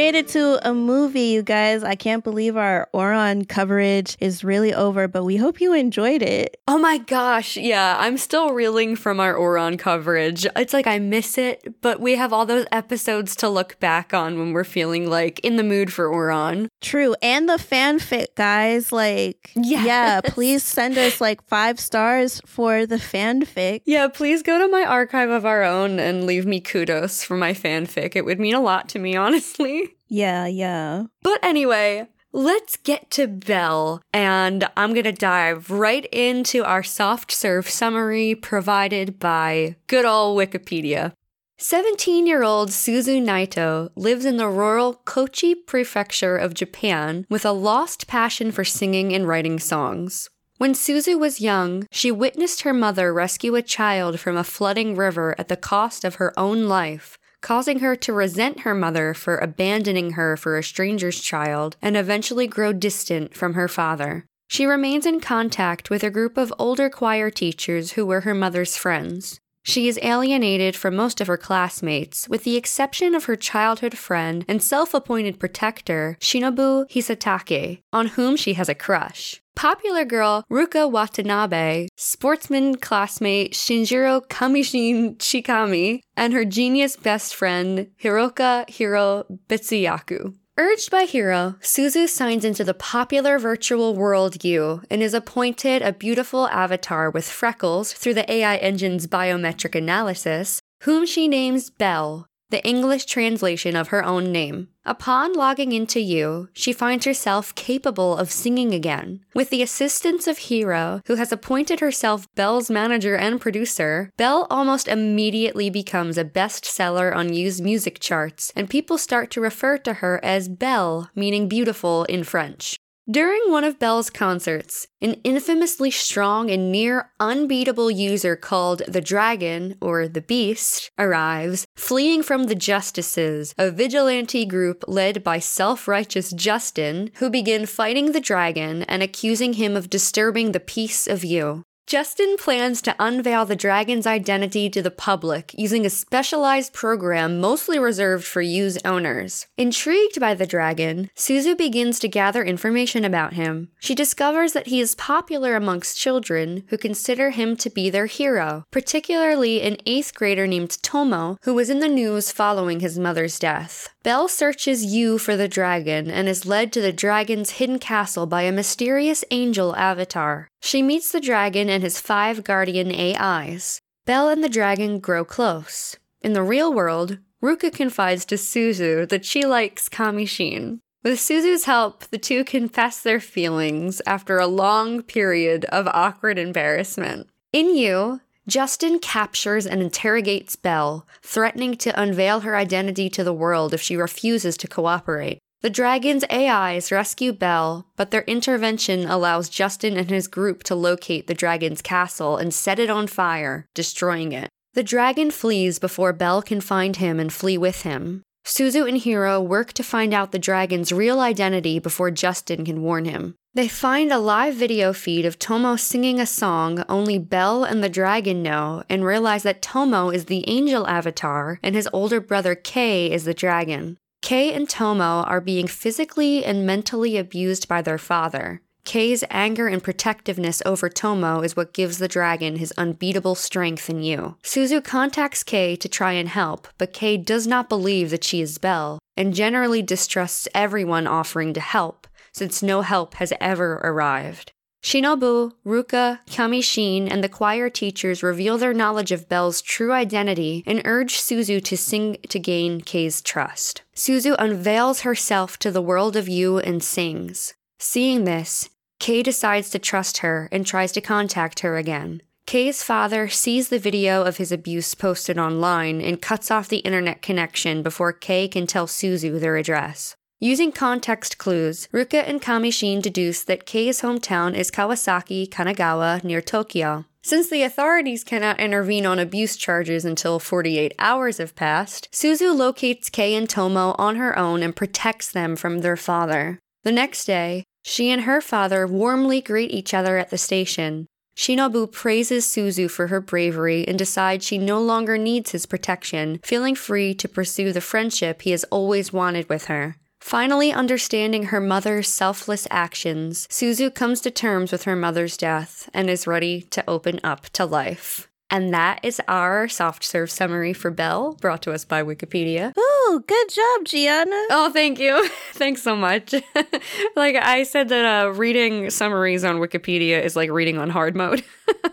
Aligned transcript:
made 0.00 0.14
it 0.14 0.28
to 0.28 0.58
a 0.66 0.72
movie, 0.72 1.24
you 1.36 1.42
guys. 1.42 1.84
I 1.84 1.94
can't 1.94 2.24
believe 2.24 2.56
our 2.56 2.88
Ouran 2.94 3.46
coverage 3.46 4.16
is 4.18 4.42
really 4.42 4.72
over, 4.72 5.06
but 5.08 5.24
we 5.24 5.36
hope 5.36 5.60
you 5.60 5.74
enjoyed 5.74 6.22
it. 6.22 6.56
Oh 6.66 6.78
my 6.78 6.96
gosh, 6.96 7.58
yeah, 7.58 7.96
I'm 8.00 8.16
still 8.16 8.54
reeling 8.54 8.96
from 8.96 9.20
our 9.20 9.34
Ouran 9.34 9.78
coverage. 9.78 10.46
It's 10.56 10.72
like 10.72 10.86
I 10.86 10.98
miss 10.98 11.36
it, 11.36 11.82
but 11.82 12.00
we 12.00 12.16
have 12.16 12.32
all 12.32 12.46
those 12.46 12.64
episodes 12.72 13.36
to 13.36 13.50
look 13.50 13.78
back 13.78 14.14
on 14.14 14.38
when 14.38 14.52
we're 14.54 14.64
feeling 14.64 15.10
like 15.10 15.38
in 15.40 15.56
the 15.56 15.62
mood 15.62 15.92
for 15.92 16.08
Ouran. 16.08 16.68
True. 16.80 17.14
And 17.20 17.46
the 17.46 17.58
fanfic, 17.58 18.28
guys. 18.36 18.92
Like, 18.92 19.50
Yes. 19.54 19.84
yeah, 19.84 20.20
please 20.22 20.62
send 20.62 20.96
us 20.96 21.20
like 21.20 21.42
five 21.46 21.78
stars 21.78 22.40
for 22.46 22.86
the 22.86 22.96
fanfic. 22.96 23.82
Yeah, 23.84 24.08
please 24.08 24.42
go 24.42 24.58
to 24.58 24.66
my 24.68 24.82
archive 24.82 25.28
of 25.28 25.44
our 25.44 25.62
own 25.62 25.98
and 26.00 26.24
leave 26.24 26.46
me 26.46 26.58
kudos 26.60 27.22
for 27.22 27.36
my 27.36 27.52
fanfic. 27.52 28.16
It 28.16 28.24
would 28.24 28.40
mean 28.40 28.54
a 28.54 28.62
lot 28.62 28.88
to 28.90 28.98
me, 28.98 29.14
honestly. 29.26 29.89
Yeah, 30.08 30.46
yeah. 30.46 31.04
But 31.22 31.38
anyway, 31.42 32.08
let's 32.32 32.76
get 32.76 33.10
to 33.12 33.26
Belle, 33.26 34.02
and 34.12 34.68
I'm 34.76 34.94
gonna 34.94 35.12
dive 35.12 35.70
right 35.70 36.06
into 36.06 36.64
our 36.64 36.82
soft 36.82 37.32
serve 37.32 37.68
summary 37.68 38.34
provided 38.34 39.18
by 39.18 39.76
good 39.86 40.04
old 40.04 40.38
Wikipedia. 40.38 41.12
17 41.58 42.26
year 42.26 42.42
old 42.42 42.70
Suzu 42.70 43.22
Naito 43.22 43.90
lives 43.94 44.24
in 44.24 44.38
the 44.38 44.48
rural 44.48 44.94
Kochi 45.04 45.54
prefecture 45.54 46.38
of 46.38 46.54
Japan 46.54 47.26
with 47.28 47.44
a 47.44 47.52
lost 47.52 48.06
passion 48.06 48.50
for 48.50 48.64
singing 48.64 49.12
and 49.12 49.28
writing 49.28 49.58
songs. 49.58 50.30
When 50.56 50.72
Suzu 50.72 51.18
was 51.18 51.40
young, 51.40 51.86
she 51.90 52.10
witnessed 52.10 52.62
her 52.62 52.72
mother 52.72 53.12
rescue 53.12 53.54
a 53.56 53.62
child 53.62 54.20
from 54.20 54.36
a 54.36 54.44
flooding 54.44 54.96
river 54.96 55.34
at 55.38 55.48
the 55.48 55.56
cost 55.56 56.04
of 56.04 56.16
her 56.16 56.38
own 56.38 56.64
life, 56.64 57.18
causing 57.40 57.80
her 57.80 57.96
to 57.96 58.12
resent 58.12 58.60
her 58.60 58.74
mother 58.74 59.14
for 59.14 59.38
abandoning 59.38 60.12
her 60.12 60.36
for 60.36 60.56
a 60.56 60.62
stranger's 60.64 61.20
child 61.20 61.76
and 61.80 61.96
eventually 61.96 62.46
grow 62.46 62.72
distant 62.72 63.34
from 63.34 63.54
her 63.54 63.68
father. 63.68 64.24
She 64.48 64.66
remains 64.66 65.06
in 65.06 65.20
contact 65.20 65.90
with 65.90 66.02
a 66.02 66.10
group 66.10 66.36
of 66.36 66.52
older 66.58 66.90
choir 66.90 67.30
teachers 67.30 67.92
who 67.92 68.04
were 68.04 68.22
her 68.22 68.34
mother's 68.34 68.76
friends. 68.76 69.38
She 69.62 69.88
is 69.88 69.98
alienated 70.02 70.74
from 70.74 70.96
most 70.96 71.20
of 71.20 71.26
her 71.26 71.36
classmates, 71.36 72.28
with 72.28 72.44
the 72.44 72.56
exception 72.56 73.14
of 73.14 73.26
her 73.26 73.36
childhood 73.36 73.96
friend 73.96 74.44
and 74.48 74.62
self 74.62 74.94
appointed 74.94 75.38
protector, 75.38 76.16
Shinobu 76.20 76.90
Hisatake, 76.90 77.82
on 77.92 78.06
whom 78.08 78.36
she 78.36 78.54
has 78.54 78.68
a 78.68 78.74
crush. 78.74 79.40
Popular 79.56 80.04
girl 80.04 80.44
Ruka 80.50 80.90
Watanabe, 80.90 81.88
sportsman 81.96 82.76
classmate 82.76 83.52
Shinjiro 83.52 84.26
Kamishin 84.26 85.16
Chikami, 85.18 86.00
and 86.16 86.32
her 86.32 86.44
genius 86.44 86.96
best 86.96 87.34
friend 87.34 87.88
Hiroka 88.02 88.68
Hiro 88.68 89.24
Betsuyaku. 89.48 90.34
Urged 90.58 90.90
by 90.90 91.04
Hiro, 91.04 91.56
Suzu 91.62 92.06
signs 92.06 92.44
into 92.44 92.64
the 92.64 92.74
popular 92.74 93.38
virtual 93.38 93.94
world 93.94 94.44
U 94.44 94.82
and 94.90 95.02
is 95.02 95.14
appointed 95.14 95.80
a 95.80 95.92
beautiful 95.92 96.48
avatar 96.48 97.10
with 97.10 97.26
freckles 97.28 97.94
through 97.94 98.14
the 98.14 98.30
AI 98.30 98.56
engine's 98.56 99.06
biometric 99.06 99.74
analysis, 99.74 100.60
whom 100.82 101.06
she 101.06 101.28
names 101.28 101.70
Belle, 101.70 102.26
the 102.50 102.64
English 102.66 103.06
translation 103.06 103.76
of 103.76 103.88
her 103.88 104.04
own 104.04 104.32
name. 104.32 104.68
Upon 104.84 105.34
logging 105.34 105.72
into 105.72 106.00
U, 106.00 106.48
she 106.52 106.72
finds 106.72 107.04
herself 107.04 107.54
capable 107.54 108.16
of 108.16 108.32
singing 108.32 108.74
again. 108.74 109.20
With 109.34 109.50
the 109.50 109.62
assistance 109.62 110.26
of 110.26 110.38
Hiro, 110.38 111.02
who 111.06 111.16
has 111.16 111.30
appointed 111.30 111.80
herself 111.80 112.26
Belle's 112.34 112.70
manager 112.70 113.14
and 113.14 113.40
producer, 113.40 114.10
Belle 114.16 114.46
almost 114.50 114.88
immediately 114.88 115.70
becomes 115.70 116.18
a 116.18 116.24
bestseller 116.24 117.14
on 117.14 117.32
U's 117.32 117.60
music 117.60 118.00
charts, 118.00 118.52
and 118.56 118.70
people 118.70 118.98
start 118.98 119.30
to 119.32 119.40
refer 119.40 119.76
to 119.78 119.94
her 119.94 120.18
as 120.24 120.48
Belle, 120.48 121.10
meaning 121.14 121.46
beautiful 121.46 122.04
in 122.04 122.24
French. 122.24 122.79
During 123.10 123.50
one 123.50 123.64
of 123.64 123.80
Belle's 123.80 124.08
concerts, 124.08 124.86
an 125.00 125.14
infamously 125.24 125.90
strong 125.90 126.48
and 126.48 126.70
near 126.70 127.10
unbeatable 127.18 127.90
user 127.90 128.36
called 128.36 128.82
the 128.86 129.00
Dragon, 129.00 129.76
or 129.80 130.06
the 130.06 130.20
Beast, 130.20 130.92
arrives, 130.96 131.66
fleeing 131.76 132.22
from 132.22 132.44
the 132.44 132.54
Justices, 132.54 133.52
a 133.58 133.72
vigilante 133.72 134.46
group 134.46 134.84
led 134.86 135.24
by 135.24 135.40
self 135.40 135.88
righteous 135.88 136.30
Justin, 136.30 137.10
who 137.16 137.30
begin 137.30 137.66
fighting 137.66 138.12
the 138.12 138.20
dragon 138.20 138.84
and 138.84 139.02
accusing 139.02 139.54
him 139.54 139.76
of 139.76 139.90
disturbing 139.90 140.52
the 140.52 140.60
peace 140.60 141.08
of 141.08 141.24
U. 141.24 141.64
Justin 141.90 142.36
plans 142.36 142.80
to 142.80 142.94
unveil 143.00 143.44
the 143.44 143.56
dragon's 143.56 144.06
identity 144.06 144.70
to 144.70 144.80
the 144.80 144.92
public 144.92 145.52
using 145.58 145.84
a 145.84 145.90
specialized 145.90 146.72
program 146.72 147.40
mostly 147.40 147.80
reserved 147.80 148.24
for 148.24 148.40
U's 148.40 148.78
owners. 148.84 149.48
Intrigued 149.58 150.20
by 150.20 150.34
the 150.34 150.46
dragon, 150.46 151.10
Suzu 151.16 151.58
begins 151.58 151.98
to 151.98 152.06
gather 152.06 152.44
information 152.44 153.04
about 153.04 153.32
him. 153.32 153.70
She 153.80 153.96
discovers 153.96 154.52
that 154.52 154.68
he 154.68 154.80
is 154.80 154.94
popular 154.94 155.56
amongst 155.56 155.98
children 155.98 156.62
who 156.68 156.78
consider 156.78 157.30
him 157.30 157.56
to 157.56 157.68
be 157.68 157.90
their 157.90 158.06
hero, 158.06 158.66
particularly 158.70 159.60
an 159.60 159.76
eighth 159.84 160.14
grader 160.14 160.46
named 160.46 160.80
Tomo, 160.84 161.38
who 161.42 161.54
was 161.54 161.70
in 161.70 161.80
the 161.80 161.88
news 161.88 162.30
following 162.30 162.78
his 162.78 163.00
mother's 163.00 163.36
death. 163.36 163.88
Belle 164.02 164.28
searches 164.28 164.82
U 164.82 165.18
for 165.18 165.36
the 165.36 165.46
dragon 165.46 166.10
and 166.10 166.26
is 166.26 166.46
led 166.46 166.72
to 166.72 166.80
the 166.80 166.92
dragon's 166.92 167.50
hidden 167.50 167.78
castle 167.78 168.24
by 168.26 168.42
a 168.42 168.52
mysterious 168.52 169.26
angel 169.30 169.76
avatar. 169.76 170.48
She 170.62 170.80
meets 170.82 171.12
the 171.12 171.20
dragon 171.20 171.68
and 171.68 171.82
his 171.82 172.00
five 172.00 172.42
guardian 172.42 172.90
AIs. 172.90 173.82
Belle 174.06 174.30
and 174.30 174.42
the 174.42 174.48
dragon 174.48 175.00
grow 175.00 175.22
close. 175.22 175.98
In 176.22 176.32
the 176.32 176.42
real 176.42 176.72
world, 176.72 177.18
Ruka 177.42 177.70
confides 177.70 178.24
to 178.26 178.36
Suzu 178.36 179.06
that 179.06 179.26
she 179.26 179.44
likes 179.44 179.90
Kamishin. 179.90 180.78
With 181.02 181.18
Suzu's 181.18 181.64
help, 181.64 182.04
the 182.04 182.18
two 182.18 182.42
confess 182.42 183.02
their 183.02 183.20
feelings 183.20 184.00
after 184.06 184.38
a 184.38 184.46
long 184.46 185.02
period 185.02 185.66
of 185.66 185.86
awkward 185.88 186.38
embarrassment. 186.38 187.28
In 187.52 187.76
U, 187.76 188.20
Justin 188.46 188.98
captures 188.98 189.66
and 189.66 189.82
interrogates 189.82 190.56
Belle, 190.56 191.06
threatening 191.22 191.76
to 191.76 192.00
unveil 192.00 192.40
her 192.40 192.56
identity 192.56 193.08
to 193.10 193.22
the 193.22 193.34
world 193.34 193.74
if 193.74 193.80
she 193.80 193.96
refuses 193.96 194.56
to 194.56 194.68
cooperate. 194.68 195.38
The 195.62 195.70
dragon's 195.70 196.24
AIs 196.30 196.90
rescue 196.90 197.32
Belle, 197.32 197.86
but 197.96 198.10
their 198.10 198.22
intervention 198.22 199.04
allows 199.04 199.50
Justin 199.50 199.98
and 199.98 200.08
his 200.08 200.26
group 200.26 200.62
to 200.64 200.74
locate 200.74 201.26
the 201.26 201.34
dragon's 201.34 201.82
castle 201.82 202.38
and 202.38 202.52
set 202.54 202.78
it 202.78 202.88
on 202.88 203.06
fire, 203.06 203.66
destroying 203.74 204.32
it. 204.32 204.48
The 204.72 204.82
dragon 204.82 205.30
flees 205.30 205.78
before 205.78 206.14
Belle 206.14 206.40
can 206.40 206.62
find 206.62 206.96
him 206.96 207.20
and 207.20 207.30
flee 207.30 207.58
with 207.58 207.82
him. 207.82 208.22
Suzu 208.46 208.88
and 208.88 208.96
Hiro 208.96 209.38
work 209.40 209.74
to 209.74 209.82
find 209.82 210.14
out 210.14 210.32
the 210.32 210.38
dragon's 210.38 210.92
real 210.92 211.20
identity 211.20 211.78
before 211.78 212.10
Justin 212.10 212.64
can 212.64 212.82
warn 212.82 213.04
him. 213.04 213.34
They 213.52 213.66
find 213.66 214.12
a 214.12 214.18
live 214.20 214.54
video 214.54 214.92
feed 214.92 215.26
of 215.26 215.36
Tomo 215.36 215.74
singing 215.74 216.20
a 216.20 216.26
song 216.26 216.84
only 216.88 217.18
Belle 217.18 217.64
and 217.64 217.82
the 217.82 217.88
dragon 217.88 218.44
know 218.44 218.84
and 218.88 219.04
realize 219.04 219.42
that 219.42 219.60
Tomo 219.60 220.08
is 220.10 220.26
the 220.26 220.48
angel 220.48 220.86
avatar 220.86 221.58
and 221.60 221.74
his 221.74 221.88
older 221.92 222.20
brother 222.20 222.54
Kei 222.54 223.10
is 223.10 223.24
the 223.24 223.34
dragon. 223.34 223.98
Kei 224.22 224.52
and 224.52 224.68
Tomo 224.68 225.24
are 225.24 225.40
being 225.40 225.66
physically 225.66 226.44
and 226.44 226.64
mentally 226.64 227.16
abused 227.16 227.66
by 227.66 227.82
their 227.82 227.98
father. 227.98 228.62
Kei's 228.84 229.24
anger 229.30 229.66
and 229.66 229.82
protectiveness 229.82 230.62
over 230.64 230.88
Tomo 230.88 231.40
is 231.40 231.56
what 231.56 231.74
gives 231.74 231.98
the 231.98 232.06
dragon 232.06 232.56
his 232.56 232.72
unbeatable 232.78 233.34
strength 233.34 233.90
in 233.90 234.04
U. 234.04 234.36
Suzu 234.44 234.82
contacts 234.82 235.42
Kei 235.42 235.74
to 235.74 235.88
try 235.88 236.12
and 236.12 236.28
help, 236.28 236.68
but 236.78 236.92
Kei 236.92 237.16
does 237.16 237.48
not 237.48 237.68
believe 237.68 238.10
that 238.10 238.24
she 238.24 238.40
is 238.40 238.58
Belle, 238.58 239.00
and 239.16 239.34
generally 239.34 239.82
distrusts 239.82 240.46
everyone 240.54 241.08
offering 241.08 241.52
to 241.54 241.60
help, 241.60 241.99
since 242.32 242.62
no 242.62 242.82
help 242.82 243.14
has 243.14 243.32
ever 243.40 243.74
arrived. 243.82 244.52
Shinobu, 244.82 245.52
Ruka, 245.64 246.20
Kamishin, 246.26 247.10
and 247.10 247.22
the 247.22 247.28
choir 247.28 247.68
teachers 247.68 248.22
reveal 248.22 248.56
their 248.56 248.72
knowledge 248.72 249.12
of 249.12 249.28
Belle's 249.28 249.60
true 249.60 249.92
identity 249.92 250.62
and 250.66 250.80
urge 250.86 251.18
Suzu 251.18 251.62
to 251.64 251.76
sing 251.76 252.16
to 252.28 252.38
gain 252.38 252.80
Kei's 252.80 253.20
trust. 253.20 253.82
Suzu 253.94 254.34
unveils 254.38 255.02
herself 255.02 255.58
to 255.58 255.70
the 255.70 255.82
world 255.82 256.16
of 256.16 256.28
U 256.28 256.58
and 256.58 256.82
sings. 256.82 257.54
Seeing 257.78 258.24
this, 258.24 258.70
Kei 258.98 259.22
decides 259.22 259.68
to 259.70 259.78
trust 259.78 260.18
her 260.18 260.48
and 260.50 260.66
tries 260.66 260.92
to 260.92 261.00
contact 261.00 261.60
her 261.60 261.76
again. 261.76 262.22
Kei's 262.46 262.82
father 262.82 263.28
sees 263.28 263.68
the 263.68 263.78
video 263.78 264.24
of 264.24 264.38
his 264.38 264.50
abuse 264.50 264.94
posted 264.94 265.38
online 265.38 266.00
and 266.00 266.22
cuts 266.22 266.50
off 266.50 266.68
the 266.68 266.78
internet 266.78 267.22
connection 267.22 267.82
before 267.82 268.12
Kei 268.12 268.48
can 268.48 268.66
tell 268.66 268.86
Suzu 268.86 269.38
their 269.38 269.56
address. 269.56 270.16
Using 270.42 270.72
context 270.72 271.36
clues, 271.36 271.86
Ruka 271.92 272.26
and 272.26 272.40
Kamishin 272.40 273.02
deduce 273.02 273.44
that 273.44 273.66
Kei's 273.66 274.00
hometown 274.00 274.54
is 274.54 274.70
Kawasaki, 274.70 275.46
Kanagawa, 275.46 276.24
near 276.24 276.40
Tokyo. 276.40 277.04
Since 277.22 277.50
the 277.50 277.62
authorities 277.62 278.24
cannot 278.24 278.58
intervene 278.58 279.04
on 279.04 279.18
abuse 279.18 279.54
charges 279.54 280.06
until 280.06 280.38
48 280.38 280.94
hours 280.98 281.36
have 281.36 281.54
passed, 281.54 282.08
Suzu 282.10 282.56
locates 282.56 283.10
Kei 283.10 283.34
and 283.34 283.50
Tomo 283.50 283.94
on 283.98 284.16
her 284.16 284.38
own 284.38 284.62
and 284.62 284.74
protects 284.74 285.30
them 285.30 285.56
from 285.56 285.80
their 285.80 285.98
father. 285.98 286.58
The 286.84 286.92
next 286.92 287.26
day, 287.26 287.64
she 287.84 288.10
and 288.10 288.22
her 288.22 288.40
father 288.40 288.86
warmly 288.86 289.42
greet 289.42 289.70
each 289.70 289.92
other 289.92 290.16
at 290.16 290.30
the 290.30 290.38
station. 290.38 291.06
Shinobu 291.36 291.92
praises 291.92 292.46
Suzu 292.46 292.90
for 292.90 293.08
her 293.08 293.20
bravery 293.20 293.86
and 293.86 293.98
decides 293.98 294.46
she 294.46 294.56
no 294.56 294.80
longer 294.80 295.18
needs 295.18 295.50
his 295.50 295.66
protection, 295.66 296.40
feeling 296.42 296.74
free 296.74 297.12
to 297.16 297.28
pursue 297.28 297.74
the 297.74 297.82
friendship 297.82 298.40
he 298.40 298.52
has 298.52 298.64
always 298.64 299.12
wanted 299.12 299.46
with 299.50 299.66
her. 299.66 299.96
Finally 300.20 300.70
understanding 300.70 301.44
her 301.44 301.60
mother's 301.60 302.06
selfless 302.06 302.68
actions, 302.70 303.48
Suzu 303.48 303.92
comes 303.92 304.20
to 304.20 304.30
terms 304.30 304.70
with 304.70 304.84
her 304.84 304.94
mother's 304.94 305.36
death 305.36 305.88
and 305.94 306.10
is 306.10 306.26
ready 306.26 306.62
to 306.70 306.84
open 306.88 307.18
up 307.24 307.48
to 307.50 307.64
life. 307.64 308.28
And 308.50 308.74
that 308.74 309.00
is 309.02 309.20
our 309.28 309.68
soft 309.68 310.04
serve 310.04 310.30
summary 310.30 310.72
for 310.72 310.90
Belle, 310.90 311.34
brought 311.40 311.62
to 311.62 311.72
us 311.72 311.84
by 311.84 312.02
Wikipedia. 312.02 312.76
Ooh, 312.76 313.24
good 313.26 313.48
job, 313.48 313.84
Giana. 313.84 314.46
Oh, 314.50 314.70
thank 314.72 314.98
you. 314.98 315.26
Thanks 315.52 315.82
so 315.82 315.96
much. 315.96 316.32
like 317.16 317.36
I 317.36 317.62
said 317.62 317.88
that 317.88 318.24
uh, 318.24 318.30
reading 318.32 318.90
summaries 318.90 319.44
on 319.44 319.56
Wikipedia 319.56 320.22
is 320.22 320.36
like 320.36 320.50
reading 320.50 320.78
on 320.78 320.90
hard 320.90 321.16
mode. 321.16 321.44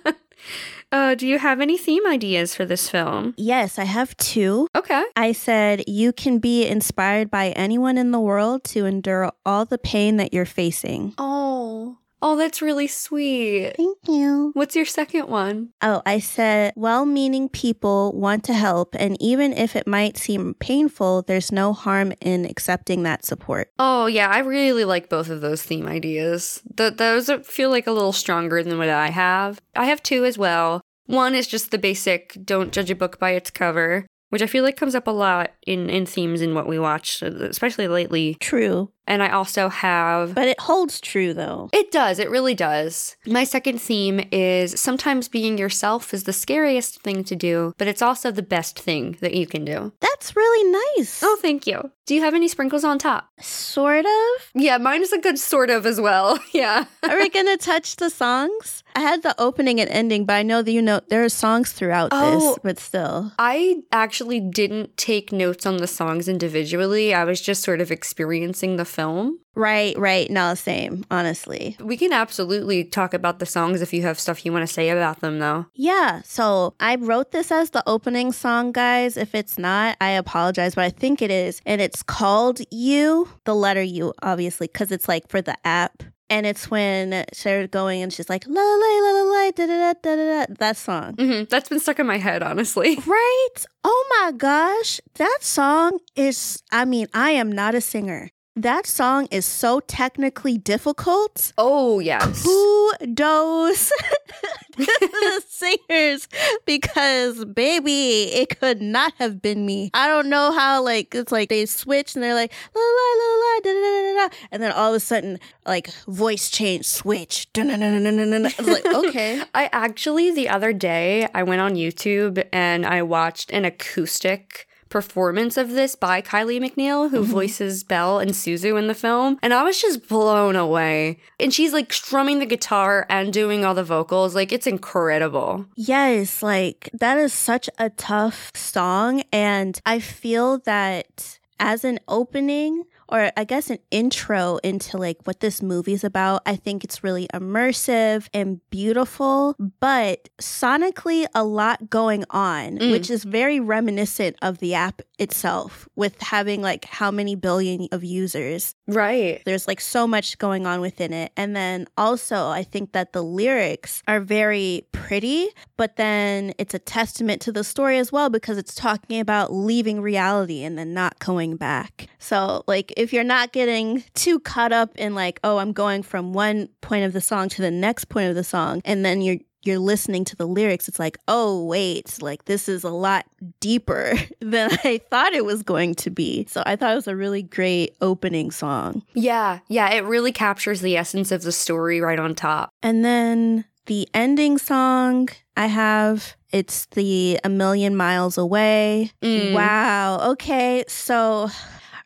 uh, 0.92 1.16
do 1.16 1.28
you 1.28 1.40
have 1.40 1.60
any 1.62 1.78
theme 1.78 2.06
ideas 2.08 2.56
for 2.56 2.66
this 2.66 2.90
film? 2.90 3.34
Yes, 3.38 3.78
I 3.78 3.84
have 3.84 4.16
two. 4.18 4.68
Okay. 4.76 5.04
I 5.16 5.32
said 5.32 5.84
you 5.88 6.14
can 6.14 6.40
be 6.40 6.66
inspired 6.66 7.30
by 7.30 7.50
anyone 7.50 7.98
in 7.98 8.12
the 8.12 8.20
world 8.20 8.64
to 8.66 8.86
endure 8.86 9.32
all 9.46 9.66
the 9.66 9.78
pain 9.78 10.18
that 10.18 10.34
you're 10.34 10.46
facing. 10.46 11.14
Oh, 11.18 11.98
oh, 12.22 12.36
that's 12.36 12.62
really 12.62 12.88
sweet. 12.88 13.74
Thank 13.78 13.98
you. 14.08 14.52
What's 14.54 14.76
your 14.76 14.86
second 14.86 15.28
one? 15.28 15.70
Oh, 15.82 16.02
I 16.06 16.20
said 16.20 16.74
well 16.76 17.06
meaning 17.06 17.50
people 17.50 18.14
want 18.14 18.44
to 18.46 18.54
help, 18.54 18.96
and 19.00 19.22
even 19.22 19.54
if 19.54 19.76
it 19.76 19.88
might 19.88 20.18
seem 20.18 20.54
painful, 20.56 21.24
there's 21.24 21.52
no 21.52 21.74
harm 21.74 22.14
in 22.22 22.46
accepting 22.46 23.04
that 23.04 23.26
support. 23.26 23.70
Oh, 23.80 24.06
yeah, 24.08 24.30
I 24.30 24.40
really 24.40 24.86
like 24.86 25.10
both 25.10 25.30
of 25.30 25.42
those 25.42 25.64
theme 25.64 25.88
ideas. 25.88 26.62
Th- 26.76 26.96
those 26.96 27.30
feel 27.44 27.70
like 27.70 27.88
a 27.88 27.92
little 27.92 28.14
stronger 28.14 28.64
than 28.64 28.78
what 28.78 28.90
I 28.90 29.10
have. 29.10 29.62
I 29.76 29.86
have 29.86 30.04
two 30.04 30.26
as 30.26 30.38
well. 30.38 30.82
One 31.06 31.36
is 31.36 31.48
just 31.48 31.72
the 31.72 31.78
basic 31.78 32.38
don't 32.44 32.74
judge 32.74 32.92
a 32.92 32.96
book 32.96 33.18
by 33.18 33.32
its 33.32 33.50
cover, 33.50 34.06
which 34.30 34.42
I 34.42 34.48
feel 34.48 34.64
like 34.64 34.76
comes 34.76 34.94
up 34.96 35.08
a 35.08 35.12
lot 35.12 35.52
in, 35.66 35.90
in 35.90 36.06
themes 36.06 36.42
in 36.42 36.54
what 36.54 36.68
we 36.68 36.78
watch, 36.78 37.22
especially 37.22 37.88
lately. 37.88 38.36
True. 38.40 38.92
And 39.08 39.24
I 39.24 39.30
also 39.30 39.70
have. 39.70 40.36
But 40.36 40.48
it 40.50 40.60
holds 40.60 41.00
true, 41.00 41.34
though. 41.34 41.70
It 41.74 41.92
does, 41.92 42.20
it 42.20 42.30
really 42.30 42.54
does. 42.54 43.16
My 43.26 43.44
second 43.46 43.80
theme 43.82 44.28
is 44.32 44.80
sometimes 44.80 45.28
being 45.30 45.58
yourself 45.58 46.14
is 46.14 46.26
the 46.26 46.34
scariest 46.34 47.02
thing 47.02 47.24
to 47.26 47.36
do, 47.36 47.74
but 47.78 47.88
it's 47.88 48.02
also 48.02 48.32
the 48.32 48.44
best 48.44 48.78
thing 48.80 49.18
that 49.22 49.34
you 49.34 49.48
can 49.48 49.64
do. 49.66 49.94
That's 50.02 50.36
really 50.36 50.72
nice. 50.98 51.22
Oh, 51.24 51.38
thank 51.42 51.66
you. 51.66 51.92
Do 52.06 52.16
you 52.16 52.22
have 52.22 52.34
any 52.34 52.48
sprinkles 52.48 52.86
on 52.86 53.00
top? 53.00 53.28
Sort 53.42 54.06
of. 54.06 54.52
Yeah, 54.56 54.78
mine 54.78 55.02
is 55.02 55.12
a 55.12 55.20
good 55.20 55.38
sort 55.38 55.70
of 55.70 55.86
as 55.86 56.00
well. 56.00 56.38
Yeah. 56.54 56.86
Are 57.08 57.18
we 57.20 57.30
gonna 57.30 57.58
touch 57.58 57.98
the 57.98 58.10
songs? 58.10 58.82
I 58.96 59.02
had 59.02 59.22
the 59.22 59.36
opening 59.40 59.80
and 59.80 59.90
ending, 59.92 60.26
but 60.26 60.34
I 60.34 60.42
know 60.44 60.62
that 60.64 60.72
you 60.72 60.82
know 60.82 61.02
there 61.10 61.24
are 61.24 61.30
songs 61.30 61.72
throughout 61.72 62.10
Oh. 62.12 62.40
this, 62.50 62.60
but 62.64 62.80
still. 62.80 63.32
I 63.38 63.84
actually 63.92 64.40
didn't 64.40 64.98
take 64.98 65.32
notes 65.32 65.66
on 65.68 65.78
the 65.78 65.86
songs 65.88 66.28
individually. 66.28 67.14
I 67.14 67.26
was 67.26 67.42
just 67.42 67.62
sort 67.62 67.80
of 67.80 67.92
experiencing 67.92 68.78
the 68.78 68.86
film. 68.98 69.40
Right, 69.56 69.98
right. 69.98 70.30
No, 70.30 70.54
same, 70.56 71.06
honestly. 71.12 71.78
We 71.80 71.98
can 71.98 72.12
absolutely 72.14 72.84
talk 72.84 73.14
about 73.14 73.38
the 73.40 73.46
songs 73.46 73.82
if 73.82 73.94
you 73.94 74.02
have 74.02 74.20
stuff 74.20 74.44
you 74.46 74.52
want 74.52 74.68
to 74.68 74.74
say 74.74 74.90
about 74.90 75.22
them, 75.22 75.40
though. 75.40 75.66
Yeah, 75.74 76.22
so 76.26 76.74
I 76.80 76.96
wrote 76.96 77.32
this 77.32 77.52
as 77.52 77.70
the 77.70 77.84
opening 77.88 78.32
song, 78.32 78.72
guys. 78.72 79.16
If 79.18 79.34
it's 79.36 79.58
not, 79.58 79.98
I 80.02 80.12
apologize, 80.12 80.76
but 80.76 80.84
I 80.84 80.90
think 80.90 81.22
it 81.22 81.32
is. 81.32 81.62
And 81.66 81.80
it's 81.80 82.02
called 82.04 82.60
You, 82.72 83.30
the 83.46 83.56
letter 83.56 83.84
U, 83.84 84.14
obviously, 84.22 84.68
because 84.68 84.92
it's 84.92 85.08
like 85.08 85.30
for 85.30 85.42
the 85.42 85.56
app. 85.66 86.04
And 86.30 86.46
it's 86.46 86.70
when 86.70 87.24
Sarah's 87.32 87.70
going 87.70 88.02
and 88.04 88.12
she's 88.12 88.30
like, 88.30 88.46
la 88.48 88.62
la 88.62 89.00
la 89.06 89.12
la 89.12 89.24
la, 89.32 89.52
da 89.52 89.66
da 89.66 89.78
da 89.78 89.94
da 90.04 90.16
da 90.16 90.46
da. 90.46 90.54
That 90.60 90.76
song. 90.76 91.16
hmm 91.18 91.44
That's 91.50 91.70
been 91.70 91.80
stuck 91.80 92.00
in 92.00 92.06
my 92.08 92.18
head, 92.18 92.44
honestly. 92.44 92.98
Right? 93.08 93.56
Oh 93.86 94.02
my 94.20 94.34
gosh. 94.34 95.00
That 95.16 95.38
song 95.42 96.00
is, 96.18 96.62
I 96.72 96.84
mean, 96.84 97.08
I 97.14 97.32
am 97.32 97.50
not 97.52 97.76
a 97.76 97.82
singer. 97.82 98.30
That 98.58 98.88
song 98.88 99.28
is 99.30 99.46
so 99.46 99.82
technically 99.82 100.58
difficult. 100.58 101.54
Oh, 101.60 102.00
yes. 102.00 102.42
Kudos 102.42 103.90
to 104.72 104.86
the 104.86 105.44
singers 105.48 106.28
because, 106.66 107.46
baby, 107.46 108.24
it 108.34 108.60
could 108.60 108.82
not 108.82 109.14
have 109.20 109.44
been 109.44 109.64
me. 109.64 109.92
I 109.94 110.08
don't 110.08 110.28
know 110.28 110.52
how, 110.52 110.84
like, 110.84 111.14
it's 111.14 111.32
like 111.32 111.50
they 111.50 111.68
switch 111.68 112.16
and 112.16 112.24
they're 112.24 112.34
like, 112.34 112.52
la 112.74 112.82
la 112.82 113.10
la 113.20 113.36
la, 113.36 113.60
da 113.60 113.74
da 113.74 113.80
da 113.80 114.02
da, 114.02 114.28
da. 114.28 114.36
And 114.52 114.64
then 114.64 114.72
all 114.72 114.90
of 114.90 114.96
a 114.96 115.02
sudden, 115.02 115.38
like, 115.68 115.94
voice 116.08 116.50
change, 116.50 116.88
switch. 116.88 117.54
dun, 117.54 117.68
dun, 117.68 117.80
dun, 117.80 118.04
dun. 118.04 118.46
I 118.48 118.54
was 118.58 118.68
like, 118.68 118.86
okay. 119.08 119.44
I 119.54 119.70
actually, 119.72 120.32
the 120.32 120.50
other 120.50 120.74
day, 120.74 121.28
I 121.32 121.44
went 121.44 121.62
on 121.62 121.76
YouTube 121.76 122.44
and 122.52 122.88
I 122.88 123.04
watched 123.04 123.52
an 123.52 123.66
acoustic 123.66 124.67
performance 124.90 125.58
of 125.58 125.72
this 125.72 125.96
by 125.96 126.22
Kylie 126.22 126.60
McNeill, 126.60 127.10
who 127.10 127.22
mm-hmm. 127.22 127.32
voices 127.32 127.84
Belle 127.84 128.20
and 128.20 128.32
Suzu 128.32 128.78
in 128.78 128.88
the 128.88 128.94
film. 128.94 129.38
And 129.42 129.54
I 129.54 129.64
was 129.64 129.82
just 129.82 130.08
blown 130.08 130.56
away. 130.56 131.20
And 131.40 131.54
she's 131.54 131.74
like 131.74 131.92
strumming 131.94 132.40
the 132.40 132.46
guitar 132.46 133.06
and 133.10 133.32
doing 133.32 133.66
all 133.66 133.74
the 133.74 133.84
vocals. 133.84 134.36
Like, 134.36 134.52
it's 134.52 134.68
incredible. 134.68 135.66
Yes, 135.76 136.42
like 136.42 136.90
that 136.94 137.18
is 137.18 137.34
such 137.34 137.70
a 137.78 137.90
tough 137.92 138.52
song. 138.56 139.24
And 139.32 139.80
I 139.86 140.00
feel 140.00 140.60
that 140.60 141.40
as 141.60 141.84
an 141.84 142.00
opening, 142.08 142.84
or 143.10 143.32
I 143.38 143.44
guess 143.44 143.70
an 143.70 143.80
intro 143.92 144.58
into 144.64 144.98
like 144.98 145.18
what 145.26 145.40
this 145.40 145.62
movie's 145.62 146.04
about, 146.04 146.42
I 146.46 146.56
think 146.56 146.84
it's 146.84 147.04
really 147.04 147.28
immersive 147.34 148.28
and 148.34 148.60
beautiful, 148.70 149.56
but 149.80 150.30
sonically 150.42 151.26
a 151.34 151.44
lot 151.44 151.90
going 151.90 152.26
on, 152.30 152.78
Mm. 152.78 152.92
which 152.92 153.10
is 153.10 153.24
very 153.24 153.60
reminiscent 153.60 154.36
of 154.42 154.58
the 154.60 154.74
app 154.74 155.02
itself 155.20 155.88
with 155.96 156.22
having 156.22 156.62
like 156.62 156.86
how 156.86 157.10
many 157.12 157.36
billion 157.36 157.88
of 157.92 158.04
users. 158.04 158.76
Right. 158.88 159.42
There's 159.46 159.68
like 159.68 159.82
so 159.82 160.08
much 160.08 160.38
going 160.38 160.68
on 160.68 160.82
within 160.82 161.14
it. 161.14 161.32
And 161.36 161.56
then 161.56 161.88
also, 161.98 162.48
I 162.50 162.64
think 162.64 162.92
that 162.92 163.14
the 163.14 163.24
lyrics 163.24 164.04
are 164.08 164.20
very 164.20 164.86
pretty, 164.92 165.50
but 165.78 165.96
then 165.96 166.54
it's 166.58 166.74
a 166.74 166.80
testament 166.80 167.42
to 167.44 167.52
the 167.52 167.64
story 167.64 167.98
as 167.98 168.12
well 168.12 168.30
because 168.30 168.58
it's 168.58 168.76
talking 168.76 169.20
about 169.20 169.54
leaving 169.54 170.02
reality 170.02 170.64
and 170.64 170.78
then 170.78 170.94
not 170.94 171.18
going 171.20 171.56
back. 171.56 172.08
So, 172.20 172.64
like, 172.68 172.94
if 172.98 173.14
you're 173.14 173.24
not 173.24 173.52
getting 173.52 174.04
too 174.14 174.40
caught 174.40 174.72
up 174.72 174.96
in 174.98 175.16
like, 175.16 175.40
oh, 175.44 175.58
I'm 175.58 175.74
going 175.74 176.04
from 176.04 176.34
one 176.34 176.70
point 176.82 177.06
of 177.06 177.14
the 177.14 177.22
song 177.22 177.50
to 177.50 177.62
the 177.62 177.72
next 177.72 178.06
point 178.06 178.30
of 178.30 178.36
the 178.36 178.44
song, 178.44 178.82
and 178.86 179.06
then 179.06 179.22
you're 179.22 179.38
you're 179.68 179.80
listening 179.80 180.24
to 180.26 180.36
the 180.36 180.48
lyrics, 180.48 180.88
it's 180.88 180.98
like, 180.98 181.18
oh, 181.28 181.66
wait, 181.66 182.22
like 182.22 182.46
this 182.46 182.70
is 182.70 182.84
a 182.84 182.90
lot 182.90 183.26
deeper 183.60 184.14
than 184.40 184.72
I 184.84 185.00
thought 185.10 185.34
it 185.34 185.46
was 185.46 185.62
going 185.62 185.96
to 185.96 186.10
be. 186.10 186.46
So 186.50 186.64
I 186.66 186.76
thought 186.76 186.94
it 186.94 186.96
was 186.96 187.08
a 187.08 187.16
really 187.16 187.44
great 187.44 187.96
opening 188.02 188.50
song. 188.50 189.04
Yeah. 189.14 189.60
Yeah. 189.68 189.94
It 189.94 190.06
really 190.06 190.32
captures 190.32 190.82
the 190.82 190.96
essence 190.96 191.32
of 191.32 191.42
the 191.42 191.52
story 191.52 192.00
right 192.00 192.18
on 192.18 192.34
top. 192.34 192.72
And 192.82 193.04
then 193.04 193.66
the 193.88 194.08
ending 194.14 194.58
song 194.58 195.30
I 195.58 195.68
have, 195.68 196.36
it's 196.52 196.86
the 196.88 197.40
A 197.44 197.50
Million 197.50 197.96
Miles 197.96 198.38
Away. 198.38 199.12
Mm. 199.22 199.54
Wow. 199.54 200.32
Okay. 200.32 200.86
So 200.88 201.50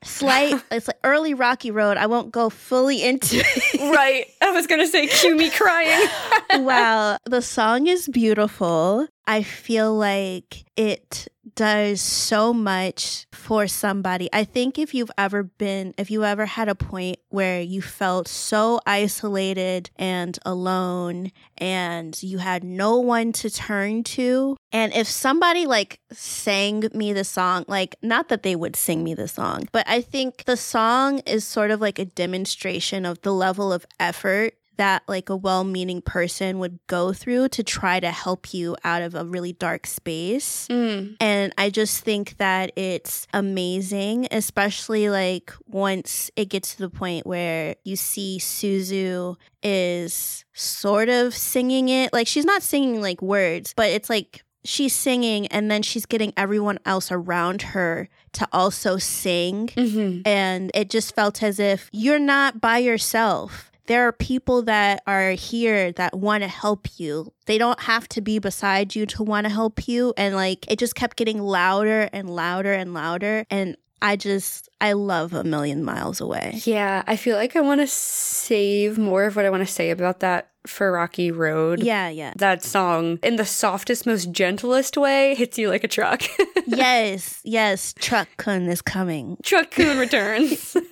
slight, 0.04 0.62
it's 0.72 0.88
like 0.88 0.98
early 1.04 1.34
Rocky 1.34 1.72
Road. 1.72 1.98
I 1.98 2.08
won't 2.08 2.32
go 2.32 2.50
fully 2.50 3.04
into 3.04 3.38
it. 3.38 3.96
right. 3.96 4.26
I 4.42 4.52
was 4.52 4.68
going 4.68 4.82
to 4.82 4.88
say, 4.88 5.08
cue 5.08 5.36
me 5.36 5.50
crying. 5.50 6.08
wow. 6.66 7.18
The 7.26 7.42
song 7.42 7.88
is 7.88 8.08
beautiful. 8.08 9.08
I 9.28 9.44
feel 9.44 9.96
like 9.96 10.66
it 10.76 11.28
does 11.56 12.02
so 12.02 12.54
much 12.54 13.28
for 13.52 13.68
somebody. 13.68 14.30
I 14.32 14.46
think 14.46 14.80
if 14.80 14.94
you've 14.94 15.12
ever 15.18 15.44
been, 15.44 15.94
if 15.98 16.10
you 16.10 16.24
ever 16.24 16.46
had 16.46 16.70
a 16.70 16.74
point 16.74 17.18
where 17.28 17.60
you 17.60 17.82
felt 17.82 18.30
so 18.30 18.80
isolated 18.86 19.90
and 19.98 20.40
alone 20.46 21.34
and 21.58 22.18
you 22.24 22.38
had 22.38 22.64
no 22.64 23.00
one 23.00 23.34
to 23.34 23.50
turn 23.50 24.04
to, 24.04 24.56
and 24.72 24.94
if 24.94 25.06
somebody 25.06 25.66
like 25.66 26.00
sang 26.14 26.88
me 26.94 27.12
the 27.12 27.26
song, 27.26 27.66
like 27.68 27.98
not 28.02 28.30
that 28.30 28.44
they 28.44 28.56
would 28.56 28.78
sing 28.78 29.04
me 29.04 29.16
the 29.16 29.28
song, 29.28 29.68
but 29.74 29.86
I 29.86 30.00
think 30.00 30.46
the 30.46 30.56
song 30.56 31.20
is 31.26 31.44
sort 31.44 31.72
of 31.72 31.82
like 31.82 32.00
a 32.00 32.06
demonstration 32.06 33.06
of 33.06 33.22
the 33.22 33.34
level 33.34 33.74
of 33.74 33.86
effort 34.00 34.54
that 34.78 35.04
like 35.08 35.30
a 35.30 35.36
well-meaning 35.36 36.02
person 36.02 36.60
would 36.60 36.80
go 36.88 37.14
through 37.14 37.50
to 37.50 37.64
try 37.64 38.00
to 38.00 38.12
help 38.12 38.54
you 38.54 38.76
out 38.84 39.02
of 39.02 39.16
a 39.16 39.26
really 39.26 39.54
dark 39.54 39.86
space. 39.86 40.68
Mm. 40.70 41.18
And 41.20 41.54
I 41.58 41.70
just 41.70 42.04
think 42.04 42.38
that 42.38 42.72
it's 42.76 43.28
amazing, 43.34 44.28
especially 44.32 45.10
like 45.10 45.54
once 45.68 46.32
it 46.36 46.50
gets 46.50 46.76
to 46.76 46.82
the 46.82 46.90
point 46.90 47.28
where 47.28 47.76
you 47.84 47.96
see 47.96 48.40
Suzu 48.40 49.36
is 49.62 50.46
sort 50.54 51.10
of 51.10 51.36
singing 51.36 51.90
it. 51.90 52.14
Like 52.14 52.28
she's 52.28 52.46
not 52.46 52.64
singing 52.64 53.02
like 53.02 53.22
words, 53.22 53.74
but 53.76 53.90
it's 53.90 54.10
like 54.10 54.44
she's 54.64 54.94
singing 54.94 55.48
and 55.48 55.72
then 55.72 55.82
she's 55.82 56.06
getting 56.06 56.34
everyone 56.38 56.80
else 56.86 57.12
around 57.12 57.62
her 57.62 58.08
to 58.34 58.48
also 58.52 58.98
sing. 58.98 59.70
hmm 59.76 60.22
And 60.26 60.72
it 60.74 60.90
just 60.90 61.16
felt 61.16 61.42
as 61.44 61.60
if 61.60 61.90
you're 61.92 62.20
not 62.20 62.62
by 62.62 62.78
yourself. 62.78 63.71
There 63.88 64.08
are 64.08 64.12
people 64.12 64.64
that 64.64 65.04
are 65.08 65.32
here 65.32 65.92
that 65.94 66.18
want 66.18 66.44
to 66.44 66.48
help 66.48 67.00
you. 67.00 67.34
They 67.46 67.58
don't 67.58 67.80
have 67.82 68.08
to 68.10 68.22
be 68.22 68.40
beside 68.40 68.96
you 68.96 69.06
to 69.08 69.24
want 69.24 69.46
to 69.46 69.50
help 69.52 69.88
you. 69.88 70.14
And 70.18 70.36
like 70.36 70.70
it 70.72 70.80
just 70.80 70.96
kept 70.96 71.18
getting 71.18 71.42
louder 71.42 72.10
and 72.14 72.30
louder 72.30 72.74
and 72.74 72.94
louder. 72.94 73.46
And 73.50 73.76
I 74.02 74.16
just, 74.16 74.70
I 74.80 74.94
love 74.94 75.34
a 75.34 75.44
million 75.44 75.84
miles 75.84 76.22
away. 76.22 76.60
Yeah, 76.64 77.04
I 77.06 77.16
feel 77.16 77.36
like 77.38 77.56
I 77.56 77.62
want 77.62 77.82
to 77.82 77.88
save 77.88 78.98
more 78.98 79.26
of 79.26 79.36
what 79.36 79.46
I 79.46 79.50
want 79.52 79.66
to 79.66 79.72
say 79.72 79.92
about 79.92 80.22
that 80.22 80.50
for 80.66 80.92
Rocky 80.92 81.32
Road. 81.32 81.84
Yeah, 81.84 82.10
yeah. 82.10 82.34
That 82.38 82.64
song, 82.64 83.20
in 83.22 83.36
the 83.36 83.46
softest, 83.46 84.08
most 84.08 84.32
gentlest 84.32 84.98
way, 84.98 85.36
hits 85.36 85.58
you 85.60 85.70
like 85.70 85.84
a 85.84 85.88
truck. 85.88 86.24
yes, 86.66 87.42
yes. 87.44 87.94
Truck 88.00 88.28
Kun 88.38 88.68
is 88.68 88.82
coming. 88.82 89.38
truck 89.44 89.70
Kun 89.72 89.98
returns. 90.00 90.76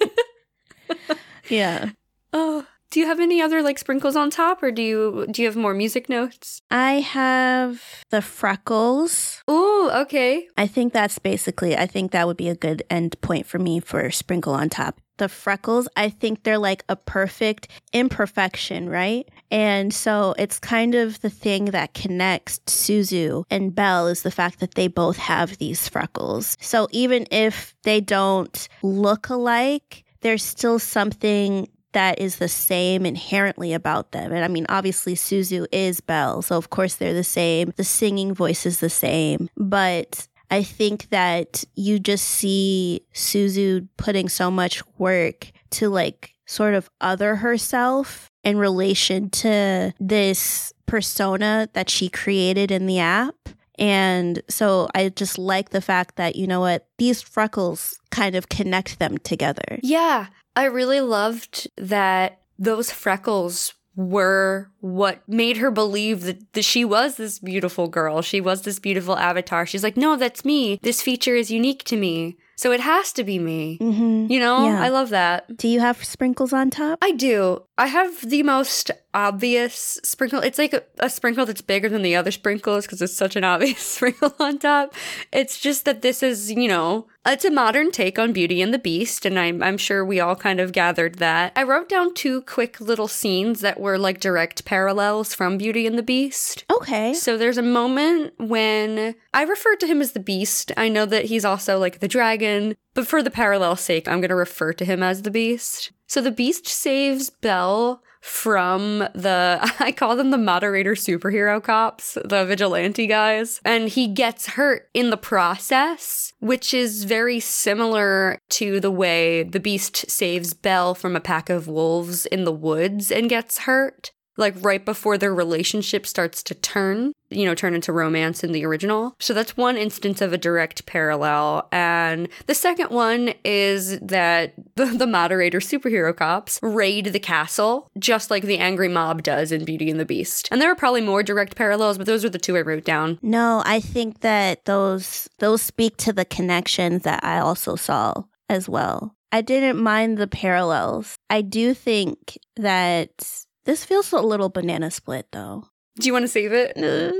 Yeah. 1.49 1.91
oh, 2.33 2.65
do 2.91 2.99
you 2.99 3.05
have 3.05 3.19
any 3.19 3.41
other 3.41 3.61
like 3.61 3.77
sprinkles 3.77 4.15
on 4.15 4.29
top, 4.29 4.63
or 4.63 4.71
do 4.71 4.81
you 4.81 5.27
do 5.31 5.41
you 5.41 5.47
have 5.47 5.55
more 5.55 5.73
music 5.73 6.09
notes? 6.09 6.61
I 6.71 6.93
have 7.01 7.83
the 8.09 8.21
freckles. 8.21 9.43
Ooh, 9.49 9.89
okay. 9.91 10.47
I 10.57 10.67
think 10.67 10.93
that's 10.93 11.19
basically, 11.19 11.77
I 11.77 11.85
think 11.85 12.11
that 12.11 12.27
would 12.27 12.37
be 12.37 12.49
a 12.49 12.55
good 12.55 12.83
end 12.89 13.19
point 13.21 13.45
for 13.45 13.59
me 13.59 13.79
for 13.79 14.09
sprinkle 14.11 14.53
on 14.53 14.69
top. 14.69 14.99
The 15.17 15.29
freckles, 15.29 15.87
I 15.97 16.09
think 16.09 16.43
they're 16.43 16.57
like 16.57 16.83
a 16.87 16.95
perfect 16.95 17.67
imperfection, 17.91 18.89
right? 18.89 19.27
And 19.51 19.93
so 19.93 20.33
it's 20.37 20.59
kind 20.59 20.95
of 20.95 21.19
the 21.19 21.29
thing 21.29 21.65
that 21.65 21.93
connects 21.93 22.59
Suzu 22.67 23.43
and 23.49 23.75
Belle 23.75 24.07
is 24.07 24.21
the 24.21 24.31
fact 24.31 24.61
that 24.61 24.75
they 24.75 24.87
both 24.87 25.17
have 25.17 25.57
these 25.57 25.89
freckles. 25.89 26.55
So 26.61 26.87
even 26.91 27.27
if 27.31 27.75
they 27.83 27.99
don't 27.99 28.69
look 28.81 29.27
alike, 29.27 30.05
there's 30.21 30.43
still 30.43 30.79
something 30.79 31.67
that 31.93 32.19
is 32.19 32.37
the 32.37 32.47
same 32.47 33.05
inherently 33.05 33.73
about 33.73 34.11
them. 34.11 34.31
And 34.31 34.43
I 34.43 34.47
mean, 34.47 34.65
obviously, 34.69 35.15
Suzu 35.15 35.65
is 35.71 36.01
Belle, 36.01 36.41
so 36.41 36.57
of 36.57 36.69
course 36.69 36.95
they're 36.95 37.13
the 37.13 37.23
same. 37.23 37.73
The 37.75 37.83
singing 37.83 38.33
voice 38.33 38.65
is 38.65 38.79
the 38.79 38.89
same. 38.89 39.49
But 39.57 40.27
I 40.51 40.63
think 40.63 41.09
that 41.09 41.63
you 41.75 41.99
just 41.99 42.25
see 42.25 43.01
Suzu 43.13 43.87
putting 43.97 44.29
so 44.29 44.49
much 44.49 44.81
work 44.97 45.51
to 45.71 45.89
like 45.89 46.33
sort 46.45 46.73
of 46.73 46.89
other 46.99 47.35
herself 47.35 48.31
in 48.43 48.57
relation 48.57 49.29
to 49.29 49.93
this 49.99 50.73
persona 50.85 51.69
that 51.73 51.89
she 51.89 52.09
created 52.09 52.71
in 52.71 52.87
the 52.87 52.99
app. 52.99 53.35
And 53.77 54.41
so 54.49 54.89
I 54.93 55.09
just 55.09 55.37
like 55.37 55.69
the 55.69 55.81
fact 55.81 56.17
that, 56.17 56.35
you 56.35 56.47
know 56.47 56.59
what, 56.59 56.87
these 56.97 57.21
freckles 57.21 57.97
kind 58.11 58.35
of 58.35 58.49
connect 58.49 58.99
them 58.99 59.17
together. 59.19 59.79
Yeah, 59.81 60.27
I 60.59 60.65
really 60.65 60.99
loved 60.99 61.69
that 61.77 62.41
those 62.57 62.91
freckles 62.91 63.75
were 63.95 64.69
what 64.81 65.21
made 65.25 65.55
her 65.57 65.71
believe 65.71 66.23
that, 66.23 66.51
that 66.51 66.65
she 66.65 66.83
was 66.83 67.15
this 67.15 67.39
beautiful 67.39 67.87
girl. 67.87 68.21
She 68.21 68.41
was 68.41 68.63
this 68.63 68.77
beautiful 68.77 69.17
avatar. 69.17 69.65
She's 69.65 69.83
like, 69.83 69.95
no, 69.95 70.17
that's 70.17 70.43
me. 70.43 70.77
This 70.81 71.01
feature 71.01 71.35
is 71.35 71.49
unique 71.49 71.85
to 71.85 71.95
me. 71.95 72.35
So 72.57 72.73
it 72.73 72.81
has 72.81 73.13
to 73.13 73.23
be 73.23 73.39
me. 73.39 73.77
Mm-hmm. 73.79 74.29
You 74.29 74.39
know, 74.41 74.65
Yeah. 74.65 74.83
I 74.83 74.89
love 74.89 75.11
that. 75.11 75.55
Do 75.55 75.69
you 75.69 75.79
have 75.79 76.03
sprinkles 76.03 76.51
on 76.51 76.69
top? 76.69 76.99
I 77.01 77.11
do. 77.11 77.63
I 77.77 77.87
have 77.87 78.29
the 78.29 78.43
most 78.43 78.91
obvious 79.13 79.99
sprinkle. 80.03 80.39
It's 80.39 80.57
like 80.57 80.73
a, 80.73 80.83
a 80.99 81.09
sprinkle 81.09 81.45
that's 81.45 81.61
bigger 81.61 81.89
than 81.89 82.01
the 82.01 82.15
other 82.15 82.31
sprinkles 82.31 82.85
because 82.85 83.01
it's 83.01 83.15
such 83.15 83.35
an 83.35 83.43
obvious 83.43 83.79
sprinkle 83.95 84.33
on 84.39 84.59
top. 84.59 84.93
It's 85.31 85.59
just 85.59 85.85
that 85.85 86.01
this 86.01 86.21
is, 86.21 86.51
you 86.51 86.67
know, 86.67 87.07
it's 87.25 87.45
a 87.45 87.51
modern 87.51 87.91
take 87.91 88.17
on 88.17 88.33
Beauty 88.33 88.61
and 88.61 88.73
the 88.73 88.79
Beast, 88.79 89.25
and 89.25 89.37
I'm, 89.37 89.61
I'm 89.61 89.77
sure 89.77 90.03
we 90.05 90.19
all 90.19 90.35
kind 90.35 90.59
of 90.59 90.71
gathered 90.71 91.15
that. 91.15 91.53
I 91.55 91.63
wrote 91.63 91.89
down 91.89 92.13
two 92.13 92.41
quick 92.41 92.79
little 92.79 93.07
scenes 93.07 93.61
that 93.61 93.79
were 93.79 93.97
like 93.97 94.19
direct 94.19 94.65
parallels 94.65 95.33
from 95.33 95.57
Beauty 95.57 95.85
and 95.85 95.97
the 95.97 96.03
Beast. 96.03 96.63
Okay. 96.71 97.13
So 97.13 97.37
there's 97.37 97.57
a 97.57 97.63
moment 97.63 98.33
when 98.37 99.15
I 99.33 99.43
referred 99.43 99.79
to 99.81 99.87
him 99.87 100.01
as 100.01 100.13
the 100.13 100.19
Beast. 100.19 100.71
I 100.77 100.89
know 100.89 101.05
that 101.05 101.25
he's 101.25 101.45
also 101.45 101.77
like 101.77 101.99
the 101.99 102.07
dragon, 102.07 102.75
but 102.93 103.05
for 103.05 103.21
the 103.21 103.31
parallel 103.31 103.75
sake, 103.75 104.07
I'm 104.07 104.21
going 104.21 104.29
to 104.29 104.35
refer 104.35 104.73
to 104.73 104.85
him 104.85 105.03
as 105.03 105.21
the 105.21 105.31
Beast. 105.31 105.91
So 106.07 106.21
the 106.21 106.31
Beast 106.31 106.67
saves 106.67 107.29
Belle 107.29 108.01
from 108.21 108.99
the, 109.13 109.59
I 109.79 109.91
call 109.91 110.15
them 110.15 110.31
the 110.31 110.37
moderator 110.37 110.93
superhero 110.93 111.61
cops, 111.61 112.17
the 112.23 112.45
vigilante 112.45 113.07
guys, 113.07 113.61
and 113.63 113.89
he 113.89 114.07
gets 114.07 114.47
hurt 114.47 114.89
in 114.93 115.09
the 115.09 115.17
process, 115.17 116.33
which 116.39 116.73
is 116.73 117.03
very 117.03 117.39
similar 117.39 118.39
to 118.49 118.79
the 118.79 118.91
way 118.91 119.43
the 119.43 119.59
Beast 119.59 120.09
saves 120.09 120.53
Belle 120.53 120.95
from 120.95 121.15
a 121.15 121.21
pack 121.21 121.49
of 121.49 121.67
wolves 121.67 122.25
in 122.25 122.43
the 122.43 122.51
woods 122.51 123.11
and 123.11 123.29
gets 123.29 123.59
hurt 123.59 124.11
like 124.39 124.55
right 124.61 124.83
before 124.83 125.17
their 125.17 125.35
relationship 125.35 126.07
starts 126.07 126.41
to 126.43 126.55
turn, 126.55 127.11
you 127.29 127.45
know, 127.45 127.55
turn 127.55 127.73
into 127.73 127.93
romance 127.93 128.43
in 128.43 128.51
the 128.51 128.65
original. 128.65 129.15
So 129.19 129.33
that's 129.33 129.55
one 129.55 129.77
instance 129.77 130.21
of 130.21 130.33
a 130.33 130.37
direct 130.37 130.85
parallel. 130.85 131.67
And 131.71 132.29
the 132.47 132.55
second 132.55 132.89
one 132.89 133.33
is 133.43 133.99
that 133.99 134.53
the, 134.75 134.85
the 134.85 135.07
moderator 135.07 135.59
superhero 135.59 136.15
cops 136.15 136.59
raid 136.61 137.07
the 137.07 137.19
castle, 137.19 137.89
just 137.97 138.31
like 138.31 138.43
the 138.43 138.57
angry 138.57 138.87
mob 138.87 139.23
does 139.23 139.51
in 139.51 139.65
Beauty 139.65 139.89
and 139.89 139.99
the 139.99 140.05
Beast. 140.05 140.47
And 140.51 140.61
there 140.61 140.71
are 140.71 140.75
probably 140.75 141.01
more 141.01 141.23
direct 141.23 141.55
parallels, 141.55 141.97
but 141.97 142.07
those 142.07 142.25
are 142.25 142.29
the 142.29 142.39
two 142.39 142.57
I 142.57 142.61
wrote 142.61 142.85
down. 142.85 143.19
No, 143.21 143.61
I 143.65 143.79
think 143.79 144.21
that 144.21 144.65
those 144.65 145.29
those 145.39 145.61
speak 145.61 145.97
to 145.97 146.13
the 146.13 146.25
connections 146.25 147.03
that 147.03 147.23
I 147.23 147.39
also 147.39 147.75
saw 147.75 148.23
as 148.49 148.67
well. 148.67 149.15
I 149.31 149.41
didn't 149.41 149.81
mind 149.81 150.17
the 150.17 150.27
parallels. 150.27 151.17
I 151.29 151.41
do 151.41 151.73
think 151.73 152.37
that 152.55 153.45
this 153.65 153.85
feels 153.85 154.11
a 154.11 154.19
little 154.19 154.49
banana 154.49 154.89
split 154.89 155.27
though. 155.31 155.65
Do 155.97 156.07
you 156.07 156.13
want 156.13 156.23
to 156.23 156.27
save 156.29 156.53
it? 156.53 156.77
Uh, 156.77 157.11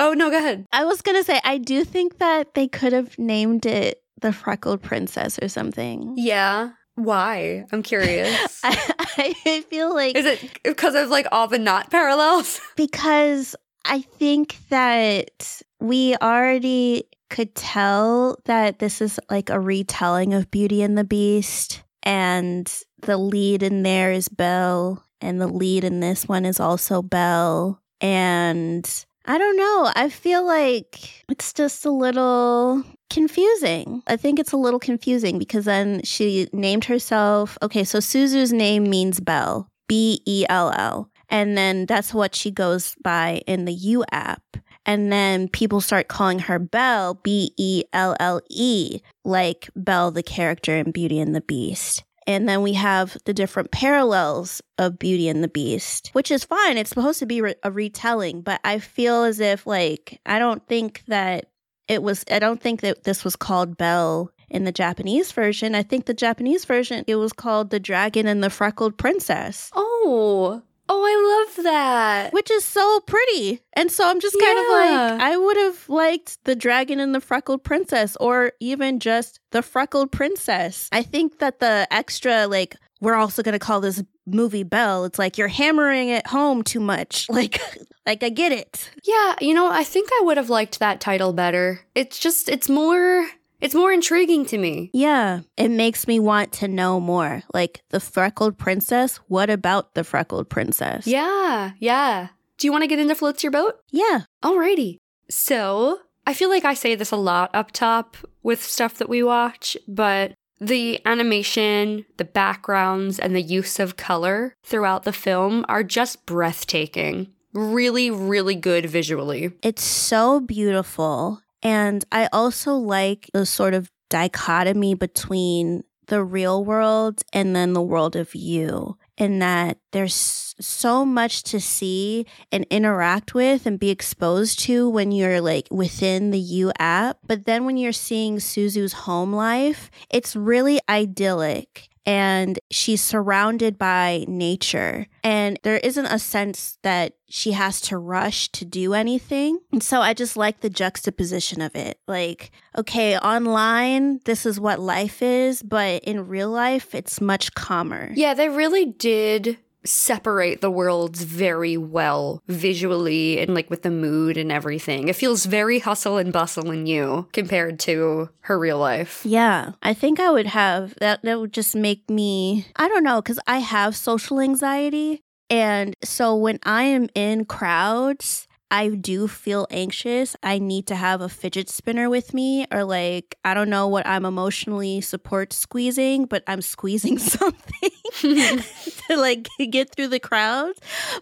Oh, 0.00 0.12
no, 0.12 0.30
go 0.30 0.38
ahead. 0.38 0.64
I 0.70 0.84
was 0.84 1.02
gonna 1.02 1.24
say 1.24 1.40
I 1.42 1.58
do 1.58 1.84
think 1.84 2.18
that 2.18 2.54
they 2.54 2.68
could 2.68 2.92
have 2.92 3.18
named 3.18 3.66
it 3.66 4.00
the 4.20 4.32
Freckled 4.32 4.80
Princess 4.80 5.40
or 5.42 5.48
something. 5.48 6.14
Yeah. 6.16 6.70
Why? 6.94 7.64
I'm 7.72 7.82
curious. 7.82 8.60
I, 8.64 9.34
I 9.44 9.64
feel 9.68 9.92
like 9.92 10.16
Is 10.16 10.24
it 10.24 10.60
because 10.62 10.94
of 10.94 11.08
like 11.10 11.26
all 11.32 11.48
the 11.48 11.58
not 11.58 11.90
parallels? 11.90 12.60
because 12.76 13.56
I 13.84 14.02
think 14.02 14.56
that 14.68 15.62
we 15.80 16.14
already 16.22 17.04
could 17.28 17.54
tell 17.56 18.38
that 18.44 18.78
this 18.78 19.00
is 19.00 19.18
like 19.28 19.50
a 19.50 19.58
retelling 19.60 20.32
of 20.32 20.50
Beauty 20.50 20.82
and 20.82 20.96
the 20.96 21.04
Beast, 21.04 21.82
and 22.04 22.72
the 23.00 23.16
lead 23.16 23.62
in 23.62 23.82
there 23.82 24.12
is 24.12 24.28
Belle, 24.28 25.04
and 25.20 25.40
the 25.40 25.46
lead 25.48 25.84
in 25.84 26.00
this 26.00 26.26
one 26.28 26.44
is 26.44 26.60
also 26.60 27.02
Belle. 27.02 27.80
And 28.00 28.88
I 29.24 29.36
don't 29.38 29.56
know, 29.56 29.92
I 29.94 30.08
feel 30.08 30.46
like 30.46 31.24
it's 31.28 31.52
just 31.52 31.84
a 31.84 31.90
little 31.90 32.82
confusing. 33.10 34.02
I 34.06 34.16
think 34.16 34.38
it's 34.38 34.52
a 34.52 34.56
little 34.56 34.80
confusing 34.80 35.38
because 35.38 35.64
then 35.64 36.02
she 36.02 36.48
named 36.52 36.84
herself. 36.84 37.58
Okay, 37.62 37.84
so 37.84 38.00
Suzu's 38.00 38.52
name 38.52 38.88
means 38.88 39.20
Belle, 39.20 39.68
B 39.86 40.22
E 40.24 40.46
L 40.48 40.72
L. 40.76 41.10
And 41.28 41.58
then 41.58 41.84
that's 41.84 42.14
what 42.14 42.34
she 42.34 42.50
goes 42.50 42.94
by 43.02 43.42
in 43.46 43.66
the 43.66 43.74
U 43.74 44.04
app. 44.12 44.42
And 44.86 45.12
then 45.12 45.48
people 45.48 45.82
start 45.82 46.08
calling 46.08 46.38
her 46.38 46.58
Belle, 46.58 47.14
B 47.22 47.52
E 47.58 47.84
L 47.92 48.16
L 48.18 48.40
E, 48.48 49.00
like 49.24 49.68
Belle, 49.76 50.10
the 50.10 50.22
character 50.22 50.76
in 50.78 50.90
Beauty 50.90 51.20
and 51.20 51.34
the 51.34 51.42
Beast. 51.42 52.02
And 52.28 52.46
then 52.46 52.60
we 52.60 52.74
have 52.74 53.16
the 53.24 53.32
different 53.32 53.70
parallels 53.70 54.60
of 54.76 54.98
Beauty 54.98 55.30
and 55.30 55.42
the 55.42 55.48
Beast, 55.48 56.10
which 56.12 56.30
is 56.30 56.44
fine. 56.44 56.76
It's 56.76 56.90
supposed 56.90 57.20
to 57.20 57.26
be 57.26 57.40
re- 57.40 57.54
a 57.62 57.70
retelling, 57.70 58.42
but 58.42 58.60
I 58.64 58.80
feel 58.80 59.24
as 59.24 59.40
if, 59.40 59.66
like, 59.66 60.20
I 60.26 60.38
don't 60.38 60.64
think 60.68 61.04
that 61.08 61.46
it 61.88 62.02
was, 62.02 62.26
I 62.30 62.38
don't 62.38 62.60
think 62.60 62.82
that 62.82 63.04
this 63.04 63.24
was 63.24 63.34
called 63.34 63.78
Belle 63.78 64.30
in 64.50 64.64
the 64.64 64.72
Japanese 64.72 65.32
version. 65.32 65.74
I 65.74 65.82
think 65.82 66.04
the 66.04 66.12
Japanese 66.12 66.66
version, 66.66 67.02
it 67.06 67.16
was 67.16 67.32
called 67.32 67.70
The 67.70 67.80
Dragon 67.80 68.26
and 68.26 68.44
the 68.44 68.50
Freckled 68.50 68.98
Princess. 68.98 69.70
Oh, 69.74 70.62
oh, 70.88 71.02
I 71.04 71.46
love 71.56 71.64
that. 71.64 72.32
Which 72.32 72.50
is 72.50 72.64
so 72.64 73.00
pretty. 73.00 73.60
And 73.74 73.90
so 73.90 74.08
I'm 74.08 74.20
just 74.20 74.36
kind 74.40 74.58
of 74.58 74.64
like, 74.66 75.20
I 75.20 75.36
would 75.36 75.56
have 75.56 75.88
liked 75.88 76.42
The 76.44 76.56
Dragon 76.56 77.00
and 77.00 77.14
the 77.14 77.20
Freckled 77.20 77.64
Princess 77.64 78.16
or 78.16 78.52
even 78.60 79.00
just 79.00 79.40
The 79.50 79.62
Freckled 79.62 80.10
Princess. 80.12 80.88
I 80.92 81.02
think 81.02 81.38
that 81.38 81.60
the 81.60 81.86
extra, 81.90 82.46
like, 82.46 82.76
we're 83.00 83.14
also 83.14 83.42
going 83.42 83.52
to 83.52 83.58
call 83.58 83.80
this 83.80 84.02
movie 84.26 84.64
Belle. 84.64 85.04
It's 85.04 85.18
like 85.18 85.38
you're 85.38 85.48
hammering 85.48 86.08
it 86.08 86.26
home 86.26 86.62
too 86.62 86.80
much. 86.80 87.26
Like, 87.38 87.60
like 88.04 88.22
I 88.24 88.30
get 88.30 88.50
it. 88.52 88.90
Yeah, 89.04 89.36
you 89.40 89.54
know, 89.54 89.70
I 89.70 89.84
think 89.84 90.08
I 90.12 90.22
would 90.24 90.38
have 90.38 90.50
liked 90.50 90.80
that 90.80 91.00
title 91.00 91.32
better. 91.32 91.80
It's 91.94 92.18
just, 92.18 92.48
it's 92.48 92.68
more, 92.68 93.28
it's 93.60 93.74
more 93.74 93.92
intriguing 93.92 94.44
to 94.46 94.58
me. 94.58 94.90
Yeah, 94.92 95.40
it 95.56 95.70
makes 95.70 96.06
me 96.06 96.20
want 96.20 96.52
to 96.54 96.68
know 96.68 97.00
more. 97.00 97.42
Like 97.52 97.82
the 97.90 98.00
freckled 98.00 98.58
princess, 98.58 99.16
what 99.28 99.50
about 99.50 99.94
the 99.94 100.04
freckled 100.04 100.48
princess? 100.48 101.06
Yeah, 101.06 101.72
yeah. 101.78 102.28
Do 102.58 102.66
you 102.66 102.72
want 102.72 102.82
to 102.82 102.88
get 102.88 102.98
into 102.98 103.14
Floats 103.14 103.42
Your 103.42 103.52
Boat? 103.52 103.78
Yeah. 103.90 104.22
Alrighty. 104.42 104.96
So, 105.30 106.00
I 106.26 106.34
feel 106.34 106.48
like 106.50 106.64
I 106.64 106.74
say 106.74 106.94
this 106.94 107.10
a 107.10 107.16
lot 107.16 107.50
up 107.54 107.70
top 107.72 108.16
with 108.42 108.62
stuff 108.62 108.94
that 108.94 109.08
we 109.08 109.22
watch, 109.22 109.76
but 109.86 110.32
the 110.60 111.00
animation, 111.06 112.04
the 112.16 112.24
backgrounds, 112.24 113.18
and 113.18 113.34
the 113.34 113.42
use 113.42 113.78
of 113.78 113.96
color 113.96 114.54
throughout 114.64 115.04
the 115.04 115.12
film 115.12 115.64
are 115.68 115.84
just 115.84 116.26
breathtaking. 116.26 117.28
Really, 117.52 118.10
really 118.10 118.54
good 118.54 118.86
visually. 118.86 119.52
It's 119.62 119.82
so 119.82 120.40
beautiful. 120.40 121.42
And 121.62 122.04
I 122.12 122.28
also 122.32 122.74
like 122.74 123.30
the 123.32 123.46
sort 123.46 123.74
of 123.74 123.90
dichotomy 124.08 124.94
between 124.94 125.84
the 126.06 126.24
real 126.24 126.64
world 126.64 127.20
and 127.32 127.54
then 127.54 127.74
the 127.74 127.82
world 127.82 128.16
of 128.16 128.34
U, 128.34 128.96
in 129.18 129.40
that 129.40 129.78
there's 129.92 130.54
so 130.58 131.04
much 131.04 131.42
to 131.42 131.60
see 131.60 132.24
and 132.50 132.66
interact 132.70 133.34
with 133.34 133.66
and 133.66 133.78
be 133.78 133.90
exposed 133.90 134.58
to 134.60 134.88
when 134.88 135.12
you're 135.12 135.40
like 135.40 135.68
within 135.70 136.30
the 136.30 136.38
U 136.38 136.72
app. 136.78 137.18
But 137.26 137.44
then 137.44 137.66
when 137.66 137.76
you're 137.76 137.92
seeing 137.92 138.40
Suzu's 138.40 138.92
home 138.94 139.34
life, 139.34 139.90
it's 140.08 140.34
really 140.34 140.80
idyllic 140.88 141.90
and 142.08 142.58
she's 142.70 143.02
surrounded 143.02 143.76
by 143.76 144.24
nature. 144.26 145.06
And 145.22 145.58
there 145.62 145.76
isn't 145.76 146.06
a 146.06 146.18
sense 146.18 146.78
that 146.82 147.12
she 147.28 147.52
has 147.52 147.82
to 147.82 147.98
rush 147.98 148.48
to 148.52 148.64
do 148.64 148.94
anything. 148.94 149.58
And 149.72 149.82
so 149.82 150.00
I 150.00 150.14
just 150.14 150.34
like 150.34 150.60
the 150.60 150.70
juxtaposition 150.70 151.60
of 151.60 151.76
it. 151.76 152.00
Like, 152.08 152.50
okay, 152.78 153.18
online, 153.18 154.20
this 154.24 154.46
is 154.46 154.58
what 154.58 154.80
life 154.80 155.20
is, 155.20 155.62
but 155.62 156.02
in 156.04 156.28
real 156.28 156.48
life, 156.48 156.94
it's 156.94 157.20
much 157.20 157.52
calmer. 157.54 158.10
Yeah, 158.14 158.32
they 158.32 158.48
really 158.48 158.86
did 158.86 159.58
separate 159.88 160.60
the 160.60 160.70
worlds 160.70 161.22
very 161.22 161.76
well 161.76 162.42
visually 162.48 163.38
and 163.38 163.54
like 163.54 163.70
with 163.70 163.82
the 163.82 163.90
mood 163.90 164.36
and 164.36 164.50
everything. 164.50 165.08
It 165.08 165.16
feels 165.16 165.46
very 165.46 165.78
hustle 165.78 166.18
and 166.18 166.32
bustle 166.32 166.70
in 166.70 166.86
U 166.86 167.28
compared 167.32 167.78
to 167.80 168.30
her 168.40 168.58
real 168.58 168.78
life. 168.78 169.22
Yeah, 169.24 169.72
I 169.82 169.94
think 169.94 170.20
I 170.20 170.30
would 170.30 170.46
have 170.46 170.94
that. 170.96 171.22
That 171.22 171.40
would 171.40 171.52
just 171.52 171.76
make 171.76 172.08
me, 172.10 172.66
I 172.76 172.88
don't 172.88 173.04
know, 173.04 173.20
because 173.20 173.40
I 173.46 173.58
have 173.58 173.94
social 173.94 174.40
anxiety. 174.40 175.22
And 175.50 175.94
so 176.02 176.34
when 176.36 176.58
I 176.64 176.84
am 176.84 177.08
in 177.14 177.44
crowds, 177.44 178.47
I 178.70 178.90
do 178.90 179.28
feel 179.28 179.66
anxious. 179.70 180.36
I 180.42 180.58
need 180.58 180.86
to 180.88 180.94
have 180.94 181.20
a 181.20 181.28
fidget 181.28 181.70
spinner 181.70 182.10
with 182.10 182.34
me, 182.34 182.66
or 182.70 182.84
like, 182.84 183.36
I 183.44 183.54
don't 183.54 183.70
know 183.70 183.88
what 183.88 184.06
I'm 184.06 184.24
emotionally 184.24 185.00
support 185.00 185.52
squeezing, 185.52 186.26
but 186.26 186.42
I'm 186.46 186.60
squeezing 186.60 187.18
something 187.18 187.90
to 188.20 189.16
like 189.16 189.48
get 189.70 189.94
through 189.94 190.08
the 190.08 190.20
crowd. 190.20 190.74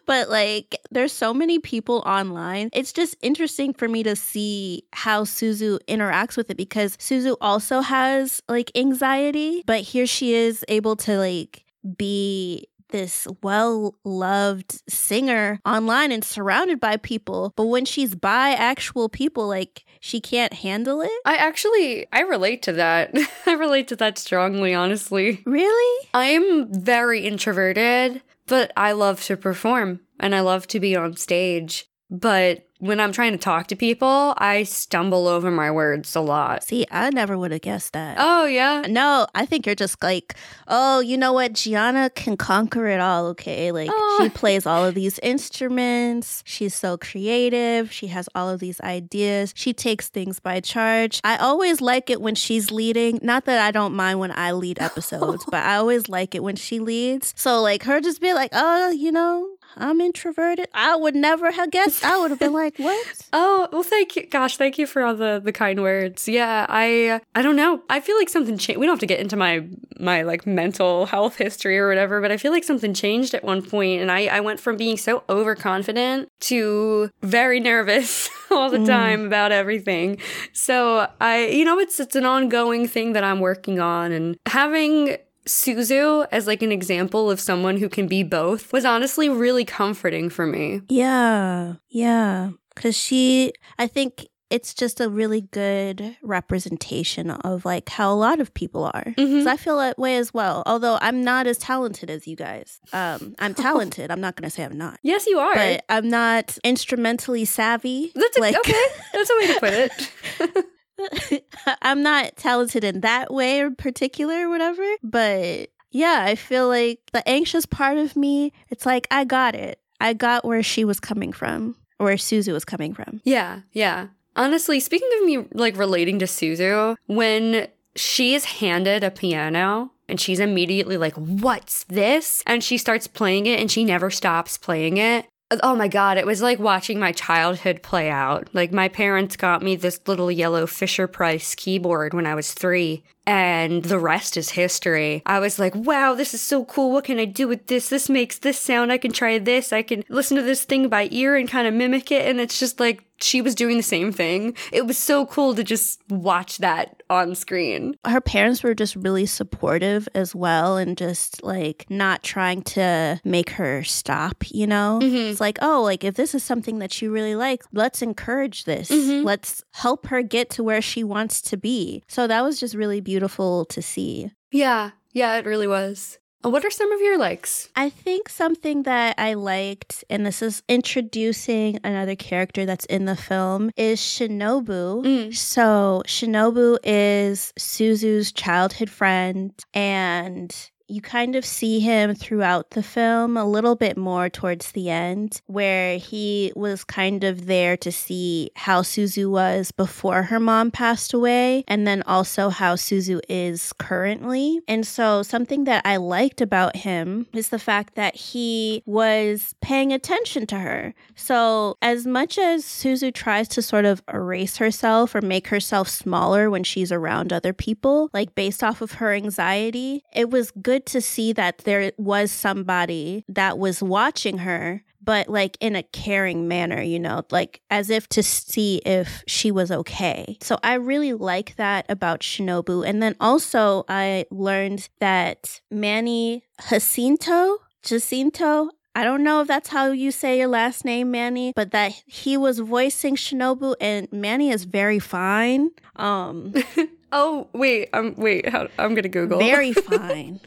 But 0.06 0.28
like, 0.28 0.76
there's 0.90 1.12
so 1.12 1.32
many 1.32 1.58
people 1.58 2.02
online. 2.06 2.70
It's 2.72 2.92
just 2.92 3.16
interesting 3.22 3.72
for 3.72 3.88
me 3.88 4.02
to 4.02 4.16
see 4.16 4.84
how 4.92 5.24
Suzu 5.24 5.78
interacts 5.88 6.36
with 6.36 6.50
it 6.50 6.56
because 6.56 6.96
Suzu 6.96 7.36
also 7.40 7.80
has 7.80 8.42
like 8.48 8.72
anxiety, 8.74 9.62
but 9.66 9.80
here 9.80 10.06
she 10.06 10.34
is 10.34 10.64
able 10.68 10.96
to 10.96 11.18
like 11.18 11.64
be 11.96 12.66
this 12.88 13.26
well 13.42 13.94
loved 14.04 14.82
singer 14.88 15.60
online 15.64 16.12
and 16.12 16.24
surrounded 16.24 16.80
by 16.80 16.96
people. 16.96 17.52
But 17.56 17.66
when 17.66 17.84
she's 17.84 18.14
by 18.14 18.50
actual 18.50 19.08
people, 19.08 19.48
like 19.48 19.84
she 20.00 20.20
can't 20.20 20.52
handle 20.52 21.00
it. 21.00 21.10
I 21.24 21.36
actually 21.36 22.06
I 22.12 22.20
relate 22.20 22.62
to 22.62 22.72
that. 22.74 23.14
I 23.46 23.52
relate 23.52 23.88
to 23.88 23.96
that 23.96 24.18
strongly, 24.18 24.74
honestly. 24.74 25.42
Really? 25.44 26.08
I'm 26.14 26.72
very 26.72 27.26
introverted, 27.26 28.22
but 28.46 28.72
I 28.76 28.92
love 28.92 29.22
to 29.24 29.36
perform 29.36 30.00
and 30.20 30.34
I 30.34 30.40
love 30.40 30.66
to 30.68 30.80
be 30.80 30.96
on 30.96 31.16
stage. 31.16 31.86
But 32.10 32.65
when 32.78 33.00
I'm 33.00 33.12
trying 33.12 33.32
to 33.32 33.38
talk 33.38 33.68
to 33.68 33.76
people, 33.76 34.34
I 34.36 34.64
stumble 34.64 35.28
over 35.28 35.50
my 35.50 35.70
words 35.70 36.14
a 36.14 36.20
lot. 36.20 36.62
See, 36.64 36.86
I 36.90 37.10
never 37.10 37.38
would 37.38 37.50
have 37.52 37.62
guessed 37.62 37.94
that. 37.94 38.18
Oh, 38.20 38.44
yeah. 38.44 38.82
No, 38.88 39.26
I 39.34 39.46
think 39.46 39.64
you're 39.64 39.74
just 39.74 40.02
like, 40.02 40.34
oh, 40.68 41.00
you 41.00 41.16
know 41.16 41.32
what? 41.32 41.54
Giana 41.54 42.14
can 42.14 42.36
conquer 42.36 42.86
it 42.86 43.00
all, 43.00 43.26
okay? 43.28 43.72
Like, 43.72 43.90
Aw. 43.90 44.18
she 44.18 44.26
oh. 44.26 44.30
plays 44.34 44.66
all 44.66 44.84
of 44.84 44.94
these 44.94 45.18
instruments. 45.20 46.42
She's 46.44 46.74
so 46.74 46.98
creative. 46.98 47.90
She 47.90 48.08
has 48.08 48.28
all 48.34 48.50
of 48.50 48.60
these 48.60 48.80
ideas. 48.82 49.52
She 49.56 49.72
takes 49.72 50.08
things 50.08 50.38
by 50.38 50.60
charge. 50.60 51.20
I 51.24 51.36
always 51.36 51.80
like 51.80 52.10
it 52.10 52.20
when 52.20 52.34
she's 52.34 52.70
leading. 52.70 53.20
Not 53.22 53.46
that 53.46 53.64
I 53.64 53.70
don't 53.70 53.94
mind 53.94 54.20
when 54.20 54.32
I 54.32 54.52
lead 54.52 54.78
episodes, 54.80 55.44
but 55.46 55.64
I 55.64 55.76
always 55.76 56.08
like 56.08 56.34
it 56.34 56.42
when 56.42 56.56
she 56.56 56.78
leads. 56.78 57.32
So, 57.36 57.62
like, 57.62 57.84
her 57.84 58.00
just 58.00 58.20
be 58.20 58.34
like, 58.34 58.50
oh, 58.52 58.90
you 58.90 59.12
know, 59.12 59.48
I'm 59.76 60.00
introverted. 60.00 60.68
I 60.72 60.96
would 60.96 61.14
never 61.14 61.50
have 61.50 61.70
guessed. 61.70 62.04
I 62.04 62.18
would 62.18 62.30
have 62.30 62.40
been 62.40 62.52
like, 62.52 62.78
what? 62.78 63.06
Oh, 63.32 63.68
well 63.70 63.82
thank 63.82 64.16
you. 64.16 64.26
Gosh, 64.26 64.56
thank 64.56 64.78
you 64.78 64.86
for 64.86 65.02
all 65.02 65.14
the 65.14 65.40
the 65.42 65.52
kind 65.52 65.82
words. 65.82 66.26
Yeah, 66.26 66.64
I 66.68 67.20
I 67.34 67.42
don't 67.42 67.56
know. 67.56 67.82
I 67.90 68.00
feel 68.00 68.16
like 68.16 68.30
something 68.30 68.56
changed. 68.56 68.80
We 68.80 68.86
don't 68.86 68.94
have 68.94 69.00
to 69.00 69.06
get 69.06 69.20
into 69.20 69.36
my 69.36 69.66
my 70.00 70.22
like 70.22 70.46
mental 70.46 71.06
health 71.06 71.36
history 71.36 71.78
or 71.78 71.88
whatever, 71.88 72.20
but 72.20 72.32
I 72.32 72.38
feel 72.38 72.52
like 72.52 72.64
something 72.64 72.94
changed 72.94 73.34
at 73.34 73.44
one 73.44 73.62
point 73.62 74.00
and 74.00 74.10
I 74.10 74.26
I 74.26 74.40
went 74.40 74.58
from 74.60 74.76
being 74.76 74.96
so 74.96 75.22
overconfident 75.28 76.30
to 76.40 77.10
very 77.22 77.60
nervous 77.60 78.30
all 78.50 78.70
the 78.70 78.78
mm. 78.78 78.86
time 78.86 79.26
about 79.26 79.52
everything. 79.52 80.18
So, 80.52 81.08
I 81.20 81.46
you 81.46 81.64
know, 81.64 81.78
it's 81.78 82.00
it's 82.00 82.16
an 82.16 82.24
ongoing 82.24 82.88
thing 82.88 83.12
that 83.12 83.24
I'm 83.24 83.40
working 83.40 83.80
on 83.80 84.12
and 84.12 84.36
having 84.46 85.18
Suzu 85.46 86.26
as 86.32 86.46
like 86.46 86.62
an 86.62 86.72
example 86.72 87.30
of 87.30 87.40
someone 87.40 87.76
who 87.76 87.88
can 87.88 88.06
be 88.06 88.22
both 88.22 88.72
was 88.72 88.84
honestly 88.84 89.28
really 89.28 89.64
comforting 89.64 90.28
for 90.30 90.46
me. 90.46 90.82
Yeah, 90.88 91.74
yeah. 91.88 92.50
Because 92.74 92.96
she, 92.96 93.52
I 93.78 93.86
think 93.86 94.26
it's 94.48 94.74
just 94.74 95.00
a 95.00 95.08
really 95.08 95.40
good 95.40 96.16
representation 96.22 97.30
of 97.30 97.64
like 97.64 97.88
how 97.88 98.12
a 98.12 98.14
lot 98.14 98.40
of 98.40 98.52
people 98.54 98.84
are. 98.84 99.14
Mhm. 99.16 99.38
'Cause 99.40 99.46
I 99.46 99.56
feel 99.56 99.78
that 99.78 99.98
way 99.98 100.16
as 100.18 100.32
well. 100.32 100.62
Although 100.66 100.98
I'm 101.00 101.24
not 101.24 101.46
as 101.48 101.58
talented 101.58 102.10
as 102.10 102.28
you 102.28 102.36
guys. 102.36 102.78
Um, 102.92 103.34
I'm 103.40 103.54
talented. 103.68 104.10
I'm 104.10 104.20
not 104.20 104.36
going 104.36 104.48
to 104.48 104.54
say 104.54 104.62
I'm 104.64 104.78
not. 104.78 104.98
Yes, 105.02 105.26
you 105.26 105.38
are. 105.38 105.54
But 105.54 105.84
I'm 105.88 106.08
not 106.08 106.58
instrumentally 106.62 107.44
savvy. 107.44 108.12
That's 108.14 108.36
a, 108.36 108.40
like, 108.40 108.56
okay. 108.56 108.84
That's 109.12 109.30
a 109.30 109.34
way 109.38 109.46
to 109.54 109.60
put 109.60 109.72
it. 109.72 110.64
I'm 111.82 112.02
not 112.02 112.36
talented 112.36 112.84
in 112.84 113.00
that 113.00 113.32
way 113.32 113.60
or 113.60 113.70
particular 113.70 114.46
or 114.46 114.48
whatever. 114.48 114.84
But 115.02 115.70
yeah, 115.90 116.24
I 116.26 116.34
feel 116.34 116.68
like 116.68 117.00
the 117.12 117.26
anxious 117.28 117.66
part 117.66 117.98
of 117.98 118.16
me, 118.16 118.52
it's 118.68 118.86
like 118.86 119.06
I 119.10 119.24
got 119.24 119.54
it. 119.54 119.78
I 120.00 120.12
got 120.12 120.44
where 120.44 120.62
she 120.62 120.84
was 120.84 121.00
coming 121.00 121.32
from, 121.32 121.76
where 121.98 122.16
Suzu 122.16 122.52
was 122.52 122.64
coming 122.64 122.94
from. 122.94 123.20
yeah, 123.24 123.60
yeah. 123.72 124.08
Honestly, 124.34 124.80
speaking 124.80 125.08
of 125.18 125.24
me 125.24 125.46
like 125.54 125.78
relating 125.78 126.18
to 126.18 126.26
Suzu, 126.26 126.96
when 127.06 127.68
she 127.94 128.34
is 128.34 128.44
handed 128.44 129.02
a 129.02 129.10
piano 129.10 129.90
and 130.10 130.20
she's 130.20 130.40
immediately 130.40 130.98
like, 130.98 131.14
"What's 131.14 131.84
this?" 131.84 132.42
and 132.46 132.62
she 132.62 132.76
starts 132.76 133.06
playing 133.06 133.46
it 133.46 133.58
and 133.58 133.70
she 133.70 133.82
never 133.82 134.10
stops 134.10 134.58
playing 134.58 134.98
it. 134.98 135.26
Oh 135.62 135.76
my 135.76 135.86
god, 135.86 136.18
it 136.18 136.26
was 136.26 136.42
like 136.42 136.58
watching 136.58 136.98
my 136.98 137.12
childhood 137.12 137.80
play 137.80 138.10
out. 138.10 138.48
Like 138.52 138.72
my 138.72 138.88
parents 138.88 139.36
got 139.36 139.62
me 139.62 139.76
this 139.76 140.00
little 140.08 140.30
yellow 140.30 140.66
Fisher 140.66 141.06
Price 141.06 141.54
keyboard 141.54 142.14
when 142.14 142.26
I 142.26 142.34
was 142.34 142.52
3 142.52 143.04
and 143.28 143.84
the 143.84 143.98
rest 144.00 144.36
is 144.36 144.50
history. 144.50 145.22
I 145.24 145.38
was 145.38 145.58
like, 145.60 145.74
"Wow, 145.76 146.14
this 146.14 146.34
is 146.34 146.42
so 146.42 146.64
cool. 146.64 146.90
What 146.90 147.04
can 147.04 147.20
I 147.20 147.26
do 147.26 147.46
with 147.46 147.68
this? 147.68 147.88
This 147.88 148.08
makes 148.08 148.38
this 148.38 148.58
sound. 148.58 148.90
I 148.90 148.98
can 148.98 149.12
try 149.12 149.38
this. 149.38 149.72
I 149.72 149.82
can 149.82 150.04
listen 150.08 150.36
to 150.36 150.42
this 150.42 150.64
thing 150.64 150.88
by 150.88 151.08
ear 151.12 151.36
and 151.36 151.48
kind 151.48 151.68
of 151.68 151.74
mimic 151.74 152.10
it." 152.10 152.26
And 152.28 152.40
it's 152.40 152.58
just 152.58 152.80
like 152.80 153.04
she 153.20 153.40
was 153.42 153.54
doing 153.54 153.76
the 153.76 153.82
same 153.82 154.12
thing. 154.12 154.54
It 154.72 154.86
was 154.86 154.98
so 154.98 155.26
cool 155.26 155.54
to 155.54 155.64
just 155.64 156.00
watch 156.10 156.58
that 156.58 157.02
on 157.08 157.34
screen. 157.34 157.96
her 158.06 158.20
parents 158.20 158.62
were 158.62 158.74
just 158.74 158.96
really 158.96 159.26
supportive 159.26 160.08
as 160.14 160.34
well 160.34 160.76
and 160.76 160.96
just 160.96 161.42
like 161.42 161.86
not 161.88 162.22
trying 162.22 162.62
to 162.62 163.20
make 163.24 163.50
her 163.50 163.82
stop, 163.84 164.44
you 164.50 164.66
know? 164.66 164.98
Mhm. 165.02 165.30
It's 165.30 165.40
like, 165.40 165.58
oh, 165.62 165.82
like 165.82 166.04
if 166.04 166.14
this 166.14 166.34
is 166.34 166.42
something 166.42 166.78
that 166.80 166.92
she 166.92 167.08
really 167.08 167.34
likes, 167.34 167.66
let's 167.72 168.02
encourage 168.02 168.64
this. 168.64 168.90
Mhm. 168.90 169.24
Let's 169.24 169.62
help 169.72 170.06
her 170.08 170.22
get 170.22 170.50
to 170.50 170.62
where 170.64 170.82
she 170.82 171.04
wants 171.04 171.40
to 171.42 171.56
be. 171.56 172.02
So 172.08 172.26
that 172.26 172.42
was 172.42 172.58
just 172.60 172.74
really 172.74 173.00
beautiful 173.00 173.64
to 173.66 173.80
see. 173.82 174.30
Yeah, 174.52 174.90
yeah, 175.12 175.36
it 175.36 175.46
really 175.46 175.66
was. 175.66 176.18
What 176.46 176.64
are 176.64 176.70
some 176.70 176.92
of 176.92 177.00
your 177.00 177.18
likes? 177.18 177.68
I 177.74 177.90
think 177.90 178.28
something 178.28 178.84
that 178.84 179.16
I 179.18 179.34
liked, 179.34 180.04
and 180.08 180.24
this 180.24 180.42
is 180.42 180.62
introducing 180.68 181.80
another 181.82 182.14
character 182.14 182.64
that's 182.64 182.84
in 182.84 183.04
the 183.04 183.16
film, 183.16 183.72
is 183.76 183.98
Shinobu. 183.98 185.04
Mm. 185.04 185.36
So, 185.36 186.04
Shinobu 186.06 186.78
is 186.84 187.52
Suzu's 187.58 188.30
childhood 188.30 188.90
friend, 188.90 189.52
and 189.74 190.54
you 190.88 191.00
kind 191.00 191.36
of 191.36 191.44
see 191.44 191.80
him 191.80 192.14
throughout 192.14 192.70
the 192.70 192.82
film 192.82 193.36
a 193.36 193.44
little 193.44 193.76
bit 193.76 193.96
more 193.96 194.28
towards 194.28 194.72
the 194.72 194.90
end, 194.90 195.40
where 195.46 195.98
he 195.98 196.52
was 196.54 196.84
kind 196.84 197.24
of 197.24 197.46
there 197.46 197.76
to 197.78 197.90
see 197.90 198.50
how 198.56 198.82
Suzu 198.82 199.30
was 199.30 199.70
before 199.72 200.24
her 200.24 200.40
mom 200.40 200.70
passed 200.70 201.12
away, 201.12 201.64
and 201.68 201.86
then 201.86 202.02
also 202.02 202.48
how 202.48 202.74
Suzu 202.74 203.20
is 203.28 203.72
currently. 203.74 204.60
And 204.68 204.86
so, 204.86 205.22
something 205.22 205.64
that 205.64 205.82
I 205.84 205.96
liked 205.96 206.40
about 206.40 206.76
him 206.76 207.26
is 207.32 207.48
the 207.48 207.58
fact 207.58 207.94
that 207.94 208.14
he 208.14 208.82
was 208.86 209.54
paying 209.60 209.92
attention 209.92 210.46
to 210.46 210.58
her. 210.58 210.94
So, 211.14 211.76
as 211.82 212.06
much 212.06 212.38
as 212.38 212.64
Suzu 212.64 213.12
tries 213.12 213.48
to 213.48 213.62
sort 213.62 213.84
of 213.84 214.02
erase 214.12 214.56
herself 214.58 215.14
or 215.14 215.20
make 215.20 215.48
herself 215.48 215.88
smaller 215.88 216.50
when 216.50 216.64
she's 216.64 216.92
around 216.92 217.32
other 217.32 217.52
people, 217.52 218.10
like 218.12 218.34
based 218.34 218.62
off 218.62 218.80
of 218.80 218.92
her 218.92 219.12
anxiety, 219.12 220.02
it 220.12 220.30
was 220.30 220.50
good 220.50 220.75
to 220.86 221.00
see 221.00 221.32
that 221.32 221.58
there 221.58 221.92
was 221.96 222.30
somebody 222.30 223.24
that 223.28 223.58
was 223.58 223.82
watching 223.82 224.38
her. 224.38 224.82
But 225.02 225.28
like 225.28 225.56
in 225.60 225.76
a 225.76 225.84
caring 225.84 226.48
manner, 226.48 226.82
you 226.82 226.98
know, 226.98 227.22
like 227.30 227.60
as 227.70 227.90
if 227.90 228.08
to 228.08 228.24
see 228.24 228.82
if 228.84 229.22
she 229.28 229.52
was 229.52 229.70
okay. 229.70 230.36
So 230.42 230.58
I 230.64 230.74
really 230.74 231.12
like 231.12 231.54
that 231.56 231.86
about 231.88 232.20
Shinobu. 232.20 232.84
And 232.84 233.00
then 233.00 233.14
also 233.20 233.84
I 233.88 234.26
learned 234.32 234.88
that 234.98 235.60
Manny 235.70 236.42
Jacinto, 236.68 237.58
Jacinto, 237.84 238.70
I 238.96 239.04
don't 239.04 239.22
know 239.22 239.42
if 239.42 239.48
that's 239.48 239.68
how 239.68 239.92
you 239.92 240.10
say 240.10 240.38
your 240.38 240.48
last 240.48 240.82
name, 240.82 241.10
Manny, 241.10 241.52
but 241.54 241.70
that 241.72 241.92
he 242.06 242.38
was 242.38 242.60
voicing 242.60 243.14
Shinobu 243.14 243.74
and 243.78 244.08
Manny 244.10 244.48
is 244.50 244.64
very 244.64 244.98
fine. 244.98 245.70
Um 245.96 246.54
Oh, 247.12 247.48
wait, 247.52 247.88
um, 247.92 248.14
wait, 248.16 248.48
how, 248.48 248.68
I'm 248.78 248.94
gonna 248.94 249.08
Google. 249.08 249.38
very 249.38 249.72
fine. 249.72 250.40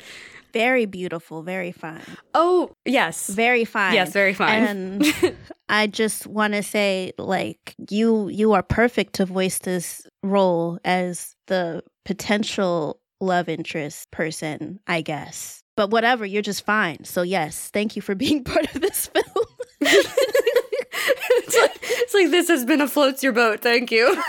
Very 0.52 0.86
beautiful, 0.86 1.43
very 1.43 1.72
fine. 1.72 2.02
oh, 2.34 2.72
yes. 2.84 3.28
Very 3.28 3.65
fine. 3.65 3.93
Yes, 3.93 4.12
very 4.13 4.34
fine. 4.34 4.63
And 4.63 5.36
I 5.69 5.86
just 5.88 6.26
want 6.26 6.54
to 6.54 6.63
say 6.63 7.12
like 7.19 7.76
you 7.89 8.30
you 8.30 8.54
are 8.54 8.63
perfect 8.63 9.13
to 9.13 9.26
voice 9.26 9.60
this 9.60 10.08
role 10.24 10.80
as 10.84 11.36
the 11.48 11.84
potential 12.04 13.00
love 13.22 13.48
interest 13.48 14.10
person, 14.10 14.80
I 14.88 15.02
guess. 15.02 15.62
But 15.78 15.91
whatever, 15.91 16.26
you're 16.26 16.41
just 16.41 16.65
fine. 16.65 17.04
So 17.04 17.22
yes, 17.22 17.69
thank 17.72 17.95
you 17.95 18.02
for 18.02 18.15
being 18.15 18.43
part 18.54 18.74
of 18.74 18.82
this 18.82 19.06
film. 19.08 19.45
it's, 19.82 21.58
like, 21.58 21.78
it's 21.82 22.13
like 22.13 22.32
this 22.32 22.48
has 22.48 22.65
been 22.65 22.82
a 22.82 22.88
floats 22.88 23.22
your 23.22 23.34
boat. 23.34 23.62
Thank 23.62 23.91
you. 23.91 24.19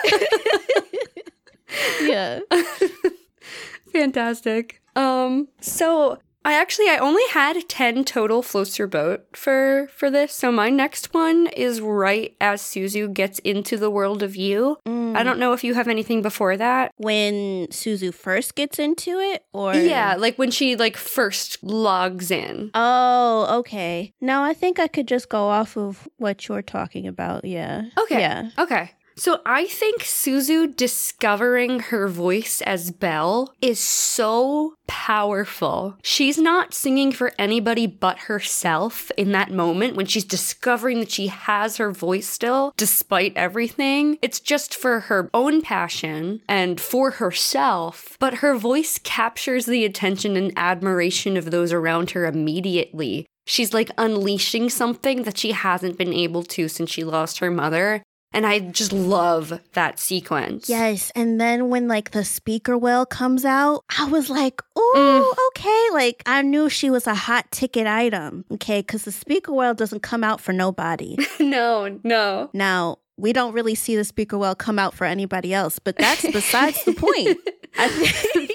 Yeah. 2.02 2.40
Fantastic. 3.92 4.82
Um, 4.96 5.48
so 5.60 6.18
I 6.44 6.54
actually 6.54 6.88
I 6.88 6.96
only 6.98 7.22
had 7.32 7.56
10 7.68 8.04
total 8.04 8.42
floats 8.42 8.78
your 8.78 8.88
boat 8.88 9.24
for 9.34 9.88
for 9.94 10.10
this. 10.10 10.32
So 10.32 10.50
my 10.50 10.70
next 10.70 11.12
one 11.12 11.48
is 11.48 11.80
right 11.80 12.34
as 12.40 12.62
Suzu 12.62 13.12
gets 13.12 13.38
into 13.40 13.76
the 13.76 13.90
world 13.90 14.22
of 14.22 14.36
U. 14.36 14.78
I 14.86 15.24
don't 15.24 15.40
know 15.40 15.52
if 15.52 15.64
you 15.64 15.74
have 15.74 15.88
anything 15.88 16.22
before 16.22 16.56
that. 16.56 16.92
when 16.96 17.66
Suzu 17.68 18.14
first 18.14 18.54
gets 18.54 18.78
into 18.78 19.18
it 19.18 19.44
or 19.52 19.74
Yeah, 19.74 20.14
like 20.16 20.38
when 20.38 20.52
she 20.52 20.76
like 20.76 20.96
first 20.96 21.58
logs 21.64 22.30
in. 22.30 22.70
Oh, 22.74 23.58
okay. 23.58 24.12
No, 24.20 24.42
I 24.44 24.54
think 24.54 24.78
I 24.78 24.86
could 24.86 25.08
just 25.08 25.28
go 25.28 25.48
off 25.48 25.76
of 25.76 26.08
what 26.18 26.46
you're 26.46 26.62
talking 26.62 27.08
about. 27.08 27.44
Yeah. 27.44 27.86
Okay. 27.98 28.20
Yeah. 28.20 28.50
Okay. 28.56 28.92
So 29.16 29.40
I 29.44 29.66
think 29.66 30.02
Suzu 30.02 30.74
discovering 30.74 31.80
her 31.80 32.08
voice 32.08 32.62
as 32.62 32.90
Belle 32.90 33.54
is 33.60 33.78
so 33.78 34.74
powerful. 34.86 35.96
She's 36.02 36.38
not 36.38 36.74
singing 36.74 37.12
for 37.12 37.32
anybody 37.38 37.86
but 37.86 38.20
herself 38.20 39.10
in 39.16 39.32
that 39.32 39.50
moment 39.50 39.94
when 39.94 40.06
she's 40.06 40.24
discovering 40.24 41.00
that 41.00 41.10
she 41.10 41.26
has 41.26 41.76
her 41.76 41.92
voice 41.92 42.28
still 42.28 42.72
despite 42.76 43.36
everything. 43.36 44.18
It's 44.22 44.40
just 44.40 44.74
for 44.74 45.00
her 45.00 45.28
own 45.34 45.62
passion 45.62 46.40
and 46.48 46.80
for 46.80 47.12
herself, 47.12 48.16
but 48.18 48.34
her 48.34 48.56
voice 48.56 48.98
captures 49.02 49.66
the 49.66 49.84
attention 49.84 50.36
and 50.36 50.52
admiration 50.56 51.36
of 51.36 51.50
those 51.50 51.72
around 51.72 52.12
her 52.12 52.26
immediately. 52.26 53.26
She's 53.46 53.74
like 53.74 53.90
unleashing 53.98 54.70
something 54.70 55.24
that 55.24 55.38
she 55.38 55.52
hasn't 55.52 55.98
been 55.98 56.12
able 56.12 56.42
to 56.44 56.68
since 56.68 56.90
she 56.90 57.04
lost 57.04 57.40
her 57.40 57.50
mother. 57.50 58.02
And 58.32 58.46
I 58.46 58.60
just 58.60 58.92
love 58.92 59.60
that 59.72 59.98
sequence. 59.98 60.68
Yes. 60.68 61.10
And 61.16 61.40
then 61.40 61.68
when 61.68 61.88
like 61.88 62.12
the 62.12 62.24
speaker 62.24 62.78
well 62.78 63.04
comes 63.04 63.44
out, 63.44 63.84
I 63.98 64.04
was 64.04 64.30
like, 64.30 64.62
oh, 64.76 65.34
Mm. 65.34 65.48
okay. 65.48 65.86
Like 65.92 66.22
I 66.26 66.42
knew 66.42 66.68
she 66.68 66.90
was 66.90 67.06
a 67.08 67.14
hot 67.14 67.50
ticket 67.50 67.86
item. 67.88 68.44
Okay. 68.52 68.82
Cause 68.82 69.02
the 69.04 69.12
speaker 69.12 69.52
well 69.52 69.74
doesn't 69.74 70.00
come 70.04 70.22
out 70.22 70.40
for 70.40 70.52
nobody. 70.52 71.16
no, 71.40 71.98
no. 72.04 72.50
now, 72.52 72.98
we 73.16 73.32
don't 73.34 73.52
really 73.52 73.74
see 73.74 73.96
the 73.96 74.04
speaker 74.04 74.38
well 74.38 74.54
come 74.54 74.78
out 74.78 74.94
for 74.94 75.04
anybody 75.04 75.52
else, 75.52 75.78
but 75.78 75.96
that's 75.98 76.22
besides 76.22 76.82
the 76.84 76.94
point. 76.94 77.38
I 77.78 77.88
think 77.88 78.49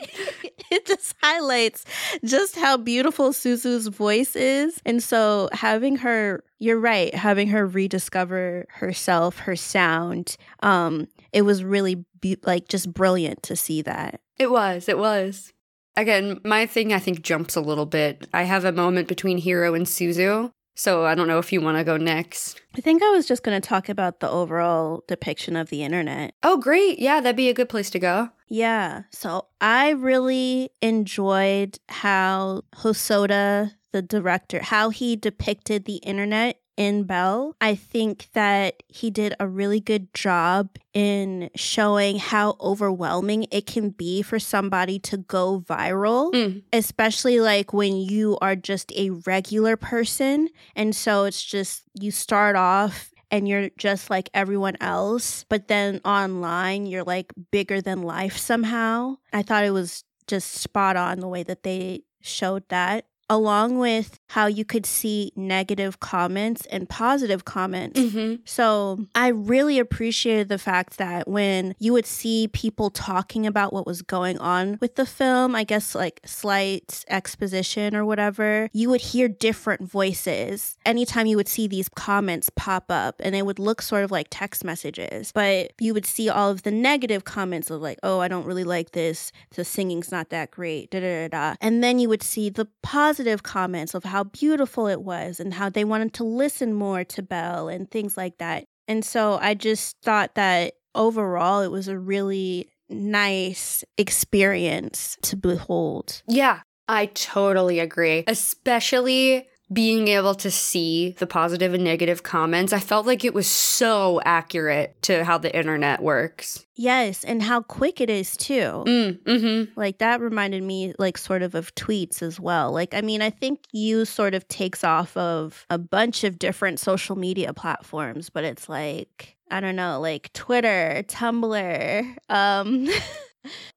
it 0.85 0.85
just 0.85 1.15
highlights 1.23 1.85
just 2.25 2.55
how 2.55 2.75
beautiful 2.75 3.31
Suzu's 3.31 3.87
voice 3.87 4.35
is. 4.35 4.81
And 4.85 5.01
so 5.01 5.49
having 5.53 5.95
her, 5.97 6.43
you're 6.59 6.79
right, 6.79 7.15
having 7.15 7.47
her 7.47 7.65
rediscover 7.65 8.65
herself, 8.69 9.39
her 9.39 9.55
sound, 9.55 10.35
um, 10.61 11.07
it 11.31 11.43
was 11.43 11.63
really 11.63 12.03
be- 12.19 12.37
like 12.43 12.67
just 12.67 12.93
brilliant 12.93 13.41
to 13.43 13.55
see 13.55 13.81
that. 13.83 14.19
It 14.37 14.51
was, 14.51 14.89
it 14.89 14.97
was. 14.97 15.53
Again, 15.95 16.41
my 16.43 16.65
thing 16.65 16.91
I 16.91 16.99
think 16.99 17.21
jumps 17.21 17.55
a 17.55 17.61
little 17.61 17.85
bit. 17.85 18.27
I 18.33 18.43
have 18.43 18.65
a 18.65 18.73
moment 18.73 19.07
between 19.07 19.37
Hiro 19.37 19.73
and 19.73 19.85
Suzu. 19.85 20.51
So 20.75 21.05
I 21.05 21.15
don't 21.15 21.27
know 21.27 21.39
if 21.39 21.53
you 21.53 21.61
want 21.61 21.77
to 21.77 21.83
go 21.83 21.97
next. 21.97 22.61
I 22.77 22.81
think 22.81 23.01
I 23.01 23.09
was 23.11 23.25
just 23.25 23.43
going 23.43 23.59
to 23.59 23.67
talk 23.67 23.87
about 23.87 24.19
the 24.19 24.29
overall 24.29 25.03
depiction 25.07 25.55
of 25.55 25.69
the 25.69 25.83
internet. 25.83 26.33
Oh, 26.43 26.57
great. 26.57 26.99
Yeah, 26.99 27.21
that'd 27.21 27.37
be 27.37 27.49
a 27.49 27.53
good 27.53 27.69
place 27.69 27.89
to 27.91 27.99
go. 27.99 28.29
Yeah. 28.47 29.03
So 29.11 29.47
I 29.61 29.91
really 29.91 30.69
enjoyed 30.81 31.79
how 31.89 32.63
Hosoda, 32.75 33.71
the 33.93 34.01
director, 34.01 34.61
how 34.61 34.89
he 34.89 35.15
depicted 35.15 35.85
the 35.85 35.95
internet 35.97 36.59
in 36.77 37.03
Belle. 37.03 37.55
I 37.61 37.75
think 37.75 38.27
that 38.33 38.83
he 38.87 39.09
did 39.09 39.33
a 39.39 39.47
really 39.47 39.79
good 39.79 40.13
job 40.13 40.69
in 40.93 41.49
showing 41.55 42.19
how 42.19 42.57
overwhelming 42.59 43.45
it 43.51 43.65
can 43.65 43.89
be 43.89 44.21
for 44.21 44.39
somebody 44.39 44.99
to 44.99 45.17
go 45.17 45.61
viral, 45.67 46.31
Mm. 46.33 46.63
especially 46.73 47.39
like 47.39 47.73
when 47.73 47.95
you 47.97 48.37
are 48.41 48.55
just 48.55 48.91
a 48.95 49.09
regular 49.11 49.77
person. 49.77 50.49
And 50.75 50.95
so 50.95 51.23
it's 51.25 51.43
just 51.43 51.83
you 51.99 52.11
start 52.11 52.55
off 52.55 53.11
and 53.31 53.47
you're 53.47 53.69
just 53.77 54.09
like 54.09 54.29
everyone 54.33 54.75
else, 54.81 55.45
but 55.49 55.67
then 55.67 55.99
online 56.05 56.85
you're 56.85 57.03
like 57.03 57.33
bigger 57.51 57.81
than 57.81 58.03
life 58.03 58.37
somehow. 58.37 59.15
I 59.33 59.41
thought 59.43 59.63
it 59.65 59.71
was 59.71 60.03
just 60.27 60.51
spot 60.53 60.95
on 60.95 61.19
the 61.19 61.27
way 61.27 61.43
that 61.43 61.63
they 61.63 62.03
showed 62.21 62.67
that. 62.69 63.05
Along 63.27 63.79
with 63.79 64.19
how 64.27 64.45
you 64.45 64.63
could 64.63 64.85
see 64.85 65.31
negative 65.35 65.99
comments 65.99 66.65
and 66.67 66.87
positive 66.87 67.43
comments. 67.43 67.99
Mm-hmm. 67.99 68.41
So 68.45 69.07
I 69.15 69.29
really 69.29 69.79
appreciated 69.79 70.47
the 70.47 70.59
fact 70.59 70.97
that 70.97 71.27
when 71.27 71.73
you 71.79 71.91
would 71.93 72.05
see 72.05 72.47
people 72.49 72.91
talking 72.91 73.47
about 73.47 73.73
what 73.73 73.87
was 73.87 74.03
going 74.03 74.37
on 74.37 74.77
with 74.79 74.95
the 74.95 75.07
film, 75.07 75.55
I 75.55 75.63
guess 75.63 75.95
like 75.95 76.21
slight 76.23 77.03
exposition 77.07 77.95
or 77.95 78.05
whatever, 78.05 78.69
you 78.73 78.89
would 78.89 79.01
hear 79.01 79.27
different 79.27 79.89
voices 79.89 80.77
anytime 80.85 81.25
you 81.25 81.37
would 81.37 81.47
see 81.47 81.67
these 81.67 81.89
comments 81.89 82.51
pop 82.55 82.85
up 82.89 83.21
and 83.23 83.35
it 83.35 83.45
would 83.45 83.57
look 83.57 83.81
sort 83.81 84.03
of 84.03 84.11
like 84.11 84.27
text 84.29 84.63
messages. 84.63 85.31
But 85.31 85.73
you 85.79 85.95
would 85.95 86.05
see 86.05 86.29
all 86.29 86.51
of 86.51 86.61
the 86.61 86.71
negative 86.71 87.23
comments 87.23 87.71
of 87.71 87.81
like, 87.81 87.99
oh, 88.03 88.19
I 88.19 88.27
don't 88.27 88.45
really 88.45 88.63
like 88.63 88.91
this. 88.91 89.31
The 89.55 89.65
singing's 89.65 90.11
not 90.11 90.29
that 90.29 90.51
great. 90.51 90.91
Da 90.91 90.99
da 90.99 91.27
da 91.27 91.27
da. 91.29 91.55
And 91.59 91.83
then 91.83 91.97
you 91.97 92.07
would 92.09 92.21
see 92.21 92.49
the 92.49 92.67
positive 92.83 93.14
comments 93.43 93.93
of 93.93 94.03
how 94.03 94.23
beautiful 94.23 94.87
it 94.87 95.01
was 95.01 95.39
and 95.39 95.53
how 95.53 95.69
they 95.69 95.83
wanted 95.83 96.13
to 96.13 96.23
listen 96.23 96.73
more 96.73 97.03
to 97.03 97.21
Belle 97.21 97.67
and 97.67 97.89
things 97.89 98.17
like 98.17 98.37
that. 98.39 98.65
And 98.87 99.03
so 99.03 99.37
I 99.41 99.53
just 99.53 99.97
thought 100.01 100.35
that 100.35 100.73
overall 100.93 101.61
it 101.61 101.71
was 101.71 101.87
a 101.87 101.97
really 101.97 102.69
nice 102.89 103.83
experience 103.97 105.17
to 105.23 105.35
behold. 105.35 106.21
Yeah, 106.27 106.61
I 106.87 107.07
totally 107.07 107.79
agree. 107.79 108.23
Especially 108.27 109.47
being 109.73 110.07
able 110.09 110.35
to 110.35 110.51
see 110.51 111.15
the 111.17 111.25
positive 111.25 111.73
and 111.73 111.83
negative 111.83 112.23
comments. 112.23 112.71
I 112.71 112.79
felt 112.79 113.05
like 113.05 113.25
it 113.25 113.33
was 113.33 113.47
so 113.47 114.21
accurate 114.23 115.01
to 115.03 115.23
how 115.23 115.37
the 115.37 115.55
internet 115.55 116.03
works. 116.03 116.65
Yes, 116.75 117.23
and 117.23 117.41
how 117.41 117.61
quick 117.61 117.99
it 117.99 118.09
is 118.09 118.37
too. 118.37 118.83
Mm, 118.85 119.19
mm-hmm. 119.23 119.79
Like 119.79 119.97
that 119.99 120.21
reminded 120.21 120.61
me 120.61 120.93
like 120.99 121.17
sort 121.17 121.41
of 121.41 121.55
of 121.55 121.73
tweets 121.75 122.21
as 122.21 122.39
well. 122.39 122.71
Like 122.71 122.93
I 122.93 123.01
mean, 123.01 123.21
I 123.21 123.29
think 123.29 123.61
you 123.71 124.05
sort 124.05 124.35
of 124.35 124.47
takes 124.47 124.83
off 124.83 125.15
of 125.17 125.65
a 125.69 125.77
bunch 125.77 126.23
of 126.23 126.37
different 126.37 126.79
social 126.79 127.15
media 127.15 127.53
platforms, 127.53 128.29
but 128.29 128.43
it's 128.43 128.69
like 128.69 129.35
I 129.49 129.61
don't 129.61 129.75
know, 129.75 129.99
like 129.99 130.31
Twitter, 130.33 131.03
Tumblr, 131.07 132.15
um 132.29 132.87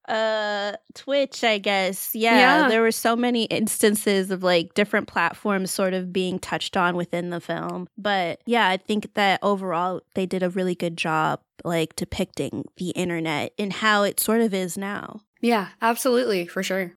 uh 0.09 0.73
Twitch, 0.95 1.45
I 1.45 1.59
guess. 1.59 2.15
Yeah, 2.15 2.63
Yeah. 2.63 2.69
there 2.69 2.83
were 2.83 2.93
so 2.93 3.15
many 3.17 3.45
instances 3.45 4.31
of 4.31 4.43
like 4.43 4.75
different 4.75 5.09
platforms 5.09 5.71
sort 5.71 5.95
of 5.95 6.13
being 6.13 6.39
touched 6.39 6.77
on 6.77 6.97
within 6.97 7.31
the 7.31 7.41
film. 7.41 7.89
But 7.97 8.41
yeah, 8.47 8.69
I 8.69 8.77
think 8.77 9.15
that 9.15 9.41
overall 9.43 10.01
they 10.15 10.27
did 10.27 10.43
a 10.43 10.51
really 10.51 10.75
good 10.75 10.97
job 10.97 11.41
like 11.65 11.97
depicting 11.97 12.65
the 12.77 12.91
internet 12.91 13.53
and 13.59 13.73
how 13.73 14.03
it 14.05 14.21
sort 14.21 14.41
of 14.41 14.55
is 14.55 14.79
now. 14.79 15.21
Yeah, 15.41 15.69
absolutely, 15.83 16.47
for 16.47 16.63
sure. 16.63 16.95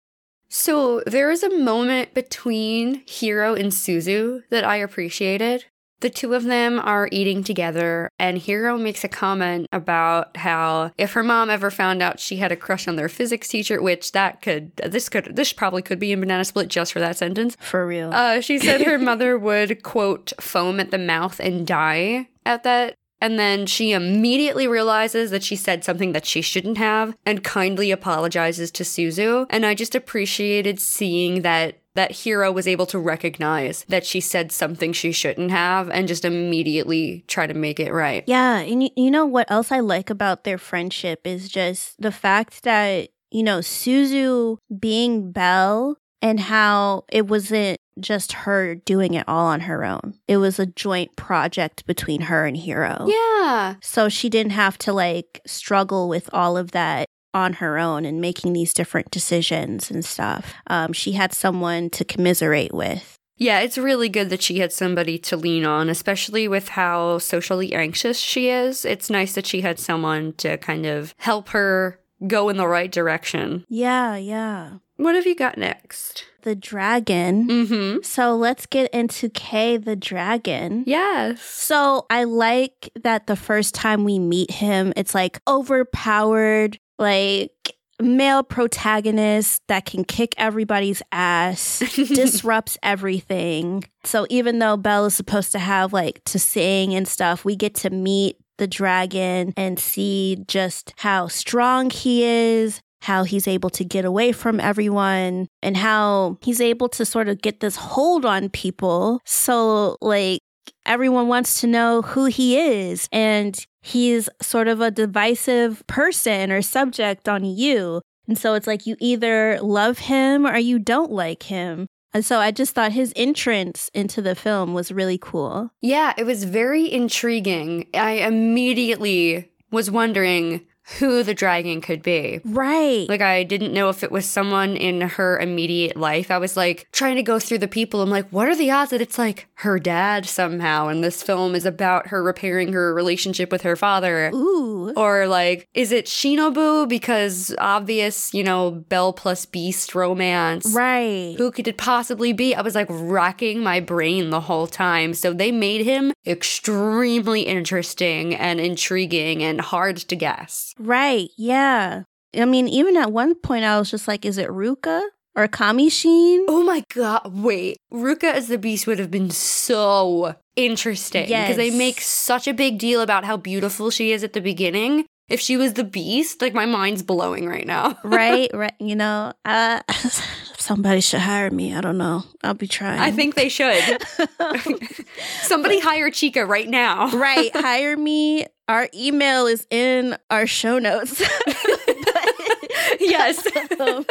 So 0.50 1.02
there 1.08 1.32
is 1.32 1.44
a 1.44 1.58
moment 1.58 2.14
between 2.14 3.04
Hiro 3.08 3.56
and 3.56 3.72
Suzu 3.72 4.42
that 4.50 4.66
I 4.66 4.76
appreciated. 4.78 5.66
The 6.02 6.10
two 6.10 6.34
of 6.34 6.44
them 6.44 6.80
are 6.80 7.08
eating 7.12 7.44
together, 7.44 8.10
and 8.20 8.38
Hiro 8.38 8.78
makes 8.78 9.04
a 9.04 9.08
comment 9.08 9.68
about 9.72 10.36
how 10.36 10.92
if 10.98 11.14
her 11.14 11.24
mom 11.24 11.50
ever 11.50 11.70
found 11.70 12.02
out 12.02 12.20
she 12.20 12.38
had 12.38 12.52
a 12.52 12.56
crush 12.56 12.88
on 12.88 12.96
their 12.96 13.10
physics 13.10 13.48
teacher, 13.48 13.82
which 13.82 14.12
that 14.12 14.42
could 14.42 14.76
this 14.78 15.10
could 15.10 15.36
this 15.36 15.54
probably 15.54 15.84
could 15.84 16.00
be 16.00 16.12
in 16.12 16.20
Banana 16.20 16.44
Split 16.44 16.70
just 16.70 16.92
for 16.92 17.00
that 17.00 17.18
sentence. 17.18 17.56
For 17.60 17.86
real. 17.86 18.12
Uh, 18.12 18.42
she 18.42 18.58
said 18.58 18.82
her 18.82 18.98
mother 19.12 19.38
would 19.38 19.84
quote 19.84 20.34
foam 20.40 20.80
at 20.80 20.92
the 20.92 20.98
mouth 20.98 21.40
and 21.40 21.66
die 21.68 22.30
at 22.46 22.64
that. 22.64 22.96
And 23.24 23.38
then 23.38 23.68
she 23.68 23.92
immediately 23.92 24.68
realizes 24.68 25.30
that 25.30 25.44
she 25.44 25.56
said 25.56 25.84
something 25.84 26.12
that 26.14 26.26
she 26.26 26.42
shouldn't 26.42 26.80
have 26.80 27.16
and 27.24 27.44
kindly 27.44 27.92
apologizes 27.92 28.72
to 28.72 28.84
Suzu. 28.84 29.46
And 29.52 29.64
I 29.64 29.76
just 29.76 29.94
appreciated 29.94 30.80
seeing 30.80 31.44
that 31.44 31.81
that 31.96 32.12
Hiro 32.12 32.52
was 32.52 32.68
able 32.68 32.86
to 32.88 33.00
recognize 33.00 33.86
that 33.90 34.06
she 34.06 34.22
said 34.22 34.52
something 34.52 34.94
she 34.94 35.12
shouldn't 35.12 35.52
have 35.52 35.90
and 35.90 36.08
just 36.08 36.26
immediately 36.26 37.24
try 37.28 37.48
to 37.48 37.54
make 37.54 37.80
it 37.80 37.92
right. 37.92 38.24
Yeah, 38.28 38.60
and 38.60 38.84
you, 38.84 38.90
you 38.96 39.12
know 39.12 39.26
what 39.26 39.50
else 39.52 39.72
I 39.72 39.80
like 39.80 40.10
about 40.10 40.44
their 40.44 40.58
friendship 40.58 41.26
is 41.26 41.50
just 41.50 42.02
the 42.02 42.12
fact 42.12 42.64
that, 42.64 43.10
you 43.30 43.44
know, 43.44 43.60
Suzu 43.60 44.58
being 44.80 45.32
Belle 45.32 45.98
and 46.22 46.40
how 46.40 47.04
it 47.12 47.28
wasn't 47.28 47.80
just 48.00 48.32
her 48.32 48.76
doing 48.76 49.14
it 49.14 49.28
all 49.28 49.48
on 49.48 49.62
her 49.62 49.84
own. 49.84 50.16
It 50.28 50.38
was 50.38 50.60
a 50.60 50.66
joint 50.66 51.16
project 51.16 51.86
between 51.86 52.22
her 52.22 52.46
and 52.46 52.56
Hiro. 52.56 53.08
Yeah. 53.08 53.76
So 53.82 54.08
she 54.08 54.30
didn't 54.30 54.54
have 54.54 54.78
to 54.80 54.94
like 54.94 55.42
struggle 55.46 56.08
with 56.08 56.30
all 56.34 56.58
of 56.58 56.72
that 56.72 57.08
on 57.34 57.54
her 57.54 57.78
own 57.78 58.06
and 58.06 58.22
making 58.22 58.54
these 58.54 58.74
different 58.74 59.12
decisions 59.12 59.90
and 59.90 60.04
stuff. 60.04 60.54
Um, 60.68 60.94
she 60.94 61.14
had 61.14 61.34
someone 61.34 61.90
to 61.92 62.06
commiserate 62.06 62.74
with. 62.74 63.18
Yeah, 63.38 63.62
it's 63.62 63.78
really 63.78 64.08
good 64.08 64.30
that 64.30 64.44
she 64.44 64.60
had 64.60 64.72
somebody 64.72 65.18
to 65.20 65.36
lean 65.36 65.66
on, 65.66 65.90
especially 65.90 66.48
with 66.48 66.70
how 66.70 67.18
socially 67.18 67.74
anxious 67.74 68.20
she 68.20 68.50
is. 68.50 68.86
It's 68.86 69.10
nice 69.10 69.34
that 69.34 69.48
she 69.48 69.62
had 69.62 69.80
someone 69.80 70.34
to 70.34 70.58
kind 70.58 70.86
of 70.86 71.16
help 71.18 71.50
her 71.50 72.01
go 72.28 72.50
in 72.50 72.58
the 72.58 72.68
right 72.68 72.92
direction. 72.92 73.66
Yeah, 73.70 74.16
yeah. 74.16 74.78
What 74.98 75.16
have 75.16 75.26
you 75.26 75.36
got 75.36 75.58
next? 75.58 76.26
The 76.44 76.56
dragon. 76.56 77.48
Mm-hmm. 77.48 78.04
So 78.04 78.36
let's 78.36 78.66
get 78.66 78.92
into 78.92 79.30
Kei 79.30 79.78
the 79.78 79.96
dragon. 79.96 80.84
Yes. 80.86 81.42
So 81.42 82.06
I 82.10 82.26
like 82.26 82.92
that 83.02 83.28
the 83.28 83.36
first 83.36 83.74
time 83.74 84.04
we 84.04 84.20
meet 84.20 84.52
him, 84.52 84.94
it's 84.96 85.16
like 85.16 85.42
overpowered, 85.48 86.80
like 87.00 87.76
male 88.00 88.44
protagonist 88.44 89.62
that 89.68 89.86
can 89.86 90.04
kick 90.04 90.34
everybody's 90.38 91.02
ass, 91.12 91.80
disrupts 91.96 92.78
everything. 92.84 93.84
So 94.04 94.26
even 94.30 94.60
though 94.60 94.78
Belle 94.78 95.06
is 95.06 95.16
supposed 95.16 95.52
to 95.54 95.60
have 95.60 95.94
like 95.94 96.24
to 96.26 96.40
sing 96.40 96.94
and 96.94 97.08
stuff, 97.08 97.46
we 97.46 97.56
get 97.56 97.76
to 97.76 97.90
meet 97.90 98.38
the 98.62 98.68
dragon 98.68 99.54
and 99.58 99.80
see 99.80 100.46
just 100.48 100.94
how 100.98 101.28
strong 101.28 101.90
he 101.90 102.24
is. 102.24 102.80
How 103.02 103.24
he's 103.24 103.48
able 103.48 103.72
to 103.72 103.84
get 103.84 104.06
away 104.06 104.32
from 104.32 104.60
everyone 104.60 105.48
and 105.64 105.76
how 105.76 106.38
he's 106.44 106.62
able 106.62 106.88
to 106.90 107.04
sort 107.04 107.28
of 107.28 107.42
get 107.42 107.60
this 107.60 107.76
hold 107.76 108.28
on 108.28 108.50
people. 108.50 109.22
So, 109.26 109.98
like, 110.02 110.40
everyone 110.86 111.28
wants 111.28 111.62
to 111.62 111.68
know 111.68 112.04
who 112.04 112.26
he 112.26 112.60
is 112.60 113.10
and 113.12 113.66
he's 113.82 114.30
sort 114.40 114.68
of 114.68 114.82
a 114.82 114.92
divisive 114.92 115.82
person 115.88 116.52
or 116.52 116.62
subject 116.62 117.28
on 117.28 117.44
U 117.44 118.02
and 118.28 118.38
so 118.38 118.54
it's 118.54 118.68
like 118.68 118.86
you 118.86 118.96
either 119.00 119.60
love 119.62 119.98
him 120.00 120.46
or 120.46 120.58
you 120.58 120.80
don't 120.80 121.12
like 121.12 121.44
him 121.44 121.88
and 122.14 122.24
so 122.26 122.40
i 122.40 122.52
just 122.52 122.74
thought 122.76 122.92
his 122.92 123.14
entrance 123.16 123.90
into 123.94 124.22
the 124.22 124.36
film 124.36 124.74
was 124.74 124.92
really 124.92 125.18
cool 125.18 125.72
Yeah, 125.82 126.14
it 126.18 126.26
was 126.26 126.44
very 126.44 126.92
intriguing. 126.92 127.88
I 127.94 128.12
immediately 128.28 129.50
was 129.72 129.90
wondering 129.90 130.62
who 131.00 131.24
the 131.24 131.34
dragon 131.34 131.82
could 131.82 132.02
be. 132.04 132.42
right 132.46 133.08
Like, 133.10 133.22
I 133.22 133.44
didn't 133.44 133.74
know 133.74 133.90
if 133.90 134.04
it 134.04 134.12
was 134.12 134.26
someone 134.26 134.76
in 134.76 135.02
her 135.02 135.40
immediate 135.40 135.98
life. 135.98 136.32
I 136.32 136.38
was 136.38 136.58
like 136.58 136.88
trying 136.92 137.16
to 137.16 137.24
go 137.24 137.40
through 137.40 137.60
the 137.60 137.68
people. 137.68 138.02
I'm 138.02 138.10
like, 138.10 138.30
what 138.30 138.48
are 138.48 138.56
the 138.56 138.72
odds 138.72 138.92
that 138.92 139.02
it's 139.02 139.18
like 139.18 139.48
her 139.56 139.80
dad 139.80 140.26
somehow? 140.26 140.88
And 140.88 141.04
this 141.04 141.24
film 141.24 141.56
is 141.56 141.66
about 141.66 142.08
her 142.08 142.24
repairing 142.24 142.74
her 142.74 142.94
relationship 142.94 143.52
with 143.52 143.62
her 143.62 143.76
father. 143.76 144.32
ooh 144.34 144.94
Or 144.96 145.28
like, 145.28 145.68
is 145.74 145.92
it 145.92 146.06
Shinobu? 146.06 146.88
Because 146.88 147.56
obvious, 147.58 148.34
you 148.34 148.44
know, 148.44 148.72
Belle 148.72 149.14
plus 149.14 149.46
Beast 149.46 149.96
romance. 149.96 150.74
right 150.74 151.36
Who 151.38 151.52
could 151.52 151.68
it 151.68 151.78
possibly 151.78 152.34
be? 152.34 152.56
I 152.56 152.62
was 152.62 152.76
like 152.76 152.88
racking 152.90 153.64
my 153.64 153.80
brain 153.80 154.30
the 154.30 154.42
whole 154.42 154.68
time. 154.68 155.14
So 155.14 155.34
they 155.34 155.52
made 155.52 155.86
him 155.86 156.14
extremely 156.26 157.42
interesting 157.42 158.36
and 158.36 158.60
intriguing 158.60 159.44
and 159.44 159.62
hard 159.62 159.98
to 159.98 160.16
guess. 160.16 160.74
Right 160.82 161.30
yeah 161.38 162.04
i 162.36 162.46
mean 162.46 162.68
even 162.68 162.98
at 162.98 163.12
one 163.12 163.36
point 163.36 163.64
i 163.64 163.78
was 163.80 163.92
just 163.92 164.08
like 164.08 164.26
is 164.26 164.38
it 164.38 164.50
ruka 164.50 165.02
or 165.36 165.48
kamishin 165.48 166.44
Oh 166.50 166.64
my 166.64 166.84
god, 166.94 167.22
wait. 167.34 167.78
Ruka 167.94 168.26
as 168.26 168.50
the 168.50 168.58
Beast 168.58 168.86
would 168.86 169.00
have 169.00 169.10
been 169.10 169.30
so 169.30 170.36
interesting. 170.58 171.24
Because 171.28 171.56
they 171.56 171.72
make 171.72 172.02
such 172.02 172.48
a 172.50 172.54
big 172.54 172.78
deal 172.78 173.00
about 173.00 173.24
how 173.24 173.38
beautiful 173.38 173.90
she 173.92 174.12
is 174.12 174.26
at 174.26 174.34
the 174.34 174.42
beginning. 174.42 175.06
If 175.30 175.40
she 175.40 175.56
was 175.56 175.74
the 175.74 175.86
Beast, 175.86 176.42
like 176.42 176.54
my 176.54 176.66
mind's 176.66 177.02
blowing 177.02 177.48
right 177.48 177.66
now. 177.66 177.98
right 178.04 178.50
right 178.54 178.74
you 178.80 178.96
know 178.98 179.32
uh 179.46 179.82
somebody 180.62 181.02
should 181.02 181.20
hire 181.20 181.50
me 181.52 181.74
i 181.76 181.82
don't 181.82 181.98
know 181.98 182.24
i'll 182.44 182.54
be 182.54 182.68
trying 182.68 183.00
I 183.00 183.12
think 183.12 183.36
they 183.36 183.50
should. 183.50 183.82
Somebody 185.42 185.80
hire 185.80 186.10
Chika 186.12 186.48
right 186.48 186.68
now. 186.70 187.10
right 187.12 187.52
hire 187.56 187.98
me 187.98 188.46
our 188.68 188.88
email 188.94 189.48
is 189.48 189.66
in 189.70 190.18
our 190.30 190.48
show 190.48 190.80
notes 190.80 191.22
yes. 193.00 193.46
Um, 193.80 194.06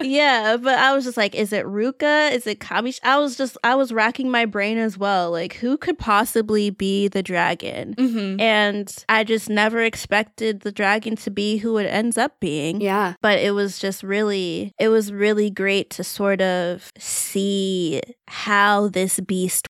yeah 0.00 0.56
but 0.56 0.78
i 0.78 0.94
was 0.94 1.04
just 1.04 1.16
like 1.16 1.34
is 1.34 1.52
it 1.52 1.64
ruka? 1.66 2.32
Is 2.32 2.46
it 2.46 2.58
kamish? 2.60 2.98
I 3.02 3.18
was 3.18 3.36
just 3.36 3.58
i 3.62 3.74
was 3.74 3.92
racking 3.92 4.30
my 4.30 4.46
brain 4.46 4.78
as 4.78 4.96
well. 4.96 5.30
Like 5.30 5.54
who 5.54 5.76
could 5.76 5.98
possibly 5.98 6.70
be 6.70 7.08
the 7.08 7.22
dragon? 7.22 7.94
Hmm 7.98 8.40
and 8.40 9.04
i 9.08 9.24
just 9.24 9.50
never 9.50 9.80
expected 9.82 10.60
the 10.60 10.72
dragon 10.72 11.16
to 11.16 11.30
be 11.30 11.58
who 11.58 11.76
it 11.76 11.84
ends 11.84 12.16
up 12.16 12.40
being. 12.40 12.80
Yeah. 12.80 13.14
but 13.20 13.38
it 13.40 13.52
was 13.52 13.78
just 13.78 14.02
really 14.02 14.72
it 14.78 14.88
was 14.88 15.12
really 15.12 15.50
great 15.50 15.90
to 15.90 16.04
sort 16.04 16.40
of 16.40 16.90
see 16.98 18.00
how 18.28 18.88
this 18.88 19.20
beast 19.20 19.66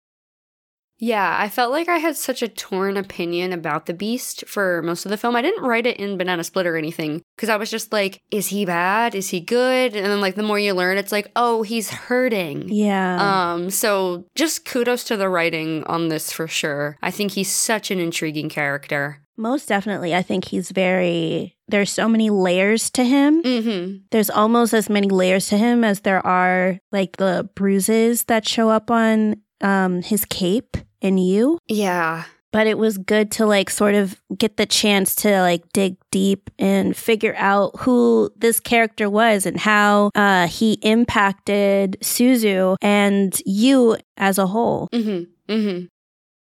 Yeah, 1.00 1.38
I 1.40 1.48
felt 1.50 1.72
like 1.72 1.88
I 1.88 1.98
had 1.98 2.18
such 2.18 2.42
a 2.42 2.48
torn 2.48 2.98
opinion 2.98 3.54
about 3.54 3.86
the 3.86 3.94
Beast 3.94 4.44
for 4.48 4.82
most 4.84 5.06
of 5.06 5.12
the 5.12 5.18
film. 5.18 5.36
I 5.36 5.42
didn't 5.42 5.64
write 5.64 5.86
it 5.88 5.98
in 5.98 6.18
Banana 6.18 6.44
Split 6.44 6.68
or 6.68 6.76
anything 6.76 7.22
because 7.36 7.50
I 7.50 7.56
was 7.58 7.72
just 7.72 7.94
like, 7.94 8.20
is 8.32 8.48
he 8.48 8.66
bad? 8.66 9.16
Is 9.16 9.30
he 9.30 9.40
good? 9.40 9.96
And 9.96 10.06
then, 10.06 10.20
like, 10.22 10.36
the 10.36 10.44
more 10.44 10.60
you 10.60 10.74
learn, 10.74 10.98
it's 10.98 11.12
like, 11.14 11.32
oh, 11.36 11.64
he's 11.64 11.90
hurting. 11.90 12.68
yeah 12.70 13.54
Um, 13.54 13.70
so 13.70 14.26
just 14.36 14.66
kudos 14.66 15.06
to 15.06 15.16
the 15.18 15.30
writing 15.30 15.84
on 15.86 16.10
this 16.10 16.32
for 16.34 16.48
sure. 16.48 16.98
I 17.02 17.12
think 17.12 17.32
he's 17.32 17.52
such 17.52 17.92
an 17.92 18.00
intriguing 18.00 18.50
character. 18.50 19.22
most 19.38 19.70
definitely 19.70 20.12
i 20.14 20.22
think 20.22 20.44
he's 20.52 20.70
very 20.72 21.56
there's 21.70 21.90
so 21.92 22.10
many 22.10 22.30
layers 22.30 22.90
to 22.92 23.04
him 23.06 23.42
Mm-hmm. 23.42 23.98
there's 24.12 24.30
almost 24.30 24.74
as 24.74 24.90
many 24.90 25.08
layers 25.08 25.48
to 25.48 25.58
him 25.58 25.86
as 25.86 26.02
there 26.02 26.20
are 26.28 26.78
like 26.92 27.16
the 27.16 27.48
bruises 27.56 28.26
that 28.26 28.46
show 28.46 28.68
up 28.70 28.92
on 28.92 29.36
um 29.62 30.02
his 30.02 30.26
cape 30.26 30.78
in 31.02 31.18
U 31.18 31.60
Yeah. 31.68 32.26
but 32.52 32.66
it 32.68 32.78
was 32.78 32.98
good 32.98 33.30
to 33.32 33.46
like 33.46 33.70
sort 33.70 33.94
of 33.96 34.20
get 34.38 34.58
the 34.58 34.66
chance 34.66 35.14
to 35.16 35.42
like 35.42 35.64
dig 35.74 35.96
deep 36.12 36.50
and 36.58 36.96
figure 36.98 37.36
out 37.38 37.72
who 37.82 38.32
this 38.36 38.60
character 38.60 39.10
was 39.10 39.46
and 39.46 39.60
how 39.60 40.10
uh, 40.16 40.48
he 40.48 40.74
impacted 40.82 41.98
Suzu 42.02 42.76
and 42.82 43.40
U 43.46 43.96
as 44.18 44.38
a 44.40 44.48
whole. 44.48 44.90
Mm-hmm. 44.92 45.54
Mm-hmm. 45.54 45.86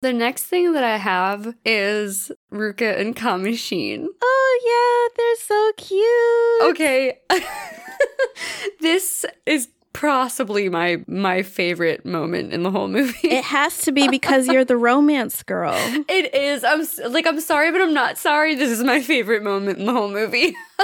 The 0.01 0.13
next 0.13 0.43
thing 0.43 0.73
that 0.73 0.83
I 0.83 0.97
have 0.97 1.55
is 1.65 2.31
Ruka 2.53 2.99
and 2.99 3.15
Kamishin. 3.15 4.05
Oh 4.21 4.51
yeah, 4.69 5.15
they're 5.17 5.41
so 5.51 5.71
cute. 5.77 6.71
Okay. 6.71 7.17
this 8.81 9.25
is 9.45 9.69
possibly 9.95 10.69
my 10.69 11.03
my 11.07 11.41
favorite 11.41 12.05
moment 12.05 12.53
in 12.53 12.63
the 12.63 12.71
whole 12.71 12.87
movie. 12.87 13.29
It 13.29 13.45
has 13.45 13.81
to 13.83 13.91
be 13.91 14.07
because 14.09 14.47
you're 14.47 14.65
the 14.65 14.77
romance 14.77 15.41
girl. 15.43 15.75
It 16.07 16.33
is. 16.35 16.63
I'm 16.63 16.85
like 17.11 17.25
I'm 17.25 17.39
sorry, 17.39 17.71
but 17.71 17.81
I'm 17.81 17.93
not 17.93 18.17
sorry. 18.17 18.55
This 18.55 18.69
is 18.69 18.83
my 18.83 19.01
favorite 19.01 19.43
moment 19.43 19.79
in 19.79 19.85
the 19.85 19.93
whole 19.93 20.09
movie. 20.09 20.55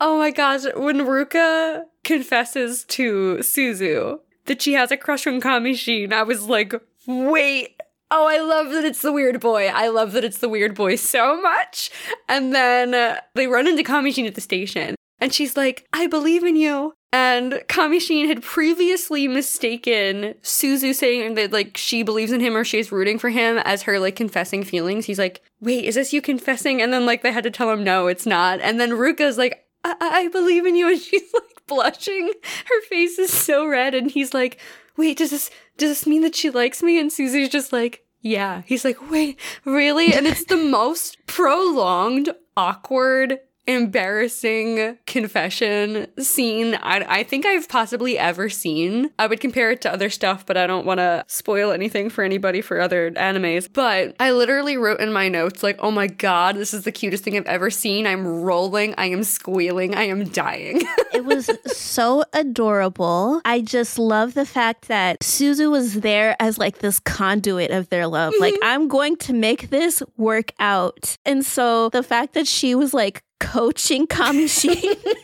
oh 0.00 0.18
my 0.18 0.30
gosh, 0.30 0.62
when 0.76 0.98
Ruka 0.98 1.84
confesses 2.04 2.84
to 2.84 3.38
Suzu 3.38 4.20
that 4.44 4.60
she 4.60 4.74
has 4.74 4.90
a 4.90 4.96
crush 4.96 5.26
on 5.26 5.40
Kamishin, 5.40 6.12
I 6.12 6.22
was 6.22 6.44
like, 6.44 6.74
wait. 7.06 7.80
Oh, 8.10 8.28
I 8.28 8.38
love 8.38 8.70
that 8.72 8.84
it's 8.84 9.02
the 9.02 9.12
weird 9.12 9.40
boy. 9.40 9.68
I 9.68 9.88
love 9.88 10.12
that 10.12 10.24
it's 10.24 10.38
the 10.38 10.48
weird 10.48 10.74
boy 10.74 10.96
so 10.96 11.40
much. 11.40 11.90
And 12.28 12.54
then 12.54 12.94
uh, 12.94 13.20
they 13.34 13.48
run 13.48 13.66
into 13.66 13.82
Kamishin 13.82 14.26
at 14.26 14.34
the 14.34 14.40
station. 14.40 14.94
And 15.20 15.32
she's 15.32 15.56
like, 15.56 15.88
I 15.92 16.06
believe 16.06 16.44
in 16.44 16.54
you. 16.54 16.92
And 17.14 17.52
Kamishin 17.68 18.26
had 18.26 18.42
previously 18.42 19.28
mistaken 19.28 20.34
Suzu 20.42 20.92
saying 20.92 21.34
that 21.34 21.52
like 21.52 21.76
she 21.76 22.02
believes 22.02 22.32
in 22.32 22.40
him 22.40 22.56
or 22.56 22.64
she's 22.64 22.90
rooting 22.90 23.20
for 23.20 23.30
him 23.30 23.58
as 23.58 23.82
her 23.82 24.00
like 24.00 24.16
confessing 24.16 24.64
feelings. 24.64 25.06
He's 25.06 25.20
like, 25.20 25.40
wait, 25.60 25.84
is 25.84 25.94
this 25.94 26.12
you 26.12 26.20
confessing? 26.20 26.82
And 26.82 26.92
then 26.92 27.06
like 27.06 27.22
they 27.22 27.30
had 27.30 27.44
to 27.44 27.52
tell 27.52 27.70
him 27.70 27.84
no, 27.84 28.08
it's 28.08 28.26
not. 28.26 28.58
And 28.58 28.80
then 28.80 28.90
Ruka's 28.90 29.38
like, 29.38 29.64
I, 29.84 29.94
I 30.00 30.28
believe 30.28 30.66
in 30.66 30.74
you, 30.74 30.90
and 30.90 31.00
she's 31.00 31.32
like 31.32 31.64
blushing. 31.68 32.32
Her 32.42 32.80
face 32.88 33.16
is 33.20 33.32
so 33.32 33.64
red, 33.64 33.94
and 33.94 34.10
he's 34.10 34.34
like, 34.34 34.58
wait, 34.96 35.18
does 35.18 35.30
this 35.30 35.52
does 35.76 35.90
this 35.90 36.08
mean 36.08 36.22
that 36.22 36.34
she 36.34 36.50
likes 36.50 36.82
me? 36.82 36.98
And 36.98 37.12
Suzu's 37.12 37.48
just 37.48 37.72
like, 37.72 38.04
yeah. 38.22 38.62
He's 38.66 38.84
like, 38.84 39.08
wait, 39.08 39.38
really? 39.64 40.12
And 40.12 40.26
it's 40.26 40.46
the 40.46 40.56
most 40.70 41.24
prolonged, 41.28 42.30
awkward, 42.56 43.38
embarrassing 43.66 44.98
confession 45.06 46.06
scene 46.18 46.74
I, 46.82 47.04
I 47.08 47.22
think 47.22 47.46
I've 47.46 47.68
possibly 47.68 48.18
ever 48.18 48.48
seen. 48.48 49.10
I 49.18 49.26
would 49.26 49.40
compare 49.40 49.70
it 49.70 49.80
to 49.82 49.92
other 49.92 50.10
stuff, 50.10 50.44
but 50.46 50.56
I 50.56 50.66
don't 50.66 50.86
want 50.86 50.98
to 50.98 51.24
spoil 51.26 51.72
anything 51.72 52.10
for 52.10 52.22
anybody 52.22 52.60
for 52.60 52.80
other 52.80 53.10
animes. 53.12 53.68
But 53.72 54.14
I 54.20 54.32
literally 54.32 54.76
wrote 54.76 55.00
in 55.00 55.12
my 55.12 55.28
notes, 55.28 55.62
like, 55.62 55.76
oh 55.80 55.90
my 55.90 56.06
god, 56.06 56.56
this 56.56 56.74
is 56.74 56.84
the 56.84 56.92
cutest 56.92 57.24
thing 57.24 57.36
I've 57.36 57.46
ever 57.46 57.70
seen. 57.70 58.06
I'm 58.06 58.26
rolling, 58.26 58.94
I 58.98 59.06
am 59.06 59.24
squealing, 59.24 59.94
I 59.94 60.04
am 60.04 60.24
dying. 60.24 60.82
It 61.14 61.24
was 61.24 61.48
so 61.66 62.24
adorable. 62.32 63.40
I 63.44 63.60
just 63.60 64.00
love 64.00 64.34
the 64.34 64.44
fact 64.44 64.88
that 64.88 65.20
Suzu 65.20 65.70
was 65.70 66.00
there 66.00 66.34
as 66.40 66.58
like 66.58 66.78
this 66.78 66.98
conduit 66.98 67.70
of 67.70 67.88
their 67.88 68.08
love. 68.08 68.34
Like, 68.40 68.54
mm-hmm. 68.54 68.64
I'm 68.64 68.88
going 68.88 69.16
to 69.18 69.32
make 69.32 69.70
this 69.70 70.02
work 70.16 70.50
out. 70.58 71.16
And 71.24 71.46
so 71.46 71.88
the 71.90 72.02
fact 72.02 72.34
that 72.34 72.48
she 72.48 72.74
was 72.74 72.92
like 72.92 73.22
coaching 73.44 74.06
Kamishin. 74.06 74.96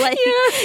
Like 0.00 0.18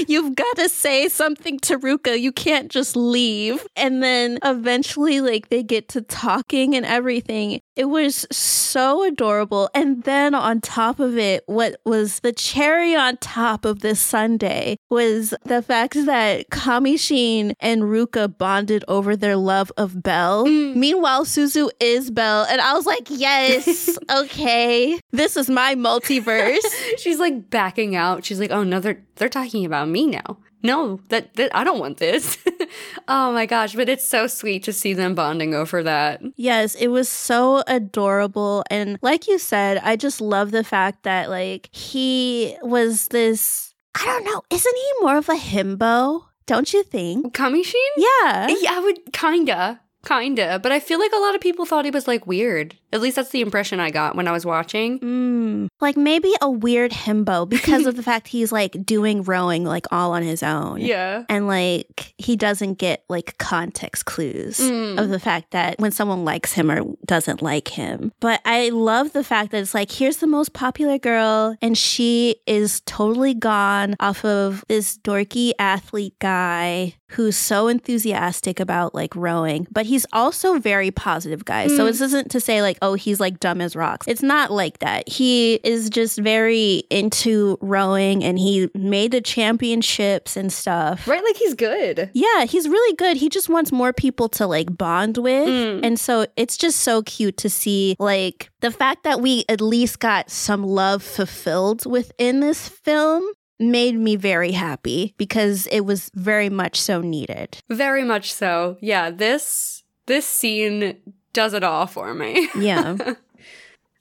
you've 0.08 0.36
got 0.36 0.56
to 0.58 0.68
say 0.68 1.08
something 1.08 1.60
to 1.60 1.80
Ruka. 1.80 2.20
You 2.20 2.32
can't 2.32 2.70
just 2.70 2.96
leave. 2.96 3.66
And 3.76 4.04
then 4.04 4.40
eventually 4.44 5.22
like 5.22 5.50
they 5.50 5.64
get 5.64 5.88
to 5.90 6.02
talking 6.02 6.76
and 6.76 6.86
everything. 6.86 7.62
It 7.76 7.86
was 7.86 8.26
so 8.32 9.04
adorable. 9.04 9.70
And 9.74 10.04
then 10.04 10.36
on 10.36 10.62
top 10.62 11.00
of 11.00 11.18
it, 11.18 11.44
what 11.48 11.80
was 11.86 12.20
the 12.20 12.32
cherry 12.32 12.96
on 12.96 13.18
top 13.18 13.66
of 13.66 13.80
this 13.80 14.00
sundae 14.00 14.78
was 14.90 15.34
the 15.46 15.62
fact 15.62 15.94
that 16.06 16.50
Kamishin 16.50 17.54
and 17.60 17.84
Ruka 17.84 18.38
bonded 18.38 18.86
over 18.88 19.16
their 19.16 19.36
love 19.36 19.72
of 19.78 20.04
Belle. 20.04 20.46
Mm. 20.46 20.76
Meanwhile, 20.76 21.26
Suzu 21.26 21.70
is 21.80 22.12
Belle. 22.12 22.46
And 22.50 22.62
I 22.62 22.74
was 22.74 22.86
like, 22.86 23.08
yes, 23.10 23.98
okay. 24.16 25.00
This 25.12 25.36
is 25.36 25.50
my 25.50 25.76
multiverse. 25.76 26.64
She's 26.98 27.20
like 27.20 27.50
backing 27.50 27.96
out. 27.96 28.26
She's 28.26 28.40
like, 28.40 28.52
"Oh 28.52 28.64
no, 28.64 28.80
they're 28.80 29.02
they're 29.16 29.30
talking 29.30 29.66
about 29.66 29.88
me 29.88 30.08
now." 30.08 30.38
No, 30.64 31.02
that, 31.10 31.34
that 31.36 31.56
I 31.56 31.64
don't 31.66 31.80
want 31.80 31.98
this. 31.98 32.38
oh 33.08 33.34
my 33.34 33.46
gosh, 33.46 33.76
but 33.76 33.90
it's 33.90 34.06
so 34.06 34.28
sweet 34.28 34.64
to 34.64 34.74
see 34.74 34.94
them 34.94 35.14
bonding 35.14 35.54
over 35.54 35.84
that. 35.84 36.22
Yes, 36.38 36.74
it 36.76 36.88
was 36.88 37.10
so 37.10 37.64
adorable. 37.68 38.64
And 38.72 38.98
like 39.02 39.28
you 39.28 39.38
said, 39.38 39.80
I 39.84 39.98
just 39.98 40.22
love 40.22 40.52
the 40.52 40.64
fact 40.64 41.04
that, 41.04 41.30
like, 41.30 41.70
he 41.74 42.56
was 42.62 43.10
this. 43.10 43.74
I 44.00 44.06
don't 44.06 44.24
know. 44.24 44.42
Isn't 44.50 44.76
he 44.76 44.92
more 45.02 45.18
of 45.18 45.30
a 45.30 45.36
himbo? 45.36 46.24
Don't 46.46 46.74
you 46.74 46.84
think? 46.84 47.34
Kamishin? 47.36 47.74
Yeah. 47.98 48.48
Yeah, 48.50 48.72
I 48.74 48.80
would 48.80 49.14
kinda. 49.14 49.82
Kinda. 50.06 50.60
But 50.60 50.72
I 50.72 50.80
feel 50.80 51.00
like 51.00 51.14
a 51.14 51.20
lot 51.20 51.36
of 51.36 51.42
people 51.42 51.66
thought 51.66 51.86
he 51.86 51.92
was 51.92 52.08
like 52.08 52.28
weird. 52.28 52.78
At 52.94 53.02
least 53.02 53.16
that's 53.18 53.30
the 53.32 53.42
impression 53.42 53.80
I 53.82 53.90
got 53.90 54.16
when 54.16 54.28
I 54.28 54.32
was 54.32 54.46
watching. 54.46 55.00
Mm, 55.00 55.68
like 55.82 55.98
maybe 55.98 56.32
a 56.42 56.50
weird 56.50 56.92
himbo 56.92 57.50
because 57.56 57.86
of 57.86 57.96
the 57.98 58.04
fact 58.04 58.28
he's 58.28 58.52
like 58.52 58.78
doing 58.86 59.24
rowing 59.24 59.66
like 59.66 59.86
all 59.92 60.14
on 60.14 60.24
his 60.24 60.44
own. 60.44 60.80
Yeah. 60.80 61.24
And 61.28 61.48
like 61.48 62.14
he 62.18 62.36
doesn't 62.36 62.76
get 62.76 63.04
like 63.10 63.38
context 63.40 64.06
clues 64.06 64.60
Mm. 64.60 65.00
of 65.02 65.10
the 65.10 65.20
fact 65.20 65.52
that 65.52 65.80
when 65.80 65.92
someone 65.92 66.24
likes 66.24 66.54
him 66.54 66.70
or 66.72 66.84
doesn't 67.06 67.42
like 67.42 67.68
him. 67.70 68.12
But 68.20 68.40
I 68.46 68.70
love 68.70 69.12
the 69.14 69.24
fact 69.24 69.52
that 69.52 69.62
it's 69.62 69.74
like, 69.74 69.92
here's 69.92 70.18
the 70.18 70.28
most 70.28 70.54
popular 70.54 70.98
girl, 71.00 71.58
and 71.62 71.78
she 71.78 72.36
is 72.46 72.82
totally 72.86 73.34
gone 73.34 73.96
off 74.00 74.24
of 74.24 74.64
this 74.68 74.98
dorky 75.00 75.52
athlete 75.58 76.14
guy 76.20 76.94
who's 77.10 77.36
so 77.38 77.68
enthusiastic 77.68 78.60
about 78.60 78.96
like 78.96 79.16
rowing, 79.16 79.68
but 79.72 79.86
he's 79.86 80.06
also 80.14 80.58
very 80.60 80.92
positive 80.92 81.46
guy. 81.46 81.68
So 81.68 81.86
this 81.86 82.02
isn't 82.02 82.32
to 82.32 82.40
say 82.40 82.62
like, 82.62 82.78
oh, 82.84 82.94
he's 82.96 83.20
like 83.20 83.40
dumb 83.40 83.62
as 83.62 83.76
rocks. 83.76 84.08
It's 84.08 84.22
not 84.22 84.52
like 84.52 84.80
that. 84.80 85.08
He 85.08 85.56
is 85.64 85.90
just 85.90 86.20
very 86.20 86.84
into 86.90 87.58
rowing 87.62 88.24
and 88.24 88.38
he 88.38 88.70
made 88.76 89.12
the 89.12 89.22
championships 89.22 90.36
and 90.36 90.52
stuff. 90.52 91.08
Right? 91.08 91.24
Like 91.24 91.38
he's 91.38 91.54
good. 91.54 92.12
Yeah, 92.14 92.44
he's 92.44 92.68
really 92.68 92.96
good. 92.98 93.18
He 93.18 93.30
just 93.30 93.48
wants 93.48 93.72
more 93.72 93.94
people 93.94 94.28
to 94.30 94.46
like 94.46 94.78
bond 94.78 95.18
with. 95.18 95.48
Mm. 95.48 95.80
And 95.84 96.00
so 96.00 96.28
it's 96.36 96.58
just 96.58 96.82
so 96.82 97.02
cute 97.04 97.38
to 97.38 97.50
see 97.50 97.96
like 98.00 98.52
the 98.60 98.72
fact 98.72 99.06
that 99.06 99.22
we 99.22 99.46
at 99.48 99.62
least 99.62 100.00
got 100.00 100.30
some 100.30 100.64
love 100.64 101.02
fulfilled 101.02 101.86
within 101.86 102.42
this 102.42 102.68
film 102.68 103.24
made 103.60 103.96
me 103.96 104.18
very 104.18 104.52
happy 104.52 105.14
because 105.18 105.68
it 105.68 105.82
was 105.82 106.12
very 106.16 106.50
much 106.50 106.82
so 106.82 107.00
needed. 107.00 107.58
Very 107.70 108.04
much 108.04 108.34
so. 108.34 108.78
Yeah, 108.82 109.10
this 109.10 109.84
this 110.06 110.28
scene 110.28 110.98
does 111.34 111.54
it 111.54 111.64
all 111.64 111.88
for 111.88 112.14
me. 112.14 112.50
Yeah. 112.56 113.16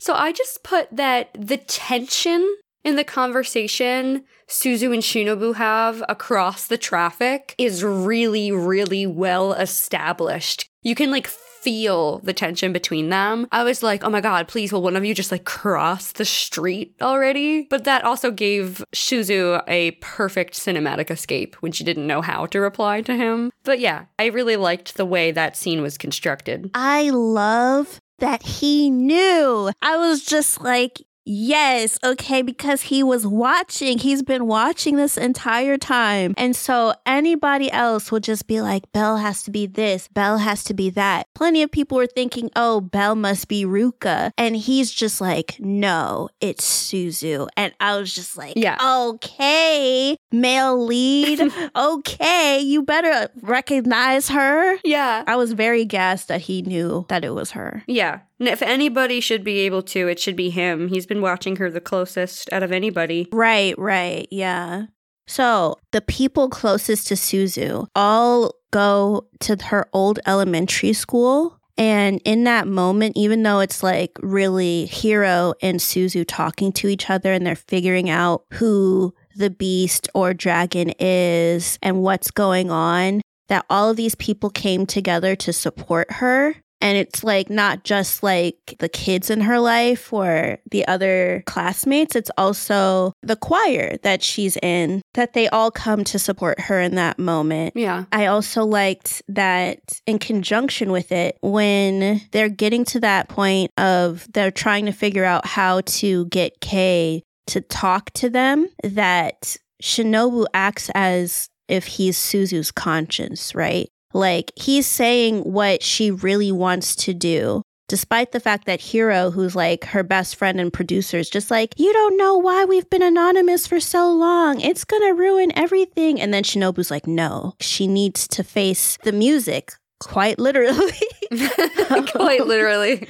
So 0.03 0.15
I 0.15 0.33
just 0.33 0.65
put 0.65 0.89
that 0.91 1.29
the 1.39 1.59
tension 1.59 2.57
in 2.83 2.97
the 2.97 3.05
conversation 3.05 4.25
Suzu 4.49 4.93
and 4.93 5.01
Shinobu 5.01 5.55
have 5.55 6.03
across 6.09 6.67
the 6.67 6.77
traffic 6.77 7.55
is 7.57 7.85
really, 7.85 8.51
really 8.51 9.07
well 9.07 9.53
established. 9.53 10.69
You 10.83 10.97
can 10.97 11.13
like 11.13 11.29
feel 11.63 12.19
the 12.19 12.33
tension 12.33 12.73
between 12.73 13.09
them. 13.09 13.47
I 13.53 13.63
was 13.65 13.83
like, 13.83 14.03
oh 14.05 14.11
my 14.11 14.21
god, 14.21 14.49
please, 14.49 14.73
will 14.73 14.83
one 14.83 14.97
of 14.97 15.05
you 15.05 15.15
just 15.15 15.31
like 15.31 15.45
cross 15.45 16.13
the 16.13 16.25
street 16.25 16.95
already? 17.01 17.67
But 17.71 17.85
that 17.85 18.05
also 18.05 18.31
gave 18.31 18.85
Suzu 18.93 19.63
a 19.69 19.93
perfect 20.01 20.55
cinematic 20.55 21.11
escape 21.11 21.55
when 21.57 21.73
she 21.73 21.85
didn't 21.85 22.07
know 22.07 22.21
how 22.21 22.47
to 22.47 22.61
reply 22.61 23.01
to 23.03 23.17
him. 23.17 23.53
But 23.65 23.79
yeah, 23.79 24.07
I 24.19 24.27
really 24.27 24.57
liked 24.57 24.97
the 24.97 25.07
way 25.07 25.31
that 25.31 25.57
scene 25.57 25.83
was 25.83 25.97
constructed. 25.97 26.71
I 26.75 27.11
love 27.11 28.01
that 28.19 28.43
he 28.43 28.91
knew. 28.91 29.71
I 29.83 29.97
was 29.97 30.25
just 30.25 30.61
like, 30.63 31.01
yes, 31.25 31.99
okay, 32.05 32.43
because 32.43 32.83
he 32.83 33.03
was 33.03 33.27
watching. 33.27 33.99
He's 33.99 34.23
been 34.23 34.47
watching 34.47 34.97
this 34.97 35.17
entire 35.17 35.77
time. 35.79 36.35
And 36.37 36.55
so 36.55 36.95
anybody 37.07 37.71
else 37.71 38.11
would 38.13 38.23
just 38.23 38.47
be 38.47 38.61
like, 38.61 38.91
Belle 38.93 39.17
has 39.19 39.43
to 39.45 39.51
be 39.51 39.67
this, 39.67 40.09
Belle 40.09 40.39
has 40.39 40.65
to 40.65 40.75
be 40.75 40.91
that. 40.91 41.27
Plenty 41.35 41.63
of 41.63 41.71
people 41.71 41.97
were 41.97 42.07
thinking, 42.07 42.51
oh, 42.57 42.81
Belle 42.81 43.15
must 43.17 43.49
be 43.49 43.65
Ruka. 43.65 44.31
And 44.37 44.57
he's 44.57 44.91
just 44.91 45.21
like, 45.21 45.57
no, 45.59 46.29
it's 46.41 46.65
Suzu. 46.65 47.49
And 47.57 47.73
I 47.81 47.99
was 47.99 48.15
just 48.15 48.37
like, 48.37 48.55
Yeah. 48.57 48.77
okay, 48.83 50.17
male 50.31 50.85
lead. 50.85 51.41
okay, 51.77 52.61
you 52.61 52.83
better 52.83 53.29
recognize 53.43 54.29
her. 54.29 54.77
Yeah. 54.85 55.25
I 55.27 55.37
was 55.37 55.53
very 55.53 55.85
gassed 55.85 56.29
that 56.29 56.43
he 56.43 56.63
knew 56.63 57.07
that 57.09 57.25
it 57.25 57.31
was 57.35 57.53
her. 57.53 57.83
Yeah. 57.87 58.21
And 58.43 58.49
if 58.49 58.61
anybody 58.61 59.21
should 59.21 59.45
be 59.45 59.61
able 59.61 59.83
to, 59.83 60.09
it 60.09 60.19
should 60.19 60.35
be 60.35 60.51
him. 60.51 60.89
He's 60.89 61.07
been 61.07 61.23
watching 61.23 61.55
her 61.59 61.71
the 61.71 61.81
closest 61.81 62.53
out 62.53 62.65
of 62.65 62.73
anybody. 62.73 63.29
Right, 63.31 63.79
right, 63.79 64.27
yeah. 64.33 64.87
So 65.29 65.77
the 65.93 66.01
people 66.01 66.49
closest 66.49 67.07
to 67.07 67.15
Suzu 67.15 67.87
all 67.95 68.57
go 68.73 69.29
to 69.43 69.57
her 69.67 69.87
old 69.93 70.19
elementary 70.27 70.93
school 70.93 71.61
And 71.79 72.21
in 72.25 72.45
that 72.45 72.67
moment, 72.69 73.17
even 73.17 73.43
though 73.43 73.61
it's 73.61 73.83
like 73.83 74.13
really 74.21 74.87
Hiro 74.87 75.55
and 75.63 75.81
Suzu 75.81 76.25
talking 76.27 76.73
to 76.73 76.89
each 76.89 77.09
other 77.09 77.33
and 77.33 77.47
they're 77.47 77.57
figuring 77.57 78.11
out 78.11 78.45
who 78.53 79.15
the 79.37 79.51
beast 79.51 80.09
or 80.15 80.35
dragon 80.35 80.93
is 80.99 81.79
and 81.83 82.03
what's 82.03 82.31
going 82.31 82.71
on, 82.71 83.23
that 83.49 83.65
all 83.71 83.91
of 83.91 83.97
these 83.97 84.15
people 84.17 84.51
came 84.51 84.87
together 84.87 85.35
to 85.37 85.53
support 85.53 86.11
her. 86.13 86.57
And 86.83 86.99
it's 86.99 87.23
like 87.23 87.49
not 87.49 87.85
just 87.85 88.23
like 88.23 88.75
the 88.81 88.89
kids 88.89 89.31
in 89.31 89.41
her 89.43 89.61
life 89.61 90.13
or 90.13 90.59
the 90.71 90.87
other 90.89 91.45
classmates, 91.47 92.17
it's 92.17 92.31
also 92.37 93.13
the 93.23 93.37
choir 93.37 93.97
that 94.03 94.23
she's 94.23 94.57
in, 94.63 95.01
that 95.15 95.33
they 95.33 95.49
all 95.49 95.71
come 95.71 96.03
to 96.05 96.19
support 96.19 96.61
her 96.61 96.81
in 96.81 96.97
that 96.97 97.19
moment. 97.19 97.75
Yeah. 97.77 98.05
I 98.11 98.27
also 98.27 98.65
liked 98.65 99.23
that 99.29 100.01
in 100.07 100.19
conjunction 100.19 100.91
with 100.91 101.13
it, 101.13 101.39
when 101.41 102.21
they're 102.33 102.49
getting 102.49 102.85
to 102.87 103.01
that 103.01 103.29
point 103.29 103.71
of 103.79 104.27
they're 104.33 104.51
trying 104.51 104.87
to 104.87 104.93
figure 104.93 105.25
out 105.25 105.47
how 105.47 105.83
to 105.83 106.27
get 106.27 106.61
Kei 106.61 107.23
to 107.47 107.61
talk 107.61 108.11
to 108.15 108.29
them, 108.29 108.67
that 108.83 109.57
Shinobu 109.83 110.47
acts 110.53 110.91
as 110.95 111.49
if 111.69 111.87
he's 111.87 112.19
Suzu's 112.19 112.71
conscience, 112.71 113.55
right? 113.55 113.89
Like 114.13 114.53
he's 114.57 114.87
saying 114.87 115.41
what 115.41 115.83
she 115.83 116.11
really 116.11 116.53
wants 116.53 116.95
to 116.97 117.15
do. 117.15 117.63
Despite 117.89 118.33
the 118.33 118.41
fact 118.41 118.65
that 118.67 118.81
Hiro, 118.81 119.31
who's 119.31 119.55
like 119.55 119.85
her 119.87 120.03
best 120.03 120.37
friend 120.37 120.59
and 120.59 120.73
producer, 120.73 121.19
is 121.19 121.29
just 121.29 121.51
like, 121.51 121.75
you 121.79 121.93
don't 121.93 122.17
know 122.17 122.39
why 122.39 122.65
we've 122.65 122.89
been 122.89 123.03
anonymous 123.03 123.67
for 123.67 123.81
so 123.81 124.11
long. 124.11 124.61
It's 124.61 124.85
gonna 124.85 125.13
ruin 125.13 125.53
everything. 125.55 126.19
And 126.19 126.33
then 126.33 126.43
Shinobu's 126.43 126.91
like, 126.91 127.07
no, 127.07 127.55
she 127.61 127.87
needs 127.87 128.27
to 128.29 128.43
face 128.45 128.97
the 129.05 129.13
music, 129.13 129.73
quite 130.01 130.39
literally. 130.39 130.93
Quite 132.13 132.47
literally. 132.47 133.09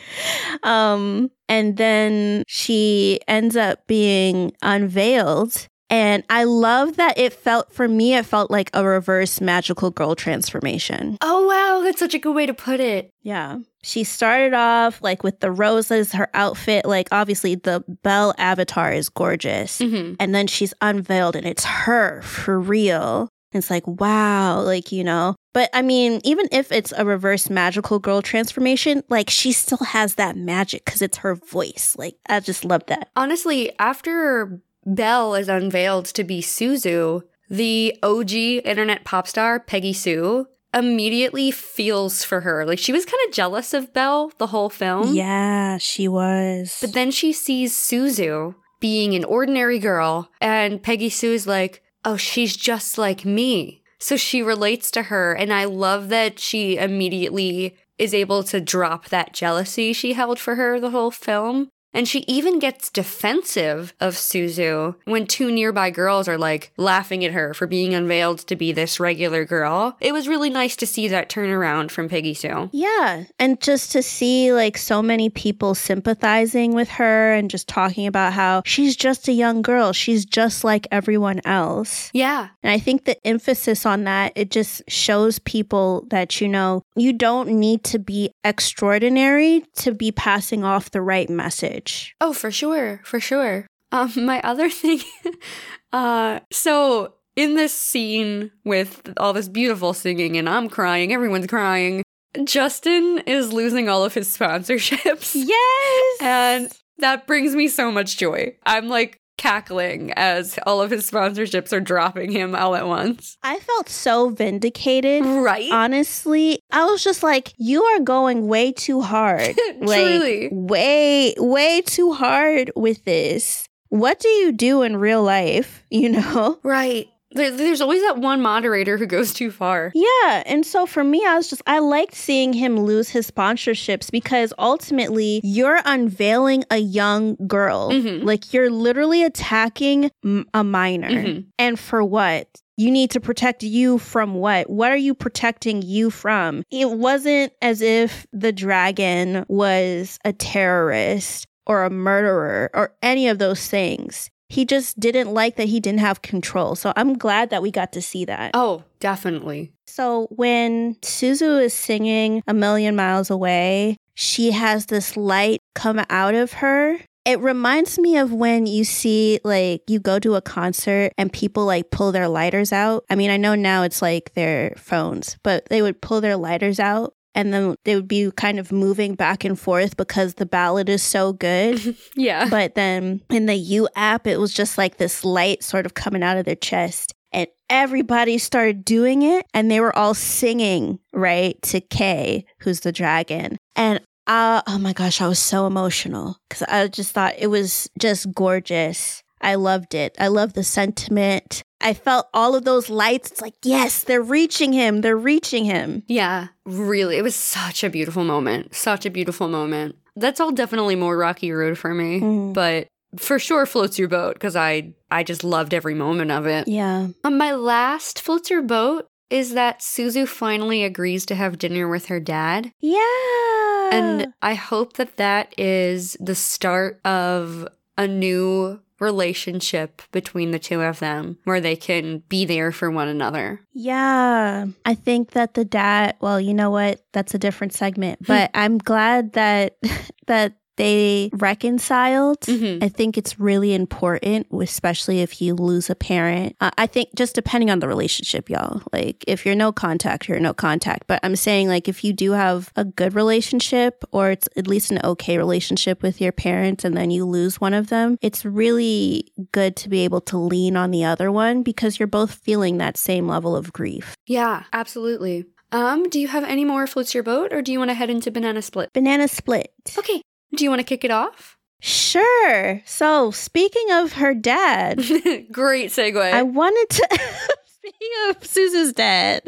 um, 0.63 1.31
and 1.49 1.77
then 1.77 2.45
she 2.47 3.21
ends 3.27 3.57
up 3.57 3.87
being 3.87 4.53
unveiled. 4.63 5.67
And 5.93 6.25
I 6.31 6.45
love 6.45 6.97
that 6.97 7.19
it 7.19 7.35
felt, 7.35 7.71
for 7.71 7.87
me, 7.87 8.15
it 8.15 8.25
felt 8.25 8.51
like 8.51 8.71
a 8.73 8.83
reverse 8.83 9.43
magical 9.43 9.91
girl 9.91 10.15
transformation. 10.15 11.19
Oh, 11.21 11.47
wow. 11.47 11.85
That's 11.85 11.99
such 11.99 12.15
a 12.15 12.19
good 12.19 12.35
way 12.35 12.47
to 12.47 12.55
put 12.55 12.81
it. 12.81 13.11
Yeah. 13.21 13.59
She 13.83 14.03
started 14.03 14.55
off 14.55 15.03
like 15.03 15.23
with 15.23 15.41
the 15.41 15.51
roses, 15.53 16.13
her 16.13 16.31
outfit, 16.33 16.87
like 16.87 17.09
obviously 17.13 17.57
the 17.57 17.85
Belle 18.03 18.33
avatar 18.39 18.91
is 18.91 19.11
gorgeous. 19.11 19.81
hmm 19.81 20.15
And 20.19 20.35
then 20.35 20.47
she's 20.47 20.73
unveiled 20.81 21.37
and 21.37 21.47
it's 21.47 21.65
her 21.67 22.23
for 22.23 22.59
real. 22.59 23.29
It's 23.53 23.69
like, 23.69 23.87
wow, 23.87 24.63
like, 24.63 24.93
you 24.93 25.05
know. 25.05 25.37
But 25.53 25.69
I 25.75 25.83
mean, 25.83 26.23
even 26.25 26.49
if 26.51 26.73
it's 26.73 26.95
a 26.97 27.05
reverse 27.05 27.51
magical 27.51 27.99
girl 27.99 28.23
transformation, 28.23 29.03
like 29.11 29.29
she 29.29 29.53
still 29.53 29.85
has 29.89 30.15
that 30.15 30.39
magic 30.39 30.87
because 30.87 31.03
it's 31.03 31.19
her 31.19 31.35
voice. 31.35 31.95
Like, 31.99 32.17
I 32.31 32.41
just 32.41 32.65
love 32.65 32.87
that. 32.87 33.11
Honestly, 33.15 33.79
after 33.79 34.63
Belle 34.85 35.35
is 35.35 35.49
unveiled 35.49 36.07
to 36.07 36.25
be 36.25 36.41
Suzu, 36.41 37.23
the 37.49 37.97
OG 38.03 38.33
internet 38.33 39.05
pop 39.05 39.29
star, 39.29 39.61
Peggy 39.61 39.93
Sue, 39.93 40.47
immediately 40.75 41.51
feels 41.51 42.25
for 42.25 42.41
her. 42.41 42.65
Like 42.65 42.79
she 42.79 42.93
was 42.93 43.05
kind 43.05 43.21
of 43.27 43.35
jealous 43.35 43.75
of 43.75 43.93
Belle 43.93 44.33
the 44.39 44.49
whole 44.49 44.71
film. 44.71 45.15
Yeah, 45.15 45.79
she 45.79 46.09
was. 46.09 46.79
But 46.81 46.95
then 46.95 47.11
she 47.11 47.33
sees 47.33 47.75
Suzu 47.75 48.55
being 48.81 49.15
an 49.15 49.25
ordinary 49.25 49.79
girl, 49.79 50.31
and 50.41 50.83
Peggy 50.83 51.09
Sue's 51.09 51.47
like, 51.47 51.83
oh, 52.05 52.17
she's 52.17 52.57
just 52.57 52.99
like 52.99 53.25
me. 53.25 53.83
So 54.01 54.17
she 54.17 54.43
relates 54.43 54.91
to 54.93 55.05
her, 55.05 55.33
and 55.33 55.53
I 55.53 55.65
love 55.67 56.09
that 56.09 56.41
she 56.41 56.77
immediately 56.77 57.77
is 57.99 58.13
able 58.13 58.43
to 58.43 58.61
drop 58.61 59.11
that 59.11 59.33
jealousy 59.33 59.93
she 59.93 60.15
held 60.15 60.41
for 60.41 60.57
her 60.57 60.81
the 60.81 60.91
whole 60.91 61.13
film. 61.13 61.71
And 61.95 62.09
she 62.09 62.21
even 62.21 62.59
gets 62.59 62.91
defensive 62.91 63.95
of 64.01 64.15
Suzu 64.15 64.97
when 65.05 65.27
two 65.27 65.51
nearby 65.51 65.91
girls 65.91 66.29
are 66.29 66.39
like 66.39 66.73
laughing 66.77 67.25
at 67.25 67.33
her 67.33 67.53
for 67.55 67.67
being 67.67 67.95
unveiled 67.95 68.39
to 68.41 68.57
be 68.57 68.73
this 68.73 68.99
regular 68.99 69.45
girl. 69.45 69.97
It 70.01 70.13
was 70.13 70.29
really 70.29 70.51
nice 70.51 70.77
to 70.77 70.87
see 70.87 71.09
that 71.09 71.29
turnaround 71.29 71.91
from 71.91 72.09
Peggy 72.09 72.35
Sue. 72.35 72.71
Yeah. 72.73 73.25
And 73.39 73.61
just 73.61 73.93
to 73.93 74.03
see 74.03 74.53
like 74.53 74.79
so 74.79 75.03
many 75.03 75.29
people 75.29 75.75
sympathizing 75.75 76.75
with 76.75 76.89
her 76.91 77.33
and 77.33 77.51
just 77.51 77.69
talking 77.69 78.07
about 78.07 78.33
how 78.33 78.63
she's 78.65 78.97
just 78.97 79.29
a 79.29 79.33
young 79.33 79.63
girl. 79.63 79.93
She's 79.93 80.25
just 80.25 80.65
like 80.65 80.87
everyone 80.91 81.41
else. 81.45 82.11
Yeah. 82.13 82.49
And 82.63 82.73
I 82.73 82.79
think 82.79 83.05
the 83.05 83.27
emphasis 83.27 83.85
on 83.85 84.05
that, 84.05 84.33
it 84.35 84.51
just 84.51 84.83
shows 84.89 85.39
people 85.41 86.07
that, 86.09 86.41
you 86.41 86.49
know, 86.49 86.85
you 86.97 87.13
don't 87.13 87.49
need 87.51 87.85
to 87.85 87.99
be 87.99 88.31
extraordinary 88.45 89.65
to 89.77 89.93
be 89.93 90.13
passing 90.13 90.65
off 90.65 90.91
the 90.91 91.03
right 91.03 91.29
message. 91.29 91.82
Oh, 92.21 92.33
for 92.33 92.51
sure, 92.51 93.01
for 93.05 93.21
sure. 93.21 93.67
Um, 93.91 94.13
my 94.17 94.41
other 94.43 94.71
thing, 94.71 95.01
uh, 95.93 96.41
so 96.51 97.15
in 97.37 97.55
this 97.55 97.75
scene 97.75 98.51
with 98.65 99.13
all 99.17 99.33
this 99.33 99.49
beautiful 99.49 99.95
singing 99.95 100.37
and 100.37 100.49
I'm 100.49 100.69
crying, 100.69 101.13
everyone's 101.13 101.47
crying. 101.47 102.03
Justin 102.45 103.19
is 103.27 103.53
losing 103.53 103.89
all 103.89 104.05
of 104.05 104.15
his 104.15 104.29
sponsorships. 104.37 105.33
Yes. 105.35 106.19
And 106.21 106.73
that 106.99 107.27
brings 107.27 107.55
me 107.55 107.69
so 107.69 107.91
much 107.91 108.17
joy. 108.17 108.57
I'm 108.65 108.89
like 108.89 109.19
cackling 109.43 110.13
as 110.13 110.57
all 110.67 110.81
of 110.81 110.93
his 110.93 111.11
sponsorships 111.11 111.73
are 111.73 111.81
dropping 111.81 112.31
him 112.31 112.55
all 112.55 112.77
at 112.77 112.87
once. 112.87 113.37
I 113.43 113.59
felt 113.59 113.89
so 113.89 114.31
vindicated. 114.31 115.25
Right? 115.27 115.71
Honestly, 115.73 116.61
I 116.71 116.85
was 116.85 117.03
just 117.03 117.25
like, 117.25 117.53
you 117.57 117.83
are 117.83 118.01
going 118.01 118.47
way 118.47 118.73
too 118.73 119.01
hard. 119.01 119.59
like, 119.81 120.49
way, 120.53 121.35
way 121.37 121.83
too 121.85 122.13
hard 122.13 122.71
with 122.77 123.05
this. 123.05 123.69
What 123.89 124.21
do 124.21 124.29
you 124.29 124.53
do 124.53 124.83
in 124.83 124.97
real 124.97 125.23
life? 125.25 125.85
You 125.91 126.11
know? 126.11 126.59
right. 126.63 127.09
There, 127.35 127.51
there's 127.51 127.81
always 127.81 128.03
that 128.03 128.19
one 128.19 128.41
moderator 128.43 128.97
who 128.99 129.07
goes 129.07 129.33
too 129.33 129.51
far. 129.51 129.91
Yeah. 129.95 130.43
And 130.47 130.65
so 130.67 130.87
for 130.87 131.03
me, 131.05 131.25
I 131.27 131.37
was 131.37 131.49
just, 131.49 131.63
I 131.67 131.79
liked 131.79 132.15
seeing 132.15 132.53
him 132.53 132.79
lose 132.79 133.09
his 133.09 133.31
sponsorships 133.31 134.11
because 134.11 134.53
ultimately 134.59 135.41
you're 135.43 135.81
unveiling 135.85 136.65
a 136.71 136.79
young 136.79 137.37
girl. 137.47 137.91
Mhm. 137.91 138.25
Like 138.25 138.53
you're 138.53 138.71
literally 138.71 139.23
attacking 139.23 140.11
a 140.55 140.65
minor. 140.65 141.09
Mhm. 141.11 141.47
And 141.59 141.79
for 141.79 142.03
what? 142.05 142.49
You 142.79 142.91
need 142.91 143.11
to 143.11 143.21
protect 143.21 143.63
you 143.63 143.99
from 143.99 144.35
what? 144.35 144.69
What 144.71 144.91
are 144.91 144.97
you 144.97 145.15
protecting 145.15 145.83
you 145.83 146.11
from? 146.11 146.65
It 146.71 146.91
wasn't 146.91 147.53
as 147.61 147.83
if 147.83 148.27
the 148.33 148.51
dragon 148.53 149.45
was 149.49 150.19
a 150.25 150.33
terrorist 150.33 151.47
or 151.67 151.85
a 151.85 151.91
murderer 151.91 152.71
or 152.75 152.95
any 153.03 153.29
of 153.29 153.39
those 153.39 153.69
things. 153.69 154.31
He 154.53 154.67
just 154.67 155.01
didn't 155.01 155.33
like 155.33 155.57
that 155.57 155.69
he 155.69 155.81
didn't 155.81 156.01
have 156.01 156.21
control. 156.21 156.75
So 156.75 156.93
I'm 156.95 157.17
glad 157.17 157.49
that 157.49 157.63
we 157.63 157.71
got 157.71 157.91
to 157.93 158.03
see 158.03 158.27
that. 158.27 158.51
Oh, 158.53 158.85
definitely. 159.01 159.73
So 159.87 160.27
when 160.31 160.97
Suzu 160.97 161.63
is 161.63 161.73
singing 161.73 162.43
A 162.47 162.53
Million 162.53 162.95
Miles 162.95 163.31
Away, 163.31 163.97
she 164.13 164.51
has 164.51 164.87
this 164.87 165.17
light 165.17 165.61
come 165.75 166.05
out 166.11 166.35
of 166.35 166.53
her. 166.53 166.99
It 167.25 167.41
reminds 167.41 167.99
me 167.99 168.19
of 168.19 168.31
when 168.31 168.67
you 168.67 168.85
see, 168.85 169.41
like, 169.43 169.85
you 169.89 169.99
go 169.99 170.19
to 170.19 170.35
a 170.35 170.43
concert 170.43 171.13
and 171.17 171.33
people 171.33 171.65
like 171.65 171.91
pull 171.91 172.13
their 172.13 172.29
lighters 172.29 172.73
out. 172.73 173.07
I 173.09 173.15
mean, 173.15 173.31
I 173.31 173.39
know 173.39 173.55
now 173.55 173.85
it's 173.85 174.03
like 174.03 174.35
their 174.35 174.75
phones, 174.77 175.39
but 175.43 175.67
they 175.71 175.81
would 175.81 176.03
pull 176.03 176.21
their 176.21 176.37
lighters 176.37 176.79
out 176.79 177.15
and 177.35 177.53
then 177.53 177.77
they 177.85 177.95
would 177.95 178.09
be 178.09 178.31
kind 178.37 178.59
of 178.59 178.73
moving 178.73 179.15
back 179.15 179.45
and 179.45 179.59
forth 179.59 179.97
because 179.97 180.35
the 180.35 180.47
ballad 180.47 180.89
is 180.89 181.03
so 181.03 181.33
good. 181.33 181.97
Yeah. 182.15 182.49
But 182.49 182.75
then 182.75 183.23
in 183.31 183.47
the 183.47 183.55
U 183.55 183.89
app, 183.97 184.27
it 184.27 184.39
was 184.39 184.53
just 184.53 184.77
like 184.77 184.99
this 184.99 185.25
light 185.25 185.63
sort 185.63 185.87
of 185.87 185.95
coming 185.95 186.23
out 186.23 186.37
of 186.37 186.45
their 186.45 186.55
chest. 186.55 187.15
And 187.33 187.47
everybody 187.71 188.39
started 188.39 188.85
doing 188.85 189.23
it. 189.23 189.47
And 189.55 189.71
they 189.71 189.81
were 189.81 189.97
all 189.97 190.15
singing, 190.15 190.99
right, 191.13 191.61
to 191.63 191.81
Kei, 191.81 192.45
who's 192.61 192.81
the 192.81 192.93
dragon. 192.93 193.57
And 193.75 194.01
uh, 194.27 194.63
oh 194.67 194.79
my 194.79 194.93
gosh, 194.93 195.21
I 195.21 195.29
was 195.29 195.39
so 195.39 195.67
emotional 195.67 196.37
because 196.49 196.63
I 196.65 196.87
just 196.89 197.13
thought 197.13 197.35
it 197.39 197.49
was 197.49 197.89
just 197.99 198.33
gorgeous. 198.35 199.23
I 199.41 199.57
loved 199.57 199.95
it. 199.95 200.15
I 200.19 200.29
love 200.29 200.53
the 200.53 200.65
sentiment. 200.65 201.63
I 201.83 201.95
felt 201.95 202.29
all 202.33 202.55
of 202.55 202.65
those 202.65 202.89
lights. 202.89 203.31
It's 203.31 203.41
like, 203.41 203.55
yes, 203.65 204.05
they're 204.05 204.23
reaching 204.23 204.73
him. 204.73 205.01
They're 205.01 205.17
reaching 205.17 205.65
him. 205.65 206.03
Yeah, 206.09 206.49
really. 206.65 207.17
It 207.17 207.23
was 207.23 207.35
such 207.35 207.83
a 207.85 207.91
beautiful 207.91 208.25
moment. 208.25 208.75
Such 208.75 209.05
a 209.07 209.11
beautiful 209.11 209.49
moment. 209.49 209.97
That's 210.17 210.41
all 210.41 210.53
definitely 210.53 210.95
more 210.97 211.17
Rocky 211.17 211.53
Road 211.53 211.79
for 211.79 211.95
me, 211.95 212.21
Mm. 212.21 212.53
but 212.53 212.89
for 213.19 213.39
sure 213.39 213.67
floats 213.67 213.99
your 213.99 214.09
boat 214.09 214.35
because 214.35 214.57
I 214.57 214.93
I 215.11 215.23
just 215.23 215.45
loved 215.45 215.75
every 215.75 215.95
moment 215.95 216.31
of 216.31 216.47
it. 216.47 216.67
Yeah. 216.69 217.09
Um, 217.25 217.37
my 217.39 217.53
last 217.53 218.21
floats 218.23 218.49
your 218.51 218.63
boat 218.63 219.07
is 219.31 219.55
that 219.55 219.81
Suzu 219.81 220.29
finally 220.29 220.85
agrees 220.85 221.25
to 221.27 221.35
have 221.35 221.57
dinner 221.59 221.89
with 221.89 222.07
her 222.07 222.21
dad, 222.21 222.71
Yeah. 222.81 223.91
and 223.93 224.33
I 224.43 224.55
hope 224.55 224.95
that 224.95 225.17
that 225.17 225.55
is 225.59 226.17
the 226.21 226.35
start 226.35 227.01
of 227.05 227.67
a 227.97 228.07
new 228.07 228.81
relationship 229.03 230.01
between 230.13 230.53
the 230.53 230.59
two 230.61 230.81
of 230.81 231.01
them 231.01 231.37
where 231.45 231.61
they 231.61 231.75
can 231.75 232.19
be 232.29 232.45
there 232.45 232.71
for 232.71 232.89
one 232.91 233.09
another. 233.09 233.61
Yeah. 233.73 234.67
I 234.87 234.95
think 234.95 235.33
that 235.33 235.55
the 235.55 235.65
dad, 235.65 236.17
well, 236.21 236.41
you 236.41 236.55
know 236.55 236.71
what? 236.71 237.05
That's 237.13 237.35
a 237.35 237.39
different 237.39 237.73
segment, 237.73 238.25
but 238.25 238.51
I'm 238.55 238.79
glad 238.79 239.33
that 239.33 239.77
that 240.29 240.55
they 240.77 241.31
reconciled. 241.35 242.41
Mhm. 242.43 242.83
I 242.83 242.89
think 242.89 243.17
it's 243.19 243.39
really 243.39 243.75
important, 243.75 244.47
especially 244.53 245.21
if 245.21 245.41
you 245.41 245.55
lose 245.55 245.91
a 245.91 245.95
parent. 245.95 246.57
Uh, 246.61 246.71
I 246.79 246.87
think 246.87 247.11
just 247.17 247.35
depending 247.35 247.71
on 247.71 247.81
the 247.81 247.89
relationship, 247.89 248.49
y'all. 248.51 248.83
Like 248.93 249.25
if 249.27 249.45
you're 249.47 249.55
no 249.55 249.73
contact, 249.73 250.29
you're 250.29 250.41
no 250.41 250.55
contact. 250.55 251.07
But 251.07 251.21
I'm 251.23 251.37
saying 251.37 251.69
like 251.69 251.89
if 251.89 252.05
you 252.05 252.13
do 252.13 252.33
have 252.33 252.71
a 252.77 252.85
good 252.85 253.15
relationship 253.15 254.05
or 254.13 254.31
it's 254.31 254.49
at 254.57 254.67
least 254.67 254.91
an 254.91 255.01
okay 255.05 255.39
relationship 255.39 256.03
with 256.03 256.21
your 256.21 256.33
parents 256.33 256.85
and 256.85 256.97
then 256.97 257.11
you 257.11 257.25
lose 257.25 257.61
one 257.61 257.75
of 257.75 257.89
them, 257.89 258.17
it's 258.21 258.45
really 258.45 259.31
good 259.53 259.77
to 259.77 259.89
be 259.89 260.01
able 260.05 260.21
to 260.23 260.39
lean 260.39 260.77
on 260.77 260.91
the 260.91 261.05
other 261.05 261.31
one 261.31 261.63
because 261.63 261.99
you're 261.99 262.07
both 262.07 262.35
feeling 262.35 262.79
that 262.79 262.97
same 262.97 263.29
level 263.29 263.55
of 263.57 263.73
grief. 263.73 264.17
Yeah, 264.27 264.65
absolutely. 264.73 265.47
Um, 265.71 266.09
do 266.11 266.21
you 266.21 266.29
have 266.29 266.45
any 266.45 266.65
more 266.67 266.87
floats 266.87 267.15
your 267.15 267.23
boat 267.23 267.53
or 267.53 267.63
do 267.63 267.73
you 267.73 267.79
want 267.79 267.91
to 267.91 267.95
head 267.95 268.11
into 268.11 268.31
banana 268.31 268.61
split? 268.61 268.93
Banana 268.93 269.27
split. 269.27 269.73
Okay. 269.97 270.23
Do 270.55 270.65
you 270.65 270.71
want 270.71 270.81
to 270.81 270.85
kick 270.85 271.05
it 271.05 271.11
off? 271.11 271.57
Sure. 271.81 272.81
So, 272.85 273.31
speaking 273.33 273.91
of 273.91 274.13
her 274.15 274.35
dad, 274.35 274.99
Great 275.53 275.91
segue. 275.91 276.33
I 276.33 276.43
wanted 276.43 276.89
to. 276.91 277.09
speaking 277.67 278.11
of 278.29 278.41
Suzu's 278.41 278.93
dad, 278.93 279.43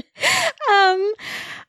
um, 0.72 1.12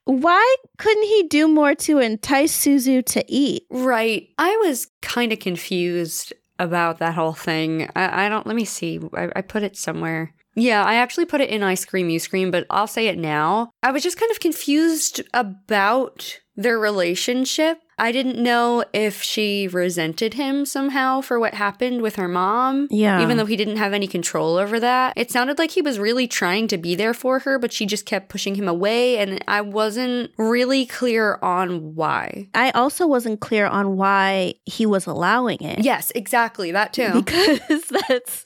why 0.05 0.55
couldn't 0.77 1.03
he 1.03 1.27
do 1.27 1.47
more 1.47 1.75
to 1.75 1.99
entice 1.99 2.57
Suzu 2.57 3.05
to 3.05 3.23
eat? 3.27 3.65
right. 3.69 4.29
I 4.39 4.55
was 4.65 4.88
kind 5.01 5.31
of 5.31 5.39
confused 5.39 6.33
about 6.57 6.99
that 6.99 7.13
whole 7.13 7.33
thing. 7.33 7.89
I, 7.95 8.25
I 8.25 8.29
don't, 8.29 8.47
let 8.47 8.55
me 8.55 8.65
see. 8.65 8.99
I, 9.13 9.29
I 9.36 9.41
put 9.41 9.61
it 9.63 9.77
somewhere. 9.77 10.33
Yeah, 10.55 10.83
I 10.83 10.95
actually 10.95 11.25
put 11.25 11.41
it 11.41 11.49
in 11.49 11.63
I 11.63 11.73
Scream, 11.75 12.09
You 12.09 12.17
Scream, 12.17 12.49
but 12.49 12.65
I'll 12.69 12.88
say 12.88 13.07
it 13.07 13.17
now. 13.17 13.71
I 13.83 13.91
was 13.91 14.03
just 14.03 14.17
kind 14.17 14.31
of 14.31 14.39
confused 14.39 15.21
about 15.33 16.39
their 16.55 16.79
relationship. 16.79 17.79
I 17.98 18.12
didn't 18.12 18.41
know 18.41 18.84
if 18.93 19.22
she 19.22 19.68
resented 19.68 20.34
him 20.34 20.66
somehow 20.66 21.22
for 21.22 21.39
what 21.39 21.54
happened 21.54 22.02
with 22.02 22.18
her 22.18 22.28
mom. 22.28 22.88
Yeah. 22.91 23.22
Even 23.22 23.38
though 23.38 23.46
he 23.46 23.56
didn't 23.56 23.78
have 23.78 23.93
any 23.93 24.08
control 24.08 24.58
over 24.58 24.80
that. 24.80 25.14
It 25.16 25.32
sounded 25.32 25.58
like 25.58 25.72
he 25.72 25.82
was 25.82 25.98
really 25.98 26.28
trying 26.28 26.68
to 26.70 26.78
be 26.78 26.96
there 26.96 27.14
for 27.14 27.39
her, 27.39 27.58
but 27.58 27.72
she 27.72 27.86
just 27.86 28.06
kept 28.06 28.30
pushing 28.30 28.56
him 28.56 28.68
away, 28.68 29.18
and 29.18 29.41
I 29.48 29.62
wasn't 29.62 30.32
really 30.38 30.86
clear 30.86 31.39
on 31.41 31.96
why. 31.96 32.50
I 32.54 32.72
also 32.72 33.08
wasn't 33.08 33.39
clear 33.39 33.66
on 33.66 33.96
why 33.96 34.56
he 34.66 34.86
was 34.86 35.06
allowing 35.06 35.62
it. 35.62 35.80
Yes, 35.80 36.12
exactly. 36.16 36.72
That 36.72 36.93
too. 36.93 37.24
Because 37.36 37.88
that's 38.08 38.43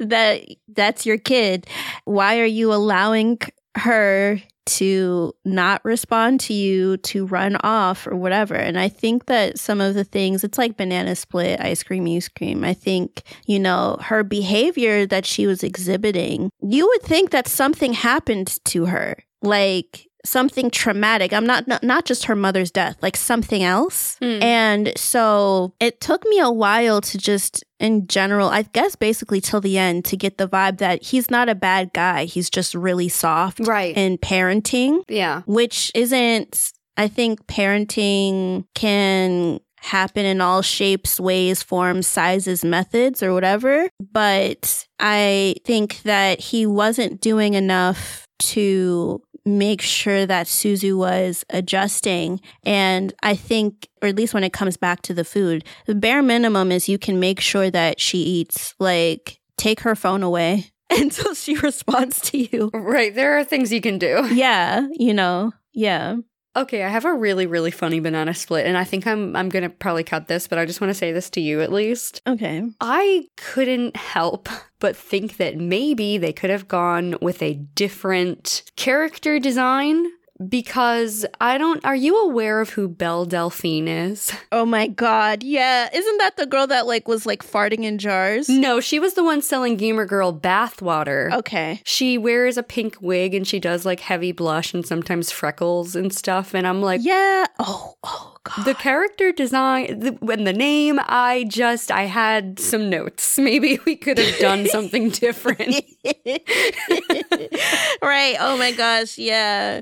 that 0.00 0.44
that's 0.68 1.06
your 1.06 1.18
kid. 1.18 1.66
Why 2.04 2.38
are 2.40 2.44
you 2.44 2.72
allowing 2.72 3.38
her 3.76 4.40
to 4.68 5.34
not 5.44 5.84
respond 5.84 6.40
to 6.40 6.54
you, 6.54 6.96
to 6.98 7.26
run 7.26 7.56
off 7.62 8.06
or 8.06 8.16
whatever? 8.16 8.54
And 8.54 8.78
I 8.78 8.88
think 8.88 9.26
that 9.26 9.58
some 9.58 9.80
of 9.80 9.94
the 9.94 10.04
things, 10.04 10.44
it's 10.44 10.58
like 10.58 10.76
banana 10.76 11.14
split, 11.16 11.60
ice 11.60 11.82
cream, 11.82 12.06
you 12.06 12.20
scream. 12.20 12.64
I 12.64 12.74
think, 12.74 13.22
you 13.46 13.58
know, 13.58 13.96
her 14.00 14.22
behavior 14.22 15.06
that 15.06 15.26
she 15.26 15.46
was 15.46 15.62
exhibiting, 15.62 16.50
you 16.60 16.86
would 16.86 17.02
think 17.02 17.30
that 17.30 17.48
something 17.48 17.92
happened 17.92 18.58
to 18.66 18.86
her. 18.86 19.16
Like 19.40 20.07
something 20.24 20.70
traumatic. 20.70 21.32
I'm 21.32 21.46
not 21.46 21.66
not, 21.68 21.82
not 21.82 22.04
just 22.04 22.24
her 22.26 22.34
mother's 22.36 22.70
death, 22.70 22.96
like 23.02 23.16
something 23.16 23.62
else. 23.62 24.16
Hmm. 24.20 24.42
And 24.42 24.92
so 24.96 25.74
it 25.80 26.00
took 26.00 26.24
me 26.26 26.38
a 26.40 26.50
while 26.50 27.00
to 27.02 27.18
just 27.18 27.64
in 27.80 28.06
general, 28.08 28.48
I 28.48 28.62
guess 28.62 28.96
basically 28.96 29.40
till 29.40 29.60
the 29.60 29.78
end 29.78 30.04
to 30.06 30.16
get 30.16 30.38
the 30.38 30.48
vibe 30.48 30.78
that 30.78 31.02
he's 31.02 31.30
not 31.30 31.48
a 31.48 31.54
bad 31.54 31.92
guy. 31.92 32.24
He's 32.24 32.50
just 32.50 32.74
really 32.74 33.08
soft 33.08 33.60
Right. 33.60 33.96
in 33.96 34.18
parenting, 34.18 35.02
yeah. 35.08 35.42
which 35.46 35.92
isn't 35.94 36.72
I 36.96 37.06
think 37.06 37.46
parenting 37.46 38.64
can 38.74 39.60
happen 39.80 40.24
in 40.26 40.40
all 40.40 40.60
shapes, 40.62 41.20
ways, 41.20 41.62
forms, 41.62 42.08
sizes, 42.08 42.64
methods, 42.64 43.22
or 43.22 43.32
whatever. 43.32 43.88
But 44.12 44.84
I 44.98 45.54
think 45.64 46.02
that 46.02 46.40
he 46.40 46.66
wasn't 46.66 47.20
doing 47.20 47.54
enough 47.54 48.26
to 48.40 49.22
make 49.56 49.80
sure 49.80 50.26
that 50.26 50.46
Suzu 50.46 50.98
was 50.98 51.44
adjusting. 51.48 52.40
And 52.64 53.14
I 53.22 53.34
think, 53.34 53.88
or 54.02 54.08
at 54.08 54.16
least 54.16 54.34
when 54.34 54.44
it 54.44 54.52
comes 54.52 54.76
back 54.76 55.02
to 55.02 55.14
the 55.14 55.24
food, 55.24 55.64
the 55.86 55.94
bare 55.94 56.22
minimum 56.22 56.70
is 56.72 56.88
you 56.88 56.98
can 56.98 57.18
make 57.20 57.40
sure 57.40 57.70
that 57.70 58.00
she 58.00 58.18
eats. 58.18 58.74
Like, 58.78 59.38
take 59.56 59.80
her 59.80 59.94
phone 59.94 60.22
away 60.22 60.70
until 60.90 61.34
she 61.34 61.56
responds 61.56 62.20
to 62.30 62.38
you. 62.38 62.70
Right. 62.74 63.14
There 63.14 63.38
are 63.38 63.44
things 63.44 63.72
you 63.72 63.80
can 63.80 63.98
do. 63.98 64.28
Yeah, 64.34 64.86
you 64.92 65.14
know, 65.14 65.52
yeah. 65.72 66.16
Okay, 66.56 66.82
I 66.82 66.88
have 66.88 67.04
a 67.04 67.14
really, 67.14 67.46
really 67.46 67.70
funny 67.70 68.00
banana 68.00 68.34
split, 68.34 68.66
and 68.66 68.76
I 68.76 68.82
think 68.82 69.06
I'm 69.06 69.36
I'm 69.36 69.48
gonna 69.48 69.70
probably 69.70 70.02
cut 70.02 70.26
this, 70.26 70.48
but 70.48 70.58
I 70.58 70.66
just 70.66 70.80
want 70.80 70.90
to 70.90 70.94
say 70.94 71.12
this 71.12 71.30
to 71.30 71.40
you 71.40 71.60
at 71.60 71.72
least. 71.72 72.20
Okay. 72.26 72.62
I 72.80 73.26
couldn't 73.36 73.96
help 73.96 74.48
but 74.80 74.96
think 74.96 75.36
that 75.36 75.56
maybe 75.56 76.18
they 76.18 76.32
could 76.32 76.50
have 76.50 76.68
gone 76.68 77.16
with 77.20 77.42
a 77.42 77.54
different 77.54 78.62
character 78.76 79.38
design 79.38 80.06
because 80.46 81.26
I 81.40 81.58
don't. 81.58 81.84
Are 81.84 81.96
you 81.96 82.22
aware 82.24 82.60
of 82.60 82.70
who 82.70 82.88
Belle 82.88 83.24
Delphine 83.24 83.88
is? 83.88 84.32
Oh 84.50 84.64
my 84.64 84.86
god, 84.86 85.42
yeah. 85.42 85.88
Isn't 85.94 86.18
that 86.18 86.36
the 86.38 86.46
girl 86.46 86.66
that 86.68 86.86
like 86.86 87.06
was 87.06 87.26
like 87.26 87.42
farting 87.44 87.84
in 87.84 87.98
jars? 87.98 88.48
No, 88.48 88.80
she 88.80 88.98
was 88.98 89.12
the 89.14 89.22
one 89.22 89.42
selling 89.42 89.76
Gamer 89.76 90.06
Girl 90.06 90.32
bathwater. 90.32 91.32
Okay. 91.34 91.80
She 91.84 92.16
wears 92.16 92.56
a 92.56 92.62
pink 92.62 92.96
wig 93.00 93.34
and 93.34 93.46
she 93.46 93.60
does 93.60 93.84
like 93.84 94.00
heavy 94.00 94.32
blush 94.32 94.72
and 94.72 94.86
sometimes 94.86 95.30
freckles 95.30 95.94
and 95.94 96.12
stuff. 96.14 96.54
And 96.54 96.66
I'm 96.66 96.80
like, 96.80 97.02
Yeah. 97.04 97.44
Oh, 97.58 97.94
oh 98.04 98.36
god. 98.44 98.64
the 98.64 98.74
character 98.74 99.32
design 99.32 100.00
the, 100.00 100.18
and 100.32 100.46
the 100.46 100.52
name, 100.54 100.98
I 101.04 101.44
just, 101.48 101.90
I 101.92 102.04
had 102.04 102.58
some 102.58 102.88
notes. 102.88 103.38
Maybe 103.38 103.78
we 103.84 103.96
could 103.96 104.16
have 104.18 104.38
done 104.38 104.66
something 104.70 105.10
different. 105.10 105.84
right. 108.02 108.36
Oh 108.40 108.56
my 108.58 108.72
gosh. 108.72 109.18
Yeah. 109.18 109.80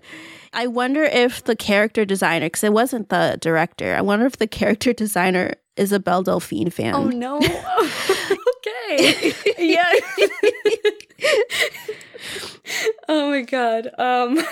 I 0.52 0.66
wonder 0.66 1.04
if 1.04 1.44
the 1.44 1.56
character 1.56 2.04
designer, 2.04 2.46
because 2.46 2.64
it 2.64 2.72
wasn't 2.72 3.08
the 3.10 3.36
director, 3.40 3.94
I 3.94 4.00
wonder 4.00 4.26
if 4.26 4.38
the 4.38 4.46
character 4.46 4.92
designer 4.92 5.54
is 5.76 5.92
a 5.92 6.00
Belle 6.00 6.22
Delphine 6.22 6.70
fan. 6.70 6.94
Oh 6.94 7.08
no. 7.08 7.36
okay. 7.38 9.34
yeah. 9.58 9.92
oh 13.08 13.30
my 13.30 13.42
god. 13.42 13.90
Um 13.98 14.42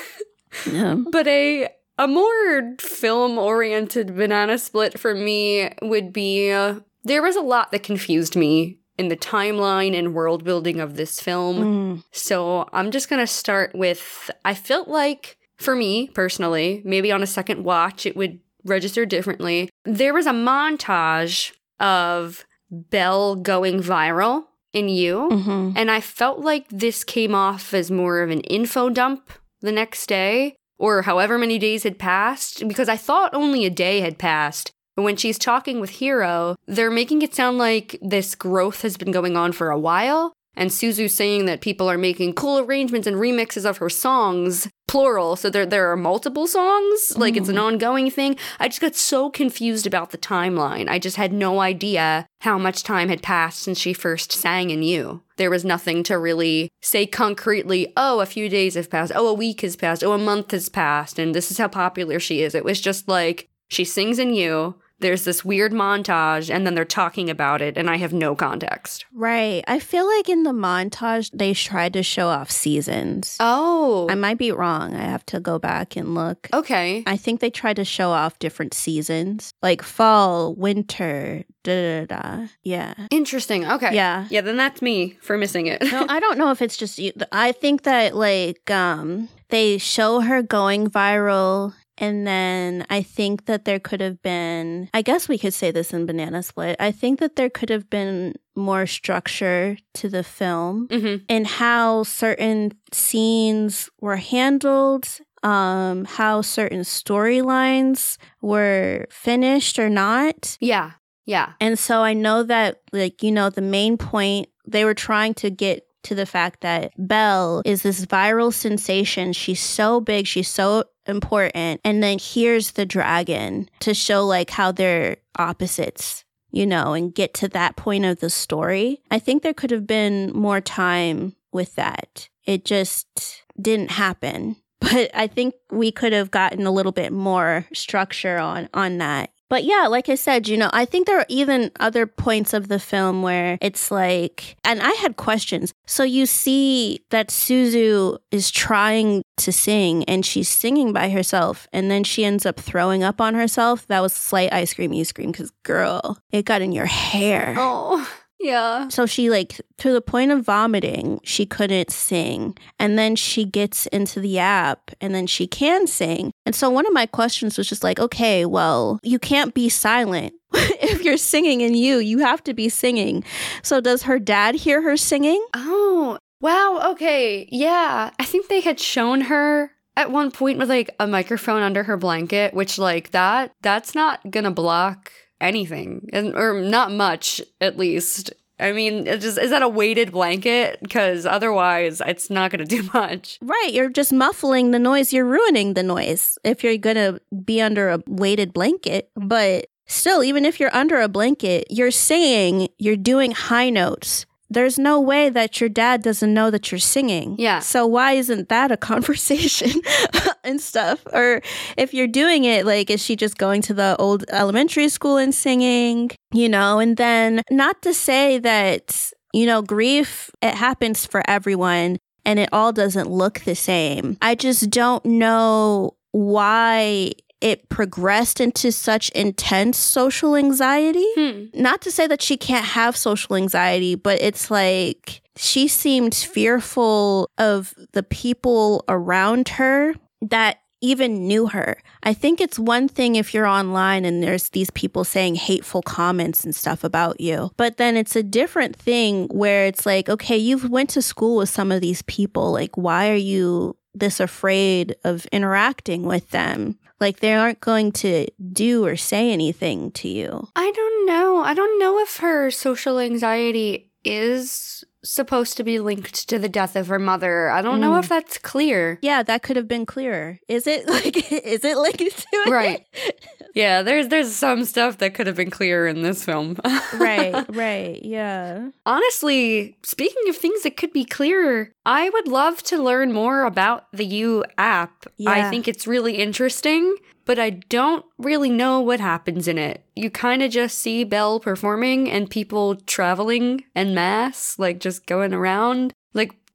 Yeah. 0.70 0.97
but 1.11 1.27
a 1.27 1.68
a 1.99 2.07
more 2.09 2.75
film 2.81 3.39
oriented 3.39 4.14
banana 4.16 4.59
split 4.59 4.99
for 4.99 5.14
me 5.14 5.70
would 5.81 6.12
be 6.12 6.51
uh, 6.51 6.81
there 7.05 7.22
was 7.22 7.37
a 7.37 7.41
lot 7.41 7.70
that 7.72 7.83
confused 7.83 8.35
me 8.37 8.79
in 8.97 9.09
the 9.09 9.16
timeline 9.16 9.97
and 9.97 10.14
world 10.14 10.45
building 10.45 10.80
of 10.80 10.97
this 10.97 11.20
film. 11.20 11.57
Mm. 11.59 12.05
So 12.12 12.68
I'm 12.72 12.90
just 12.90 13.09
gonna 13.09 13.26
start 13.26 13.74
with 13.74 14.30
I 14.45 14.55
felt 14.55 14.88
like, 14.88 15.36
for 15.57 15.74
me 15.74 16.09
personally, 16.09 16.82
maybe 16.84 17.11
on 17.12 17.22
a 17.22 17.26
second 17.26 17.64
watch, 17.64 18.07
it 18.07 18.16
would 18.16 18.40
register 18.64 19.05
differently. 19.05 19.68
There 19.84 20.14
was 20.14 20.26
a 20.26 20.32
montage 20.32 21.53
of 21.80 22.45
Belle 22.70 23.36
going 23.36 23.82
viral 23.82 24.45
in 24.72 24.88
U. 24.88 25.28
Mhm. 25.30 25.74
And 25.76 25.90
I 25.90 26.01
felt 26.01 26.40
like 26.40 26.66
this 26.70 27.05
came 27.05 27.34
off 27.34 27.72
as 27.74 27.90
more 27.90 28.20
of 28.20 28.30
an 28.30 28.40
info 28.40 28.88
dump 28.88 29.30
the 29.61 29.70
next 29.70 30.07
day, 30.09 30.57
or 30.78 31.03
however 31.03 31.38
many 31.38 31.59
days 31.59 31.84
had 31.84 31.99
passed, 31.99 32.66
because 32.66 32.88
I 32.88 32.97
thought 32.97 33.32
only 33.34 33.64
a 33.64 33.70
day 33.70 34.01
had 34.01 34.18
passed. 34.18 34.72
But 34.97 35.03
when 35.03 35.16
she's 35.16 35.38
talking 35.38 35.80
with 35.80 35.90
Hiro, 35.90 36.57
they're 36.66 36.90
making 36.90 37.22
it 37.22 37.34
sound 37.34 37.59
like 37.59 37.99
this 38.01 38.34
growth 38.34 38.82
has 38.82 38.97
been 38.97 39.11
going 39.11 39.36
on 39.36 39.53
for 39.53 39.70
a 39.70 39.78
while. 39.78 40.34
And 40.57 40.72
Suzu's 40.72 41.14
saying 41.14 41.47
that 41.47 41.61
people 41.61 41.90
are 41.90 41.99
making 41.99 42.34
cool 42.34 42.61
arrangements 42.61 43.07
and 43.07 43.16
remixes 43.16 43.68
of 43.68 43.78
her 43.78 43.90
songs, 43.90 44.68
plural. 44.86 45.34
So 45.36 45.51
there, 45.51 45.66
there 45.66 45.90
are 45.90 45.97
multiple 45.97 46.47
songs, 46.47 47.16
like 47.16 47.36
it's 47.36 47.49
an 47.49 47.57
hmm. 47.57 47.62
ongoing 47.62 48.11
thing. 48.11 48.36
I 48.61 48.68
just 48.68 48.80
got 48.80 48.95
so 48.95 49.30
confused 49.30 49.86
about 49.86 50.11
the 50.11 50.18
timeline. 50.18 50.88
I 50.88 50.99
just 50.99 51.16
had 51.16 51.32
no 51.32 51.61
idea 51.61 52.26
how 52.42 52.59
much 52.59 52.84
time 52.84 53.09
had 53.09 53.22
passed 53.22 53.61
since 53.61 53.78
she 53.78 53.92
first 53.92 54.30
sang 54.30 54.70
in 54.70 54.82
U. 54.82 55.22
There 55.36 55.51
was 55.51 55.64
nothing 55.64 56.05
to 56.05 56.18
really 56.18 56.68
say 56.80 57.07
concretely, 57.07 57.92
oh, 57.97 58.20
a 58.20 58.26
few 58.26 58.49
days 58.49 58.74
have 58.74 58.90
passed, 58.90 59.11
oh, 59.14 59.26
a 59.26 59.34
week 59.34 59.62
has 59.62 59.74
passed, 59.74 60.05
oh, 60.05 60.12
a 60.12 60.18
month 60.18 60.53
has 60.53 60.68
passed, 60.68 61.18
and 61.18 61.34
this 61.34 61.51
is 61.51 61.59
how 61.59 61.66
popular 61.66 62.20
she 62.20 62.42
is. 62.42 62.55
It 62.55 62.64
was 62.64 62.80
just 62.80 63.09
like, 63.09 63.49
she 63.68 63.84
sings 63.84 64.20
in 64.20 64.34
U, 64.34 64.76
there's 65.05 65.25
this 65.25 65.45
weird 65.45 65.73
montage 65.73 66.53
and 66.53 66.67
then 66.67 66.75
they're 66.75 66.85
talking 66.85 67.29
about 67.29 67.61
it 67.61 67.77
and 67.77 67.91
I 67.91 67.97
have 67.97 68.13
no 68.15 68.35
context. 68.35 69.05
Right. 69.13 69.63
I 69.69 69.79
feel 69.79 70.07
like 70.07 70.31
in 70.31 70.45
the 70.45 70.53
montage, 70.53 71.31
they 71.35 71.53
tried 71.53 71.93
to 71.93 72.03
show 72.03 72.29
off 72.29 72.51
seasons. 72.51 73.37
Oh. 73.39 74.07
I 74.09 74.15
might 74.15 74.39
be 74.39 74.51
wrong. 74.51 74.95
I 74.97 75.03
have 75.03 75.27
to 75.27 75.41
go 75.41 75.59
back 75.59 75.95
and 75.95 76.15
look. 76.15 76.49
okay. 76.55 77.03
I 77.07 77.17
think 77.19 77.41
they 77.41 77.51
tried 77.51 77.77
to 77.77 77.85
show 77.85 78.11
off 78.11 78.39
different 78.39 78.73
seasons, 78.73 79.53
like 79.63 79.83
fall, 79.83 80.55
winter, 80.55 81.45
da 81.65 82.07
da 82.07 82.07
da. 82.07 82.47
Yeah. 82.63 82.95
Interesting. 83.11 83.67
Okay. 83.71 83.95
Yeah. 83.95 84.27
Yeah, 84.31 84.41
then 84.41 84.57
that's 84.57 84.81
me 84.81 85.19
for 85.21 85.37
missing 85.37 85.67
it. 85.67 85.83
no, 85.83 86.07
I 86.09 86.19
don't 86.19 86.39
know 86.39 86.51
if 86.51 86.63
it's 86.63 86.77
just 86.77 86.99
you. 86.99 87.13
I 87.31 87.53
think 87.53 87.83
that 87.83 88.17
like 88.17 88.71
um 88.71 89.29
they 89.51 89.77
show 89.79 90.21
her 90.21 90.43
going 90.43 90.89
viral 90.89 91.75
and 91.99 92.26
then 92.26 92.84
I 92.90 93.03
think 93.03 93.47
that 93.47 93.64
there 93.64 93.78
could 93.80 94.01
have 94.01 94.20
been 94.22 94.88
I 94.95 95.03
guess 95.03 95.28
we 95.28 95.38
could 95.38 95.55
say 95.55 95.70
this 95.70 95.92
in 95.92 96.07
Banana 96.07 96.42
Split. 96.42 96.76
I 96.80 96.90
think 96.92 97.20
that 97.20 97.36
there 97.36 97.51
could 97.51 97.70
have 97.70 97.88
been 97.90 98.34
more 98.57 98.86
structure 98.86 99.76
to 99.95 100.09
the 100.09 100.22
film 100.22 100.88
hmm 100.90 101.16
and 101.28 101.47
how 101.47 102.03
certain 102.05 102.72
scenes 102.92 103.88
were 104.01 104.16
handled 104.16 105.07
um 105.42 106.05
how 106.05 106.40
certain 106.42 106.80
storylines 106.80 108.16
were 108.40 109.07
finished 109.11 109.78
or 109.78 109.88
not 109.90 110.57
Yeah. 110.61 110.92
Yeah. 111.26 111.53
and 111.61 111.78
so 111.78 112.03
I 112.03 112.12
know 112.12 112.42
that, 112.42 112.80
like, 112.92 113.22
you 113.22 113.32
know, 113.32 113.49
the 113.51 113.62
main 113.62 113.97
point, 113.97 114.49
they 114.66 114.84
were 114.84 114.95
trying 114.95 115.32
to 115.34 115.49
get 115.51 115.86
to 116.03 116.14
the 116.14 116.26
fact 116.26 116.61
that 116.61 116.92
Belle 116.99 117.62
is 117.64 117.80
this 117.82 118.05
viral 118.05 118.53
sensation. 118.53 119.32
She's 119.32 119.61
so 119.61 120.01
big, 120.01 120.26
she's 120.26 120.49
so 120.49 120.84
important. 121.09 121.81
And 121.85 122.03
then 122.03 122.19
here's 122.21 122.73
the 122.73 122.87
dragon 122.87 123.69
to 123.81 123.95
show, 123.95 124.27
like, 124.27 124.51
how 124.51 124.73
they're 124.73 125.19
opposites, 125.39 126.25
you 126.51 126.67
know, 126.67 126.93
and 126.93 127.15
get 127.15 127.35
to 127.35 127.49
that 127.49 127.77
point 127.77 128.05
of 128.05 128.21
the 128.21 128.31
story. 128.31 129.03
I 129.11 129.19
think 129.19 129.43
there 129.43 129.55
could 129.55 129.71
have 129.71 129.87
been 129.87 130.33
more 130.33 130.61
time 130.61 131.35
with 131.53 131.75
that. 131.77 132.29
It 132.45 132.65
just 132.65 133.43
didn't 133.61 133.93
happen. 133.93 134.57
But 134.81 135.11
I 135.15 135.29
think 135.29 135.55
we 135.71 135.91
could 135.91 136.13
have 136.13 136.31
gotten 136.31 136.67
a 136.67 136.71
little 136.71 136.93
bit 136.93 137.11
more 137.11 137.65
structure 137.73 138.37
on 138.37 138.69
on 138.75 138.99
that. 138.99 139.31
But 139.55 139.63
yeah, 139.63 139.87
like 139.87 140.09
I 140.09 140.17
said, 140.17 140.49
you 140.49 140.57
know, 140.57 140.69
I 140.73 140.85
think 140.85 141.07
there 141.07 141.21
are 141.21 141.27
even 141.29 141.71
other 141.79 142.09
points 142.09 142.55
of 142.55 142.67
the 142.67 142.81
film 142.81 143.23
where 143.23 143.57
it's 143.61 143.89
like, 143.89 144.57
and 144.65 144.83
I 144.83 144.91
had 144.95 145.15
questions. 145.15 145.73
So 145.87 146.03
you 146.03 146.27
see 146.27 147.05
that 147.11 147.29
Suzu 147.29 148.19
is 148.33 148.51
trying 148.51 149.23
to 149.37 149.53
sing 149.53 150.03
and 150.07 150.27
she's 150.27 150.49
singing 150.49 150.93
by 150.93 151.09
herself, 151.09 151.69
and 151.73 151.89
then 151.89 152.03
she 152.03 152.25
ends 152.25 152.45
up 152.45 152.59
throwing 152.59 153.05
up 153.05 153.21
on 153.21 153.37
herself. 153.37 153.87
That 153.87 154.01
was 154.01 154.13
slight 154.13 154.53
ice 154.53 154.75
cream, 154.75 154.93
you 154.93 155.05
scream, 155.05 155.31
because 155.31 155.53
girl, 155.63 156.19
it 156.33 156.45
got 156.47 156.61
in 156.61 156.73
your 156.73 156.87
hair. 156.87 157.55
Oh. 157.57 158.11
Yeah. 158.45 158.88
So 158.88 159.07
she 159.07 159.30
like 159.30 159.59
to 159.78 159.92
the 159.92 160.03
point 160.03 160.30
of 160.30 160.45
vomiting, 160.45 161.18
she 161.24 161.47
couldn't 161.47 161.90
sing. 161.90 162.57
And 162.78 162.99
then 162.99 163.16
she 163.16 163.47
gets 163.47 163.86
into 163.86 164.20
the 164.20 164.38
app 164.38 164.90
and 165.01 165.14
then 165.14 165.26
she 165.26 165.47
can 165.47 165.86
sing. 165.86 166.30
And 166.45 166.55
so 166.55 166.68
one 166.68 166.86
of 166.86 166.92
my 166.92 167.07
questions 167.07 167.57
was 167.57 167.66
just 167.66 167.82
like, 167.82 167.99
okay, 167.99 168.45
well, 168.45 169.01
you 169.03 169.18
can't 169.18 169.55
be 169.55 169.70
silent. 169.70 170.34
if 170.53 171.03
you're 171.03 171.16
singing 171.16 171.62
in 171.62 171.74
U, 171.74 171.99
you 171.99 172.18
have 172.18 172.45
to 172.45 172.53
be 172.53 172.68
singing. 172.68 173.24
So 173.62 173.80
does 173.80 174.03
her 174.03 174.18
dad 174.18 174.55
hear 174.55 174.82
her 174.82 174.99
singing? 174.99 175.45
Oh. 175.55 176.18
Wow. 176.42 176.90
Okay. 176.92 177.49
Yeah. 177.51 178.11
I 178.18 178.24
think 178.26 178.49
they 178.49 178.61
had 178.61 178.78
shown 178.78 179.22
her 179.22 179.70
at 179.97 180.11
one 180.11 180.30
point 180.30 180.59
with 180.59 180.68
like 180.68 180.95
a 181.01 181.07
microphone 181.07 181.62
under 181.62 181.84
her 181.84 181.97
blanket, 181.97 182.53
which 182.53 182.78
like 182.78 183.12
that 183.12 183.53
that's 183.62 183.95
not 183.95 184.30
gonna 184.30 184.51
block 184.51 185.11
anything, 185.41 186.09
and 186.12 186.35
or 186.35 186.61
not 186.61 186.93
much 186.93 187.41
at 187.61 187.76
least. 187.76 188.32
I 188.61 188.70
mean, 188.70 189.09
it 189.09 189.20
just 189.20 189.37
is 189.37 189.51
that 189.51 189.62
a 189.62 189.68
weighted 189.68 190.12
blanket? 190.12 190.78
Because 190.80 191.26
otherwise, 191.26 192.01
it's 192.07 192.30
not 192.30 192.51
gonna 192.51 192.64
do 192.64 192.89
much. 192.95 193.39
Right, 193.43 193.70
you're 193.72 193.91
just 193.91 194.12
muffling 194.12 194.70
the 194.70 194.78
noise, 194.78 195.12
you're 195.12 195.24
ruining 195.24 195.74
the 195.74 195.82
noise 195.82 196.39
if 196.45 196.62
you're 196.62 196.76
going 196.76 196.97
to 196.97 197.20
be 197.45 197.61
under 197.61 197.91
a 197.91 198.01
weighted 198.07 198.53
blanket. 198.53 199.11
But 199.16 199.66
still, 199.87 200.22
even 200.22 200.45
if 200.45 200.61
you're 200.61 200.74
under 200.74 201.01
a 201.01 201.09
blanket, 201.09 201.66
you're 201.70 201.91
saying 201.91 202.68
you're 202.78 202.97
doing 202.97 203.32
high 203.32 203.70
notes. 203.70 204.26
There's 204.51 204.78
no 204.78 205.01
way 205.01 205.30
that 205.30 205.61
your 205.61 205.68
dad 205.68 206.03
doesn't 206.03 206.32
know 206.32 206.51
that 206.51 206.70
you're 206.70 206.78
singing. 206.78 207.36
Yeah. 207.38 207.61
So 207.61 207.86
why 207.86 208.12
isn't 208.12 208.49
that 208.49 208.70
a 208.70 208.76
conversation 208.90 209.70
and 210.45 210.61
stuff? 210.61 211.05
Or 211.12 211.42
if 211.76 211.95
you're 211.95 212.07
doing 212.07 212.45
it, 212.45 212.66
like, 212.66 212.90
is 212.90 213.03
she 213.03 213.16
just 213.16 213.38
going 213.38 213.62
to 213.62 213.74
the 213.74 213.97
old 213.99 214.24
elementary 214.28 214.88
school 214.88 215.16
and 215.16 215.34
singing? 215.34 216.11
You 216.32 216.49
know, 216.49 216.78
and 216.78 216.97
then 216.97 217.42
not 217.51 217.82
to 217.82 217.95
say 217.95 218.38
that, 218.38 219.11
you 219.32 219.47
know, 219.47 219.62
grief, 219.62 220.30
it 220.42 220.55
happens 220.55 221.07
for 221.07 221.22
everyone 221.28 221.99
and 222.24 222.38
it 222.38 222.49
all 222.53 222.72
doesn't 222.72 223.11
look 223.11 223.40
the 223.40 223.55
same. 223.55 224.16
I 224.22 224.34
just 224.34 224.70
don't 224.70 225.05
know 225.05 225.97
why 226.12 227.12
it 227.45 227.68
progressed 227.68 228.40
into 228.40 228.72
such 228.72 229.11
intense 229.11 229.76
social 229.76 230.34
anxiety. 230.34 231.07
Hmm. 231.14 231.45
Not 231.53 231.82
to 231.82 231.90
say 231.90 232.07
that 232.07 232.22
she 232.22 232.38
can't 232.38 232.64
have 232.64 232.97
social 232.97 233.36
anxiety, 233.36 233.97
but 233.97 234.20
it's 234.22 234.51
like 234.51 235.20
she 235.36 235.68
seemed 235.68 236.14
fearful 236.14 237.30
of 237.36 237.74
the 237.92 238.03
people 238.03 238.82
around 238.88 239.51
her 239.51 239.95
that 240.22 240.61
even 240.80 241.26
knew 241.28 241.47
her. 241.49 241.82
I 242.03 242.14
think 242.14 242.40
it's 242.40 242.59
one 242.59 242.88
thing 242.88 243.16
if 243.16 243.34
you're 243.34 243.47
online 243.47 244.07
and 244.07 244.22
there's 244.22 244.49
these 244.49 244.70
people 244.70 245.05
saying 245.05 245.34
hateful 245.34 245.82
comments 245.82 246.45
and 246.45 246.55
stuff 246.55 246.82
about 246.82 247.20
you. 247.20 247.51
But 247.59 247.76
then 247.76 247.95
it's 247.95 248.16
a 248.16 248.22
different 248.22 248.74
thing 248.74 249.28
where 249.28 249.66
it's 249.66 249.84
like, 249.84 250.09
okay, 250.09 250.38
you've 250.38 250.70
went 250.70 250.88
to 250.90 251.03
school 251.03 251.36
with 251.36 251.51
some 251.51 251.70
of 251.70 251.82
these 251.82 252.01
people. 252.03 252.53
Like 252.53 252.74
why 252.76 253.11
are 253.11 253.14
you 253.14 253.76
this 253.95 254.18
afraid 254.18 254.97
of 255.05 255.26
interacting 255.26 256.05
with 256.05 256.30
them? 256.30 256.78
Like 257.05 257.21
they 257.21 257.35
aren't 257.35 257.61
going 257.61 257.93
to 257.93 258.27
do 258.51 258.87
or 258.87 258.97
say 258.97 259.31
anything 259.31 259.91
to 259.91 260.09
you. 260.09 260.49
I 260.57 260.73
don't 260.73 261.07
know. 261.07 261.37
I 261.45 261.53
don't 261.53 261.79
know 261.79 261.99
if 261.99 262.17
her 262.17 262.51
social 262.51 262.99
anxiety 262.99 263.93
is 264.05 264.85
supposed 265.05 265.57
to 265.59 265.65
be 265.65 265.79
linked 265.79 266.29
to 266.29 266.39
the 266.39 266.49
death 266.49 266.75
of 266.77 266.89
her 266.89 266.99
mother. 266.99 267.49
I 267.51 267.63
don't 267.63 267.81
know 267.81 267.93
Mm. 267.93 268.01
if 268.01 268.09
that's 268.09 268.39
clear. 268.39 268.99
Yeah, 269.03 269.23
that 269.23 269.43
could 269.43 269.57
have 269.57 269.69
been 269.69 269.87
clearer. 269.87 270.39
Is 270.49 270.67
it 270.67 270.89
like 270.89 271.31
is 271.33 271.65
it 271.65 271.77
linked 271.77 271.99
to 271.99 272.27
it? 272.33 272.51
Right. 272.51 272.85
Yeah, 273.57 273.83
there's 273.83 274.09
there's 274.09 274.35
some 274.35 274.65
stuff 274.65 274.99
that 274.99 275.15
could 275.15 275.29
have 275.29 275.37
been 275.37 275.49
clearer 275.51 275.87
in 275.87 276.03
this 276.03 276.25
film. 276.25 276.57
right, 276.95 277.45
right. 277.55 278.05
Yeah. 278.05 278.71
Honestly, 278.85 279.77
speaking 279.85 280.29
of 280.29 280.37
things 280.37 280.63
that 280.65 280.77
could 280.77 280.93
be 280.93 281.05
clearer, 281.05 281.71
I 281.87 282.11
would 282.11 282.27
love 282.27 282.65
to 282.65 282.83
learn 282.83 283.13
more 283.13 283.45
about 283.45 283.87
the 283.93 284.05
U 284.07 284.45
app. 284.59 285.07
I 285.25 285.49
think 285.51 285.69
it's 285.69 285.87
really 285.87 286.15
interesting, 286.15 286.97
but 287.25 287.39
I 287.39 287.51
don't 287.51 288.05
really 288.18 288.51
know 288.51 288.81
what 288.81 289.01
happens 289.01 289.49
in 289.49 289.59
it. 289.59 289.85
You 289.97 290.11
kind 290.11 290.43
of 290.43 290.51
just 290.51 290.79
see 290.79 291.05
Belle 291.05 291.41
performing 291.41 292.11
and 292.11 292.31
people 292.31 292.77
traveling 292.77 293.64
en 293.75 293.95
masse, 293.95 294.59
like 294.59 294.81
just 294.81 295.07
going 295.07 295.33
around. 295.33 295.93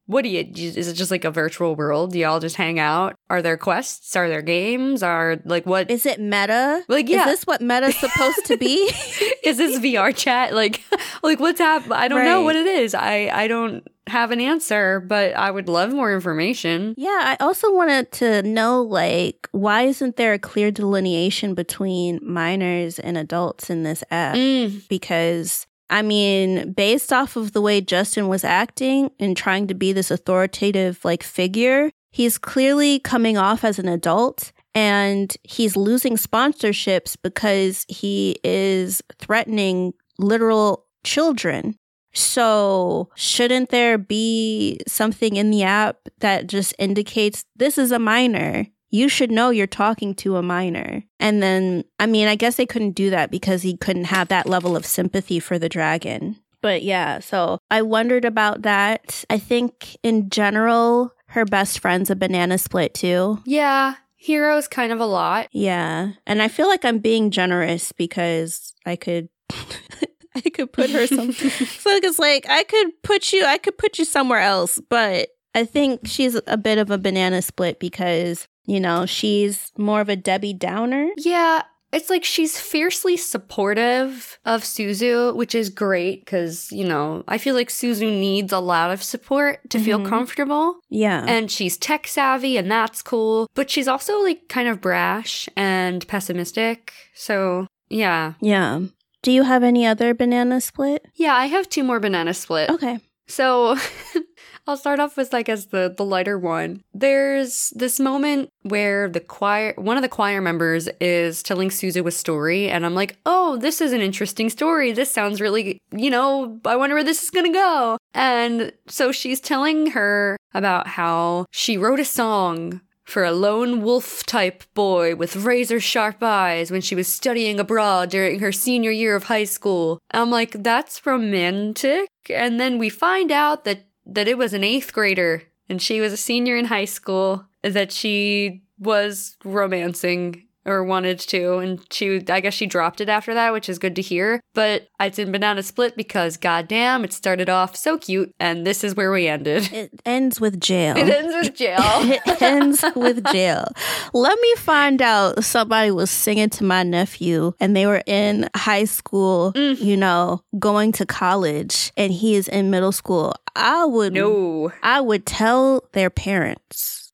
What 0.10 0.24
do 0.24 0.30
you, 0.30 0.44
is 0.56 0.88
it 0.88 0.96
just 0.96 1.12
like 1.12 1.24
a 1.24 1.30
virtual 1.30 1.76
world? 1.76 2.14
Do 2.14 2.18
y'all 2.18 2.40
just 2.40 2.56
hang 2.56 2.80
out? 2.80 3.16
Are 3.30 3.44
there 3.44 3.58
quests? 3.58 4.16
Are 4.16 4.28
there 4.28 4.42
games? 4.42 5.04
Are 5.04 5.38
like 5.46 5.68
what? 5.68 5.92
Is 5.92 6.08
it 6.08 6.20
meta? 6.20 6.84
Like, 6.88 7.08
yeah. 7.08 7.20
Is 7.20 7.26
this 7.26 7.44
what 7.46 7.62
meta's 7.62 7.96
supposed 8.00 8.44
to 8.46 8.58
be? 8.58 8.92
is 9.44 9.58
this 9.58 9.80
VR 9.80 10.16
chat? 10.16 10.56
Like, 10.56 10.84
like 11.24 11.40
what's 11.40 11.60
happening? 11.60 11.92
I 11.92 12.08
don't 12.08 12.26
know 12.26 12.42
what 12.42 12.56
it 12.56 12.66
is. 12.66 12.96
I 12.96 13.30
I 13.32 13.48
don't 13.48 13.88
have 14.08 14.32
an 14.32 14.42
answer, 14.42 15.00
but 15.00 15.36
I 15.36 15.52
would 15.52 15.70
love 15.70 15.94
more 15.94 16.12
information. 16.12 16.96
yeah, 16.98 17.22
I 17.24 17.38
also 17.40 17.72
wanted 17.72 18.12
to 18.14 18.42
know 18.42 18.82
like 18.82 19.48
why 19.52 19.84
isn't 19.84 20.16
there 20.16 20.34
a 20.34 20.40
clear 20.40 20.72
delineation 20.72 21.54
between 21.54 22.20
minors 22.24 22.98
and 22.98 23.16
adults 23.16 23.70
in 23.70 23.84
this 23.84 24.04
app? 24.10 24.36
Mm, 24.36 24.88
because 24.90 25.68
I 25.90 26.02
mean, 26.02 26.74
based 26.74 27.12
off 27.12 27.36
of 27.36 27.54
the 27.54 27.62
way 27.62 27.82
Justin 27.82 28.28
was 28.28 28.44
acting 28.44 29.10
and 29.20 29.36
trying 29.36 29.68
to 29.68 29.74
be 29.74 29.92
this 29.92 30.12
authoritative 30.12 31.04
like 31.04 31.24
figure, 31.24 31.90
he's 32.12 32.38
clearly 32.38 33.00
coming 33.00 33.38
off 33.38 33.64
as 33.64 33.80
an 33.80 33.88
adult 33.88 34.52
and 34.76 35.36
he's 35.44 35.76
losing 35.76 36.16
sponsorships 36.16 37.18
because 37.22 37.86
he 37.88 38.38
is 38.44 39.02
threatening 39.18 39.94
literal 40.20 40.86
children. 41.04 41.76
So, 42.14 43.10
shouldn't 43.16 43.70
there 43.70 43.98
be 43.98 44.80
something 44.88 45.36
in 45.36 45.52
the 45.52 45.64
app 45.64 45.98
that 46.20 46.48
just 46.48 46.74
indicates 46.80 47.46
this 47.56 47.78
is 47.78 47.92
a 47.92 48.00
minor? 48.00 48.66
You 48.90 49.10
should 49.10 49.32
know 49.32 49.50
you're 49.50 49.68
talking 49.68 50.16
to 50.16 50.38
a 50.38 50.42
minor. 50.42 51.04
And 51.20 51.44
then, 51.44 51.84
I 52.00 52.06
mean, 52.06 52.28
I 52.28 52.36
guess 52.36 52.56
they 52.56 52.66
couldn't 52.66 52.92
do 52.92 53.10
that 53.12 53.30
because 53.32 53.62
he 53.62 53.78
couldn't 53.78 54.06
have 54.06 54.28
that 54.30 54.48
level 54.48 54.76
of 54.76 54.86
sympathy 54.86 55.40
for 55.40 55.60
the 55.60 55.70
dragon. 55.70 56.38
But 56.62 56.84
yeah, 56.84 57.20
so 57.20 57.60
I 57.72 57.82
wondered 57.84 58.26
about 58.26 58.64
that. 58.64 59.24
I 59.30 59.38
think 59.38 59.98
in 60.04 60.30
general, 60.30 61.14
her 61.28 61.46
best 61.46 61.80
friend's 61.80 62.10
a 62.10 62.16
banana 62.16 62.58
split 62.58 62.94
too. 62.94 63.40
yeah, 63.46 63.96
Hiro's 64.22 64.68
kind 64.68 64.92
of 64.92 65.00
a 65.00 65.06
lot. 65.06 65.48
Yeah. 65.54 66.12
And 66.28 66.42
I 66.42 66.50
feel 66.50 66.68
like 66.68 66.84
I'm 66.84 67.00
being 67.00 67.32
generous 67.32 67.94
because 67.94 68.74
I 68.86 68.98
could 68.98 69.30
I 70.36 70.50
could 70.54 70.74
put 70.74 70.90
her 70.90 71.08
some 71.08 71.32
so 71.34 71.90
it's 71.92 72.20
like 72.20 72.46
I 72.50 72.64
could 72.64 73.02
put 73.02 73.32
you 73.32 73.46
I 73.46 73.58
could 73.58 73.78
put 73.78 73.98
you 73.98 74.04
somewhere 74.04 74.42
else, 74.42 74.80
but 74.90 75.30
I 75.56 75.66
think 75.66 76.02
she's 76.06 76.40
a 76.48 76.58
bit 76.58 76.78
of 76.78 76.92
a 76.92 76.98
banana 76.98 77.42
split 77.42 77.80
because, 77.80 78.48
you 78.70 78.80
know, 78.80 79.06
she's 79.06 79.72
more 79.78 80.02
of 80.02 80.10
a 80.10 80.16
Debbie 80.16 80.54
Downer. 80.54 81.10
Yeah, 81.18 81.64
it's 81.92 82.10
like 82.10 82.24
she's 82.24 82.60
fiercely 82.60 83.18
supportive 83.18 84.38
of 84.46 84.62
Suzu, 84.64 85.36
which 85.36 85.56
is 85.56 85.70
great 85.70 86.24
because, 86.24 86.72
you 86.72 86.86
know, 86.88 87.24
I 87.28 87.38
feel 87.40 87.56
like 87.56 87.70
Suzu 87.70 88.10
needs 88.12 88.54
a 88.54 88.60
lot 88.60 88.92
of 88.92 89.02
support 89.02 89.68
to 89.72 89.80
feel 89.80 90.00
Mhm. 90.00 90.08
comfortable. 90.08 90.80
Yeah. 90.90 91.26
And 91.28 91.50
she's 91.50 91.78
tech 91.78 92.08
savvy, 92.08 92.58
and 92.58 92.70
that's 92.72 93.02
cool. 93.02 93.48
But 93.56 93.72
she's 93.72 93.88
also 93.88 94.22
like 94.22 94.48
kind 94.50 94.68
of 94.70 94.82
brash 94.82 95.50
and 95.56 96.08
pessimistic. 96.08 96.94
So, 97.16 97.66
yeah. 97.90 98.34
yeah. 98.40 98.82
Do 99.24 99.32
you 99.32 99.44
have 99.44 99.64
any 99.64 99.86
other 99.86 100.14
banana 100.14 100.62
split? 100.62 101.06
Yeah, 101.16 101.34
I 101.36 101.48
have 101.48 101.68
two 101.70 101.84
more 101.84 102.00
banana 102.00 102.34
split. 102.34 102.70
Okay. 102.70 103.00
So 103.28 103.76
I'll 104.68 104.78
start 104.78 105.00
off 105.00 105.18
with 105.18 105.34
like 105.34 105.50
as 105.50 105.68
the 105.68 105.94
the 105.96 106.06
lighter 106.06 106.38
one. 106.38 106.84
There's 106.94 107.72
this 107.76 108.00
moment 108.00 108.50
where 108.64 109.10
the 109.10 109.20
choir 109.20 109.74
one 109.78 109.98
of 109.98 110.04
the 110.04 110.10
choir 110.10 110.42
members 110.42 110.88
is 111.00 111.42
telling 111.44 111.70
Suzu 111.70 112.06
a 112.06 112.12
story 112.12 112.70
and 112.70 112.86
I'm 112.86 112.96
like, 112.96 113.18
"Oh, 113.26 113.58
this 113.58 113.82
is 113.82 113.94
an 113.94 114.02
interesting 114.02 114.50
story. 114.50 114.92
This 114.92 115.12
sounds 115.12 115.42
really, 115.42 115.80
you 115.92 116.10
know, 116.10 116.60
I 116.66 116.76
wonder 116.76 116.96
where 116.96 117.04
this 117.04 117.24
is 117.24 117.30
to 117.30 117.50
go." 117.50 117.98
And 118.14 118.72
so 118.88 119.12
she's 119.12 119.40
telling 119.40 119.92
her 119.92 120.38
about 120.54 120.88
how 120.88 121.46
she 121.52 121.78
wrote 121.78 122.00
a 122.00 122.06
song 122.06 122.82
for 123.10 123.24
a 123.24 123.32
lone 123.32 123.82
wolf 123.82 124.24
type 124.26 124.64
boy 124.76 125.16
with 125.16 125.36
razor 125.36 125.80
sharp 125.80 126.22
eyes 126.22 126.70
when 126.70 126.82
she 126.82 126.96
was 126.96 127.08
studying 127.08 127.60
abroad 127.60 128.10
during 128.10 128.40
her 128.40 128.52
senior 128.52 128.92
year 128.92 129.16
of 129.16 129.24
high 129.24 129.44
school. 129.44 130.00
I'm 130.12 130.30
like, 130.30 130.52
that's 130.64 131.06
romantic. 131.06 132.10
And 132.30 132.60
then 132.60 132.78
we 132.78 132.90
find 132.90 133.32
out 133.32 133.66
that 133.66 133.86
that 134.14 134.28
it 134.28 134.38
was 134.38 134.54
an 134.54 134.64
eighth 134.64 134.94
grader 134.94 135.44
and 135.70 135.82
she 135.82 136.02
was 136.02 136.12
a 136.14 136.18
senior 136.18 136.56
in 136.58 136.66
high 136.66 136.86
school 136.86 137.46
that 137.64 137.92
she 137.92 138.62
was 138.80 139.36
romancing 139.44 140.46
or 140.66 140.84
wanted 140.84 141.18
to 141.18 141.58
and 141.58 141.80
she 141.92 142.22
I 142.30 142.42
guess 142.42 142.54
she 142.54 142.66
dropped 142.68 143.00
it 143.02 143.08
after 143.10 143.34
that 143.34 143.54
which 143.54 143.70
is 143.70 143.80
good 143.80 143.96
to 143.96 144.02
hear 144.02 144.42
but 144.54 144.88
it's 145.00 145.18
in 145.18 145.32
banana 145.32 145.64
split 145.64 145.96
because 145.96 146.36
goddamn 146.38 147.06
it 147.06 147.14
started 147.14 147.50
off 147.50 147.76
so 147.78 147.98
cute 147.98 148.36
and 148.42 148.68
this 148.68 148.84
is 148.84 148.94
where 148.94 149.10
we 149.12 149.28
ended 149.28 149.72
It 149.72 149.90
ends 150.06 150.40
with 150.42 150.60
jail. 150.60 150.96
it 150.98 151.10
ends 151.10 151.34
with 151.34 151.56
jail 151.56 151.78
it 151.80 152.42
ends 152.42 152.84
with 152.96 153.24
jail. 153.32 153.66
Let 154.14 154.38
me 154.40 154.56
find 154.58 155.02
out 155.02 155.44
somebody 155.46 155.92
was 155.92 156.12
singing 156.12 156.50
to 156.52 156.64
my 156.66 156.84
nephew 156.84 157.54
and 157.60 157.76
they 157.76 157.86
were 157.88 158.04
in 158.06 158.50
high 158.56 158.86
school, 158.86 159.54
Mm. 159.56 159.80
you 159.82 159.96
know, 159.98 160.44
going 160.60 160.92
to 160.94 161.06
college 161.06 161.92
and 161.96 162.12
he 162.12 162.36
is 162.36 162.48
in 162.50 162.70
middle 162.70 162.92
school. 162.92 163.34
I 163.60 163.86
would 163.86 164.14
no 164.14 164.72
I 164.82 165.02
would 165.02 165.26
tell 165.26 165.84
their 165.92 166.10
parents. 166.10 167.12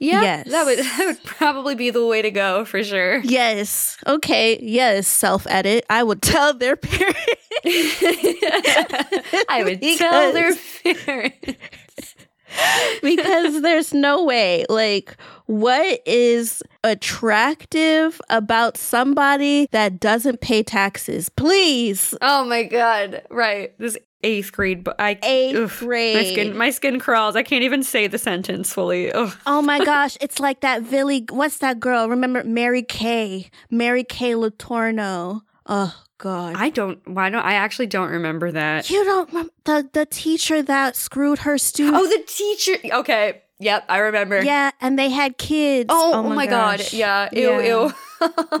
yeah 0.00 0.22
Yes. 0.22 0.50
that 0.50 0.64
would 0.66 0.78
that 0.84 1.04
would 1.06 1.22
probably 1.24 1.74
be 1.74 1.90
the 1.90 2.04
way 2.06 2.20
to 2.22 2.30
go 2.30 2.64
for 2.64 2.82
sure 2.82 3.18
Yes. 3.18 3.96
Okay. 4.06 4.58
Yes. 4.60 5.06
Self 5.08 5.46
edit. 5.48 5.84
I 5.88 6.02
would 6.02 6.20
tell 6.22 6.52
their 6.54 6.76
parents. 6.76 7.18
I 9.48 9.62
would 9.64 9.80
tell 9.98 10.32
their 10.32 10.54
parents 11.04 11.46
because 13.02 13.62
there's 13.62 13.92
no 13.92 14.24
way. 14.24 14.64
Like, 14.68 15.16
what 15.46 16.00
is 16.06 16.62
attractive 16.84 18.20
about 18.28 18.76
somebody 18.76 19.68
that 19.72 20.00
doesn't 20.00 20.40
pay 20.40 20.62
taxes? 20.62 21.28
Please. 21.28 22.14
Oh 22.20 22.44
my 22.44 22.64
god! 22.64 23.22
Right, 23.30 23.78
this 23.78 23.96
eighth 24.22 24.52
grade. 24.52 24.84
But 24.84 24.96
I 24.98 25.18
Eighth 25.22 25.56
oof, 25.56 25.82
My 25.82 26.24
skin, 26.24 26.56
my 26.56 26.70
skin 26.70 26.98
crawls. 26.98 27.36
I 27.36 27.42
can't 27.42 27.64
even 27.64 27.82
say 27.82 28.06
the 28.06 28.18
sentence 28.18 28.72
fully. 28.72 29.12
Ugh. 29.12 29.34
Oh 29.46 29.62
my 29.62 29.78
gosh, 29.84 30.16
it's 30.20 30.40
like 30.40 30.60
that 30.60 30.82
Villy. 30.82 31.30
What's 31.30 31.58
that 31.58 31.80
girl? 31.80 32.08
Remember 32.08 32.44
Mary 32.44 32.82
Kay? 32.82 33.50
Mary 33.70 34.04
Kay 34.04 34.32
Letourneau. 34.32 35.42
Oh 35.66 36.02
God. 36.18 36.56
I 36.56 36.70
don't. 36.70 36.98
Why 37.08 37.30
don't 37.30 37.44
I 37.44 37.54
actually 37.54 37.86
don't 37.86 38.10
remember 38.10 38.50
that? 38.52 38.90
you 38.90 39.04
don't 39.04 39.30
the 39.64 39.88
the 39.92 40.04
teacher 40.06 40.62
that 40.62 40.96
screwed 40.96 41.40
her 41.40 41.58
student. 41.58 41.96
Oh, 41.96 42.06
the 42.06 42.22
teacher. 42.26 42.76
Okay. 42.92 43.42
Yep, 43.60 43.86
I 43.88 43.98
remember. 43.98 44.42
yeah, 44.42 44.70
and 44.80 44.96
they 44.98 45.08
had 45.08 45.36
kids. 45.36 45.88
Oh, 45.88 46.12
oh, 46.14 46.18
oh 46.26 46.34
my 46.34 46.46
god. 46.46 46.78
gosh. 46.78 46.92
Yeah. 46.94 47.28
Ew. 47.32 47.40
Yeah. 47.40 47.62
Ew. 47.62 47.92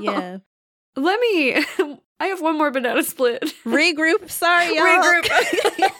Yeah. 0.00 0.38
Let 0.96 1.20
me. 1.20 1.54
I 2.20 2.26
have 2.26 2.40
one 2.40 2.58
more 2.58 2.70
banana 2.72 3.04
split. 3.04 3.42
Regroup. 3.64 4.28
Sorry, 4.28 4.74
y'all. 4.74 4.84
Regroup. 4.84 5.90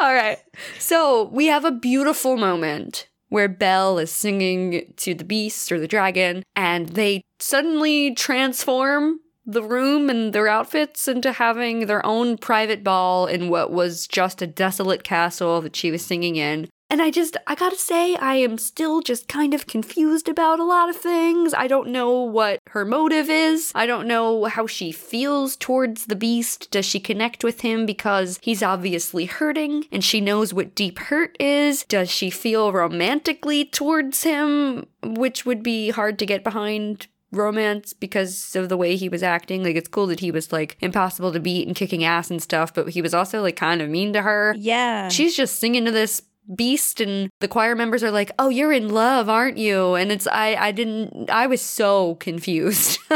All 0.00 0.12
right. 0.14 0.38
So 0.78 1.24
we 1.32 1.46
have 1.46 1.64
a 1.64 1.70
beautiful 1.70 2.36
moment 2.36 3.08
where 3.28 3.48
Belle 3.48 3.98
is 3.98 4.10
singing 4.10 4.92
to 4.96 5.14
the 5.14 5.24
beast 5.24 5.70
or 5.70 5.78
the 5.78 5.86
dragon, 5.86 6.42
and 6.56 6.88
they 6.90 7.22
suddenly 7.38 8.12
transform 8.14 9.20
the 9.46 9.62
room 9.62 10.10
and 10.10 10.32
their 10.32 10.48
outfits 10.48 11.08
into 11.08 11.32
having 11.32 11.86
their 11.86 12.04
own 12.04 12.36
private 12.36 12.84
ball 12.84 13.26
in 13.26 13.48
what 13.48 13.72
was 13.72 14.06
just 14.06 14.42
a 14.42 14.46
desolate 14.46 15.02
castle 15.02 15.60
that 15.60 15.76
she 15.76 15.90
was 15.90 16.04
singing 16.04 16.36
in. 16.36 16.68
And 16.92 17.00
I 17.00 17.12
just, 17.12 17.36
I 17.46 17.54
gotta 17.54 17.76
say, 17.76 18.16
I 18.16 18.34
am 18.34 18.58
still 18.58 19.00
just 19.00 19.28
kind 19.28 19.54
of 19.54 19.68
confused 19.68 20.28
about 20.28 20.58
a 20.58 20.64
lot 20.64 20.88
of 20.88 20.96
things. 20.96 21.54
I 21.54 21.68
don't 21.68 21.90
know 21.90 22.22
what 22.22 22.58
her 22.70 22.84
motive 22.84 23.30
is. 23.30 23.70
I 23.76 23.86
don't 23.86 24.08
know 24.08 24.46
how 24.46 24.66
she 24.66 24.90
feels 24.90 25.54
towards 25.54 26.06
the 26.06 26.16
beast. 26.16 26.68
Does 26.72 26.84
she 26.84 26.98
connect 26.98 27.44
with 27.44 27.60
him 27.60 27.86
because 27.86 28.40
he's 28.42 28.60
obviously 28.60 29.26
hurting 29.26 29.84
and 29.92 30.02
she 30.02 30.20
knows 30.20 30.52
what 30.52 30.74
deep 30.74 30.98
hurt 30.98 31.36
is? 31.38 31.84
Does 31.84 32.10
she 32.10 32.28
feel 32.28 32.72
romantically 32.72 33.64
towards 33.64 34.24
him, 34.24 34.86
which 35.04 35.46
would 35.46 35.62
be 35.62 35.90
hard 35.90 36.18
to 36.18 36.26
get 36.26 36.42
behind? 36.42 37.06
Romance 37.32 37.92
because 37.92 38.56
of 38.56 38.68
the 38.68 38.76
way 38.76 38.96
he 38.96 39.08
was 39.08 39.22
acting 39.22 39.62
like 39.62 39.76
it's 39.76 39.88
cool 39.88 40.06
that 40.06 40.20
he 40.20 40.30
was 40.30 40.52
like 40.52 40.76
impossible 40.80 41.32
to 41.32 41.38
beat 41.40 41.66
and 41.66 41.76
kicking 41.76 42.02
ass 42.02 42.30
and 42.30 42.42
stuff 42.42 42.74
but 42.74 42.88
he 42.88 43.00
was 43.00 43.14
also 43.14 43.40
like 43.40 43.54
kind 43.56 43.80
of 43.80 43.88
mean 43.88 44.12
to 44.12 44.22
her 44.22 44.54
Yeah. 44.58 45.08
she's 45.08 45.36
just 45.36 45.60
singing 45.60 45.84
to 45.84 45.90
this 45.92 46.22
beast 46.54 47.00
and 47.00 47.30
the 47.40 47.48
choir 47.48 47.74
members 47.74 48.02
are 48.02 48.10
like 48.10 48.30
oh 48.38 48.48
you're 48.48 48.72
in 48.72 48.88
love 48.88 49.28
aren't 49.28 49.56
you 49.58 49.94
and 49.94 50.10
it's 50.12 50.26
i 50.28 50.54
i 50.56 50.70
didn't 50.72 51.30
i 51.30 51.46
was 51.46 51.60
so 51.60 52.14
confused 52.16 52.98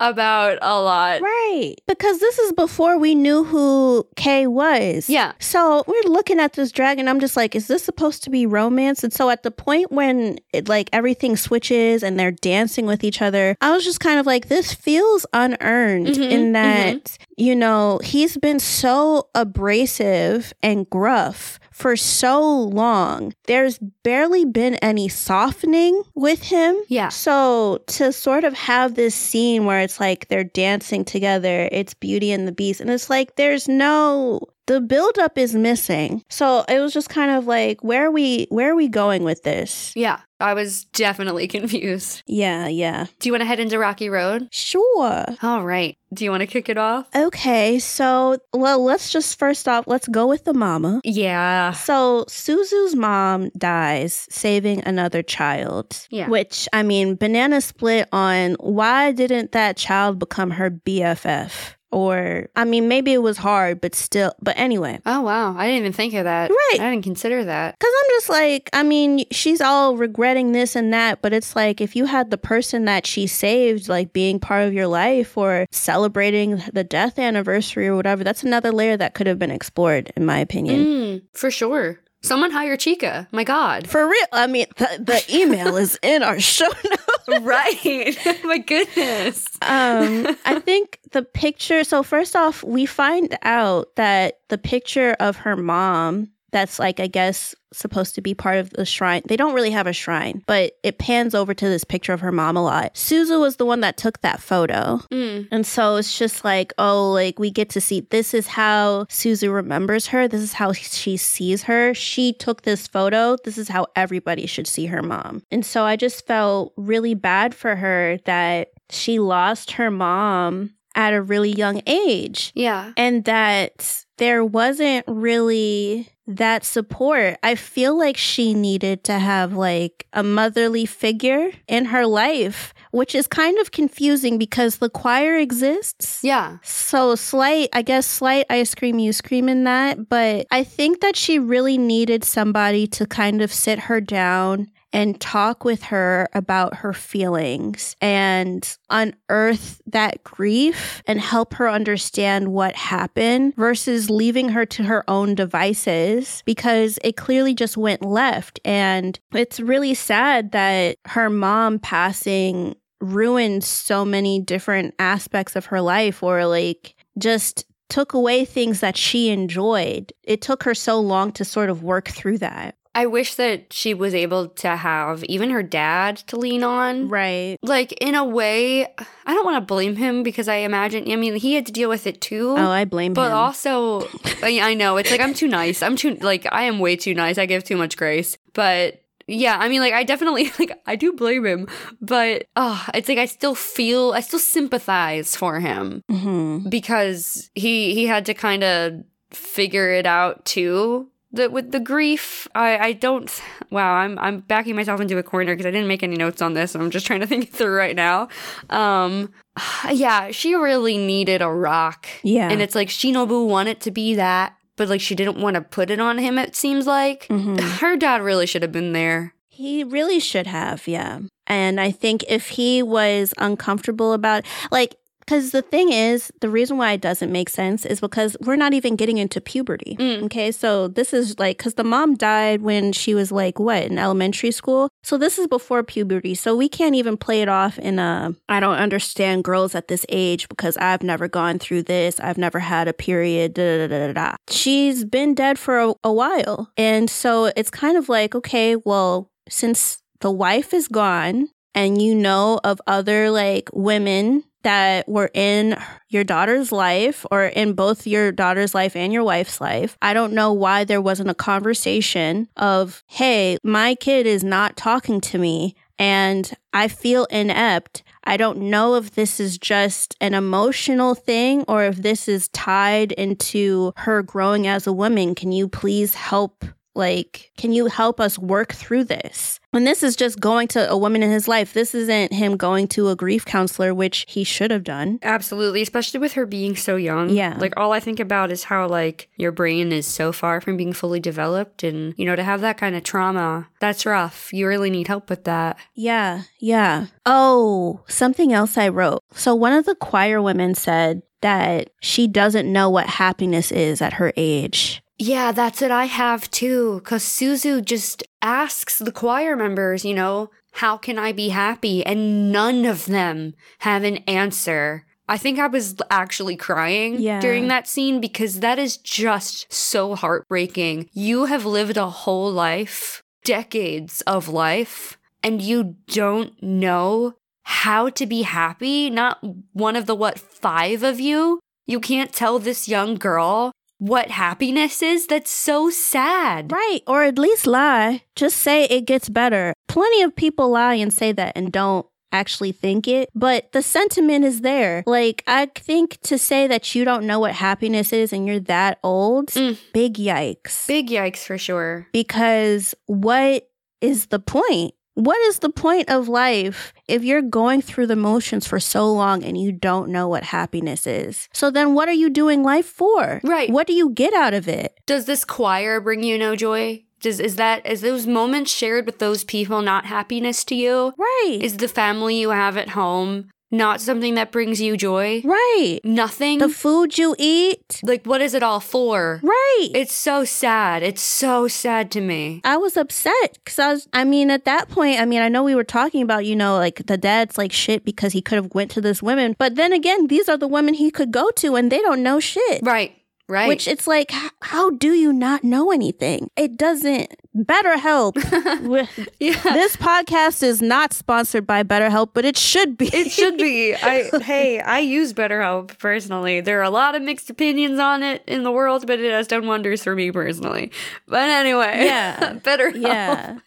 about 0.00 0.58
a 0.62 0.80
lot 0.80 1.20
Right. 1.20 1.74
Because 1.86 2.20
this 2.20 2.38
is 2.38 2.52
before 2.52 2.98
we 2.98 3.14
knew 3.14 3.44
who 3.44 4.06
Kei 4.16 4.46
was. 4.46 5.08
Yeah. 5.10 5.32
So 5.38 5.82
we're 5.86 6.10
looking 6.12 6.38
at 6.38 6.52
this 6.54 6.70
dragon. 6.72 7.08
I'm 7.08 7.20
just 7.20 7.36
like, 7.36 7.54
is 7.54 7.66
this 7.66 7.82
supposed 7.82 8.22
to 8.24 8.30
be 8.30 8.46
romance? 8.46 9.02
And 9.04 9.12
so 9.12 9.30
at 9.30 9.42
the 9.42 9.50
point 9.50 9.90
when 9.90 10.38
it 10.52 10.68
like 10.68 10.88
everything 10.92 11.36
switches 11.36 12.02
and 12.02 12.18
they're 12.18 12.30
dancing 12.30 12.86
with 12.86 13.02
each 13.04 13.20
other, 13.20 13.56
I 13.60 13.72
was 13.72 13.84
just 13.84 14.00
kind 14.00 14.18
of 14.20 14.26
like, 14.26 14.48
this 14.48 14.72
feels 14.72 15.26
unearned 15.32 16.06
Mhm, 16.08 16.30
in 16.30 16.52
that, 16.52 17.18
you 17.36 17.54
know, 17.56 18.00
he's 18.02 18.36
been 18.36 18.58
so 18.60 19.28
abrasive 19.34 20.52
and 20.62 20.88
gruff 20.88 21.58
for 21.80 21.96
so 21.96 22.40
long. 22.42 23.32
There's 23.46 23.78
barely 24.04 24.44
been 24.44 24.74
any 24.76 25.08
softening 25.08 26.02
with 26.14 26.42
him. 26.42 26.76
Yeah. 26.88 27.08
So 27.08 27.82
to 27.88 28.12
sort 28.12 28.44
of 28.44 28.54
have 28.54 28.94
this 28.94 29.14
scene 29.14 29.64
where 29.64 29.80
it's 29.80 29.98
like 29.98 30.28
they're 30.28 30.44
dancing 30.44 31.04
together, 31.04 31.68
it's 31.72 31.94
Beauty 31.94 32.32
and 32.32 32.46
the 32.46 32.52
Beast, 32.52 32.80
and 32.80 32.90
it's 32.90 33.08
like 33.08 33.36
there's 33.36 33.66
no 33.68 34.40
the 34.70 34.80
buildup 34.80 35.36
is 35.36 35.52
missing. 35.54 36.22
So 36.30 36.64
it 36.68 36.78
was 36.78 36.92
just 36.94 37.08
kind 37.08 37.32
of 37.32 37.46
like, 37.46 37.82
where 37.82 38.06
are 38.06 38.10
we 38.12 38.46
where 38.50 38.70
are 38.70 38.76
we 38.76 38.86
going 38.88 39.24
with 39.24 39.42
this? 39.42 39.92
yeah 39.96 40.20
i 40.42 40.54
was 40.54 40.84
definitely 40.96 41.46
confused 41.58 42.22
Yeah, 42.26 42.66
yeah. 42.68 43.06
do 43.18 43.28
you 43.28 43.32
want 43.34 43.42
to 43.42 43.46
head 43.46 43.60
into 43.60 43.78
rocky 43.78 44.08
road 44.08 44.48
Sure. 44.52 45.26
all 45.42 45.64
right 45.66 45.94
do 46.14 46.24
you 46.24 46.30
want 46.30 46.40
to 46.40 46.46
kick 46.46 46.68
it 46.70 46.78
off 46.78 47.06
Okay, 47.14 47.78
so 47.78 48.38
well, 48.54 48.82
let's 48.82 49.10
just 49.10 49.38
first 49.38 49.68
off, 49.68 49.84
let's 49.86 50.08
go 50.08 50.26
with 50.26 50.44
the 50.44 50.54
mama. 50.54 51.00
yeah 51.04 51.72
So 51.72 52.24
Suzu's 52.28 52.94
mom 52.96 53.50
dies, 53.58 54.26
saving 54.30 54.82
another 54.84 55.22
child. 55.22 56.06
Yeah. 56.10 56.28
Which 56.28 56.68
I 56.72 56.82
mean, 56.84 57.16
banana 57.16 57.60
split 57.60 58.08
on 58.12 58.54
why 58.60 59.12
didn't 59.12 59.52
that 59.52 59.76
child 59.76 60.18
become 60.18 60.50
her 60.52 60.70
BFF? 60.70 61.74
Or 61.92 62.48
I 62.54 62.64
mean, 62.64 62.86
maybe 62.88 63.12
it 63.12 63.22
was 63.22 63.36
hard, 63.38 63.80
but 63.80 63.94
still. 63.94 64.32
But 64.40 64.56
anyway, 64.58 65.00
oh 65.06 65.22
wow 65.22 65.56
i 65.56 65.66
didn't 65.66 65.80
even 65.80 65.92
think 65.92 66.14
of 66.14 66.24
that 66.24 66.50
Right. 66.50 66.80
i 66.80 66.90
didn't 66.90 67.04
consider 67.04 67.44
that 67.44 67.78
because 67.78 67.92
I'm 68.00 68.10
just 68.10 68.28
like, 68.28 68.70
I 68.72 68.82
mean, 68.82 69.24
she's 69.30 69.60
all 69.60 69.96
regretting 69.96 70.52
this 70.52 70.76
and 70.76 70.92
that, 70.92 71.20
but 71.22 71.32
it's 71.32 71.56
like 71.56 71.80
if 71.80 71.96
you 71.96 72.04
had 72.06 72.30
the 72.30 72.38
person 72.38 72.84
that 72.84 73.06
she 73.06 73.26
saved, 73.26 73.88
like 73.88 74.12
being 74.12 74.38
part 74.38 74.66
of 74.68 74.74
your 74.74 74.86
life 74.86 75.36
or 75.36 75.66
celebrating 75.70 76.62
the 76.72 76.84
death 76.84 77.18
anniversary 77.18 77.88
or 77.88 77.96
whatever, 77.96 78.22
that's 78.24 78.42
another 78.42 78.72
layer 78.72 78.96
that 78.96 79.14
could 79.14 79.26
have 79.26 79.38
been 79.38 79.50
explored, 79.50 80.12
in 80.16 80.24
my 80.24 80.38
opinion. 80.38 80.84
Mm, 80.84 81.22
for 81.32 81.50
sure 81.50 81.98
Someone 82.22 82.50
hire 82.50 82.76
Chika. 82.76 83.26
My 83.32 83.44
God. 83.44 83.86
For 83.88 84.06
real. 84.06 84.26
I 84.32 84.46
mean, 84.46 84.66
the, 84.76 84.88
the 85.00 85.34
email 85.34 85.76
is 85.76 85.98
in 86.02 86.22
our 86.22 86.38
show 86.38 86.68
notes. 86.68 87.42
right. 87.42 88.16
My 88.44 88.58
goodness. 88.58 89.46
Um, 89.62 90.36
I 90.44 90.60
think 90.64 90.98
the 91.12 91.22
picture. 91.22 91.82
So 91.84 92.02
first 92.02 92.36
off, 92.36 92.62
we 92.62 92.84
find 92.86 93.36
out 93.42 93.96
that 93.96 94.40
the 94.48 94.58
picture 94.58 95.16
of 95.18 95.36
her 95.38 95.56
mom. 95.56 96.30
That's 96.52 96.78
like 96.78 97.00
I 97.00 97.06
guess 97.06 97.54
supposed 97.72 98.16
to 98.16 98.20
be 98.20 98.34
part 98.34 98.58
of 98.58 98.70
the 98.70 98.84
shrine. 98.84 99.22
They 99.26 99.36
don't 99.36 99.54
really 99.54 99.70
have 99.70 99.86
a 99.86 99.92
shrine, 99.92 100.42
but 100.46 100.72
it 100.82 100.98
pans 100.98 101.34
over 101.36 101.54
to 101.54 101.68
this 101.68 101.84
picture 101.84 102.12
of 102.12 102.20
her 102.20 102.32
mom 102.32 102.56
a 102.56 102.64
lot. 102.64 102.94
Suzu 102.94 103.38
was 103.38 103.56
the 103.56 103.64
one 103.66 103.80
that 103.82 103.96
took 103.96 104.20
that 104.22 104.40
photo. 104.40 104.98
Mm. 105.12 105.46
And 105.52 105.64
so 105.64 105.94
it's 105.96 106.18
just 106.18 106.44
like, 106.44 106.72
oh, 106.78 107.12
like 107.12 107.38
we 107.38 107.50
get 107.50 107.70
to 107.70 107.80
see 107.80 108.00
this 108.10 108.34
is 108.34 108.48
how 108.48 109.04
Suzu 109.04 109.54
remembers 109.54 110.08
her. 110.08 110.26
This 110.26 110.42
is 110.42 110.54
how 110.54 110.72
she 110.72 111.16
sees 111.16 111.62
her. 111.64 111.94
She 111.94 112.32
took 112.32 112.62
this 112.62 112.88
photo. 112.88 113.36
This 113.44 113.56
is 113.56 113.68
how 113.68 113.86
everybody 113.94 114.46
should 114.46 114.66
see 114.66 114.86
her 114.86 115.02
mom. 115.02 115.42
And 115.52 115.64
so 115.64 115.84
I 115.84 115.94
just 115.94 116.26
felt 116.26 116.72
really 116.76 117.14
bad 117.14 117.54
for 117.54 117.76
her 117.76 118.18
that 118.24 118.70
she 118.90 119.20
lost 119.20 119.72
her 119.72 119.92
mom 119.92 120.74
at 120.96 121.14
a 121.14 121.22
really 121.22 121.52
young 121.52 121.80
age 121.86 122.50
Yeah. 122.56 122.92
and 122.96 123.24
that 123.26 124.04
there 124.18 124.44
wasn't 124.44 125.04
really 125.06 126.08
that 126.36 126.64
support. 126.64 127.38
I 127.42 127.54
feel 127.54 127.96
like 127.96 128.16
she 128.16 128.54
needed 128.54 129.04
to 129.04 129.18
have 129.18 129.52
like 129.54 130.06
a 130.12 130.22
motherly 130.22 130.86
figure 130.86 131.50
in 131.68 131.86
her 131.86 132.06
life, 132.06 132.72
which 132.90 133.14
is 133.14 133.26
kind 133.26 133.58
of 133.58 133.72
confusing 133.72 134.38
because 134.38 134.76
the 134.76 134.90
choir 134.90 135.36
exists. 135.36 136.22
Yeah. 136.22 136.58
So 136.62 137.14
slight, 137.14 137.68
I 137.72 137.82
guess 137.82 138.06
slight 138.06 138.46
ice 138.50 138.74
cream 138.74 138.98
you 138.98 139.12
scream 139.12 139.48
in 139.48 139.64
that, 139.64 140.08
but 140.08 140.46
I 140.50 140.64
think 140.64 141.00
that 141.00 141.16
she 141.16 141.38
really 141.38 141.78
needed 141.78 142.24
somebody 142.24 142.86
to 142.88 143.06
kind 143.06 143.42
of 143.42 143.52
sit 143.52 143.80
her 143.80 144.00
down 144.00 144.70
and 144.92 145.20
talk 145.20 145.64
with 145.64 145.84
her 145.84 146.28
about 146.32 146.76
her 146.76 146.92
feelings 146.92 147.96
and 148.00 148.76
unearth 148.88 149.80
that 149.86 150.22
grief 150.24 151.02
and 151.06 151.20
help 151.20 151.54
her 151.54 151.68
understand 151.68 152.48
what 152.48 152.74
happened 152.76 153.54
versus 153.56 154.10
leaving 154.10 154.48
her 154.50 154.66
to 154.66 154.82
her 154.82 155.08
own 155.08 155.34
devices 155.34 156.42
because 156.44 156.98
it 157.04 157.16
clearly 157.16 157.54
just 157.54 157.76
went 157.76 158.02
left. 158.02 158.60
And 158.64 159.18
it's 159.32 159.60
really 159.60 159.94
sad 159.94 160.52
that 160.52 160.96
her 161.06 161.30
mom 161.30 161.78
passing 161.78 162.76
ruined 163.00 163.64
so 163.64 164.04
many 164.04 164.40
different 164.40 164.94
aspects 164.98 165.56
of 165.56 165.66
her 165.66 165.80
life 165.80 166.22
or 166.22 166.46
like 166.46 166.94
just 167.18 167.64
took 167.88 168.14
away 168.14 168.44
things 168.44 168.80
that 168.80 168.96
she 168.96 169.30
enjoyed. 169.30 170.12
It 170.22 170.40
took 170.40 170.62
her 170.62 170.74
so 170.74 171.00
long 171.00 171.32
to 171.32 171.44
sort 171.44 171.70
of 171.70 171.82
work 171.82 172.08
through 172.08 172.38
that. 172.38 172.76
I 172.94 173.06
wish 173.06 173.36
that 173.36 173.72
she 173.72 173.94
was 173.94 174.14
able 174.14 174.48
to 174.48 174.76
have 174.76 175.22
even 175.24 175.50
her 175.50 175.62
dad 175.62 176.16
to 176.28 176.36
lean 176.36 176.64
on. 176.64 177.08
Right. 177.08 177.56
Like, 177.62 177.92
in 177.92 178.14
a 178.16 178.24
way, 178.24 178.84
I 179.26 179.34
don't 179.34 179.44
want 179.44 179.56
to 179.56 179.60
blame 179.74 179.94
him 179.96 180.22
because 180.24 180.48
I 180.48 180.56
imagine, 180.56 181.10
I 181.10 181.14
mean, 181.16 181.36
he 181.36 181.54
had 181.54 181.66
to 181.66 181.72
deal 181.72 181.88
with 181.88 182.06
it 182.06 182.20
too. 182.20 182.50
Oh, 182.58 182.70
I 182.70 182.84
blame 182.84 183.14
But 183.14 183.26
him. 183.26 183.30
But 183.30 183.36
also, 183.36 184.00
I, 184.42 184.58
I 184.60 184.74
know 184.74 184.96
it's 184.96 185.10
like 185.10 185.20
I'm 185.20 185.34
too 185.34 185.46
nice. 185.48 185.82
I'm 185.82 185.94
too 185.96 186.16
like 186.16 186.46
I 186.50 186.64
am 186.64 186.78
way 186.80 186.96
too 186.96 187.14
nice. 187.14 187.38
I 187.38 187.46
give 187.46 187.62
too 187.62 187.76
much 187.76 187.96
grace. 187.96 188.36
But 188.54 189.00
yeah, 189.28 189.56
I 189.60 189.68
mean, 189.68 189.80
like 189.80 189.92
I 189.94 190.02
definitely 190.02 190.50
like 190.58 190.72
I 190.86 190.96
do 190.96 191.12
blame 191.12 191.46
him. 191.46 191.68
But 192.00 192.46
oh, 192.56 192.84
it's 192.94 193.08
like 193.08 193.18
I 193.18 193.26
still 193.26 193.54
feel 193.54 194.12
I 194.12 194.20
still 194.20 194.40
sympathize 194.40 195.36
for 195.36 195.60
him 195.60 196.02
Mhm. 196.10 196.68
because 196.68 197.50
he 197.54 197.94
he 197.94 198.06
had 198.06 198.26
to 198.26 198.34
kind 198.34 198.64
of 198.64 198.94
figure 199.30 199.90
it 199.92 200.06
out 200.06 200.44
too. 200.44 201.08
The, 201.32 201.48
with 201.48 201.70
the 201.70 201.78
grief, 201.78 202.48
I, 202.56 202.76
I 202.78 202.92
don't. 202.92 203.30
Wow, 203.70 203.94
I'm 203.94 204.18
I'm 204.18 204.40
backing 204.40 204.74
myself 204.74 205.00
into 205.00 205.16
a 205.16 205.22
corner 205.22 205.52
because 205.54 205.66
I 205.66 205.70
didn't 205.70 205.86
make 205.86 206.02
any 206.02 206.16
notes 206.16 206.42
on 206.42 206.54
this. 206.54 206.74
And 206.74 206.82
I'm 206.82 206.90
just 206.90 207.06
trying 207.06 207.20
to 207.20 207.26
think 207.26 207.44
it 207.44 207.52
through 207.52 207.76
right 207.76 207.94
now. 207.94 208.28
Um, 208.68 209.30
yeah, 209.92 210.32
she 210.32 210.54
really 210.54 210.98
needed 210.98 211.40
a 211.40 211.48
rock. 211.48 212.08
Yeah. 212.24 212.50
And 212.50 212.60
it's 212.60 212.74
like 212.74 212.88
Shinobu 212.88 213.46
wanted 213.46 213.80
to 213.82 213.90
be 213.92 214.14
that, 214.16 214.56
but 214.76 214.88
like 214.88 215.00
she 215.00 215.14
didn't 215.14 215.40
want 215.40 215.54
to 215.54 215.60
put 215.60 215.90
it 215.90 216.00
on 216.00 216.18
him, 216.18 216.36
it 216.36 216.56
seems 216.56 216.86
like. 216.86 217.28
Mhm. 217.28 217.60
Her 217.80 217.96
dad 217.96 218.22
really 218.22 218.46
should 218.46 218.62
have 218.62 218.72
been 218.72 218.92
there. 218.92 219.34
He 219.48 219.84
really 219.84 220.20
should 220.20 220.46
have, 220.48 220.88
yeah. 220.88 221.20
And 221.46 221.80
I 221.80 221.90
think 221.90 222.24
if 222.28 222.48
he 222.48 222.82
was 222.82 223.34
uncomfortable 223.38 224.14
about 224.14 224.44
like 224.70 224.96
because 225.20 225.52
the 225.52 225.62
thing 225.62 225.92
is, 225.92 226.32
the 226.40 226.50
reason 226.50 226.76
why 226.76 226.92
it 226.92 227.00
doesn't 227.00 227.30
make 227.30 227.48
sense 227.48 227.86
is 227.86 228.00
because 228.00 228.36
we're 228.40 228.56
not 228.56 228.74
even 228.74 228.96
getting 228.96 229.18
into 229.18 229.40
puberty. 229.40 229.96
Mm. 229.98 230.24
Okay, 230.24 230.50
so 230.50 230.88
this 230.88 231.12
is 231.12 231.38
like 231.38 231.58
because 231.58 231.74
the 231.74 231.84
mom 231.84 232.16
died 232.16 232.62
when 232.62 232.92
she 232.92 233.14
was 233.14 233.30
like 233.30 233.58
what 233.58 233.84
in 233.84 233.98
elementary 233.98 234.50
school. 234.50 234.88
So 235.02 235.16
this 235.16 235.38
is 235.38 235.46
before 235.46 235.82
puberty. 235.82 236.34
So 236.34 236.56
we 236.56 236.68
can't 236.68 236.94
even 236.94 237.16
play 237.16 237.42
it 237.42 237.48
off 237.48 237.78
in 237.78 237.98
a 237.98 238.34
I 238.48 238.60
don't 238.60 238.76
understand 238.76 239.44
girls 239.44 239.74
at 239.74 239.88
this 239.88 240.04
age 240.08 240.48
because 240.48 240.76
I've 240.78 241.02
never 241.02 241.28
gone 241.28 241.58
through 241.58 241.84
this. 241.84 242.18
I've 242.18 242.38
never 242.38 242.58
had 242.58 242.88
a 242.88 242.92
period. 242.92 243.54
Da, 243.54 243.78
da, 243.78 243.86
da, 243.86 244.06
da, 244.06 244.12
da. 244.12 244.36
She's 244.48 245.04
been 245.04 245.34
dead 245.34 245.58
for 245.58 245.78
a, 245.78 245.94
a 246.04 246.12
while, 246.12 246.70
and 246.76 247.08
so 247.08 247.52
it's 247.56 247.70
kind 247.70 247.96
of 247.96 248.08
like 248.08 248.34
okay, 248.34 248.76
well, 248.76 249.30
since 249.48 250.02
the 250.20 250.30
wife 250.30 250.74
is 250.74 250.88
gone 250.88 251.48
and 251.74 252.00
you 252.00 252.14
know 252.14 252.60
of 252.64 252.80
other 252.86 253.30
like 253.30 253.70
women 253.72 254.44
that 254.62 255.08
were 255.08 255.30
in 255.34 255.76
your 256.08 256.24
daughter's 256.24 256.72
life 256.72 257.24
or 257.30 257.44
in 257.44 257.72
both 257.74 258.06
your 258.06 258.32
daughter's 258.32 258.74
life 258.74 258.96
and 258.96 259.12
your 259.12 259.24
wife's 259.24 259.60
life. 259.60 259.96
I 260.02 260.14
don't 260.14 260.32
know 260.32 260.52
why 260.52 260.84
there 260.84 261.00
wasn't 261.00 261.30
a 261.30 261.34
conversation 261.34 262.48
of, 262.56 263.02
hey, 263.06 263.58
my 263.62 263.94
kid 263.94 264.26
is 264.26 264.44
not 264.44 264.76
talking 264.76 265.20
to 265.22 265.38
me 265.38 265.74
and 265.98 266.52
I 266.72 266.88
feel 266.88 267.26
inept. 267.26 268.02
I 268.24 268.36
don't 268.36 268.58
know 268.58 268.94
if 268.94 269.12
this 269.12 269.38
is 269.38 269.58
just 269.58 270.16
an 270.20 270.34
emotional 270.34 271.14
thing 271.14 271.64
or 271.68 271.84
if 271.84 271.96
this 271.96 272.26
is 272.28 272.48
tied 272.48 273.12
into 273.12 273.92
her 273.96 274.22
growing 274.22 274.66
as 274.66 274.86
a 274.86 274.92
woman. 274.92 275.34
Can 275.34 275.52
you 275.52 275.68
please 275.68 276.14
help? 276.14 276.64
Like, 276.94 277.52
can 277.56 277.72
you 277.72 277.86
help 277.86 278.20
us 278.20 278.38
work 278.38 278.72
through 278.72 279.04
this? 279.04 279.60
And 279.72 279.86
this 279.86 280.02
is 280.02 280.16
just 280.16 280.40
going 280.40 280.66
to 280.68 280.90
a 280.90 280.96
woman 280.96 281.22
in 281.22 281.30
his 281.30 281.46
life. 281.46 281.72
This 281.72 281.94
isn't 281.94 282.32
him 282.32 282.56
going 282.56 282.88
to 282.88 283.08
a 283.08 283.16
grief 283.16 283.44
counselor, 283.44 283.94
which 283.94 284.26
he 284.28 284.42
should 284.42 284.72
have 284.72 284.82
done. 284.82 285.20
Absolutely, 285.22 285.82
especially 285.82 286.18
with 286.18 286.32
her 286.32 286.44
being 286.44 286.74
so 286.74 286.96
young. 286.96 287.30
Yeah. 287.30 287.56
Like 287.58 287.74
all 287.76 287.92
I 287.92 288.00
think 288.00 288.18
about 288.18 288.50
is 288.50 288.64
how 288.64 288.88
like 288.88 289.28
your 289.36 289.52
brain 289.52 289.92
is 289.92 290.06
so 290.06 290.32
far 290.32 290.60
from 290.60 290.76
being 290.76 290.92
fully 290.92 291.20
developed 291.20 291.84
and 291.84 292.14
you 292.16 292.24
know 292.24 292.34
to 292.34 292.42
have 292.42 292.60
that 292.62 292.78
kind 292.78 292.96
of 292.96 293.04
trauma, 293.04 293.68
that's 293.80 294.04
rough. 294.04 294.52
You 294.52 294.66
really 294.66 294.90
need 294.90 295.06
help 295.06 295.30
with 295.30 295.44
that. 295.44 295.78
Yeah, 295.94 296.42
yeah. 296.58 297.06
Oh, 297.24 298.00
something 298.08 298.52
else 298.52 298.76
I 298.76 298.88
wrote. 298.88 299.22
So 299.34 299.54
one 299.54 299.72
of 299.72 299.86
the 299.86 299.94
choir 299.94 300.42
women 300.42 300.74
said 300.74 301.22
that 301.40 301.90
she 302.00 302.26
doesn't 302.26 302.70
know 302.70 302.90
what 302.90 303.06
happiness 303.06 303.70
is 303.72 304.02
at 304.02 304.14
her 304.14 304.32
age. 304.36 305.02
Yeah, 305.20 305.52
that's 305.52 305.82
what 305.82 305.90
I 305.90 306.06
have 306.06 306.50
too. 306.50 307.02
Cause 307.04 307.22
Suzu 307.22 307.84
just 307.84 308.24
asks 308.40 308.98
the 308.98 309.12
choir 309.12 309.54
members, 309.54 310.02
you 310.02 310.14
know, 310.14 310.50
how 310.72 310.96
can 310.96 311.18
I 311.18 311.32
be 311.32 311.50
happy? 311.50 312.04
And 312.06 312.50
none 312.50 312.86
of 312.86 313.04
them 313.04 313.52
have 313.80 314.02
an 314.02 314.16
answer. 314.26 315.04
I 315.28 315.36
think 315.36 315.58
I 315.58 315.66
was 315.66 315.94
actually 316.10 316.56
crying 316.56 317.20
Yeah. 317.20 317.38
during 317.38 317.68
that 317.68 317.86
scene 317.86 318.18
because 318.18 318.60
that 318.60 318.78
is 318.78 318.96
just 318.96 319.70
so 319.70 320.14
heartbreaking. 320.14 321.10
You 321.12 321.44
have 321.44 321.66
lived 321.66 321.98
a 321.98 322.08
whole 322.08 322.50
life, 322.50 323.22
decades 323.44 324.22
of 324.22 324.48
life, 324.48 325.18
and 325.42 325.60
you 325.60 325.96
don't 326.06 326.60
know 326.62 327.34
how 327.64 328.08
to 328.08 328.26
be 328.26 328.42
happy. 328.42 329.10
Not 329.10 329.38
one 329.74 329.96
of 329.96 330.06
the, 330.06 330.14
what, 330.14 330.38
five 330.38 331.02
of 331.02 331.20
you? 331.20 331.60
You 331.86 332.00
can't 332.00 332.32
tell 332.32 332.58
this 332.58 332.88
young 332.88 333.16
girl 333.16 333.70
what 334.00 334.30
happiness 334.30 335.02
is? 335.02 335.26
That's 335.28 335.50
so 335.50 335.90
sad. 335.90 336.72
Right, 336.72 337.00
or 337.06 337.22
at 337.22 337.38
least 337.38 337.66
lie. 337.66 338.22
Just 338.34 338.56
say 338.58 338.84
it 338.84 339.02
gets 339.06 339.28
better. 339.28 339.72
Plenty 339.88 340.22
of 340.22 340.34
people 340.34 340.70
lie 340.70 340.94
and 340.94 341.12
say 341.12 341.32
that 341.32 341.52
and 341.54 341.70
don't 341.70 342.06
actually 342.32 342.70
think 342.72 343.08
it, 343.08 343.28
but 343.34 343.72
the 343.72 343.82
sentiment 343.82 344.44
is 344.44 344.60
there. 344.60 345.02
Like, 345.06 345.42
I 345.48 345.66
think 345.74 346.18
to 346.22 346.38
say 346.38 346.66
that 346.68 346.94
you 346.94 347.04
don't 347.04 347.26
know 347.26 347.40
what 347.40 347.52
happiness 347.54 348.12
is 348.12 348.32
and 348.32 348.46
you're 348.46 348.60
that 348.60 348.98
old, 349.02 349.48
Mm. 349.48 349.76
big 349.92 350.14
yikes. 350.14 350.86
Big 350.86 351.08
yikes 351.08 351.44
for 351.44 351.58
sure. 351.58 352.06
because 352.12 352.94
what 353.06 353.68
is 354.00 354.26
the 354.26 354.38
point? 354.38 354.94
What 355.20 355.38
is 355.48 355.58
the 355.58 355.68
point 355.68 356.08
of 356.08 356.28
life 356.28 356.94
if 357.06 357.22
you're 357.22 357.42
going 357.42 357.82
through 357.82 358.06
the 358.06 358.16
motions 358.16 358.66
for 358.66 358.80
so 358.80 359.12
long 359.12 359.44
and 359.44 359.58
you 359.58 359.70
don't 359.70 360.08
know 360.08 360.28
what 360.28 360.44
happiness 360.44 361.06
is? 361.06 361.46
So 361.52 361.70
then 361.70 361.92
what 361.92 362.08
are 362.08 362.14
you 362.14 362.30
doing 362.30 362.62
life 362.62 362.86
for? 362.86 363.42
Right. 363.44 363.68
What 363.68 363.86
do 363.86 363.92
you 363.92 364.10
get 364.10 364.32
out 364.32 364.54
of 364.54 364.66
it? 364.66 364.98
Does 365.04 365.26
this 365.26 365.44
choir 365.44 366.00
bring 366.00 366.22
you 366.22 366.38
no 366.38 366.56
joy? 366.56 367.04
Does 367.20 367.38
is 367.38 367.56
that 367.56 367.84
is 367.84 368.00
those 368.00 368.26
moments 368.26 368.72
shared 368.72 369.04
with 369.04 369.18
those 369.18 369.44
people 369.44 369.82
not 369.82 370.06
happiness 370.06 370.64
to 370.64 370.74
you? 370.74 371.12
Right. 371.18 371.58
Is 371.60 371.76
the 371.76 371.88
family 371.88 372.40
you 372.40 372.48
have 372.48 372.78
at 372.78 372.90
home 372.90 373.50
not 373.70 374.00
something 374.00 374.34
that 374.34 374.50
brings 374.50 374.80
you 374.80 374.96
joy. 374.96 375.42
Right. 375.44 376.00
Nothing. 376.04 376.58
The 376.58 376.68
food 376.68 377.16
you 377.18 377.36
eat. 377.38 378.00
like, 378.02 378.26
what 378.26 378.40
is 378.40 378.54
it 378.54 378.62
all 378.62 378.80
for? 378.80 379.40
Right. 379.42 379.88
It's 379.94 380.12
so 380.12 380.44
sad. 380.44 381.02
It's 381.02 381.22
so 381.22 381.68
sad 381.68 382.10
to 382.12 382.20
me. 382.20 382.60
I 382.64 382.76
was 382.76 382.96
upset 382.96 383.58
because 383.64 383.78
I 383.78 383.92
was, 383.92 384.08
I 384.12 384.24
mean, 384.24 384.50
at 384.50 384.64
that 384.64 384.88
point, 384.88 385.20
I 385.20 385.24
mean, 385.24 385.40
I 385.40 385.48
know 385.48 385.62
we 385.62 385.74
were 385.74 385.84
talking 385.84 386.22
about, 386.22 386.44
you 386.46 386.56
know, 386.56 386.76
like 386.76 387.06
the 387.06 387.16
dad's 387.16 387.56
like 387.56 387.72
shit 387.72 388.04
because 388.04 388.32
he 388.32 388.42
could 388.42 388.56
have 388.56 388.74
went 388.74 388.90
to 388.92 389.00
this 389.00 389.22
women. 389.22 389.54
But 389.58 389.76
then 389.76 389.92
again, 389.92 390.26
these 390.26 390.48
are 390.48 390.56
the 390.56 390.68
women 390.68 390.94
he 390.94 391.10
could 391.10 391.30
go 391.30 391.50
to 391.56 391.76
and 391.76 391.90
they 391.92 392.00
don't 392.00 392.22
know 392.22 392.40
shit. 392.40 392.80
Right. 392.82 393.16
Right. 393.50 393.66
Which 393.66 393.88
it's 393.88 394.06
like, 394.06 394.30
how 394.62 394.90
do 394.90 395.12
you 395.12 395.32
not 395.32 395.64
know 395.64 395.90
anything? 395.90 396.50
It 396.56 396.76
doesn't. 396.76 397.34
BetterHelp. 397.56 398.36
Yeah. 399.40 399.60
this 399.62 399.96
podcast 399.96 400.62
is 400.62 400.80
not 400.80 401.12
sponsored 401.12 401.66
by 401.66 401.82
BetterHelp, 401.82 402.30
but 402.32 402.44
it 402.44 402.56
should 402.56 402.96
be. 402.96 403.06
It 403.12 403.32
should 403.32 403.56
be. 403.58 403.94
I 403.94 404.30
hey, 404.42 404.78
I 404.80 405.00
use 405.00 405.32
BetterHelp 405.32 405.98
personally. 405.98 406.60
There 406.60 406.78
are 406.78 406.84
a 406.84 406.90
lot 406.90 407.14
of 407.16 407.22
mixed 407.22 407.50
opinions 407.50 407.98
on 407.98 408.22
it 408.22 408.44
in 408.46 408.62
the 408.62 408.70
world, 408.70 409.06
but 409.06 409.18
it 409.18 409.32
has 409.32 409.46
done 409.48 409.66
wonders 409.66 410.04
for 410.04 410.14
me 410.14 410.30
personally. 410.30 410.92
But 411.26 411.48
anyway, 411.50 412.04
Yeah. 412.04 412.54
BetterHelp. 412.64 413.00
yeah. 413.02 413.58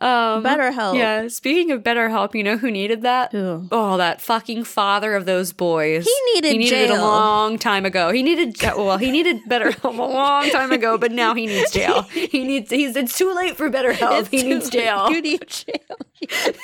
Um, 0.00 0.44
BetterHelp. 0.44 0.96
Yeah. 0.96 1.28
Speaking 1.28 1.70
of 1.70 1.82
BetterHelp, 1.82 2.34
you 2.34 2.42
know 2.44 2.56
who 2.58 2.70
needed 2.70 3.00
that? 3.02 3.32
Who? 3.32 3.66
Oh, 3.72 3.96
that 3.96 4.20
fucking 4.20 4.64
father 4.64 5.14
of 5.14 5.24
those 5.24 5.52
boys. 5.54 6.04
He 6.04 6.14
needed 6.34 6.52
He 6.52 6.58
needed 6.58 6.90
it 6.90 6.92
a 6.98 7.00
long 7.00 7.58
time 7.58 7.86
ago. 7.86 8.12
He 8.12 8.22
needed 8.22 8.56
well, 8.62 8.98
he 8.98 9.10
needed 9.10 9.38
BetterHelp 9.48 9.98
a 9.98 10.02
long 10.02 10.50
time 10.50 10.70
ago, 10.72 10.98
but 10.98 11.12
now 11.12 11.32
he 11.34 11.46
needs 11.46 11.70
jail. 11.70 12.02
He 12.12 12.44
needs. 12.44 12.70
He's. 12.70 12.94
It's 12.96 13.16
too 13.16 13.32
late 13.34 13.56
for 13.56 13.70
BetterHelp. 13.70 14.20
It's 14.20 14.28
he 14.28 14.42
needs 14.42 14.66
late. 14.66 14.72
jail. 14.84 15.10
You 15.10 15.22
need 15.22 15.46
jail. 15.46 15.96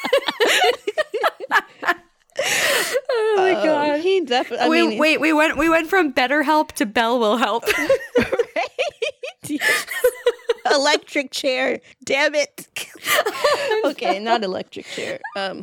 oh 3.11 3.35
my 3.37 3.53
Uh, 3.55 3.64
god. 3.64 4.01
he 4.01 4.20
definitely. 4.24 4.68
Wait, 4.68 4.89
mean, 4.89 4.99
wait, 4.99 5.20
we 5.20 5.33
went 5.33 5.57
we 5.57 5.68
went 5.68 5.89
from 5.89 6.12
BetterHelp 6.12 6.72
to 6.72 6.87
Bell 6.87 7.18
will 7.18 7.37
help. 7.37 7.64
electric 10.70 11.30
chair. 11.30 11.80
Damn 12.04 12.34
it. 12.34 12.68
okay, 13.84 14.18
not 14.18 14.42
electric 14.44 14.86
chair. 14.86 15.18
Um, 15.36 15.62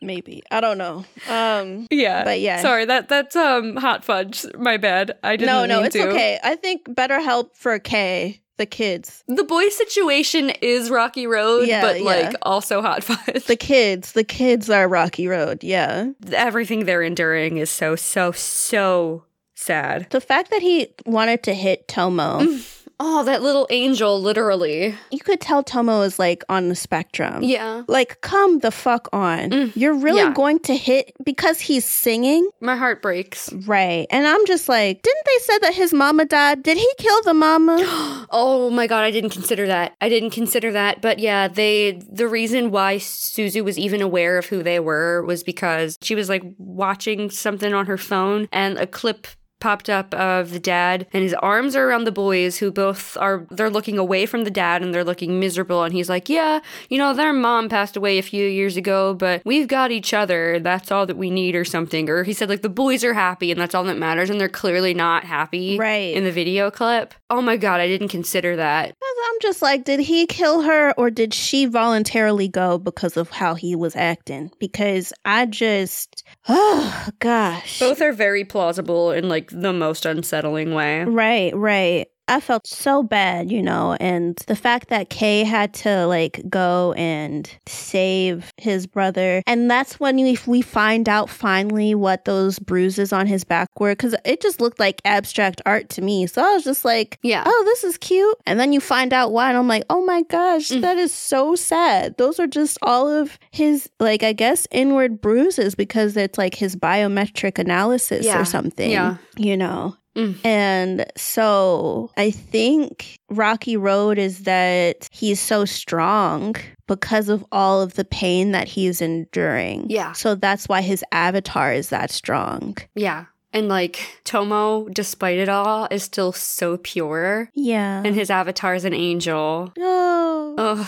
maybe 0.00 0.42
I 0.50 0.60
don't 0.60 0.78
know. 0.78 1.04
Um, 1.28 1.86
yeah, 1.90 2.24
But 2.24 2.40
yeah. 2.40 2.60
Sorry, 2.62 2.84
that 2.84 3.08
that's 3.08 3.36
um 3.36 3.76
hot 3.76 4.04
fudge. 4.04 4.44
My 4.56 4.76
bad. 4.76 5.18
I 5.22 5.36
didn't. 5.36 5.46
no, 5.46 5.66
no, 5.66 5.82
it's 5.84 5.94
to. 5.96 6.08
okay. 6.10 6.38
I 6.42 6.56
think 6.56 6.94
better 6.94 7.20
help 7.20 7.56
for 7.56 7.78
Kei, 7.78 8.40
the 8.58 8.66
kids, 8.66 9.24
The 9.28 9.44
boy 9.44 9.68
situation 9.70 10.50
is 10.60 10.90
Rocky 10.90 11.26
Road, 11.26 11.66
Yeah, 11.68 11.80
but 11.82 12.00
like 12.00 12.32
yeah. 12.32 12.38
also 12.42 12.82
hot 12.82 13.02
fudge. 13.04 13.44
the 13.46 13.56
kids, 13.56 14.12
the 14.12 14.24
kids 14.24 14.68
are 14.70 14.86
Rocky 14.88 15.26
Road. 15.26 15.64
Yeah, 15.64 16.10
Everything 16.32 16.84
they're 16.84 17.02
enduring 17.02 17.56
is 17.56 17.70
so 17.70 17.96
so 17.96 18.32
so 18.32 19.24
sad. 19.54 20.08
the 20.10 20.20
fact 20.20 20.50
that 20.50 20.60
he 20.62 20.88
wanted 21.06 21.42
to 21.44 21.54
hit 21.54 21.86
Tomo, 21.88 22.40
Oh, 23.04 23.24
that 23.24 23.42
little 23.42 23.66
angel, 23.70 24.20
literally. 24.20 24.94
you 25.10 25.18
could 25.18 25.40
tell 25.40 25.64
Tomo 25.64 26.02
is 26.02 26.20
like 26.20 26.44
on 26.48 26.68
the 26.68 26.76
spectrum. 26.76 27.42
Yeah, 27.42 27.82
Like, 27.88 28.20
come 28.20 28.60
the 28.60 28.70
fuck 28.70 29.08
on. 29.12 29.50
Mm, 29.50 29.72
You're 29.74 29.94
really 29.94 30.20
yeah. 30.20 30.32
going 30.32 30.60
to 30.60 30.76
hit 30.76 31.12
because 31.24 31.60
he's 31.60 31.84
singing? 31.84 32.48
my 32.60 32.76
heart 32.76 33.02
breaks. 33.02 33.52
Right. 33.52 34.06
And 34.10 34.24
I'm 34.24 34.46
just 34.46 34.68
like, 34.68 35.02
didn't 35.02 35.26
they 35.26 35.38
say 35.38 35.58
that 35.58 35.74
his 35.74 35.92
mama 35.92 36.26
died? 36.26 36.62
Did 36.62 36.76
he 36.78 36.88
kill 36.98 37.22
the 37.22 37.34
mama? 37.34 37.76
Oh 38.34 38.70
my 38.70 38.86
god, 38.86 39.04
I 39.04 39.10
didn't 39.10 39.30
consider 39.30 39.66
that. 39.66 39.94
I 40.00 40.08
didn't 40.08 40.30
consider 40.30 40.72
that. 40.72 41.02
But 41.02 41.18
yeah, 41.18 41.48
they 41.48 42.00
the 42.10 42.26
reason 42.28 42.70
why 42.70 42.96
Suzu 42.96 43.62
was 43.62 43.78
even 43.78 44.00
aware 44.00 44.38
of 44.38 44.46
who 44.46 44.62
they 44.62 44.80
were 44.80 45.22
was 45.24 45.42
because 45.42 45.98
she 46.00 46.14
was 46.14 46.28
like 46.30 46.42
watching 46.56 47.30
something 47.30 47.74
on 47.74 47.86
her 47.86 47.98
phone 47.98 48.48
and 48.50 48.78
a 48.78 48.86
clip 48.86 49.26
popped 49.62 49.88
up 49.88 50.12
of 50.14 50.50
the 50.50 50.58
dad 50.60 51.06
and 51.12 51.22
his 51.22 51.34
arms 51.34 51.74
are 51.76 51.88
around 51.88 52.04
the 52.04 52.12
boys 52.12 52.58
who 52.58 52.70
both 52.70 53.16
are 53.16 53.46
they're 53.50 53.70
looking 53.70 53.96
away 53.98 54.26
from 54.26 54.42
the 54.44 54.50
dad 54.50 54.82
and 54.82 54.92
they're 54.92 55.04
looking 55.04 55.38
miserable. 55.40 55.84
And 55.84 55.94
he's 55.94 56.08
like 56.08 56.28
yeah 56.28 56.60
you 56.90 56.98
know 56.98 57.14
their 57.14 57.32
mom 57.32 57.68
passed 57.68 57.96
away 57.96 58.18
a 58.18 58.22
few 58.22 58.46
years 58.46 58.76
ago 58.76 59.14
but 59.14 59.40
we've 59.44 59.68
got 59.68 59.90
each 59.90 60.12
other. 60.12 60.58
That's 60.60 60.90
all 60.92 61.06
that 61.06 61.16
we 61.16 61.30
need 61.30 61.54
or 61.54 61.64
something. 61.64 62.10
Or 62.10 62.24
he 62.24 62.32
said 62.32 62.48
like 62.48 62.62
the 62.62 62.68
boys 62.68 63.04
are 63.04 63.14
happy 63.14 63.50
and 63.52 63.60
that's 63.60 63.74
all 63.74 63.84
that 63.84 63.96
matters. 63.98 64.28
And 64.30 64.40
they're 64.40 64.48
clearly 64.48 64.94
not 64.94 65.24
happy 65.24 65.78
Right. 65.78 66.14
in 66.14 66.24
the 66.24 66.32
video 66.32 66.70
clip. 66.70 67.14
Oh 67.30 67.40
my 67.40 67.56
god 67.56 67.80
i 67.80 67.86
didn't 67.86 68.08
consider 68.08 68.56
that. 68.56 68.94
I'm 69.24 69.38
just 69.40 69.62
like, 69.62 69.84
did 69.84 70.00
he 70.00 70.26
kill 70.26 70.62
her 70.62 70.92
or 70.98 71.08
did 71.10 71.32
she 71.32 71.66
voluntarily 71.66 72.48
go 72.48 72.76
because 72.76 73.16
of 73.16 73.30
how 73.30 73.54
he 73.54 73.76
was 73.76 73.94
acting? 73.94 74.50
Because 74.58 75.12
I 75.24 75.46
just, 75.46 76.21
oh 76.48 77.08
gosh. 77.18 77.78
Both 77.78 78.00
are 78.00 78.12
very 78.12 78.44
plausible 78.44 79.10
in 79.10 79.28
like 79.28 79.50
the 79.50 79.72
most 79.72 80.06
unsettling 80.06 80.74
way. 80.74 81.04
Right, 81.04 81.54
right. 81.54 82.08
I 82.28 82.40
felt 82.40 82.66
so 82.66 83.02
bad, 83.02 83.50
you 83.50 83.62
know, 83.62 83.96
and 84.00 84.36
the 84.46 84.56
fact 84.56 84.88
that 84.88 85.10
Kei 85.10 85.44
had 85.44 85.74
to 85.74 86.06
like 86.06 86.40
go 86.48 86.94
and 86.96 87.50
save 87.66 88.50
his 88.56 88.86
brother, 88.86 89.42
and 89.46 89.70
that's 89.70 89.98
when 90.00 90.16
we 90.16 90.38
we 90.46 90.62
find 90.62 91.08
out 91.08 91.28
finally 91.28 91.94
what 91.94 92.24
those 92.24 92.58
bruises 92.58 93.12
on 93.12 93.26
his 93.26 93.44
back 93.44 93.68
were, 93.78 93.92
because 93.92 94.14
it 94.24 94.40
just 94.40 94.60
looked 94.60 94.78
like 94.78 95.02
abstract 95.04 95.60
art 95.66 95.88
to 95.90 96.02
me. 96.02 96.26
So 96.26 96.42
I 96.42 96.54
was 96.54 96.64
just 96.64 96.84
like, 96.84 97.18
Yeah. 97.22 97.42
oh, 97.44 97.62
this 97.66 97.84
is 97.84 97.98
cute, 97.98 98.36
and 98.46 98.58
then 98.58 98.72
you 98.72 98.80
find 98.80 99.12
out 99.12 99.32
why, 99.32 99.48
and 99.48 99.58
I'm 99.58 99.68
like, 99.68 99.84
oh 99.90 100.04
my 100.04 100.22
gosh, 100.22 100.68
Mm. 100.70 100.80
that 100.82 100.96
is 100.98 101.12
so 101.12 101.54
sad. 101.56 102.16
Those 102.18 102.38
are 102.40 102.46
just 102.46 102.78
all 102.82 103.08
of 103.08 103.38
his 103.50 103.90
like 104.00 104.22
I 104.22 104.32
guess 104.32 104.66
inward 104.70 105.20
bruises 105.20 105.74
because 105.74 106.16
it's 106.16 106.38
like 106.38 106.54
his 106.54 106.76
biometric 106.76 107.58
analysis 107.58 108.24
Yeah, 108.24 108.40
or 108.40 108.44
something. 108.44 108.90
yeah. 108.90 109.16
you 109.36 109.56
know. 109.56 109.96
Mm. 110.16 110.44
And 110.44 111.06
so 111.16 112.10
I 112.16 112.30
think 112.30 113.18
Rocky 113.30 113.76
Road 113.76 114.18
is 114.18 114.40
that 114.40 115.08
he's 115.10 115.40
so 115.40 115.64
strong 115.64 116.56
because 116.86 117.28
of 117.28 117.44
all 117.52 117.80
of 117.80 117.94
the 117.94 118.04
pain 118.04 118.52
that 118.52 118.68
he's 118.68 119.00
enduring. 119.00 119.86
Yeah. 119.88 120.12
So 120.12 120.34
that's 120.34 120.68
why 120.68 120.82
his 120.82 121.04
avatar 121.12 121.72
is 121.72 121.88
that 121.88 122.10
strong. 122.10 122.76
Yeah. 122.94 123.26
And 123.54 123.68
like 123.68 124.20
Tomo, 124.24 124.88
despite 124.88 125.38
it 125.38 125.48
all, 125.48 125.86
is 125.90 126.02
still 126.02 126.32
so 126.32 126.78
pure. 126.78 127.50
Yeah. 127.54 128.02
And 128.04 128.14
his 128.14 128.30
avatar 128.30 128.74
is 128.74 128.84
an 128.84 128.94
angel. 128.94 129.72
oh. 129.78 130.86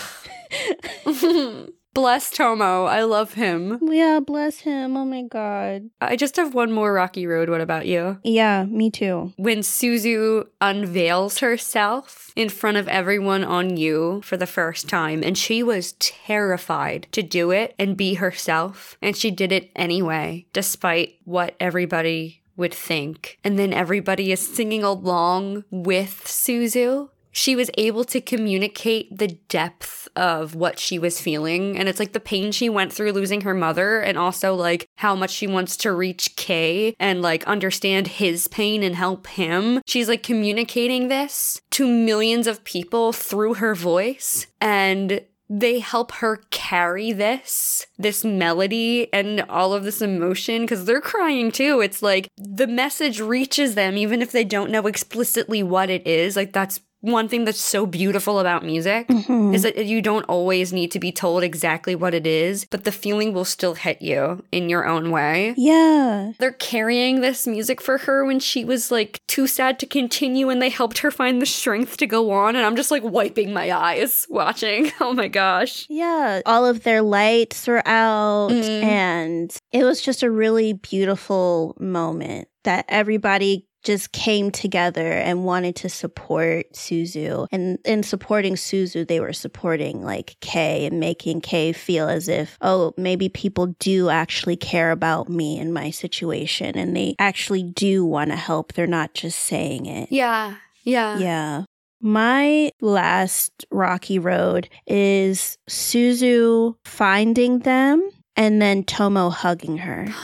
Ugh. 1.06 1.68
Bless 1.94 2.30
Tomo. 2.30 2.84
I 2.86 3.04
love 3.04 3.34
him. 3.34 3.78
Yeah, 3.82 4.18
bless 4.18 4.60
him. 4.60 4.96
Oh 4.96 5.04
my 5.04 5.22
god. 5.22 5.90
I 6.00 6.16
just 6.16 6.36
have 6.36 6.52
one 6.52 6.72
more 6.72 6.92
Rocky 6.92 7.26
Road. 7.26 7.48
What 7.48 7.60
about 7.60 7.86
you? 7.86 8.18
Yeah, 8.24 8.64
me 8.64 8.90
too. 8.90 9.32
When 9.36 9.60
Suzu 9.60 10.46
unveils 10.60 11.38
herself 11.38 12.32
in 12.34 12.48
front 12.48 12.76
of 12.76 12.88
everyone 12.88 13.44
on 13.44 13.76
U 13.76 14.20
for 14.24 14.36
the 14.36 14.46
first 14.46 14.88
time, 14.88 15.22
and 15.22 15.38
she 15.38 15.62
was 15.62 15.92
terrified 15.94 17.06
to 17.12 17.22
do 17.22 17.52
it 17.52 17.74
and 17.78 17.96
be 17.96 18.14
herself, 18.14 18.98
and 19.00 19.16
she 19.16 19.30
did 19.30 19.52
it 19.52 19.70
anyway, 19.76 20.46
despite 20.52 21.14
what 21.24 21.54
everybody 21.60 22.42
would 22.56 22.74
think. 22.74 23.38
And 23.44 23.58
then 23.58 23.72
everybody 23.72 24.32
is 24.32 24.46
singing 24.46 24.82
along 24.82 25.64
with 25.70 26.22
Suzu. 26.24 27.10
She 27.34 27.56
was 27.56 27.70
able 27.76 28.04
to 28.04 28.20
communicate 28.20 29.18
the 29.18 29.28
depth 29.48 30.08
of 30.14 30.54
what 30.54 30.78
she 30.78 30.98
was 31.00 31.20
feeling. 31.20 31.76
And 31.76 31.88
it's 31.88 31.98
like 31.98 32.12
the 32.12 32.20
pain 32.20 32.52
she 32.52 32.68
went 32.68 32.92
through 32.92 33.12
losing 33.12 33.40
her 33.40 33.54
mother, 33.54 34.00
and 34.00 34.16
also 34.16 34.54
like 34.54 34.88
how 34.96 35.16
much 35.16 35.30
she 35.30 35.46
wants 35.46 35.76
to 35.78 35.92
reach 35.92 36.36
Kei 36.36 36.94
and 37.00 37.20
like 37.20 37.44
understand 37.44 38.06
his 38.06 38.46
pain 38.48 38.82
and 38.84 38.94
help 38.94 39.26
him. 39.26 39.82
She's 39.86 40.08
like 40.08 40.22
communicating 40.22 41.08
this 41.08 41.60
to 41.72 41.86
millions 41.86 42.46
of 42.46 42.64
people 42.64 43.12
through 43.12 43.54
her 43.54 43.74
voice. 43.74 44.46
And 44.60 45.20
they 45.50 45.78
help 45.78 46.10
her 46.12 46.40
carry 46.50 47.12
this 47.12 47.86
this 47.98 48.24
melody 48.24 49.12
and 49.12 49.42
all 49.42 49.74
of 49.74 49.84
this 49.84 50.00
emotion 50.00 50.62
because 50.62 50.86
they're 50.86 51.02
crying 51.02 51.52
too 51.52 51.80
it's 51.80 52.02
like 52.02 52.28
the 52.38 52.66
message 52.66 53.20
reaches 53.20 53.74
them 53.74 53.96
even 53.96 54.22
if 54.22 54.32
they 54.32 54.42
don't 54.42 54.70
know 54.70 54.86
explicitly 54.86 55.62
what 55.62 55.90
it 55.90 56.06
is 56.06 56.34
like 56.34 56.52
that's 56.52 56.80
one 57.04 57.28
thing 57.28 57.44
that's 57.44 57.60
so 57.60 57.84
beautiful 57.84 58.38
about 58.40 58.64
music 58.64 59.06
is 59.10 59.62
that 59.62 59.84
you 59.84 60.00
don't 60.00 60.24
always 60.24 60.72
need 60.72 60.90
to 60.92 60.98
be 60.98 61.12
told 61.12 61.42
exactly 61.42 61.94
what 61.94 62.14
it 62.14 62.26
is 62.26 62.64
but 62.70 62.84
the 62.84 62.92
feeling 62.92 63.34
will 63.34 63.44
still 63.44 63.74
hit 63.74 64.00
you 64.00 64.42
in 64.50 64.68
your 64.70 64.86
own 64.86 65.10
way. 65.10 65.54
Yeah. 65.56 66.32
they're 66.38 66.52
carrying 66.52 67.20
this 67.20 67.46
music 67.46 67.80
for 67.82 67.98
her 67.98 68.24
when 68.24 68.40
she 68.40 68.64
was 68.64 68.90
like 68.90 69.20
too 69.28 69.46
sad 69.46 69.78
to 69.80 69.86
continue 69.86 70.48
and 70.48 70.62
they 70.62 70.70
helped 70.70 70.98
her 70.98 71.10
find 71.10 71.42
the 71.42 71.46
strength 71.46 71.96
to 71.98 72.06
go 72.06 72.30
on 72.30 72.56
and 72.56 72.64
i'm 72.64 72.76
just 72.76 72.90
like 72.90 73.02
wiping 73.04 73.52
my 73.52 73.70
eyes 73.70 74.26
watching. 74.30 74.90
Oh 75.00 75.12
my 75.12 75.28
gosh. 75.28 75.86
Yeah, 75.90 76.40
all 76.46 76.64
of 76.66 76.82
their 76.84 77.02
lights 77.02 77.66
were 77.66 77.86
out, 77.86 78.50
Mhm. 78.50 78.82
and 78.82 79.56
it 79.72 79.84
was 79.84 80.00
just 80.00 80.22
a 80.22 80.30
really 80.30 80.72
beautiful 80.72 81.76
moment 81.78 82.48
that 82.64 82.86
everybody 82.88 83.66
just 83.84 84.12
came 84.12 84.50
together 84.50 85.12
and 85.12 85.44
wanted 85.44 85.76
to 85.76 85.88
support 85.88 86.72
Suzu. 86.72 87.46
And 87.52 87.78
in 87.84 88.02
supporting 88.02 88.54
Suzu, 88.54 89.06
they 89.06 89.20
were 89.20 89.32
supporting 89.32 90.02
like 90.02 90.36
Kei 90.40 90.86
and 90.86 90.98
making 90.98 91.42
Kei 91.42 91.72
feel 91.72 92.08
as 92.08 92.28
if, 92.28 92.56
oh, 92.60 92.92
maybe 92.96 93.28
people 93.28 93.68
do 93.78 94.08
actually 94.08 94.56
care 94.56 94.90
about 94.90 95.28
me 95.28 95.58
and 95.58 95.72
my 95.72 95.90
situation 95.90 96.76
and 96.76 96.96
they 96.96 97.14
actually 97.18 97.62
do 97.62 98.04
want 98.04 98.30
to 98.30 98.36
help. 98.36 98.72
They're 98.72 98.86
not 98.86 99.14
just 99.14 99.38
saying 99.40 99.86
it. 99.86 100.10
Yeah. 100.10 100.56
Yeah. 100.82 101.18
Yeah. 101.18 101.64
My 102.00 102.70
last 102.80 103.64
rocky 103.70 104.18
road 104.18 104.68
is 104.86 105.56
Suzu 105.68 106.76
finding 106.84 107.60
them 107.60 108.10
and 108.36 108.60
then 108.60 108.84
Tomo 108.84 109.30
hugging 109.30 109.78
her. 109.78 110.08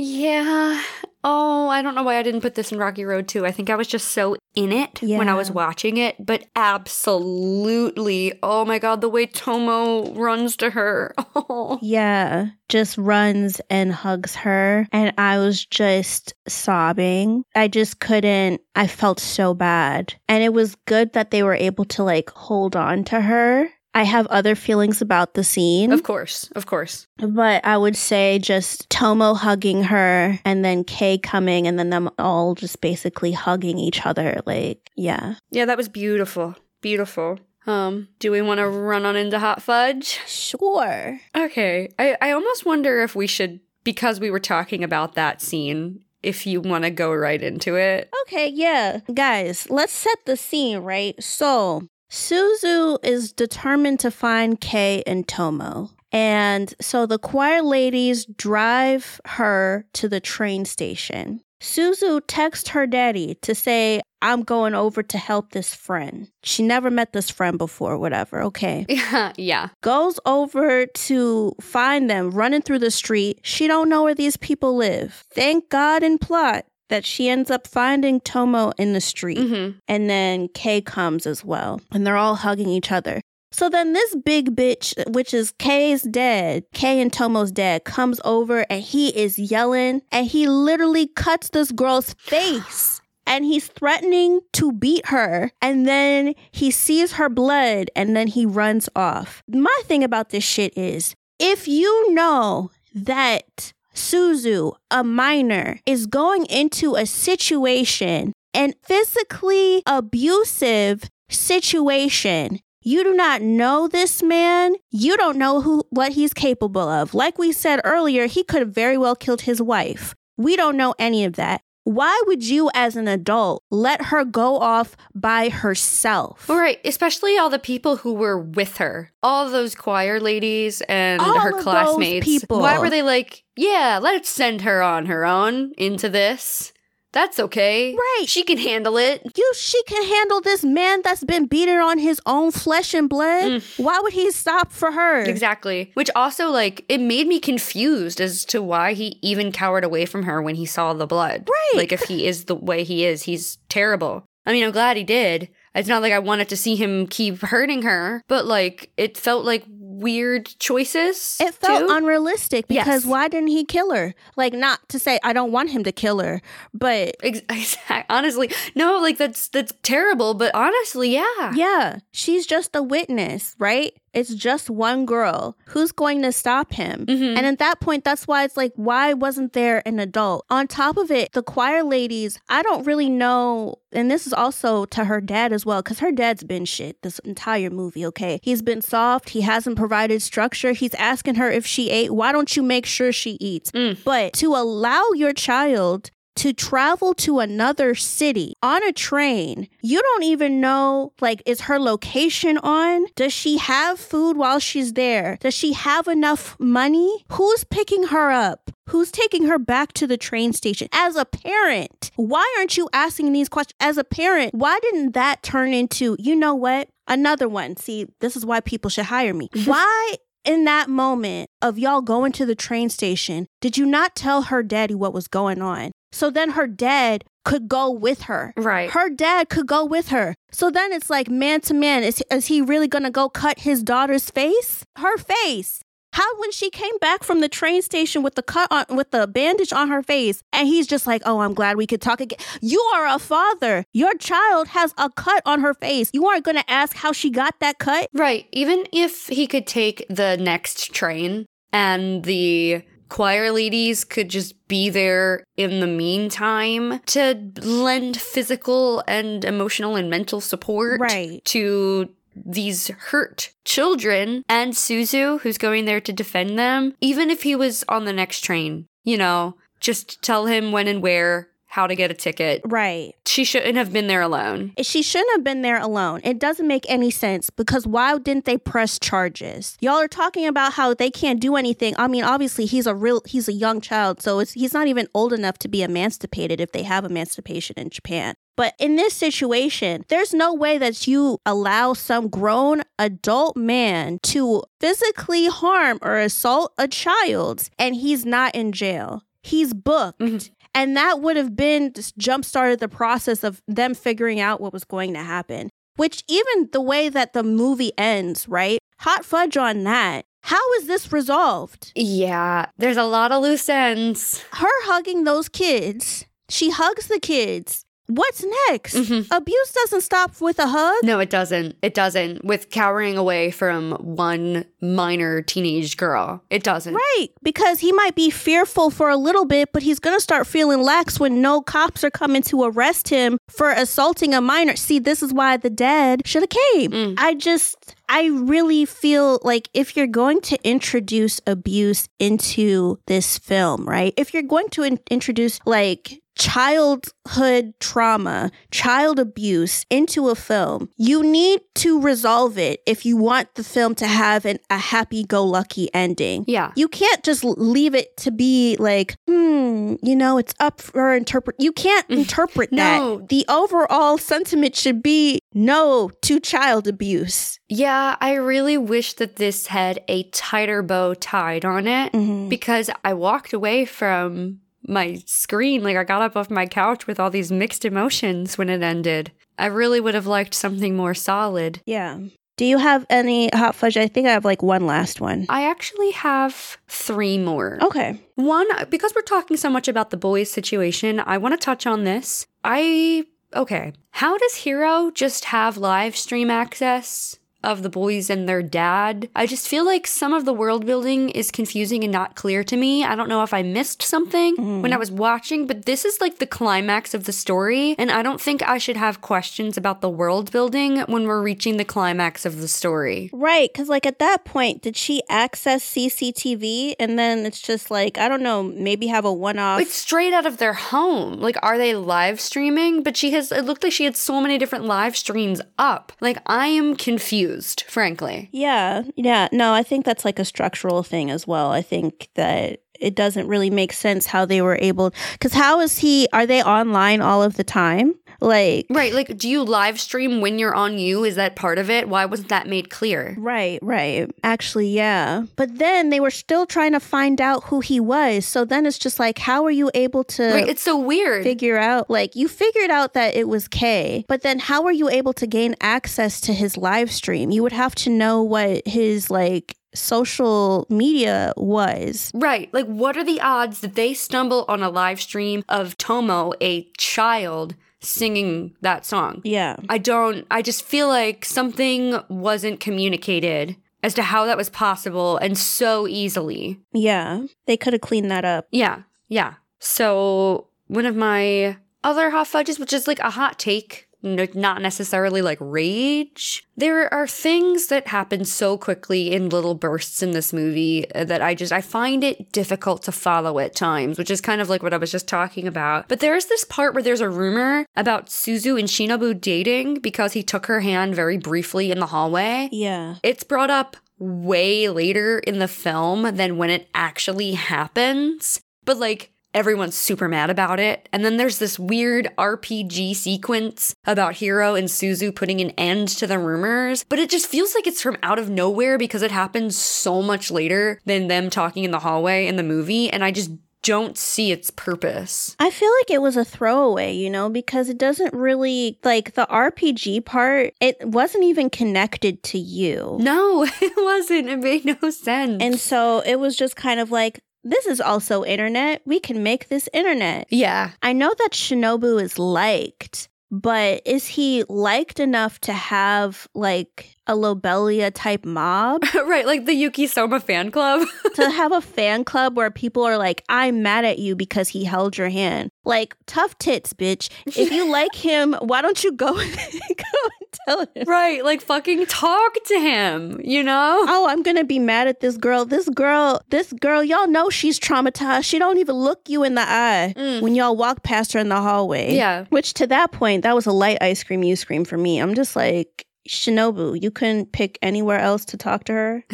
Yeah. 0.00 0.80
Oh, 1.24 1.68
I 1.68 1.82
don't 1.82 1.94
know 1.94 2.02
why 2.02 2.16
I 2.16 2.22
didn't 2.22 2.40
put 2.42 2.54
this 2.54 2.72
in 2.72 2.78
Rocky 2.78 3.04
Road 3.04 3.28
too. 3.28 3.44
I 3.44 3.50
think 3.50 3.70
I 3.70 3.76
was 3.76 3.88
just 3.88 4.08
so 4.08 4.36
in 4.54 4.72
it 4.72 5.00
when 5.02 5.28
I 5.28 5.34
was 5.34 5.50
watching 5.50 5.96
it, 5.96 6.16
but 6.24 6.44
absolutely. 6.56 8.38
Oh 8.42 8.64
my 8.64 8.78
god, 8.78 9.00
the 9.00 9.08
way 9.08 9.26
Tomo 9.26 10.12
runs 10.14 10.56
to 10.58 10.70
her. 10.70 11.14
Oh. 11.50 11.78
Yeah, 11.80 12.48
just 12.68 12.98
runs 12.98 13.60
and 13.70 13.92
hugs 13.92 14.34
her. 14.34 14.86
And 14.92 15.14
I 15.18 15.38
was 15.38 15.64
just 15.64 16.34
sobbing. 16.46 17.44
I 17.54 17.68
just 17.68 18.00
couldn't, 18.00 18.60
I 18.74 18.86
felt 18.86 19.20
so 19.20 19.54
bad. 19.54 20.14
And 20.28 20.42
it 20.42 20.52
was 20.52 20.74
good 20.86 21.12
that 21.12 21.30
they 21.30 21.42
were 21.42 21.54
able 21.54 21.84
to 21.86 22.02
like 22.02 22.28
hold 22.30 22.74
on 22.76 23.04
to 23.04 23.20
her. 23.20 23.68
I 23.98 24.04
have 24.04 24.26
other 24.28 24.54
feelings 24.54 25.02
about 25.02 25.34
the 25.34 25.42
scene, 25.42 25.90
Of 25.92 26.04
course. 26.04 26.48
Of 26.54 26.66
course. 26.66 27.08
but 27.16 27.64
I 27.64 27.76
would 27.76 27.96
say 27.96 28.38
just 28.38 28.88
Tomo 28.90 29.34
hugging 29.34 29.82
her 29.84 30.38
and 30.44 30.64
then 30.64 30.84
Kei 30.84 31.18
coming 31.18 31.66
and 31.66 31.78
then 31.78 31.90
them 31.90 32.08
all 32.18 32.54
just 32.54 32.80
basically 32.80 33.32
hugging 33.32 33.76
each 33.78 34.06
other. 34.06 34.40
Like, 34.46 34.90
yeah. 34.96 35.34
Yeah, 35.50 35.64
that 35.64 35.76
was 35.76 35.88
beautiful. 35.88 36.54
Beautiful. 36.80 37.40
Um, 37.66 38.06
do 38.20 38.30
we 38.30 38.40
want 38.40 38.58
to 38.58 38.68
run 38.68 39.04
on 39.04 39.16
into 39.16 39.38
hot 39.40 39.60
fudge? 39.62 40.20
Sure. 40.26 41.20
Okay. 41.36 41.88
I, 41.98 42.16
I 42.22 42.30
almost 42.30 42.64
wonder 42.64 43.00
if 43.02 43.16
we 43.16 43.26
should 43.26 43.60
because 43.84 44.20
we 44.20 44.30
were 44.30 44.38
talking 44.40 44.84
about 44.84 45.14
that 45.14 45.42
scene, 45.42 46.00
if 46.22 46.46
you 46.46 46.60
want 46.60 46.84
to 46.84 46.90
go 46.90 47.12
right 47.12 47.42
into 47.42 47.74
it. 47.76 48.08
Okay, 48.22 48.48
yeah. 48.48 49.00
Guys, 49.12 49.68
let's 49.70 49.92
set 49.92 50.18
the 50.24 50.36
scene, 50.36 50.78
right? 50.78 51.20
So, 51.22 51.82
Suzu 52.10 52.98
is 53.04 53.32
determined 53.32 54.00
to 54.00 54.10
find 54.10 54.60
Kei 54.60 55.02
and 55.06 55.26
Tomo. 55.28 55.90
And 56.10 56.72
so 56.80 57.04
the 57.04 57.18
choir 57.18 57.62
ladies 57.62 58.24
drive 58.24 59.20
her 59.26 59.84
to 59.94 60.08
the 60.08 60.20
train 60.20 60.64
station. 60.64 61.42
Suzu 61.60 62.20
texts 62.26 62.70
her 62.70 62.86
daddy 62.86 63.34
to 63.42 63.54
say, 63.54 64.00
I'm 64.22 64.42
going 64.42 64.74
over 64.74 65.02
to 65.02 65.18
help 65.18 65.50
this 65.50 65.74
friend. 65.74 66.28
She 66.44 66.62
never 66.62 66.90
met 66.90 67.12
this 67.12 67.30
friend 67.30 67.58
before, 67.58 67.98
whatever. 67.98 68.42
Okay 68.42 68.86
Yeah, 68.88 69.32
yeah. 69.36 69.68
goes 69.82 70.18
over 70.24 70.86
to 70.86 71.54
find 71.60 72.08
them 72.08 72.30
running 72.30 72.62
through 72.62 72.78
the 72.80 72.90
street. 72.90 73.40
She 73.42 73.66
don't 73.66 73.88
know 73.88 74.04
where 74.04 74.14
these 74.14 74.36
people 74.36 74.76
live. 74.76 75.24
Thank 75.32 75.68
God 75.68 76.02
in 76.02 76.18
plot 76.18 76.64
that 76.88 77.04
she 77.04 77.28
ends 77.28 77.50
up 77.50 77.66
finding 77.66 78.20
Tomo 78.20 78.72
in 78.78 78.92
the 78.92 79.00
street. 79.00 79.38
Mm-hmm. 79.38 79.78
And 79.86 80.10
then 80.10 80.48
Kei 80.48 80.80
comes 80.80 81.26
as 81.26 81.44
well. 81.44 81.80
And 81.92 82.06
they're 82.06 82.16
all 82.16 82.36
hugging 82.36 82.68
each 82.68 82.90
other. 82.92 83.20
So 83.50 83.70
then 83.70 83.92
this 83.94 84.14
big 84.14 84.54
bitch, 84.54 84.94
which 85.12 85.32
is 85.32 85.52
Kei's 85.58 86.02
dad, 86.02 86.64
Kei 86.74 87.00
and 87.00 87.12
Tomo's 87.12 87.50
dad, 87.50 87.84
comes 87.84 88.20
over 88.24 88.66
and 88.68 88.82
he 88.82 89.08
is 89.08 89.38
yelling 89.38 90.02
and 90.12 90.26
he 90.26 90.46
literally 90.46 91.06
cuts 91.06 91.50
this 91.50 91.72
girl's 91.72 92.14
face. 92.14 93.00
And 93.30 93.44
he's 93.44 93.66
threatening 93.66 94.40
to 94.54 94.72
beat 94.72 95.04
her. 95.08 95.50
And 95.60 95.86
then 95.86 96.34
he 96.50 96.70
sees 96.70 97.12
her 97.12 97.28
blood 97.28 97.90
and 97.94 98.16
then 98.16 98.26
he 98.26 98.46
runs 98.46 98.88
off. 98.96 99.42
My 99.46 99.76
thing 99.84 100.02
about 100.02 100.30
this 100.30 100.44
shit 100.44 100.74
is 100.78 101.14
if 101.38 101.68
you 101.68 102.14
know 102.14 102.70
that 102.94 103.74
Suzu, 103.98 104.76
a 104.92 105.02
minor, 105.02 105.80
is 105.84 106.06
going 106.06 106.46
into 106.46 106.94
a 106.94 107.04
situation, 107.04 108.32
an 108.54 108.74
physically 108.82 109.82
abusive 109.86 111.10
situation. 111.28 112.60
You 112.80 113.02
do 113.02 113.12
not 113.12 113.42
know 113.42 113.88
this 113.88 114.22
man. 114.22 114.76
You 114.90 115.16
don't 115.16 115.36
know 115.36 115.60
who 115.60 115.84
what 115.90 116.12
he's 116.12 116.32
capable 116.32 116.88
of. 116.88 117.12
Like 117.12 117.38
we 117.38 117.50
said 117.50 117.80
earlier, 117.84 118.26
he 118.26 118.44
could 118.44 118.60
have 118.60 118.74
very 118.74 118.96
well 118.96 119.16
killed 119.16 119.42
his 119.42 119.60
wife. 119.60 120.14
We 120.36 120.54
don't 120.54 120.76
know 120.76 120.94
any 120.98 121.24
of 121.24 121.34
that. 121.34 121.60
Why 121.88 122.22
would 122.26 122.44
you 122.46 122.70
as 122.74 122.96
an 122.96 123.08
adult 123.08 123.64
let 123.70 124.02
her 124.02 124.22
go 124.22 124.58
off 124.58 124.94
by 125.14 125.48
herself? 125.48 126.50
All 126.50 126.58
right, 126.58 126.78
especially 126.84 127.38
all 127.38 127.48
the 127.48 127.58
people 127.58 127.96
who 127.96 128.12
were 128.12 128.38
with 128.38 128.76
her, 128.76 129.10
all 129.22 129.48
those 129.50 129.74
choir 129.74 130.20
ladies 130.20 130.82
and 130.82 131.22
All 131.22 131.40
her 131.40 131.52
classmates. 131.52 132.26
people. 132.26 132.60
Why 132.60 132.78
were 132.78 132.90
they 132.90 133.00
like, 133.00 133.42
yeah, 133.56 134.00
let's 134.02 134.28
send 134.28 134.60
her 134.60 134.82
on 134.82 135.06
her 135.06 135.24
own 135.24 135.72
into 135.78 136.10
this? 136.10 136.74
That's 137.12 137.40
okay. 137.40 137.94
Right. 137.94 138.24
She 138.26 138.42
can 138.42 138.58
handle 138.58 138.96
it. 138.98 139.22
you 139.36 139.52
she 139.56 139.82
can 139.84 140.06
handle 140.06 140.40
this 140.40 140.62
man 140.62 141.00
that's 141.02 141.24
been 141.24 141.46
beaten 141.46 141.78
on 141.78 141.98
his 141.98 142.20
own 142.26 142.50
flesh 142.50 142.92
and 142.94 143.08
blood. 143.08 143.44
Mm. 143.44 143.78
Why 143.84 143.98
would 144.02 144.12
he 144.12 144.30
stop 144.30 144.72
for 144.72 144.92
her? 144.92 145.22
Exactly. 145.22 145.90
Which 145.94 146.10
also, 146.14 146.50
like, 146.50 146.84
it 146.88 147.00
made 147.00 147.26
me 147.26 147.40
confused 147.40 148.20
as 148.20 148.44
to 148.46 148.62
why 148.62 148.92
he 148.92 149.18
even 149.22 149.52
cowered 149.52 149.84
away 149.84 150.04
from 150.04 150.24
her 150.24 150.42
when 150.42 150.54
he 150.56 150.66
saw 150.66 150.92
the 150.92 151.06
blood. 151.06 151.48
Right. 151.48 151.78
Like, 151.78 151.92
if 151.92 152.02
he 152.02 152.26
is 152.26 152.44
the 152.44 152.54
way 152.54 152.84
he 152.84 153.04
is, 153.04 153.22
he's 153.22 153.58
terrible. 153.68 154.24
I 154.44 154.52
mean, 154.52 154.64
I'm 154.64 154.72
glad 154.72 154.96
he 154.96 155.04
did. 155.04 155.48
It's 155.74 155.88
not 155.88 156.02
like 156.02 156.12
I 156.12 156.18
wanted 156.18 156.48
to 156.48 156.56
see 156.56 156.74
him 156.74 157.06
keep 157.06 157.40
hurting 157.40 157.82
her, 157.82 158.22
but 158.28 158.46
like, 158.46 158.90
it 158.96 159.16
felt 159.16 159.44
like 159.44 159.64
weird 159.98 160.46
choices. 160.58 161.36
It 161.40 161.54
felt 161.54 161.88
too. 161.88 161.94
unrealistic 161.94 162.68
because 162.68 163.04
Yes. 163.04 163.06
why 163.06 163.28
didn't 163.28 163.48
he 163.48 163.64
kill 163.64 163.92
her? 163.94 164.14
Like, 164.36 164.52
not 164.52 164.88
to 164.90 164.98
say 164.98 165.18
I 165.22 165.32
don't 165.32 165.52
want 165.52 165.70
him 165.70 165.84
to 165.84 165.92
kill 165.92 166.20
her, 166.20 166.40
but 166.72 167.16
Ex- 167.22 167.42
exact- 167.50 168.06
honestly, 168.10 168.50
no, 168.74 168.98
like 169.00 169.18
that's 169.18 169.48
that's 169.48 169.72
terrible. 169.82 170.34
But 170.34 170.54
honestly, 170.54 171.10
yeah, 171.14 171.52
yeah, 171.54 171.98
she's 172.12 172.46
just 172.46 172.74
a 172.76 172.82
witness, 172.82 173.54
right? 173.58 173.92
It's 174.14 174.34
just 174.34 174.70
one 174.70 175.06
girl. 175.06 175.56
Who's 175.66 175.92
going 175.92 176.22
to 176.22 176.32
stop 176.32 176.72
him? 176.72 177.06
Mhm. 177.06 177.36
And 177.36 177.46
at 177.46 177.58
that 177.58 177.80
point, 177.80 178.04
that's 178.04 178.26
why 178.26 178.44
it's 178.44 178.56
like, 178.56 178.72
why 178.76 179.12
wasn't 179.12 179.52
there 179.52 179.82
an 179.86 179.98
adult? 179.98 180.44
On 180.50 180.66
top 180.66 180.96
of 180.96 181.10
it, 181.10 181.32
the 181.32 181.42
choir 181.42 181.82
ladies, 181.82 182.38
I 182.48 182.62
don't 182.62 182.86
really 182.86 183.10
know. 183.10 183.76
And 183.92 184.10
this 184.10 184.26
is 184.26 184.32
also 184.32 184.84
to 184.86 185.04
her 185.04 185.20
dad 185.20 185.52
as 185.52 185.64
well, 185.64 185.82
because 185.82 185.98
her 186.00 186.12
dad's 186.12 186.44
been 186.44 186.64
shit 186.64 187.00
this 187.02 187.18
entire 187.20 187.70
movie, 187.70 188.04
okay? 188.06 188.38
He's 188.42 188.60
been 188.62 188.82
soft. 188.82 189.30
He 189.30 189.40
hasn't 189.42 189.76
provided 189.76 190.20
structure. 190.22 190.72
He's 190.72 190.94
asking 190.94 191.36
her 191.36 191.50
if 191.50 191.66
she 191.66 191.90
ate. 191.90 192.12
Why 192.12 192.32
don't 192.32 192.54
you 192.56 192.62
make 192.62 192.86
sure 192.86 193.12
she 193.12 193.32
eats? 193.40 193.70
Mm. 193.72 193.98
But 194.04 194.32
to 194.34 194.54
allow 194.54 195.02
your 195.14 195.32
child 195.32 196.10
to 196.38 196.52
travel 196.52 197.14
to 197.14 197.40
another 197.40 197.96
city 197.96 198.54
on 198.62 198.80
a 198.84 198.92
train. 198.92 199.68
You 199.82 200.00
don't 200.00 200.22
even 200.22 200.60
know, 200.60 201.12
like, 201.20 201.42
is 201.46 201.62
her 201.62 201.80
location 201.80 202.58
on? 202.58 203.06
Does 203.16 203.32
she 203.32 203.58
have 203.58 203.98
food 203.98 204.36
while 204.36 204.60
she's 204.60 204.92
there? 204.92 205.36
Does 205.40 205.54
she 205.54 205.72
have 205.72 206.06
enough 206.06 206.56
money? 206.60 207.24
Who's 207.32 207.64
picking 207.64 208.04
her 208.04 208.30
up? 208.30 208.70
Who's 208.90 209.10
taking 209.10 209.46
her 209.46 209.58
back 209.58 209.92
to 209.94 210.06
the 210.06 210.16
train 210.16 210.52
station? 210.52 210.88
As 210.92 211.16
a 211.16 211.24
parent, 211.24 212.12
why 212.14 212.54
aren't 212.56 212.76
you 212.76 212.88
asking 212.92 213.32
these 213.32 213.48
questions? 213.48 213.76
As 213.80 213.98
a 213.98 214.04
parent, 214.04 214.54
why 214.54 214.78
didn't 214.80 215.14
that 215.14 215.42
turn 215.42 215.74
into, 215.74 216.16
you 216.20 216.36
know 216.36 216.54
what? 216.54 216.88
Another 217.08 217.48
one. 217.48 217.76
See, 217.76 218.06
this 218.20 218.36
is 218.36 218.46
why 218.46 218.60
people 218.60 218.90
should 218.90 219.06
hire 219.06 219.34
me. 219.34 219.48
Why 219.64 220.14
in 220.44 220.64
that 220.64 220.88
moment 220.88 221.50
of 221.60 221.78
y'all 221.78 222.00
going 222.00 222.32
to 222.32 222.46
the 222.46 222.54
train 222.54 222.88
station, 222.88 223.46
did 223.60 223.76
you 223.76 223.84
not 223.84 224.14
tell 224.14 224.42
her 224.42 224.62
daddy 224.62 224.94
what 224.94 225.12
was 225.12 225.28
going 225.28 225.60
on? 225.60 225.90
So 226.12 226.30
then 226.30 226.50
her 226.50 226.66
dad 226.66 227.24
could 227.44 227.68
go 227.68 227.90
with 227.90 228.22
her. 228.22 228.52
right. 228.56 228.90
Her 228.90 229.08
dad 229.08 229.48
could 229.48 229.66
go 229.66 229.84
with 229.84 230.08
her. 230.08 230.34
So 230.50 230.70
then 230.70 230.92
it's 230.92 231.08
like 231.08 231.28
man 231.30 231.60
to 231.62 231.74
man. 231.74 232.02
Is, 232.02 232.22
is 232.30 232.46
he 232.46 232.60
really 232.60 232.88
going 232.88 233.04
to 233.04 233.10
go 233.10 233.28
cut 233.28 233.60
his 233.60 233.82
daughter's 233.82 234.28
face? 234.30 234.84
Her 234.96 235.16
face. 235.16 235.80
How 236.14 236.40
when 236.40 236.50
she 236.52 236.70
came 236.70 236.96
back 237.00 237.22
from 237.22 237.40
the 237.40 237.48
train 237.48 237.80
station 237.82 238.22
with 238.22 238.34
the 238.34 238.42
cut 238.42 238.68
on 238.72 238.96
with 238.96 239.10
the 239.10 239.26
bandage 239.26 239.72
on 239.72 239.88
her 239.88 240.02
face 240.02 240.42
and 240.54 240.66
he's 240.66 240.86
just 240.86 241.06
like, 241.06 241.20
"Oh, 241.26 241.40
I'm 241.40 241.52
glad 241.52 241.76
we 241.76 241.86
could 241.86 242.00
talk 242.00 242.20
again." 242.20 242.38
You 242.62 242.80
are 242.94 243.06
a 243.06 243.18
father. 243.18 243.84
Your 243.92 244.14
child 244.14 244.68
has 244.68 244.94
a 244.96 245.10
cut 245.10 245.42
on 245.44 245.60
her 245.60 245.74
face. 245.74 246.10
You 246.14 246.26
aren't 246.26 246.44
going 246.44 246.56
to 246.56 246.68
ask 246.70 246.96
how 246.96 247.12
she 247.12 247.30
got 247.30 247.60
that 247.60 247.78
cut? 247.78 248.08
Right. 248.14 248.46
Even 248.52 248.86
if 248.90 249.28
he 249.28 249.46
could 249.46 249.66
take 249.66 250.04
the 250.08 250.36
next 250.38 250.92
train 250.94 251.44
and 251.74 252.24
the 252.24 252.82
choir 253.08 253.50
ladies 253.50 254.04
could 254.04 254.28
just 254.28 254.54
be 254.68 254.90
there 254.90 255.44
in 255.56 255.80
the 255.80 255.86
meantime 255.86 257.00
to 257.06 257.50
lend 257.62 258.16
physical 258.20 259.02
and 259.08 259.44
emotional 259.44 259.96
and 259.96 260.10
mental 260.10 260.40
support 260.40 261.00
Right. 261.00 261.44
to 261.46 262.10
these 262.36 262.88
hurt 262.88 263.50
children 263.64 264.44
and 264.48 264.72
Suzu, 264.74 265.40
who's 265.40 265.58
going 265.58 265.86
there 265.86 266.00
to 266.00 266.12
defend 266.12 266.58
them, 266.58 266.94
even 267.00 267.30
if 267.30 267.42
he 267.42 267.56
was 267.56 267.84
on 267.88 268.04
the 268.04 268.12
next 268.12 268.42
train, 268.42 268.86
you 269.04 269.16
know, 269.16 269.56
just 269.80 270.22
tell 270.22 270.46
him 270.46 270.70
when 270.72 270.86
and 270.88 271.02
where 271.02 271.48
how 271.70 271.86
to 271.86 271.94
get 271.94 272.10
a 272.10 272.14
ticket. 272.14 272.62
Right. 272.64 273.12
She 273.26 273.44
shouldn't 273.44 273.76
have 273.76 273.92
been 273.92 274.06
there 274.06 274.22
alone. 274.22 274.72
She 274.82 275.02
shouldn't 275.02 275.30
have 275.32 275.44
been 275.44 275.60
there 275.62 275.78
alone. 275.80 276.22
It 276.24 276.38
doesn't 276.38 276.66
make 276.66 276.84
any 276.88 277.10
sense 277.10 277.50
because 277.50 277.86
why 277.86 278.18
didn't 278.18 278.46
they 278.46 278.56
press 278.56 278.98
charges? 278.98 279.76
Y'all 279.80 279.98
are 280.00 280.08
talking 280.08 280.46
about 280.46 280.72
how 280.72 280.94
they 280.94 281.10
can't 281.10 281.40
do 281.40 281.56
anything. 281.56 281.94
I 281.98 282.08
mean, 282.08 282.24
obviously 282.24 282.64
he's 282.66 282.86
a 282.86 282.94
real 282.94 283.20
he's 283.26 283.48
a 283.48 283.52
young 283.52 283.80
child, 283.82 284.22
so 284.22 284.38
it's 284.40 284.52
he's 284.52 284.72
not 284.72 284.88
even 284.88 285.08
old 285.14 285.32
enough 285.32 285.58
to 285.58 285.68
be 285.68 285.82
emancipated 285.82 286.60
if 286.60 286.72
they 286.72 286.82
have 286.84 287.04
emancipation 287.04 287.74
in 287.78 287.90
Japan. 287.90 288.34
But 288.56 288.74
in 288.80 288.96
this 288.96 289.14
situation, 289.14 290.04
there's 290.08 290.34
no 290.34 290.52
way 290.52 290.78
that 290.78 291.06
you 291.06 291.38
allow 291.46 291.92
some 291.92 292.28
grown 292.28 292.82
adult 292.98 293.56
man 293.56 294.18
to 294.24 294.64
physically 294.80 295.46
harm 295.46 295.98
or 296.02 296.16
assault 296.18 296.72
a 296.78 296.88
child 296.88 297.68
and 297.78 297.94
he's 297.94 298.24
not 298.26 298.54
in 298.54 298.72
jail. 298.72 299.22
He's 299.44 299.72
booked. 299.72 300.18
Mhm. 300.18 300.50
And 300.78 300.96
that 300.96 301.20
would 301.20 301.36
have 301.36 301.56
been 301.56 301.92
just 301.92 302.16
jump 302.16 302.44
started 302.44 302.78
the 302.78 302.88
process 302.88 303.42
of 303.42 303.60
them 303.66 303.94
figuring 303.96 304.38
out 304.38 304.60
what 304.60 304.72
was 304.72 304.84
going 304.84 305.12
to 305.14 305.24
happen. 305.24 305.70
Which 305.96 306.22
even 306.28 306.68
the 306.70 306.80
way 306.80 307.08
that 307.08 307.32
the 307.32 307.42
movie 307.42 307.90
ends, 307.98 308.46
right? 308.48 308.78
Hot 309.00 309.24
fudge 309.24 309.56
on 309.56 309.82
that. 309.82 310.24
How 310.44 310.72
is 310.74 310.86
this 310.86 311.12
resolved? 311.12 311.90
Yeah, 311.96 312.66
there's 312.78 312.96
a 312.96 313.02
lot 313.02 313.32
of 313.32 313.42
loose 313.42 313.68
ends. 313.68 314.44
Her 314.52 314.68
hugging 314.84 315.24
those 315.24 315.48
kids. 315.48 316.26
She 316.48 316.70
hugs 316.70 317.08
the 317.08 317.18
kids. 317.18 317.84
What's 318.08 318.44
next? 318.70 318.94
Mhm. 318.94 319.26
Abuse 319.30 319.72
doesn't 319.72 320.00
stop 320.00 320.40
with 320.40 320.58
a 320.58 320.66
hug. 320.66 320.96
No, 321.04 321.20
it 321.20 321.28
doesn't. 321.30 321.76
It 321.82 321.92
doesn't. 321.94 322.44
With 322.44 322.70
cowering 322.70 323.18
away 323.18 323.50
from 323.50 323.92
one 323.92 324.64
minor 324.80 325.42
teenage 325.42 325.96
girl, 325.96 326.42
it 326.50 326.62
doesn't. 326.62 326.94
Right, 326.94 327.28
because 327.42 327.80
he 327.80 327.92
might 327.92 328.14
be 328.14 328.30
fearful 328.30 328.90
for 328.90 329.10
a 329.10 329.16
little 329.16 329.44
bit, 329.44 329.70
but 329.72 329.82
he's 329.82 329.98
gonna 329.98 330.20
start 330.20 330.46
feeling 330.46 330.82
lax 330.82 331.20
when 331.20 331.42
no 331.42 331.60
cops 331.60 332.02
are 332.02 332.10
coming 332.10 332.42
to 332.44 332.62
arrest 332.64 333.08
him 333.08 333.38
for 333.48 333.70
assaulting 333.70 334.32
a 334.34 334.40
minor. 334.40 334.74
See, 334.76 334.98
this 334.98 335.22
is 335.22 335.32
why 335.34 335.58
the 335.58 335.70
dad 335.70 336.22
should 336.26 336.42
have 336.42 336.50
came. 336.72 336.90
Mm. 336.92 337.14
I 337.18 337.34
just, 337.34 337.94
I 338.08 338.28
really 338.28 338.86
feel 338.86 339.38
like 339.42 339.68
if 339.74 339.96
you're 339.96 340.06
going 340.06 340.40
to 340.42 340.58
introduce 340.64 341.40
abuse 341.46 342.08
into 342.18 342.98
this 343.06 343.36
film, 343.36 343.86
right? 343.86 344.14
If 344.16 344.32
you're 344.32 344.42
going 344.42 344.68
to 344.70 344.82
in- 344.82 345.00
introduce 345.10 345.60
like 345.66 346.22
childhood 346.38 347.74
trauma, 347.80 348.50
child 348.70 349.18
abuse 349.18 349.84
into 349.90 350.28
a 350.28 350.34
film, 350.34 350.88
you 350.96 351.22
need 351.22 351.60
to 351.76 352.00
resolve 352.00 352.56
it 352.58 352.80
if 352.86 353.04
you 353.04 353.16
want 353.16 353.54
the 353.54 353.64
film 353.64 353.94
to 353.96 354.06
have 354.06 354.44
an, 354.44 354.58
a 354.70 354.78
happy 354.78 355.24
go 355.24 355.44
lucky 355.44 355.92
ending. 355.94 356.44
Yeah. 356.46 356.72
You 356.76 356.88
can't 356.88 357.22
just 357.22 357.44
leave 357.44 357.94
it 357.94 358.16
to 358.18 358.30
be 358.30 358.76
like, 358.78 359.14
hmm, 359.28 359.94
you 360.02 360.16
know, 360.16 360.38
it's 360.38 360.54
up 360.60 360.80
for 360.80 361.14
interpret. 361.14 361.56
You 361.58 361.72
can't 361.72 362.08
interpret 362.10 362.72
No. 362.72 363.18
that. 363.18 363.28
The 363.28 363.44
overall 363.48 364.18
sentiment 364.18 364.76
should 364.76 365.02
be 365.02 365.40
no 365.54 366.10
to 366.22 366.40
child 366.40 366.86
abuse. 366.88 367.58
Yeah, 367.68 368.16
I 368.20 368.34
really 368.34 368.78
wish 368.78 369.14
that 369.14 369.36
this 369.36 369.66
had 369.66 370.00
a 370.08 370.24
tighter 370.30 370.82
bow 370.82 371.14
tied 371.14 371.64
on 371.64 371.86
it 371.86 372.12
Mhm. 372.12 372.48
because 372.48 372.90
I 373.04 373.14
walked 373.14 373.52
away 373.52 373.84
from 373.84 374.60
my 374.86 375.22
screen. 375.26 375.82
Like, 375.82 375.96
I 375.96 376.04
got 376.04 376.22
up 376.22 376.36
off 376.36 376.50
my 376.50 376.66
couch 376.66 377.06
with 377.06 377.18
all 377.18 377.30
these 377.30 377.52
mixed 377.52 377.84
emotions 377.84 378.58
when 378.58 378.68
it 378.68 378.82
ended. 378.82 379.32
I 379.58 379.66
really 379.66 380.00
would 380.00 380.14
have 380.14 380.26
liked 380.26 380.54
something 380.54 380.96
more 380.96 381.14
solid. 381.14 381.80
Yeah. 381.84 382.18
Do 382.56 382.64
you 382.64 382.78
have 382.78 383.06
any 383.08 383.50
hot 383.54 383.76
fudge? 383.76 383.96
I 383.96 384.08
think 384.08 384.26
I 384.26 384.32
have 384.32 384.44
like 384.44 384.62
one 384.62 384.84
last 384.84 385.20
one. 385.20 385.46
I 385.48 385.70
actually 385.70 386.10
have 386.10 386.76
three 386.88 387.38
more. 387.38 387.78
Okay. 387.80 388.20
One, 388.34 388.66
because 388.90 389.12
we're 389.14 389.22
talking 389.22 389.56
so 389.56 389.70
much 389.70 389.86
about 389.86 390.10
the 390.10 390.16
boys' 390.16 390.50
situation, 390.50 391.20
I 391.20 391.38
want 391.38 391.52
to 391.52 391.64
touch 391.64 391.86
on 391.86 392.04
this. 392.04 392.46
I. 392.64 393.26
Okay. 393.54 393.92
How 394.10 394.36
does 394.36 394.56
Hiro 394.56 395.10
just 395.12 395.46
have 395.46 395.76
live 395.76 396.16
stream 396.16 396.50
access 396.50 397.38
of 397.62 397.82
the 397.82 397.90
boys 397.90 398.30
and 398.30 398.48
their 398.48 398.62
dad? 398.62 399.28
I 399.34 399.46
just 399.46 399.68
feel 399.68 399.84
like 399.84 400.06
some 400.06 400.32
of 400.32 400.44
the 400.44 400.52
world 400.52 400.86
building 400.86 401.30
is 401.30 401.50
confusing 401.50 402.04
and 402.04 402.12
not 402.12 402.36
clear 402.36 402.62
to 402.64 402.76
me. 402.76 403.04
I 403.04 403.14
don't 403.14 403.28
know 403.28 403.42
if 403.42 403.52
I 403.52 403.62
missed 403.62 404.02
something 404.02 404.56
mm. 404.56 404.82
when 404.82 404.92
I 404.92 404.96
was 404.96 405.10
watching, 405.10 405.66
but 405.66 405.84
this 405.84 406.04
is 406.04 406.20
like 406.20 406.38
the 406.38 406.46
climax 406.46 407.14
of 407.14 407.24
the 407.24 407.32
story, 407.32 407.94
and 407.98 408.10
I 408.10 408.22
don't 408.22 408.40
think 408.40 408.62
I 408.62 408.78
should 408.78 408.96
have 408.96 409.20
questions 409.20 409.76
about 409.76 410.00
the 410.00 410.10
world 410.10 410.50
building 410.50 410.98
when 411.00 411.26
we're 411.26 411.42
reaching 411.42 411.76
the 411.76 411.84
climax 411.84 412.44
of 412.44 412.60
the 412.60 412.68
story. 412.68 413.30
Right. 413.32 413.70
Because, 413.72 413.88
like, 413.88 414.06
at 414.06 414.18
that 414.18 414.44
point, 414.44 414.82
did 414.82 414.96
she 414.96 415.22
access 415.28 415.84
CCTV? 415.84 416.94
And 416.98 417.18
then 417.18 417.46
it's 417.46 417.60
just 417.60 417.90
like, 417.90 418.18
I 418.18 418.28
don't 418.28 418.42
know, 418.42 418.62
maybe 418.62 419.08
have 419.08 419.24
a 419.24 419.32
one 419.32 419.58
off. 419.58 419.80
It's 419.80 419.94
straight 419.94 420.32
out 420.32 420.46
of 420.46 420.58
their 420.58 420.74
home. 420.74 421.40
Like, 421.40 421.56
are 421.62 421.78
they 421.78 421.94
live 421.94 422.40
streaming? 422.40 423.02
But 423.02 423.16
she 423.16 423.30
has, 423.32 423.52
it 423.52 423.64
looked 423.64 423.82
like 423.82 423.92
she 423.92 424.04
had 424.04 424.16
so 424.16 424.40
many 424.40 424.58
different 424.58 424.84
live 424.84 425.16
streams 425.16 425.60
up. 425.78 426.12
Like, 426.20 426.38
I 426.46 426.68
am 426.68 426.96
confused, 426.96 427.57
frankly. 427.88 428.48
Yeah, 428.52 429.02
yeah. 429.16 429.48
No, 429.52 429.72
I 429.72 429.82
think 429.82 430.04
that's 430.04 430.24
like 430.24 430.38
a 430.38 430.44
structural 430.44 431.02
thing 431.02 431.30
as 431.30 431.46
well. 431.46 431.70
I 431.70 431.82
think 431.82 432.28
that 432.34 432.80
it 432.98 433.14
doesn't 433.14 433.46
really 433.46 433.70
make 433.70 433.92
sense 433.92 434.26
how 434.26 434.44
they 434.44 434.60
were 434.60 434.78
able 434.80 435.12
because 435.32 435.52
how 435.52 435.80
is 435.80 435.98
he 435.98 436.28
are 436.32 436.46
they 436.46 436.62
online 436.62 437.20
all 437.20 437.42
of 437.42 437.56
the 437.56 437.64
time? 437.64 438.14
Like 438.40 438.86
Right. 438.90 439.12
Like, 439.12 439.36
do 439.36 439.48
you 439.48 439.62
live 439.62 440.00
stream 440.00 440.40
when 440.40 440.58
you're 440.58 440.74
on 440.74 440.98
U? 440.98 441.24
Is 441.24 441.36
that 441.36 441.56
part 441.56 441.78
of 441.78 441.90
it? 441.90 442.08
Why 442.08 442.24
wasn't 442.24 442.48
that 442.50 442.66
made 442.66 442.90
clear? 442.90 443.34
Right, 443.38 443.78
right. 443.82 444.30
Actually, 444.44 444.88
yeah. 444.88 445.44
But 445.56 445.78
then 445.78 446.10
they 446.10 446.20
were 446.20 446.30
still 446.30 446.66
trying 446.66 446.92
to 446.92 447.00
find 447.00 447.40
out 447.40 447.64
who 447.64 447.80
he 447.80 447.98
was. 448.00 448.46
So 448.46 448.64
then 448.64 448.86
it's 448.86 448.98
just 448.98 449.18
like, 449.18 449.38
how 449.38 449.64
are 449.64 449.70
you 449.70 449.90
able 449.94 450.24
to 450.24 450.42
Right. 450.42 450.68
It's 450.68 450.82
so 450.82 450.96
weird. 450.96 451.42
figure 451.42 451.78
out 451.78 452.08
like 452.10 452.36
you 452.36 452.48
figured 452.48 452.90
out 452.90 453.14
that 453.14 453.34
it 453.34 453.48
was 453.48 453.68
Kei, 453.68 454.24
but 454.28 454.42
then 454.42 454.58
how 454.58 454.84
are 454.84 454.92
you 454.92 455.08
able 455.08 455.32
to 455.34 455.46
gain 455.46 455.74
access 455.80 456.40
to 456.42 456.52
his 456.52 456.76
live 456.76 457.10
stream? 457.10 457.50
You 457.50 457.62
would 457.62 457.72
have 457.72 457.94
to 457.96 458.10
know 458.10 458.42
what 458.42 458.86
his 458.86 459.30
like 459.30 459.76
social 459.94 460.86
media 460.88 461.52
was. 461.56 462.30
Right. 462.34 462.72
Like, 462.72 462.86
what 462.86 463.16
are 463.16 463.24
the 463.24 463.40
odds 463.40 463.80
that 463.80 463.94
they 463.94 464.14
stumble 464.14 464.64
on 464.68 464.82
a 464.82 464.90
live 464.90 465.20
stream 465.20 465.64
of 465.68 465.96
Tomo, 465.98 466.52
a 466.60 466.84
child, 466.98 467.74
singing 468.00 468.74
that 468.82 469.04
song? 469.04 469.40
Yeah. 469.44 469.76
I 469.88 469.98
don't, 469.98 470.46
I 470.50 470.62
just 470.62 470.84
feel 470.84 471.08
like 471.08 471.44
something 471.44 472.18
wasn't 472.28 472.80
communicated 472.80 473.76
as 474.02 474.14
to 474.14 474.22
how 474.22 474.46
that 474.46 474.56
was 474.56 474.70
possible 474.70 475.36
and 475.38 475.58
so 475.58 476.06
easily. 476.06 476.80
Yeah. 476.92 477.46
They 477.66 477.76
could 477.76 477.92
have 477.92 478.02
cleaned 478.02 478.30
that 478.30 478.44
up. 478.44 478.68
Yeah, 478.70 479.02
yeah. 479.28 479.54
So, 479.80 480.68
one 480.86 481.06
of 481.06 481.16
my 481.16 481.76
other 482.02 482.30
hot 482.30 482.48
fudges, 482.48 482.78
which 482.78 482.92
is 482.92 483.06
like 483.06 483.18
a 483.20 483.30
hot 483.30 483.58
take, 483.58 484.07
not 484.22 484.82
necessarily 484.82 485.42
like 485.42 485.58
rage. 485.60 486.64
There 486.76 487.12
are 487.12 487.26
things 487.26 487.86
that 487.86 488.08
happen 488.08 488.44
so 488.44 488.76
quickly 488.76 489.32
in 489.32 489.48
little 489.48 489.74
bursts 489.74 490.22
in 490.22 490.32
this 490.32 490.52
movie 490.52 491.10
uh, 491.12 491.24
that 491.24 491.42
I 491.42 491.54
just 491.54 491.72
I 491.72 491.80
find 491.80 492.24
it 492.24 492.52
difficult 492.52 493.02
to 493.04 493.12
follow 493.12 493.58
at 493.58 493.74
times, 493.74 494.18
which 494.18 494.30
is 494.30 494.40
kind 494.40 494.60
of 494.60 494.68
like 494.68 494.82
what 494.82 494.94
I 494.94 494.98
was 494.98 495.12
just 495.12 495.28
talking 495.28 495.66
about. 495.66 496.08
But 496.08 496.20
there's 496.20 496.46
this 496.46 496.64
part 496.64 496.94
where 496.94 497.02
there's 497.02 497.20
a 497.20 497.30
rumor 497.30 497.86
about 497.96 498.26
Suzu 498.26 498.78
and 498.78 498.88
Shinobu 498.88 499.40
dating 499.40 500.00
because 500.00 500.32
he 500.32 500.42
took 500.42 500.66
her 500.66 500.80
hand 500.80 501.14
very 501.14 501.38
briefly 501.38 501.90
in 501.90 501.98
the 501.98 502.06
hallway. 502.06 502.68
Yeah. 502.72 503.16
It's 503.22 503.44
brought 503.44 503.70
up 503.70 503.96
way 504.18 504.88
later 504.88 505.38
in 505.38 505.58
the 505.58 505.68
film 505.68 506.34
than 506.36 506.56
when 506.56 506.70
it 506.70 506.88
actually 506.94 507.52
happens. 507.52 508.60
But 508.84 508.96
like 508.96 509.32
everyone's 509.58 509.96
super 509.96 510.28
mad 510.28 510.50
about 510.50 510.78
it. 510.78 511.08
And 511.12 511.24
then 511.24 511.36
there's 511.36 511.58
this 511.58 511.80
weird 511.80 512.30
RPG 512.38 513.16
sequence 513.16 513.92
about 514.04 514.36
Hiro 514.36 514.76
and 514.76 514.86
Suzu 514.86 515.34
putting 515.34 515.60
an 515.60 515.70
end 515.70 516.06
to 516.10 516.28
the 516.28 516.38
rumors. 516.38 517.04
But 517.08 517.18
it 517.18 517.28
just 517.28 517.48
feels 517.48 517.74
like 517.74 517.88
it's 517.88 518.00
from 518.00 518.18
out 518.22 518.38
of 518.38 518.48
nowhere 518.48 518.98
because 518.98 519.22
it 519.22 519.32
happens 519.32 519.76
so 519.76 520.22
much 520.22 520.52
later 520.52 521.00
than 521.06 521.26
them 521.26 521.50
talking 521.50 521.82
in 521.82 521.90
the 521.90 521.98
hallway 521.98 522.46
in 522.46 522.54
the 522.54 522.62
movie. 522.62 523.10
And 523.10 523.24
I 523.24 523.32
just 523.32 523.50
don't 523.82 524.16
see 524.16 524.52
its 524.52 524.70
purpose. 524.70 525.56
I 525.58 525.70
feel 525.70 525.90
like 526.00 526.10
it 526.10 526.22
was 526.22 526.36
a 526.36 526.44
throwaway, 526.44 527.14
you 527.14 527.30
know, 527.30 527.48
because 527.48 527.88
it 527.88 527.98
doesn't 527.98 528.34
really 528.34 528.98
like 529.02 529.34
the 529.34 529.46
RPG 529.46 530.24
part, 530.24 530.74
it 530.80 530.96
wasn't 531.02 531.44
even 531.44 531.70
connected 531.70 532.42
to 532.44 532.58
U. 532.58 533.18
No, 533.20 533.64
it 533.80 533.92
wasn't. 533.96 534.48
It 534.48 534.58
made 534.58 534.84
no 534.84 535.10
sense. 535.10 535.62
And 535.62 535.80
so 535.80 536.20
it 536.20 536.38
was 536.38 536.56
just 536.56 536.76
kind 536.76 537.00
of 537.00 537.10
like, 537.10 537.40
this 537.64 537.86
is 537.86 538.00
also 538.00 538.44
internet. 538.44 539.02
We 539.04 539.20
can 539.20 539.42
make 539.42 539.68
this 539.68 539.88
internet. 539.92 540.46
yeah. 540.50 540.92
I 541.02 541.12
know 541.12 541.32
that 541.38 541.52
Shinobu 541.52 542.22
is 542.22 542.38
liked, 542.38 543.28
but 543.50 544.02
is 544.04 544.26
he 544.26 544.64
liked 544.68 545.20
enough 545.20 545.58
to 545.60 545.72
have 545.72 546.46
like 546.54 547.16
a 547.26 547.34
Lobelia 547.34 548.10
type 548.10 548.44
mob? 548.44 549.02
right, 549.14 549.46
like 549.46 549.66
the 549.66 549.74
Yuki 549.74 550.06
Soma 550.06 550.40
fan 550.40 550.70
club. 550.70 551.06
to 551.34 551.50
have 551.50 551.72
a 551.72 551.80
fan 551.80 552.24
club 552.24 552.56
where 552.56 552.70
people 552.70 553.04
are 553.04 553.18
like, 553.18 553.42
I'm 553.48 553.82
mad 553.82 554.04
at 554.04 554.18
you 554.18 554.36
because 554.36 554.68
he 554.68 554.84
held 554.84 555.16
your 555.16 555.28
hand. 555.28 555.70
Like, 555.84 556.14
tough 556.26 556.58
tits, 556.58 556.92
bitch. 556.92 557.30
If 557.46 557.70
you 557.70 557.90
like 557.90 558.14
him, 558.14 558.54
why 558.60 558.82
don't 558.82 559.02
you 559.02 559.12
go, 559.12 559.32
go 559.34 560.28
tell 560.66 560.80
him. 560.80 561.04
Right, 561.06 561.44
like 561.44 561.60
fucking 561.60 562.06
talk 562.06 562.54
to 562.66 562.80
him, 562.80 563.40
you 563.42 563.62
know? 563.62 564.04
Oh, 564.08 564.26
I'm 564.28 564.42
gonna 564.42 564.64
be 564.64 564.78
mad 564.78 565.08
at 565.08 565.20
this 565.20 565.36
girl. 565.36 565.64
This 565.64 565.88
girl, 565.88 566.40
this 566.50 566.72
girl, 566.74 567.02
y'all 567.04 567.28
know 567.28 567.50
she's 567.50 567.78
traumatized. 567.78 568.44
She 568.44 568.58
don't 568.58 568.78
even 568.78 568.96
look 568.96 569.28
you 569.28 569.44
in 569.44 569.54
the 569.54 569.64
eye 569.64 570.14
mm. 570.16 570.40
when 570.40 570.54
y'all 570.54 570.76
walk 570.76 571.02
past 571.02 571.32
her 571.32 571.40
in 571.40 571.48
the 571.48 571.60
hallway. 571.60 572.14
Yeah. 572.14 572.46
Which 572.50 572.74
to 572.74 572.86
that 572.88 573.12
point, 573.12 573.42
that 573.42 573.54
was 573.54 573.66
a 573.66 573.72
light 573.72 573.98
ice 574.00 574.24
cream 574.24 574.42
you 574.42 574.56
scream 574.56 574.84
for 574.84 574.98
me. 574.98 575.18
I'm 575.18 575.34
just 575.34 575.54
like, 575.54 576.06
Shinobu, 576.28 577.00
you 577.02 577.10
couldn't 577.10 577.52
pick 577.52 577.78
anywhere 577.82 578.18
else 578.18 578.44
to 578.46 578.56
talk 578.56 578.84
to 578.84 578.92
her. 578.92 579.24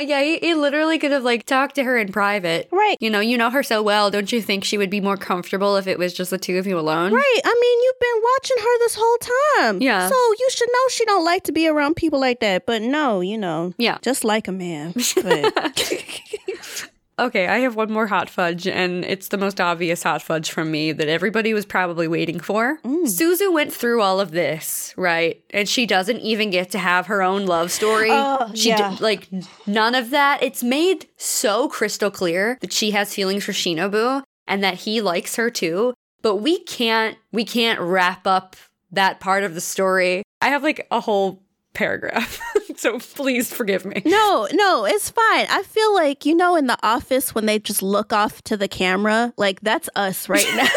yeah, 0.00 0.22
he, 0.22 0.38
he 0.38 0.54
literally 0.54 0.98
could 0.98 1.10
have 1.10 1.24
like 1.24 1.44
talked 1.44 1.74
to 1.74 1.84
her 1.84 1.98
in 1.98 2.12
private. 2.12 2.68
Right. 2.70 2.96
You 3.00 3.10
know, 3.10 3.20
you 3.20 3.36
know 3.36 3.50
her 3.50 3.62
so 3.62 3.82
well. 3.82 4.10
Don't 4.10 4.30
you 4.32 4.40
think 4.40 4.64
she 4.64 4.78
would 4.78 4.90
be 4.90 5.00
more 5.00 5.16
comfortable 5.16 5.76
if 5.76 5.86
it 5.86 5.98
was 5.98 6.14
just 6.14 6.30
the 6.30 6.38
two 6.38 6.58
of 6.58 6.66
you 6.66 6.78
alone? 6.78 7.12
Right. 7.12 7.40
I 7.44 7.60
mean, 7.60 7.82
you've 7.82 8.00
been 8.00 8.22
watching 8.22 8.56
her 8.58 8.78
this 8.78 8.96
whole 8.98 9.18
time. 9.58 9.82
Yeah. 9.82 10.08
So 10.08 10.14
you 10.14 10.48
should 10.50 10.68
know 10.68 10.88
she 10.90 11.04
don't 11.04 11.24
like 11.24 11.44
to 11.44 11.52
be 11.52 11.66
around 11.66 11.96
people 11.96 12.20
like 12.20 12.40
that. 12.40 12.64
But 12.64 12.82
no, 12.82 13.20
you 13.20 13.36
know. 13.36 13.74
Yeah. 13.76 13.98
Just 14.02 14.24
like 14.24 14.48
a 14.48 14.52
man. 14.52 14.94
But 15.22 15.52
Okay, 17.20 17.46
I 17.46 17.58
have 17.58 17.76
one 17.76 17.92
more 17.92 18.06
hot 18.06 18.30
fudge, 18.30 18.66
and 18.66 19.04
it's 19.04 19.28
the 19.28 19.36
most 19.36 19.60
obvious 19.60 20.02
hot 20.02 20.22
fudge 20.22 20.50
from 20.50 20.70
me 20.70 20.90
that 20.92 21.06
everybody 21.06 21.52
was 21.52 21.66
probably 21.66 22.08
waiting 22.08 22.40
for. 22.40 22.78
Mm. 22.82 23.04
Suzu 23.04 23.52
went 23.52 23.74
through 23.74 24.00
all 24.00 24.20
of 24.20 24.30
this, 24.30 24.94
right? 24.96 25.38
And 25.50 25.68
she 25.68 25.84
doesn't 25.84 26.20
even 26.20 26.48
get 26.48 26.70
to 26.70 26.78
have 26.78 27.06
her 27.08 27.22
own 27.22 27.44
love 27.44 27.70
story. 27.70 28.08
Oh, 28.10 28.50
she 28.54 28.70
yeah. 28.70 28.96
d- 28.96 29.04
like 29.04 29.28
none 29.66 29.94
of 29.94 30.08
that. 30.10 30.42
It's 30.42 30.62
made 30.62 31.08
so 31.18 31.68
crystal 31.68 32.10
clear 32.10 32.56
that 32.62 32.72
she 32.72 32.92
has 32.92 33.14
feelings 33.14 33.44
for 33.44 33.52
Shinobu 33.52 34.22
and 34.46 34.64
that 34.64 34.74
he 34.74 35.02
likes 35.02 35.36
her 35.36 35.50
too. 35.50 35.92
But 36.22 36.36
we 36.36 36.60
can't 36.64 37.18
we 37.32 37.44
can't 37.44 37.80
wrap 37.80 38.26
up 38.26 38.56
that 38.92 39.20
part 39.20 39.44
of 39.44 39.54
the 39.54 39.60
story. 39.60 40.22
I 40.40 40.48
have 40.48 40.62
like 40.62 40.86
a 40.90 41.00
whole 41.00 41.42
paragraph. 41.74 42.40
so 42.82 42.98
please 42.98 43.52
forgive 43.52 43.84
me. 43.84 44.00
no, 44.06 44.48
no, 44.52 44.84
it's 44.86 45.10
fine. 45.10 45.46
I 45.50 45.62
feel 45.66 45.94
like, 45.94 46.24
you 46.24 46.34
know, 46.34 46.56
in 46.56 46.66
the 46.66 46.78
office 46.82 47.34
when 47.34 47.46
they 47.46 47.58
just 47.58 47.82
look 47.82 48.12
off 48.12 48.42
to 48.44 48.56
the 48.56 48.68
camera, 48.68 49.32
like 49.36 49.60
that's 49.60 49.88
us 49.96 50.28
right 50.28 50.46
now. 50.56 50.68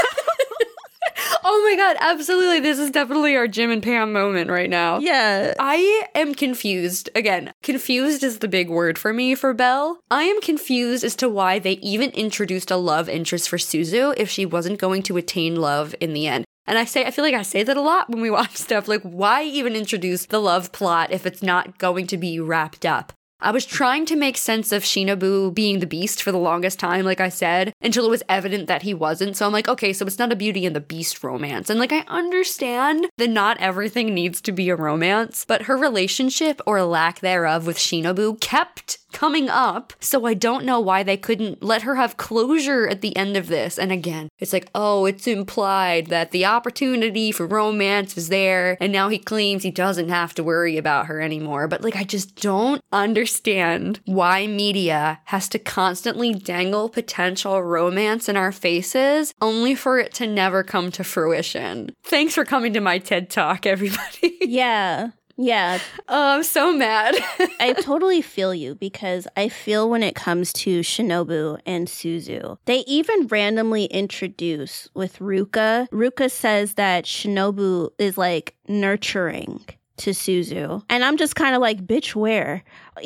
Oh 1.45 1.69
my 1.69 1.75
god, 1.75 1.97
absolutely. 1.99 2.59
This 2.61 2.79
is 2.79 2.89
definitely 2.89 3.35
our 3.35 3.47
Jim 3.47 3.69
and 3.69 3.83
Pam 3.83 4.13
moment 4.13 4.49
right 4.49 4.69
now. 4.69 4.99
yeah. 4.99 5.53
I 5.59 6.07
am 6.15 6.33
confused. 6.33 7.09
Again, 7.15 7.53
confused 7.61 8.23
is 8.23 8.39
the 8.39 8.47
big 8.47 8.69
word 8.69 8.97
for 8.97 9.13
me 9.13 9.35
for 9.35 9.53
Belle. 9.53 9.99
I 10.09 10.23
am 10.23 10.39
confused 10.41 11.03
as 11.03 11.15
to 11.17 11.27
why 11.29 11.59
they 11.59 11.73
even 11.73 12.09
introduced 12.11 12.71
a 12.71 12.77
love 12.77 13.09
interest 13.09 13.49
for 13.49 13.57
Suzu 13.57 14.13
if 14.17 14.29
she 14.29 14.45
wasn't 14.45 14.79
going 14.79 15.03
to 15.03 15.17
attain 15.17 15.55
love 15.57 15.93
in 15.99 16.13
the 16.13 16.27
end. 16.27 16.45
And 16.65 16.77
I 16.77 16.85
say, 16.85 17.05
I 17.05 17.11
feel 17.11 17.25
like 17.25 17.33
I 17.33 17.41
say 17.41 17.63
that 17.63 17.77
a 17.77 17.81
lot 17.81 18.09
when 18.09 18.21
we 18.21 18.29
watch 18.39 18.55
stuff. 18.55 18.87
Like, 18.87 19.01
why 19.03 19.43
even 19.43 19.75
introduce 19.75 20.25
the 20.25 20.39
love 20.39 20.71
plot 20.71 21.11
if 21.11 21.25
it's 21.25 21.43
not 21.43 21.77
going 21.77 22.07
to 22.07 22.17
be 22.17 22.39
wrapped 22.39 22.85
up? 22.85 23.13
I 23.43 23.51
was 23.51 23.65
trying 23.65 24.05
to 24.05 24.15
make 24.15 24.37
sense 24.37 24.71
of 24.71 24.83
Shinobu 24.83 25.53
being 25.53 25.79
the 25.79 25.85
beast 25.85 26.23
for 26.23 26.31
the 26.31 26.37
longest 26.37 26.79
time, 26.79 27.03
like 27.03 27.19
I 27.19 27.27
said, 27.27 27.73
until 27.81 28.05
it 28.05 28.09
was 28.09 28.23
evident 28.29 28.67
that 28.67 28.83
he 28.83 28.93
wasn't. 28.93 29.35
So 29.35 29.45
I'm 29.45 29.51
like, 29.51 29.67
okay, 29.67 29.91
so 29.91 30.05
it's 30.05 30.17
not 30.17 30.31
a 30.31 30.35
Beauty 30.37 30.65
and 30.65 30.73
the 30.73 30.79
Beast 30.79 31.21
romance. 31.25 31.69
And 31.69 31.77
like, 31.77 31.91
I 31.91 32.05
understand 32.07 33.07
that 33.17 33.29
not 33.29 33.59
everything 33.59 34.13
needs 34.13 34.39
to 34.43 34.53
be 34.53 34.69
a 34.69 34.77
romance, 34.77 35.43
but 35.45 35.63
her 35.63 35.75
relationship 35.75 36.61
or 36.65 36.81
lack 36.83 37.19
thereof 37.19 37.67
with 37.67 37.77
Shinobu 37.77 38.39
kept 38.39 38.99
coming 39.13 39.49
up. 39.49 39.93
So 39.99 40.25
I 40.25 40.33
don't 40.33 40.65
know 40.65 40.79
why 40.79 41.03
they 41.03 41.17
couldn't 41.17 41.63
let 41.63 41.83
her 41.83 41.95
have 41.95 42.17
closure 42.17 42.87
at 42.87 43.01
the 43.01 43.15
end 43.15 43.37
of 43.37 43.47
this. 43.47 43.79
And 43.79 43.91
again, 43.91 44.29
it's 44.39 44.51
like, 44.53 44.69
oh, 44.75 45.05
it's 45.05 45.27
implied 45.27 46.07
that 46.07 46.31
the 46.31 46.45
opportunity 46.45 47.31
for 47.31 47.45
romance 47.45 48.15
was 48.15 48.29
there, 48.29 48.77
and 48.81 48.91
now 48.91 49.09
he 49.09 49.17
claims 49.19 49.63
he 49.63 49.71
doesn't 49.71 50.09
have 50.09 50.33
to 50.35 50.43
worry 50.43 50.77
about 50.77 51.05
her 51.05 51.21
anymore. 51.21 51.67
But 51.67 51.83
like, 51.83 51.95
I 51.95 52.03
just 52.03 52.35
don't 52.35 52.81
understand 52.91 53.99
why 54.05 54.47
media 54.47 55.21
has 55.25 55.47
to 55.49 55.59
constantly 55.59 56.33
dangle 56.33 56.89
potential 56.89 57.61
romance 57.61 58.27
in 58.27 58.35
our 58.35 58.51
faces 58.51 59.33
only 59.41 59.75
for 59.75 59.99
it 59.99 60.13
to 60.15 60.27
never 60.27 60.63
come 60.63 60.91
to 60.91 61.03
fruition. 61.03 61.91
Thanks 62.03 62.33
for 62.33 62.45
coming 62.45 62.73
to 62.73 62.81
my 62.81 62.97
TED 62.97 63.29
Talk, 63.29 63.65
everybody. 63.65 64.37
Yeah. 64.53 65.11
Yeah. 65.35 65.79
oh, 66.07 66.35
I'm 66.35 66.43
so 66.43 66.71
mad. 66.71 67.15
I 67.59 67.73
totally 67.73 68.21
feel 68.21 68.53
you 68.53 68.75
because 68.75 69.27
I 69.35 69.49
feel 69.49 69.89
when 69.89 70.03
it 70.03 70.15
comes 70.15 70.53
to 70.53 70.81
Shinobu 70.81 71.59
and 71.65 71.87
Suzu, 71.87 72.57
they 72.65 72.79
even 72.79 73.27
randomly 73.27 73.85
introduce 73.85 74.87
with 74.93 75.17
Ruka. 75.19 75.89
Ruka 75.89 76.29
says 76.29 76.75
that 76.75 77.05
Shinobu 77.05 77.89
is 77.97 78.17
like 78.17 78.55
nurturing 78.67 79.65
to 79.97 80.09
Suzu. 80.11 80.83
And 80.89 81.03
I'm 81.03 81.17
just 81.17 81.35
kind 81.35 81.55
of 81.55 81.61
like, 81.61 81.85
bitch, 81.85 82.15
where? 82.15 82.63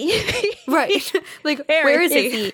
right. 0.68 1.12
like, 1.44 1.66
where 1.68 2.02
is, 2.02 2.14
he? 2.14 2.54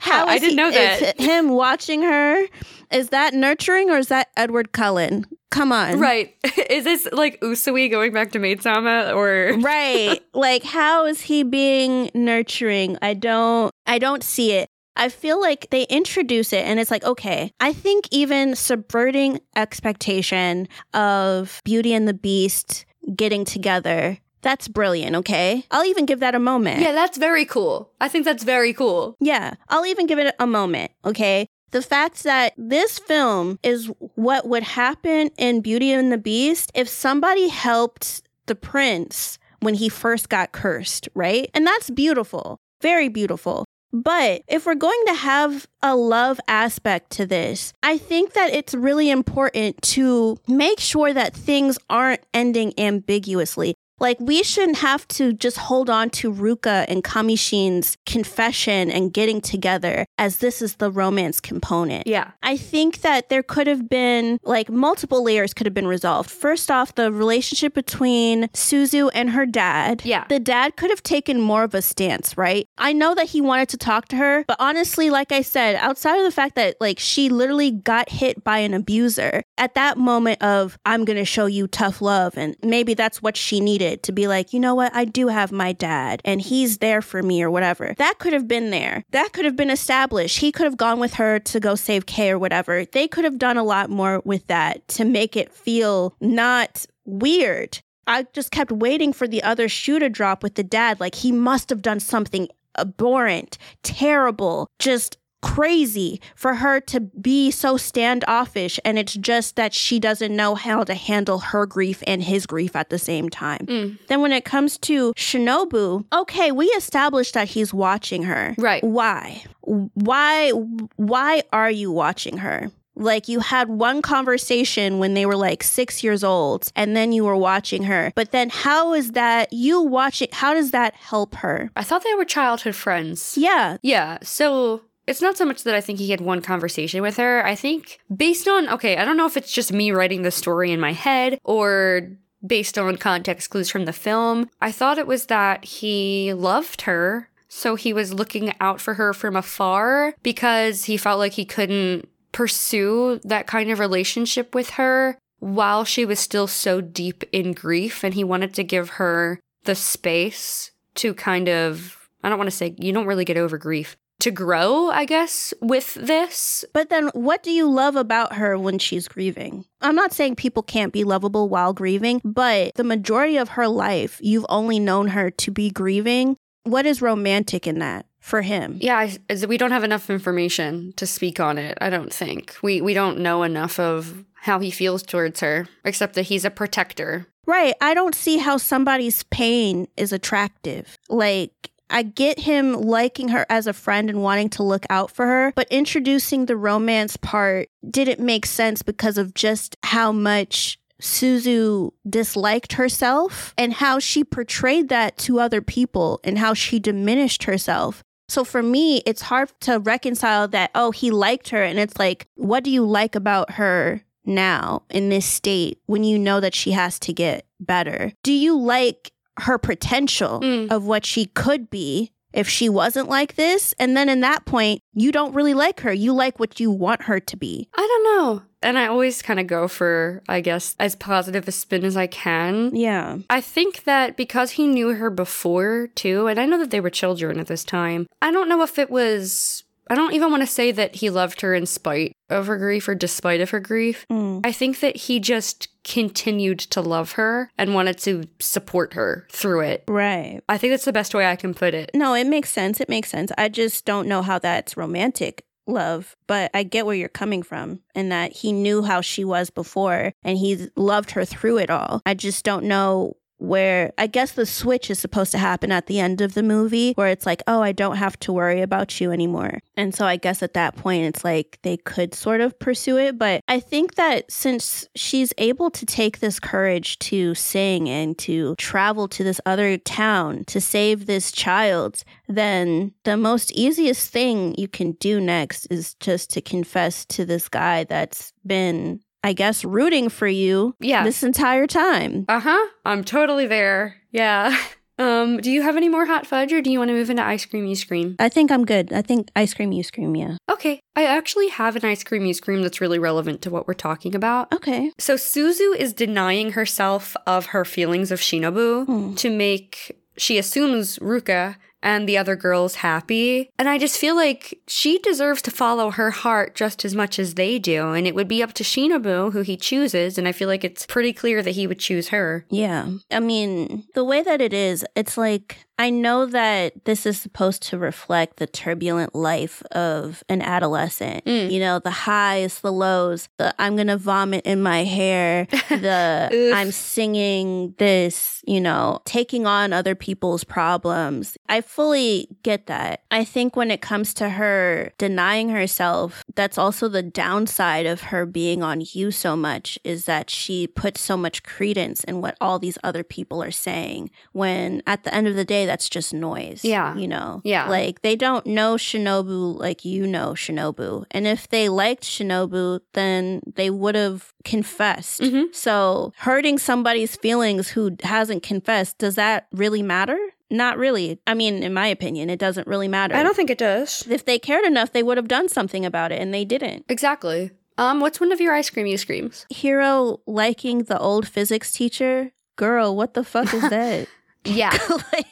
How 0.00 0.26
I 0.26 0.34
is 0.34 0.40
didn't 0.40 0.50
he- 0.50 0.56
know 0.56 0.68
is 0.68 1.00
that. 1.00 1.20
him 1.20 1.48
watching 1.50 2.02
her, 2.02 2.42
is 2.90 3.08
that 3.10 3.34
nurturing 3.34 3.90
or 3.90 3.98
is 3.98 4.08
that 4.08 4.28
Edward 4.36 4.72
Cullen? 4.72 5.26
Come 5.50 5.72
on. 5.72 5.98
Right. 6.00 6.34
Is 6.70 6.84
this 6.84 7.08
like 7.12 7.40
Usui 7.40 7.90
going 7.90 8.12
back 8.12 8.32
to 8.32 8.38
Maid 8.38 8.62
Sama 8.62 9.12
or 9.14 9.54
right 9.60 10.20
like 10.34 10.62
how 10.64 11.06
is 11.06 11.20
he 11.22 11.42
being 11.44 12.10
nurturing 12.14 12.98
i 13.00 13.14
don't 13.14 13.72
i 13.86 13.98
don't 13.98 14.22
see 14.22 14.52
it 14.52 14.68
i 14.96 15.08
feel 15.08 15.40
like 15.40 15.68
they 15.70 15.84
introduce 15.84 16.52
it 16.52 16.64
and 16.66 16.78
it's 16.80 16.90
like 16.90 17.04
okay 17.04 17.52
i 17.60 17.72
think 17.72 18.06
even 18.10 18.54
subverting 18.54 19.40
expectation 19.54 20.68
of 20.94 21.60
beauty 21.64 21.94
and 21.94 22.06
the 22.08 22.14
beast 22.14 22.84
getting 23.14 23.44
together 23.44 24.18
that's 24.42 24.68
brilliant 24.68 25.14
okay 25.16 25.64
i'll 25.70 25.84
even 25.84 26.06
give 26.06 26.20
that 26.20 26.34
a 26.34 26.38
moment 26.38 26.80
Yeah, 26.80 26.92
that's 26.92 27.18
very 27.18 27.44
cool. 27.44 27.90
I 28.00 28.08
think 28.08 28.24
that's 28.24 28.44
very 28.44 28.72
cool. 28.72 29.16
yeah, 29.20 29.54
I'll 29.68 29.86
even 29.86 30.06
give 30.06 30.18
it 30.18 30.34
a 30.38 30.46
moment, 30.46 30.92
okay? 31.04 31.48
The 31.76 31.82
fact 31.82 32.22
that 32.22 32.54
this 32.56 32.98
film 32.98 33.58
is 33.62 33.92
what 34.14 34.48
would 34.48 34.62
happen 34.62 35.28
in 35.36 35.60
Beauty 35.60 35.92
and 35.92 36.10
the 36.10 36.16
Beast 36.16 36.72
if 36.74 36.88
somebody 36.88 37.48
helped 37.48 38.22
the 38.46 38.54
prince 38.54 39.38
when 39.60 39.74
he 39.74 39.90
first 39.90 40.30
got 40.30 40.52
cursed, 40.52 41.06
right? 41.14 41.50
And 41.52 41.66
that's 41.66 41.90
beautiful, 41.90 42.56
very 42.80 43.10
beautiful. 43.10 43.66
But 43.92 44.40
if 44.48 44.64
we're 44.64 44.74
going 44.74 45.02
to 45.08 45.14
have 45.16 45.66
a 45.82 45.94
love 45.94 46.40
aspect 46.48 47.10
to 47.10 47.26
this, 47.26 47.74
I 47.82 47.98
think 47.98 48.32
that 48.32 48.54
it's 48.54 48.72
really 48.72 49.10
important 49.10 49.82
to 49.82 50.38
make 50.48 50.80
sure 50.80 51.12
that 51.12 51.34
things 51.34 51.78
aren't 51.90 52.24
ending 52.32 52.72
ambiguously. 52.78 53.74
Like, 53.98 54.18
we 54.20 54.42
shouldn't 54.42 54.78
have 54.78 55.08
to 55.08 55.32
just 55.32 55.56
hold 55.56 55.88
on 55.88 56.10
to 56.10 56.30
Ruka 56.32 56.84
and 56.86 57.02
Kamishin's 57.02 57.96
confession 58.04 58.90
and 58.90 59.12
getting 59.12 59.40
together 59.40 60.04
as 60.18 60.38
this 60.38 60.60
is 60.60 60.76
the 60.76 60.90
romance 60.90 61.40
component. 61.40 62.06
Yeah. 62.06 62.32
I 62.42 62.58
think 62.58 63.00
that 63.00 63.30
there 63.30 63.42
could 63.42 63.66
have 63.66 63.88
been 63.88 64.38
like 64.42 64.68
multiple 64.68 65.24
layers 65.24 65.54
could 65.54 65.66
have 65.66 65.72
been 65.72 65.86
resolved. 65.86 66.30
First 66.30 66.70
off, 66.70 66.94
the 66.94 67.10
relationship 67.10 67.72
between 67.72 68.48
Suzu 68.48 69.10
and 69.14 69.30
her 69.30 69.46
dad. 69.46 70.02
Yeah. 70.04 70.26
The 70.28 70.40
dad 70.40 70.76
could 70.76 70.90
have 70.90 71.02
taken 71.02 71.40
more 71.40 71.64
of 71.64 71.74
a 71.74 71.80
stance, 71.80 72.36
right? 72.36 72.68
I 72.76 72.92
know 72.92 73.14
that 73.14 73.26
he 73.26 73.40
wanted 73.40 73.70
to 73.70 73.78
talk 73.78 74.08
to 74.08 74.16
her, 74.16 74.44
but 74.46 74.58
honestly, 74.60 75.08
like 75.08 75.32
I 75.32 75.40
said, 75.40 75.76
outside 75.76 76.18
of 76.18 76.24
the 76.24 76.30
fact 76.30 76.54
that 76.56 76.76
like 76.80 76.98
she 76.98 77.30
literally 77.30 77.70
got 77.70 78.10
hit 78.10 78.44
by 78.44 78.58
an 78.58 78.74
abuser, 78.74 79.42
at 79.56 79.74
that 79.74 79.96
moment 79.96 80.42
of 80.42 80.78
I'm 80.84 81.06
going 81.06 81.16
to 81.16 81.24
show 81.24 81.46
you 81.46 81.66
tough 81.66 82.02
love 82.02 82.36
and 82.36 82.56
maybe 82.62 82.92
that's 82.92 83.22
what 83.22 83.38
she 83.38 83.60
needed 83.60 83.85
to 83.94 84.12
be 84.12 84.26
like, 84.26 84.52
"You 84.52 84.60
know 84.60 84.74
what? 84.74 84.94
I 84.94 85.04
do 85.04 85.28
have 85.28 85.52
my 85.52 85.72
dad 85.72 86.20
and 86.24 86.40
he's 86.40 86.78
there 86.78 87.02
for 87.02 87.22
me 87.22 87.42
or 87.42 87.50
whatever." 87.50 87.94
That 87.98 88.18
could 88.18 88.32
have 88.32 88.48
been 88.48 88.70
there. 88.70 89.04
That 89.10 89.32
could 89.32 89.44
have 89.44 89.56
been 89.56 89.70
established. 89.70 90.38
He 90.38 90.52
could 90.52 90.64
have 90.64 90.76
gone 90.76 90.98
with 90.98 91.14
her 91.14 91.38
to 91.38 91.60
go 91.60 91.74
save 91.74 92.06
Kei 92.06 92.30
or 92.30 92.38
whatever. 92.38 92.84
They 92.84 93.08
could 93.08 93.24
have 93.24 93.38
done 93.38 93.56
a 93.56 93.64
lot 93.64 93.90
more 93.90 94.22
with 94.24 94.46
that 94.48 94.86
to 94.88 95.04
make 95.04 95.36
it 95.36 95.52
feel 95.52 96.14
not 96.20 96.86
weird. 97.04 97.80
I 98.06 98.26
just 98.32 98.50
kept 98.50 98.70
waiting 98.70 99.12
for 99.12 99.26
the 99.26 99.42
other 99.42 99.68
shoe 99.68 99.98
to 99.98 100.08
drop 100.08 100.42
with 100.42 100.54
the 100.54 100.62
dad. 100.62 101.00
Like 101.00 101.14
he 101.14 101.32
must 101.32 101.70
have 101.70 101.82
done 101.82 102.00
something 102.00 102.48
abhorrent, 102.78 103.58
terrible, 103.82 104.68
just 104.78 105.18
crazy 105.42 106.20
for 106.34 106.54
her 106.54 106.80
to 106.80 107.00
be 107.00 107.50
so 107.50 107.76
standoffish. 107.76 108.80
And 108.84 108.98
it's 108.98 109.14
just 109.14 109.56
that 109.56 109.72
she 109.74 110.00
doesn't 110.00 110.34
know 110.34 110.54
how 110.54 110.84
to 110.84 110.94
handle 110.94 111.38
her 111.38 111.66
grief 111.66 112.02
and 112.06 112.22
his 112.22 112.46
grief 112.46 112.74
at 112.74 112.90
the 112.90 112.98
same 112.98 113.28
time. 113.28 113.66
Mm. 113.66 113.98
Then 114.08 114.20
when 114.22 114.32
it 114.32 114.44
comes 114.44 114.78
to 114.78 115.12
Shinobu, 115.14 116.04
okay, 116.12 116.52
we 116.52 116.66
established 116.66 117.34
that 117.34 117.48
he's 117.48 117.72
watching 117.72 118.22
her. 118.24 118.54
Right. 118.58 118.82
Why? 118.82 119.44
Why 119.62 120.50
why 120.96 121.42
are 121.52 121.70
you 121.70 121.90
watching 121.90 122.38
her? 122.38 122.70
Like 122.98 123.28
you 123.28 123.40
had 123.40 123.68
one 123.68 124.00
conversation 124.00 124.98
when 124.98 125.12
they 125.12 125.26
were 125.26 125.36
like 125.36 125.62
6 125.62 126.02
years 126.02 126.24
old 126.24 126.72
and 126.74 126.96
then 126.96 127.12
you 127.12 127.24
were 127.24 127.36
watching 127.36 127.82
her. 127.82 128.10
But 128.14 128.30
then 128.30 128.48
how 128.48 128.94
is 128.94 129.12
that 129.12 129.52
you 129.52 129.82
watching 129.82 130.28
how 130.32 130.54
does 130.54 130.70
that 130.70 130.94
help 130.94 131.34
her? 131.36 131.70
I 131.76 131.82
thought 131.82 132.04
they 132.04 132.14
were 132.14 132.24
childhood 132.24 132.74
friends. 132.74 133.36
Yeah. 133.36 133.76
Yeah. 133.82 134.18
So 134.22 134.80
it's 135.06 135.22
not 135.22 135.36
so 135.36 135.44
much 135.44 135.62
that 135.62 135.74
I 135.74 135.80
think 135.80 135.98
he 135.98 136.10
had 136.10 136.20
one 136.20 136.42
conversation 136.42 137.02
with 137.02 137.16
her. 137.16 137.44
I 137.46 137.54
think 137.54 138.00
based 138.14 138.48
on, 138.48 138.68
okay, 138.68 138.96
I 138.96 139.04
don't 139.04 139.16
know 139.16 139.26
if 139.26 139.36
it's 139.36 139.52
just 139.52 139.72
me 139.72 139.90
writing 139.92 140.22
the 140.22 140.30
story 140.30 140.72
in 140.72 140.80
my 140.80 140.92
head 140.92 141.38
or 141.44 142.10
based 142.44 142.78
on 142.78 142.96
context 142.96 143.50
clues 143.50 143.70
from 143.70 143.84
the 143.84 143.92
film. 143.92 144.48
I 144.60 144.72
thought 144.72 144.98
it 144.98 145.06
was 145.06 145.26
that 145.26 145.64
he 145.64 146.32
loved 146.34 146.82
her, 146.82 147.28
so 147.48 147.76
he 147.76 147.92
was 147.92 148.14
looking 148.14 148.52
out 148.60 148.80
for 148.80 148.94
her 148.94 149.12
from 149.12 149.36
afar 149.36 150.14
because 150.22 150.84
he 150.84 150.96
felt 150.96 151.18
like 151.18 151.32
he 151.32 151.44
couldn't 151.44 152.08
pursue 152.32 153.20
that 153.24 153.46
kind 153.46 153.70
of 153.70 153.78
relationship 153.78 154.54
with 154.54 154.70
her 154.70 155.16
while 155.38 155.84
she 155.84 156.04
was 156.04 156.18
still 156.20 156.46
so 156.46 156.80
deep 156.80 157.24
in 157.32 157.52
grief 157.52 158.04
and 158.04 158.14
he 158.14 158.24
wanted 158.24 158.52
to 158.54 158.64
give 158.64 158.90
her 158.90 159.40
the 159.64 159.74
space 159.74 160.70
to 160.94 161.14
kind 161.14 161.48
of 161.48 162.08
I 162.22 162.28
don't 162.28 162.38
want 162.38 162.50
to 162.50 162.56
say 162.56 162.74
you 162.78 162.92
don't 162.92 163.06
really 163.06 163.24
get 163.24 163.36
over 163.36 163.58
grief 163.58 163.96
to 164.20 164.30
grow, 164.30 164.88
I 164.88 165.04
guess, 165.04 165.52
with 165.60 165.94
this. 165.94 166.64
But 166.72 166.88
then 166.90 167.08
what 167.14 167.42
do 167.42 167.50
you 167.50 167.68
love 167.70 167.96
about 167.96 168.34
her 168.34 168.58
when 168.58 168.78
she's 168.78 169.08
grieving? 169.08 169.64
I'm 169.80 169.94
not 169.94 170.12
saying 170.12 170.36
people 170.36 170.62
can't 170.62 170.92
be 170.92 171.04
lovable 171.04 171.48
while 171.48 171.72
grieving, 171.72 172.20
but 172.24 172.74
the 172.74 172.84
majority 172.84 173.36
of 173.36 173.50
her 173.50 173.68
life, 173.68 174.18
you've 174.22 174.46
only 174.48 174.78
known 174.78 175.08
her 175.08 175.30
to 175.30 175.50
be 175.50 175.70
grieving. 175.70 176.36
What 176.64 176.86
is 176.86 177.00
romantic 177.02 177.66
in 177.66 177.78
that 177.80 178.06
for 178.20 178.42
him? 178.42 178.78
Yeah, 178.80 178.96
I- 178.98 179.46
we 179.46 179.56
don't 179.58 179.70
have 179.70 179.84
enough 179.84 180.10
information 180.10 180.92
to 180.96 181.06
speak 181.06 181.38
on 181.38 181.58
it. 181.58 181.76
I 181.80 181.90
don't 181.90 182.12
think 182.12 182.56
we 182.62 182.80
we 182.80 182.94
don't 182.94 183.18
know 183.20 183.42
enough 183.44 183.78
of 183.78 184.24
how 184.40 184.58
he 184.60 184.70
feels 184.70 185.02
towards 185.02 185.40
her, 185.40 185.66
except 185.84 186.14
that 186.14 186.22
he's 186.22 186.44
a 186.44 186.50
protector. 186.50 187.26
Right. 187.46 187.74
I 187.80 187.94
don't 187.94 188.14
see 188.14 188.38
how 188.38 188.56
somebody's 188.56 189.22
pain 189.24 189.86
is 189.96 190.12
attractive. 190.12 190.98
Like, 191.08 191.70
I 191.88 192.02
get 192.02 192.40
him 192.40 192.72
liking 192.72 193.28
her 193.28 193.46
as 193.48 193.66
a 193.66 193.72
friend 193.72 194.10
and 194.10 194.22
wanting 194.22 194.50
to 194.50 194.62
look 194.62 194.84
out 194.90 195.10
for 195.10 195.26
her, 195.26 195.52
but 195.54 195.68
introducing 195.70 196.46
the 196.46 196.56
romance 196.56 197.16
part 197.16 197.68
didn't 197.88 198.20
make 198.20 198.46
sense 198.46 198.82
because 198.82 199.18
of 199.18 199.34
just 199.34 199.76
how 199.82 200.12
much 200.12 200.78
Suzu 201.00 201.92
disliked 202.08 202.74
herself 202.74 203.54
and 203.58 203.72
how 203.72 203.98
she 203.98 204.24
portrayed 204.24 204.88
that 204.88 205.16
to 205.18 205.40
other 205.40 205.60
people 205.60 206.20
and 206.24 206.38
how 206.38 206.54
she 206.54 206.78
diminished 206.78 207.44
herself. 207.44 208.02
So 208.28 208.44
for 208.44 208.62
me, 208.62 209.02
it's 209.06 209.22
hard 209.22 209.52
to 209.60 209.78
reconcile 209.78 210.48
that, 210.48 210.70
oh, 210.74 210.90
he 210.90 211.10
liked 211.10 211.50
her. 211.50 211.62
And 211.62 211.78
it's 211.78 211.98
like, 211.98 212.26
what 212.34 212.64
do 212.64 212.70
you 212.70 212.84
like 212.84 213.14
about 213.14 213.52
her 213.52 214.02
now 214.24 214.82
in 214.90 215.10
this 215.10 215.26
state 215.26 215.78
when 215.86 216.02
you 216.02 216.18
know 216.18 216.40
that 216.40 216.54
she 216.54 216.72
has 216.72 216.98
to 217.00 217.12
get 217.12 217.46
better? 217.60 218.12
Do 218.24 218.32
you 218.32 218.58
like 218.58 219.12
her 219.40 219.58
potential 219.58 220.40
Mm. 220.40 220.70
of 220.70 220.84
what 220.86 221.04
she 221.06 221.26
could 221.26 221.70
be 221.70 222.12
if 222.32 222.48
she 222.48 222.68
wasn't 222.68 223.08
like 223.08 223.36
this? 223.36 223.74
And 223.78 223.96
then 223.96 224.08
in 224.08 224.20
that 224.20 224.44
point, 224.44 224.80
you 224.94 225.10
don't 225.12 225.34
really 225.34 225.54
like 225.54 225.80
her. 225.80 225.92
You 225.92 226.12
like 226.12 226.38
what 226.38 226.60
you 226.60 226.70
want 226.70 227.02
her 227.02 227.20
to 227.20 227.36
be. 227.36 227.68
I 227.74 227.80
don't 227.80 228.04
know. 228.04 228.42
And 228.62 228.78
I 228.78 228.86
always 228.88 229.22
kind 229.22 229.38
of 229.38 229.46
go 229.46 229.68
for, 229.68 230.22
I 230.28 230.40
guess, 230.40 230.74
as 230.80 230.96
positive 230.96 231.46
a 231.46 231.52
spin 231.52 231.84
as 231.84 231.96
I 231.96 232.06
can. 232.08 232.74
Yeah. 232.74 233.18
I 233.30 233.40
think 233.40 233.84
that 233.84 234.16
because 234.16 234.52
he 234.52 234.66
knew 234.66 234.94
her 234.94 235.08
before 235.10 235.88
too, 235.94 236.26
and 236.26 236.40
I 236.40 236.46
know 236.46 236.58
that 236.58 236.70
they 236.70 236.80
were 236.80 236.90
children 236.90 237.38
at 237.38 237.46
this 237.46 237.62
time, 237.64 238.06
I 238.20 238.32
don't 238.32 238.48
know 238.48 238.62
if 238.62 238.78
it 238.78 238.90
was. 238.90 239.62
I 239.88 239.94
don't 239.94 240.14
even 240.14 240.30
want 240.30 240.42
to 240.42 240.46
say 240.46 240.72
that 240.72 240.96
he 240.96 241.10
loved 241.10 241.40
her 241.42 241.54
in 241.54 241.66
spite 241.66 242.12
of 242.28 242.46
her 242.46 242.56
grief 242.56 242.88
or 242.88 242.94
despite 242.94 243.40
of 243.40 243.50
her 243.50 243.60
grief. 243.60 244.06
Mm. 244.10 244.44
I 244.44 244.52
think 244.52 244.80
that 244.80 244.96
he 244.96 245.20
just 245.20 245.68
continued 245.84 246.58
to 246.58 246.80
love 246.80 247.12
her 247.12 247.50
and 247.56 247.74
wanted 247.74 247.98
to 247.98 248.24
support 248.40 248.94
her 248.94 249.26
through 249.30 249.60
it. 249.60 249.84
Right. 249.88 250.42
I 250.48 250.58
think 250.58 250.72
that's 250.72 250.84
the 250.84 250.92
best 250.92 251.14
way 251.14 251.26
I 251.26 251.36
can 251.36 251.54
put 251.54 251.74
it. 251.74 251.90
No, 251.94 252.14
it 252.14 252.26
makes 252.26 252.50
sense. 252.50 252.80
It 252.80 252.88
makes 252.88 253.08
sense. 253.08 253.30
I 253.38 253.48
just 253.48 253.84
don't 253.84 254.08
know 254.08 254.22
how 254.22 254.38
that's 254.38 254.76
romantic 254.76 255.44
love, 255.66 256.16
but 256.26 256.50
I 256.54 256.62
get 256.62 256.86
where 256.86 256.94
you're 256.94 257.08
coming 257.08 257.42
from 257.42 257.80
and 257.94 258.10
that 258.12 258.32
he 258.32 258.52
knew 258.52 258.82
how 258.82 259.00
she 259.00 259.24
was 259.24 259.50
before 259.50 260.12
and 260.22 260.38
he 260.38 260.68
loved 260.76 261.12
her 261.12 261.24
through 261.24 261.58
it 261.58 261.70
all. 261.70 262.02
I 262.06 262.14
just 262.14 262.44
don't 262.44 262.64
know 262.64 263.16
where 263.38 263.92
I 263.98 264.06
guess 264.06 264.32
the 264.32 264.46
switch 264.46 264.90
is 264.90 264.98
supposed 264.98 265.32
to 265.32 265.38
happen 265.38 265.70
at 265.70 265.86
the 265.86 266.00
end 266.00 266.20
of 266.20 266.34
the 266.34 266.42
movie 266.42 266.92
where 266.94 267.08
it's 267.08 267.26
like, 267.26 267.42
oh, 267.46 267.62
I 267.62 267.72
don't 267.72 267.96
have 267.96 268.18
to 268.20 268.32
worry 268.32 268.62
about 268.62 269.00
you 269.00 269.12
anymore. 269.12 269.60
And 269.76 269.94
so 269.94 270.06
I 270.06 270.16
guess 270.16 270.42
at 270.42 270.54
that 270.54 270.76
point, 270.76 271.04
it's 271.04 271.24
like 271.24 271.58
they 271.62 271.76
could 271.76 272.14
sort 272.14 272.40
of 272.40 272.58
pursue 272.58 272.98
it. 272.98 273.18
But 273.18 273.42
I 273.48 273.60
think 273.60 273.96
that 273.96 274.30
since 274.30 274.88
she's 274.94 275.32
able 275.38 275.70
to 275.70 275.86
take 275.86 276.20
this 276.20 276.40
courage 276.40 276.98
to 277.00 277.34
sing 277.34 277.88
and 277.88 278.16
to 278.18 278.54
travel 278.56 279.08
to 279.08 279.24
this 279.24 279.40
other 279.44 279.76
town 279.78 280.44
to 280.46 280.60
save 280.60 281.06
this 281.06 281.30
child, 281.30 282.02
then 282.28 282.92
the 283.04 283.16
most 283.16 283.52
easiest 283.52 284.10
thing 284.10 284.54
you 284.58 284.68
can 284.68 284.92
do 284.92 285.20
next 285.20 285.66
is 285.70 285.94
just 285.94 286.30
to 286.30 286.40
confess 286.40 287.04
to 287.06 287.24
this 287.24 287.48
guy 287.48 287.84
that's 287.84 288.32
been, 288.46 289.00
I 289.26 289.32
guess, 289.32 289.64
rooting 289.64 290.08
for 290.08 290.28
you 290.28 290.74
Yeah. 290.80 291.02
this 291.04 291.22
entire 291.24 291.66
time. 291.66 292.24
Uh 292.28 292.40
huh. 292.40 292.66
I'm 292.84 293.02
totally 293.02 293.46
there. 293.46 293.96
Yeah. 294.12 294.56
Um, 294.98 295.36
do 295.42 295.50
you 295.50 295.60
have 295.60 295.76
any 295.76 295.90
more 295.90 296.06
hot 296.06 296.26
fudge 296.26 296.54
or 296.54 296.62
do 296.62 296.70
you 296.70 296.78
want 296.78 296.88
to 296.88 296.94
move 296.94 297.10
into 297.10 297.22
ice 297.22 297.44
cream 297.44 297.66
you 297.66 297.76
scream? 297.76 298.16
I 298.18 298.30
think 298.30 298.50
I'm 298.50 298.64
good. 298.64 298.94
I 298.94 299.02
think 299.02 299.28
ice 299.36 299.52
cream, 299.52 299.70
you 299.70 299.82
scream, 299.82 300.16
yeah. 300.16 300.38
Okay. 300.50 300.80
I 300.96 301.04
actually 301.04 301.48
have 301.48 301.76
an 301.76 301.84
ice 301.84 302.02
cream 302.02 302.24
you 302.24 302.32
scream 302.32 302.62
that's 302.62 302.80
really 302.80 302.98
relevant 302.98 303.42
to 303.42 303.50
what 303.50 303.68
we're 303.68 303.74
talking 303.74 304.14
about. 304.14 304.54
Okay. 304.54 304.92
So 304.98 305.16
Suzu 305.16 305.76
is 305.76 305.92
denying 305.92 306.52
herself 306.52 307.14
of 307.26 307.46
her 307.52 307.66
feelings 307.66 308.10
of 308.10 308.20
Shinobu 308.20 308.86
Hmm. 308.86 309.14
to 309.16 309.28
make 309.28 309.98
she 310.16 310.38
assumes 310.38 310.98
Ruka 311.00 311.56
and 311.82 312.08
the 312.08 312.18
other 312.18 312.36
girls 312.36 312.76
happy. 312.76 313.50
And 313.58 313.68
I 313.68 313.78
just 313.78 313.98
feel 313.98 314.16
like 314.16 314.60
she 314.66 314.98
deserves 314.98 315.42
to 315.42 315.50
follow 315.50 315.90
her 315.90 316.10
heart 316.10 316.54
just 316.54 316.84
as 316.84 316.94
much 316.94 317.18
as 317.18 317.34
they 317.34 317.58
do. 317.58 317.92
And 317.92 318.06
it 318.06 318.14
would 318.14 318.28
be 318.28 318.42
up 318.42 318.52
to 318.54 318.64
Shinobu 318.64 319.32
who 319.32 319.42
he 319.42 319.56
chooses. 319.56 320.18
And 320.18 320.26
I 320.26 320.32
feel 320.32 320.48
like 320.48 320.64
it's 320.64 320.86
pretty 320.86 321.12
clear 321.12 321.42
that 321.42 321.52
he 321.52 321.66
would 321.66 321.78
choose 321.78 322.08
her. 322.08 322.46
Yeah. 322.50 322.90
I 323.10 323.20
mean, 323.20 323.84
the 323.94 324.04
way 324.04 324.22
that 324.22 324.40
it 324.40 324.52
is, 324.52 324.84
it's 324.94 325.16
like 325.16 325.65
I 325.78 325.90
know 325.90 326.24
that 326.26 326.84
this 326.86 327.04
is 327.04 327.20
supposed 327.20 327.62
to 327.64 327.78
reflect 327.78 328.38
the 328.38 328.46
turbulent 328.46 329.14
life 329.14 329.62
of 329.72 330.24
an 330.28 330.40
adolescent. 330.40 331.24
Mm. 331.26 331.50
You 331.50 331.60
know, 331.60 331.78
the 331.78 331.90
highs, 331.90 332.60
the 332.60 332.72
lows, 332.72 333.28
the 333.36 333.54
I'm 333.58 333.76
going 333.76 333.88
to 333.88 333.98
vomit 333.98 334.46
in 334.46 334.62
my 334.62 334.84
hair, 334.84 335.46
the 335.68 336.52
I'm 336.54 336.72
singing 336.72 337.74
this, 337.76 338.42
you 338.46 338.60
know, 338.60 339.02
taking 339.04 339.46
on 339.46 339.74
other 339.74 339.94
people's 339.94 340.44
problems. 340.44 341.36
I 341.48 341.60
fully 341.60 342.28
get 342.42 342.66
that. 342.66 343.02
I 343.10 343.24
think 343.24 343.54
when 343.54 343.70
it 343.70 343.82
comes 343.82 344.14
to 344.14 344.30
her 344.30 344.92
denying 344.96 345.50
herself, 345.50 346.24
that's 346.34 346.56
also 346.56 346.88
the 346.88 347.02
downside 347.02 347.84
of 347.84 348.02
her 348.02 348.24
being 348.24 348.62
on 348.62 348.82
U 348.92 349.10
so 349.10 349.36
much 349.36 349.78
is 349.84 350.06
that 350.06 350.30
she 350.30 350.66
puts 350.66 351.02
so 351.02 351.18
much 351.18 351.42
credence 351.42 352.02
in 352.04 352.22
what 352.22 352.36
all 352.40 352.58
these 352.58 352.78
other 352.82 353.04
people 353.04 353.42
are 353.42 353.50
saying 353.50 354.10
when 354.32 354.82
at 354.86 355.04
the 355.04 355.14
end 355.14 355.26
of 355.26 355.36
the 355.36 355.44
day 355.44 355.65
that's 355.66 355.88
just 355.88 356.14
noise. 356.14 356.64
Yeah. 356.64 356.96
You 356.96 357.08
know. 357.08 357.40
Yeah. 357.44 357.68
Like 357.68 358.02
they 358.02 358.16
don't 358.16 358.46
know 358.46 358.76
Shinobu 358.76 359.58
like 359.58 359.84
you 359.84 360.06
know 360.06 360.30
Shinobu. 360.32 361.04
And 361.10 361.26
if 361.26 361.48
they 361.48 361.68
liked 361.68 362.04
Shinobu, 362.04 362.80
then 362.94 363.42
they 363.54 363.70
would 363.70 363.94
have 363.94 364.32
confessed. 364.44 365.20
Mhm. 365.20 365.54
So 365.54 366.12
hurting 366.18 366.58
somebody's 366.58 367.16
feelings 367.16 367.68
who 367.68 367.96
hasn't 368.02 368.42
confessed, 368.42 368.98
does 368.98 369.16
that 369.16 369.46
really 369.52 369.82
matter? 369.82 370.18
Not 370.48 370.78
really. 370.78 371.18
I 371.26 371.34
mean, 371.34 371.62
in 371.64 371.74
my 371.74 371.88
opinion, 371.88 372.30
it 372.30 372.38
doesn't 372.38 372.68
really 372.68 372.86
matter. 372.88 373.16
I 373.16 373.22
don't 373.24 373.34
think 373.34 373.50
it 373.50 373.58
does. 373.58 374.06
if 374.08 374.24
they 374.24 374.38
cared 374.38 374.64
enough, 374.64 374.92
they 374.92 375.02
would 375.02 375.16
have 375.16 375.26
done 375.28 375.48
something 375.48 375.84
about 375.84 376.12
it, 376.12 376.20
and 376.22 376.32
they 376.32 376.44
didn't. 376.44 376.84
Exactly. 376.88 377.50
Um, 377.78 377.98
what's 378.00 378.20
one 378.20 378.30
of 378.32 378.40
your 378.40 378.54
ice 378.54 378.70
cream 378.70 378.86
you 378.86 378.96
screams? 378.96 379.44
Hiro 379.50 380.20
liking 380.26 380.84
the 380.84 380.98
old 380.98 381.26
physics 381.26 381.72
teacher, 381.72 382.30
girl, 382.54 382.94
what 382.96 383.14
the 383.14 383.24
fuck 383.24 383.52
is 383.52 383.68
that? 383.70 384.06
Yeah. 384.44 384.70
like, 385.12 385.26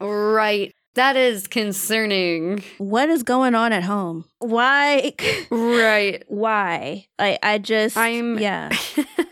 right. 0.00 0.72
That 0.94 1.16
is 1.16 1.46
concerning. 1.46 2.64
what 2.78 3.08
is 3.08 3.22
going 3.22 3.54
on 3.54 3.72
at 3.72 3.84
home? 3.84 4.24
Why? 4.38 5.14
Right. 5.50 6.24
Why? 6.28 7.06
I 7.18 7.38
I 7.42 7.58
just 7.58 7.96
I'm- 7.96 8.38
yeah, 8.38 8.70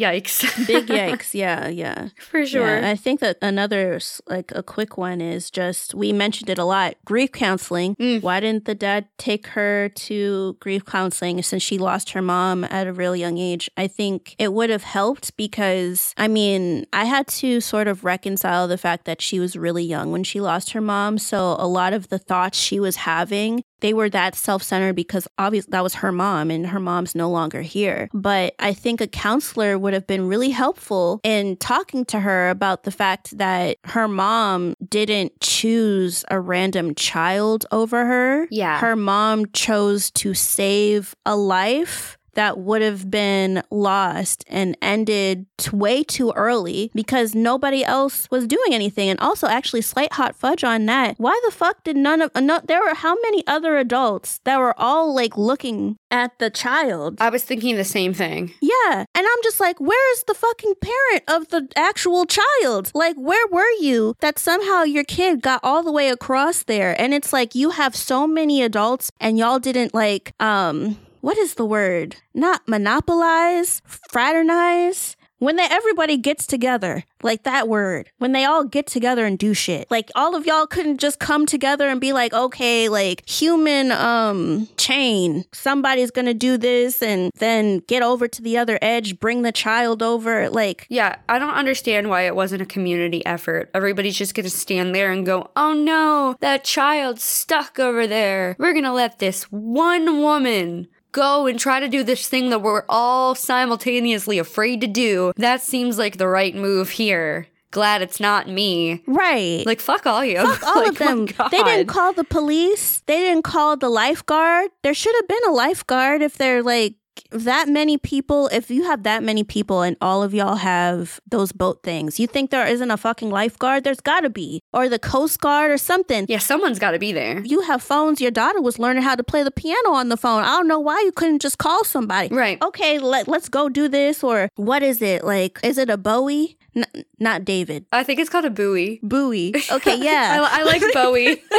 Yikes. 0.00 0.66
big 0.66 0.86
yikes. 0.86 1.34
Yeah, 1.34 1.68
yeah. 1.68 2.08
For 2.18 2.46
sure. 2.46 2.80
Yeah, 2.80 2.90
I 2.90 2.96
think 2.96 3.20
that 3.20 3.36
another 3.42 4.00
like 4.26 4.52
a 4.54 4.62
quick 4.62 4.96
one 4.96 5.20
is 5.20 5.50
just 5.50 5.94
we 5.94 6.12
mentioned 6.12 6.48
it 6.48 6.58
a 6.58 6.64
lot. 6.64 6.94
Grief 7.04 7.32
counseling. 7.32 7.96
Mm. 7.96 8.22
Why 8.22 8.40
didn't 8.40 8.64
the 8.64 8.74
dad 8.74 9.08
take 9.18 9.46
her 9.48 9.90
to 9.90 10.56
grief 10.60 10.84
counseling 10.84 11.42
since 11.42 11.62
she 11.62 11.78
lost 11.78 12.10
her 12.10 12.22
mom 12.22 12.64
at 12.64 12.86
a 12.86 12.92
real 12.92 13.14
young 13.14 13.38
age? 13.38 13.70
I 13.76 13.86
think 13.86 14.34
it 14.38 14.52
would 14.52 14.70
have 14.70 14.84
helped 14.84 15.36
because 15.36 16.14
I 16.16 16.28
mean, 16.28 16.86
I 16.92 17.04
had 17.04 17.26
to 17.28 17.60
sort 17.60 17.86
of 17.86 18.04
reconcile 18.04 18.68
the 18.68 18.78
fact 18.78 19.04
that 19.04 19.20
she 19.20 19.38
was 19.38 19.56
really 19.56 19.84
young 19.84 20.12
when 20.12 20.24
she 20.24 20.40
lost 20.40 20.72
her 20.72 20.80
mom, 20.80 21.18
so 21.18 21.56
a 21.58 21.68
lot 21.68 21.92
of 21.92 22.08
the 22.08 22.18
thoughts 22.18 22.58
she 22.58 22.80
was 22.80 22.96
having 22.96 23.62
they 23.80 23.94
were 23.94 24.10
that 24.10 24.34
self-centered 24.34 24.94
because 24.94 25.26
obviously 25.38 25.70
that 25.70 25.82
was 25.82 25.94
her 25.94 26.12
mom 26.12 26.50
and 26.50 26.66
her 26.66 26.80
mom's 26.80 27.14
no 27.14 27.30
longer 27.30 27.62
here. 27.62 28.08
But 28.12 28.54
I 28.58 28.72
think 28.72 29.00
a 29.00 29.06
counselor 29.06 29.78
would 29.78 29.94
have 29.94 30.06
been 30.06 30.26
really 30.26 30.50
helpful 30.50 31.20
in 31.22 31.56
talking 31.56 32.04
to 32.06 32.20
her 32.20 32.50
about 32.50 32.84
the 32.84 32.90
fact 32.90 33.36
that 33.38 33.78
her 33.84 34.08
mom 34.08 34.74
didn't 34.88 35.40
choose 35.40 36.24
a 36.30 36.40
random 36.40 36.94
child 36.94 37.66
over 37.72 38.04
her. 38.04 38.46
Yeah. 38.50 38.78
Her 38.78 38.96
mom 38.96 39.46
chose 39.52 40.10
to 40.12 40.34
save 40.34 41.14
a 41.24 41.36
life 41.36 42.18
that 42.40 42.56
would 42.56 42.80
have 42.80 43.10
been 43.10 43.62
lost 43.70 44.46
and 44.48 44.74
ended 44.80 45.44
way 45.74 46.02
too 46.02 46.32
early 46.34 46.90
because 46.94 47.34
nobody 47.34 47.84
else 47.84 48.26
was 48.30 48.46
doing 48.46 48.72
anything. 48.72 49.10
And 49.10 49.20
also, 49.20 49.46
actually, 49.46 49.82
slight 49.82 50.14
hot 50.14 50.34
fudge 50.34 50.64
on 50.64 50.86
that. 50.86 51.16
Why 51.18 51.38
the 51.44 51.52
fuck 51.52 51.84
did 51.84 51.98
none 51.98 52.22
of 52.22 52.34
no, 52.34 52.58
there 52.64 52.80
were 52.80 52.94
how 52.94 53.14
many 53.24 53.46
other 53.46 53.76
adults 53.76 54.40
that 54.44 54.58
were 54.58 54.74
all 54.80 55.14
like 55.14 55.36
looking 55.36 55.98
at 56.10 56.38
the 56.38 56.48
child? 56.48 57.20
I 57.20 57.28
was 57.28 57.44
thinking 57.44 57.76
the 57.76 57.84
same 57.84 58.14
thing. 58.14 58.54
Yeah. 58.62 59.04
And 59.14 59.26
I'm 59.26 59.42
just 59.42 59.60
like, 59.60 59.78
where's 59.78 60.24
the 60.26 60.32
fucking 60.32 60.76
parent 60.80 61.24
of 61.28 61.48
the 61.48 61.68
actual 61.76 62.24
child? 62.24 62.90
Like, 62.94 63.16
where 63.16 63.46
were 63.48 63.70
you 63.80 64.14
that 64.20 64.38
somehow 64.38 64.84
your 64.84 65.04
kid 65.04 65.42
got 65.42 65.60
all 65.62 65.82
the 65.82 65.92
way 65.92 66.08
across 66.08 66.62
there? 66.62 66.98
And 66.98 67.12
it's 67.12 67.34
like, 67.34 67.54
you 67.54 67.68
have 67.72 67.94
so 67.94 68.26
many 68.26 68.62
adults 68.62 69.10
and 69.20 69.38
y'all 69.38 69.58
didn't 69.58 69.92
like, 69.92 70.32
um, 70.40 70.96
what 71.20 71.38
is 71.38 71.54
the 71.54 71.64
word? 71.64 72.16
Not 72.34 72.66
monopolize, 72.68 73.82
fraternize. 73.84 75.16
When 75.38 75.56
they, 75.56 75.64
everybody 75.70 76.18
gets 76.18 76.46
together, 76.46 77.02
like 77.22 77.44
that 77.44 77.66
word, 77.66 78.10
when 78.18 78.32
they 78.32 78.44
all 78.44 78.62
get 78.62 78.86
together 78.86 79.24
and 79.24 79.38
do 79.38 79.54
shit, 79.54 79.90
like 79.90 80.10
all 80.14 80.36
of 80.36 80.44
y'all 80.44 80.66
couldn't 80.66 80.98
just 80.98 81.18
come 81.18 81.46
together 81.46 81.88
and 81.88 81.98
be 81.98 82.12
like, 82.12 82.34
okay, 82.34 82.90
like 82.90 83.26
human 83.26 83.90
um 83.90 84.68
chain, 84.76 85.46
somebody's 85.50 86.10
gonna 86.10 86.34
do 86.34 86.58
this 86.58 87.02
and 87.02 87.32
then 87.38 87.78
get 87.88 88.02
over 88.02 88.28
to 88.28 88.42
the 88.42 88.58
other 88.58 88.78
edge, 88.82 89.18
bring 89.18 89.40
the 89.40 89.50
child 89.50 90.02
over, 90.02 90.50
like 90.50 90.86
Yeah, 90.90 91.16
I 91.26 91.38
don't 91.38 91.54
understand 91.54 92.10
why 92.10 92.26
it 92.26 92.36
wasn't 92.36 92.60
a 92.60 92.66
community 92.66 93.24
effort. 93.24 93.70
Everybody's 93.72 94.18
just 94.18 94.34
gonna 94.34 94.50
stand 94.50 94.94
there 94.94 95.10
and 95.10 95.24
go, 95.24 95.50
oh 95.56 95.72
no, 95.72 96.36
that 96.40 96.64
child's 96.64 97.24
stuck 97.24 97.78
over 97.78 98.06
there. 98.06 98.56
We're 98.58 98.74
gonna 98.74 98.92
let 98.92 99.20
this 99.20 99.44
one 99.44 100.18
woman 100.18 100.88
go 101.12 101.46
and 101.46 101.58
try 101.58 101.80
to 101.80 101.88
do 101.88 102.02
this 102.02 102.28
thing 102.28 102.50
that 102.50 102.62
we're 102.62 102.84
all 102.88 103.34
simultaneously 103.34 104.38
afraid 104.38 104.80
to 104.80 104.86
do. 104.86 105.32
That 105.36 105.60
seems 105.62 105.98
like 105.98 106.18
the 106.18 106.28
right 106.28 106.54
move 106.54 106.90
here. 106.90 107.46
Glad 107.72 108.02
it's 108.02 108.18
not 108.18 108.48
me. 108.48 109.00
right. 109.06 109.64
Like, 109.64 109.78
fuck 109.80 110.04
all 110.04 110.24
you. 110.24 110.38
Fuck 110.38 110.62
all 110.66 110.82
Like, 110.82 110.88
of 110.88 110.98
them. 110.98 111.26
They 111.52 111.62
didn't 111.62 111.86
call 111.86 112.12
the 112.12 112.24
police. 112.24 113.00
They 113.06 113.18
didn't 113.20 113.44
call 113.44 113.76
the 113.76 113.88
lifeguard. 113.88 114.70
There 114.82 114.92
should 114.94 115.14
have 115.14 115.28
been 115.28 115.44
a 115.48 115.52
lifeguard 115.52 116.20
if 116.20 116.36
they're 116.36 116.64
like 116.64 116.94
that 117.30 117.68
many 117.68 117.98
people. 117.98 118.48
If 118.52 118.70
you 118.70 118.84
have 118.84 119.02
that 119.04 119.22
many 119.22 119.44
people 119.44 119.82
and 119.82 119.96
all 120.00 120.22
of 120.22 120.34
y'all 120.34 120.56
have 120.56 121.20
those 121.28 121.52
boat 121.52 121.82
things, 121.82 122.20
you 122.20 122.26
think 122.26 122.50
there 122.50 122.66
isn't 122.66 122.90
a 122.90 122.96
fucking 122.96 123.30
lifeguard? 123.30 123.84
There's 123.84 124.00
got 124.00 124.20
to 124.20 124.30
be. 124.30 124.62
Or 124.72 124.88
the 124.88 124.98
Coast 124.98 125.40
Guard 125.40 125.70
or 125.70 125.78
something. 125.78 126.26
Yeah, 126.28 126.38
someone's 126.38 126.78
gotta 126.78 126.98
be 126.98 127.12
there. 127.12 127.40
You 127.40 127.62
have 127.62 127.82
phones. 127.82 128.20
Your 128.20 128.30
daughter 128.30 128.60
was 128.60 128.78
learning 128.78 129.02
how 129.02 129.14
to 129.14 129.24
play 129.24 129.42
the 129.42 129.50
piano 129.50 129.90
on 129.90 130.08
the 130.08 130.16
phone. 130.16 130.42
I 130.42 130.56
don't 130.56 130.68
know 130.68 130.80
why 130.80 131.00
you 131.04 131.12
couldn't 131.12 131.40
just 131.40 131.58
call 131.58 131.84
somebody. 131.84 132.34
Right. 132.34 132.62
Okay, 132.62 132.98
let, 132.98 133.28
let's 133.28 133.48
go 133.48 133.68
do 133.68 133.88
this. 133.88 134.22
Or 134.22 134.48
what 134.56 134.82
is 134.82 135.02
it? 135.02 135.24
Like, 135.24 135.58
is 135.62 135.78
it 135.78 135.90
a 135.90 135.96
Bowie? 135.96 136.56
N- 136.74 137.04
not 137.18 137.44
David. 137.44 137.86
I 137.92 138.04
think 138.04 138.20
it's 138.20 138.30
called 138.30 138.44
a 138.44 138.50
buoy. 138.50 139.00
Bowie. 139.02 139.54
Okay, 139.72 139.96
yeah. 139.96 140.46
I, 140.50 140.60
I 140.60 140.62
like 140.64 140.82
Bowie. 140.92 141.42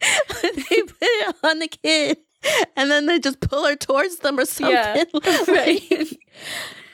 they 0.00 0.82
put 0.82 0.96
it 1.02 1.36
on 1.44 1.58
the 1.58 1.68
kid 1.68 2.18
and 2.76 2.90
then 2.90 3.06
they 3.06 3.18
just 3.18 3.40
pull 3.40 3.66
her 3.66 3.76
towards 3.76 4.18
them 4.18 4.38
or 4.38 4.44
something. 4.44 4.74
Yeah, 4.74 5.04
right. 5.48 6.18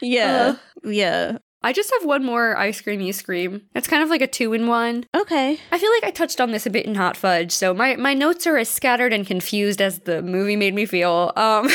yeah. 0.01 0.57
yeah. 0.85 1.39
I 1.63 1.73
just 1.73 1.93
have 1.95 2.05
one 2.05 2.25
more 2.25 2.57
ice 2.57 2.81
cream 2.81 3.01
you 3.01 3.13
scream. 3.13 3.63
It's 3.75 3.89
kind 3.89 4.01
of 4.01 4.09
like 4.09 4.21
a 4.21 4.29
two 4.29 4.53
in 4.53 4.69
one. 4.69 5.05
Okay. 5.17 5.59
I 5.73 5.79
feel 5.79 5.91
like 5.91 6.05
I 6.05 6.13
touched 6.13 6.41
on 6.41 6.53
this 6.53 6.65
a 6.65 6.71
bit 6.71 6.87
in 6.87 6.95
Hot 6.95 7.17
Fudge, 7.17 7.51
so 7.51 7.75
my, 7.75 7.97
my 7.97 8.15
notes 8.15 8.47
are 8.47 8.57
as 8.57 8.69
scattered 8.69 9.13
and 9.13 9.27
confused 9.27 9.83
as 9.83 10.01
the 10.01 10.23
movie 10.23 10.55
made 10.55 10.75
me 10.75 10.87
feel. 10.87 11.33
Um, 11.35 11.69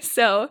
so, 0.00 0.50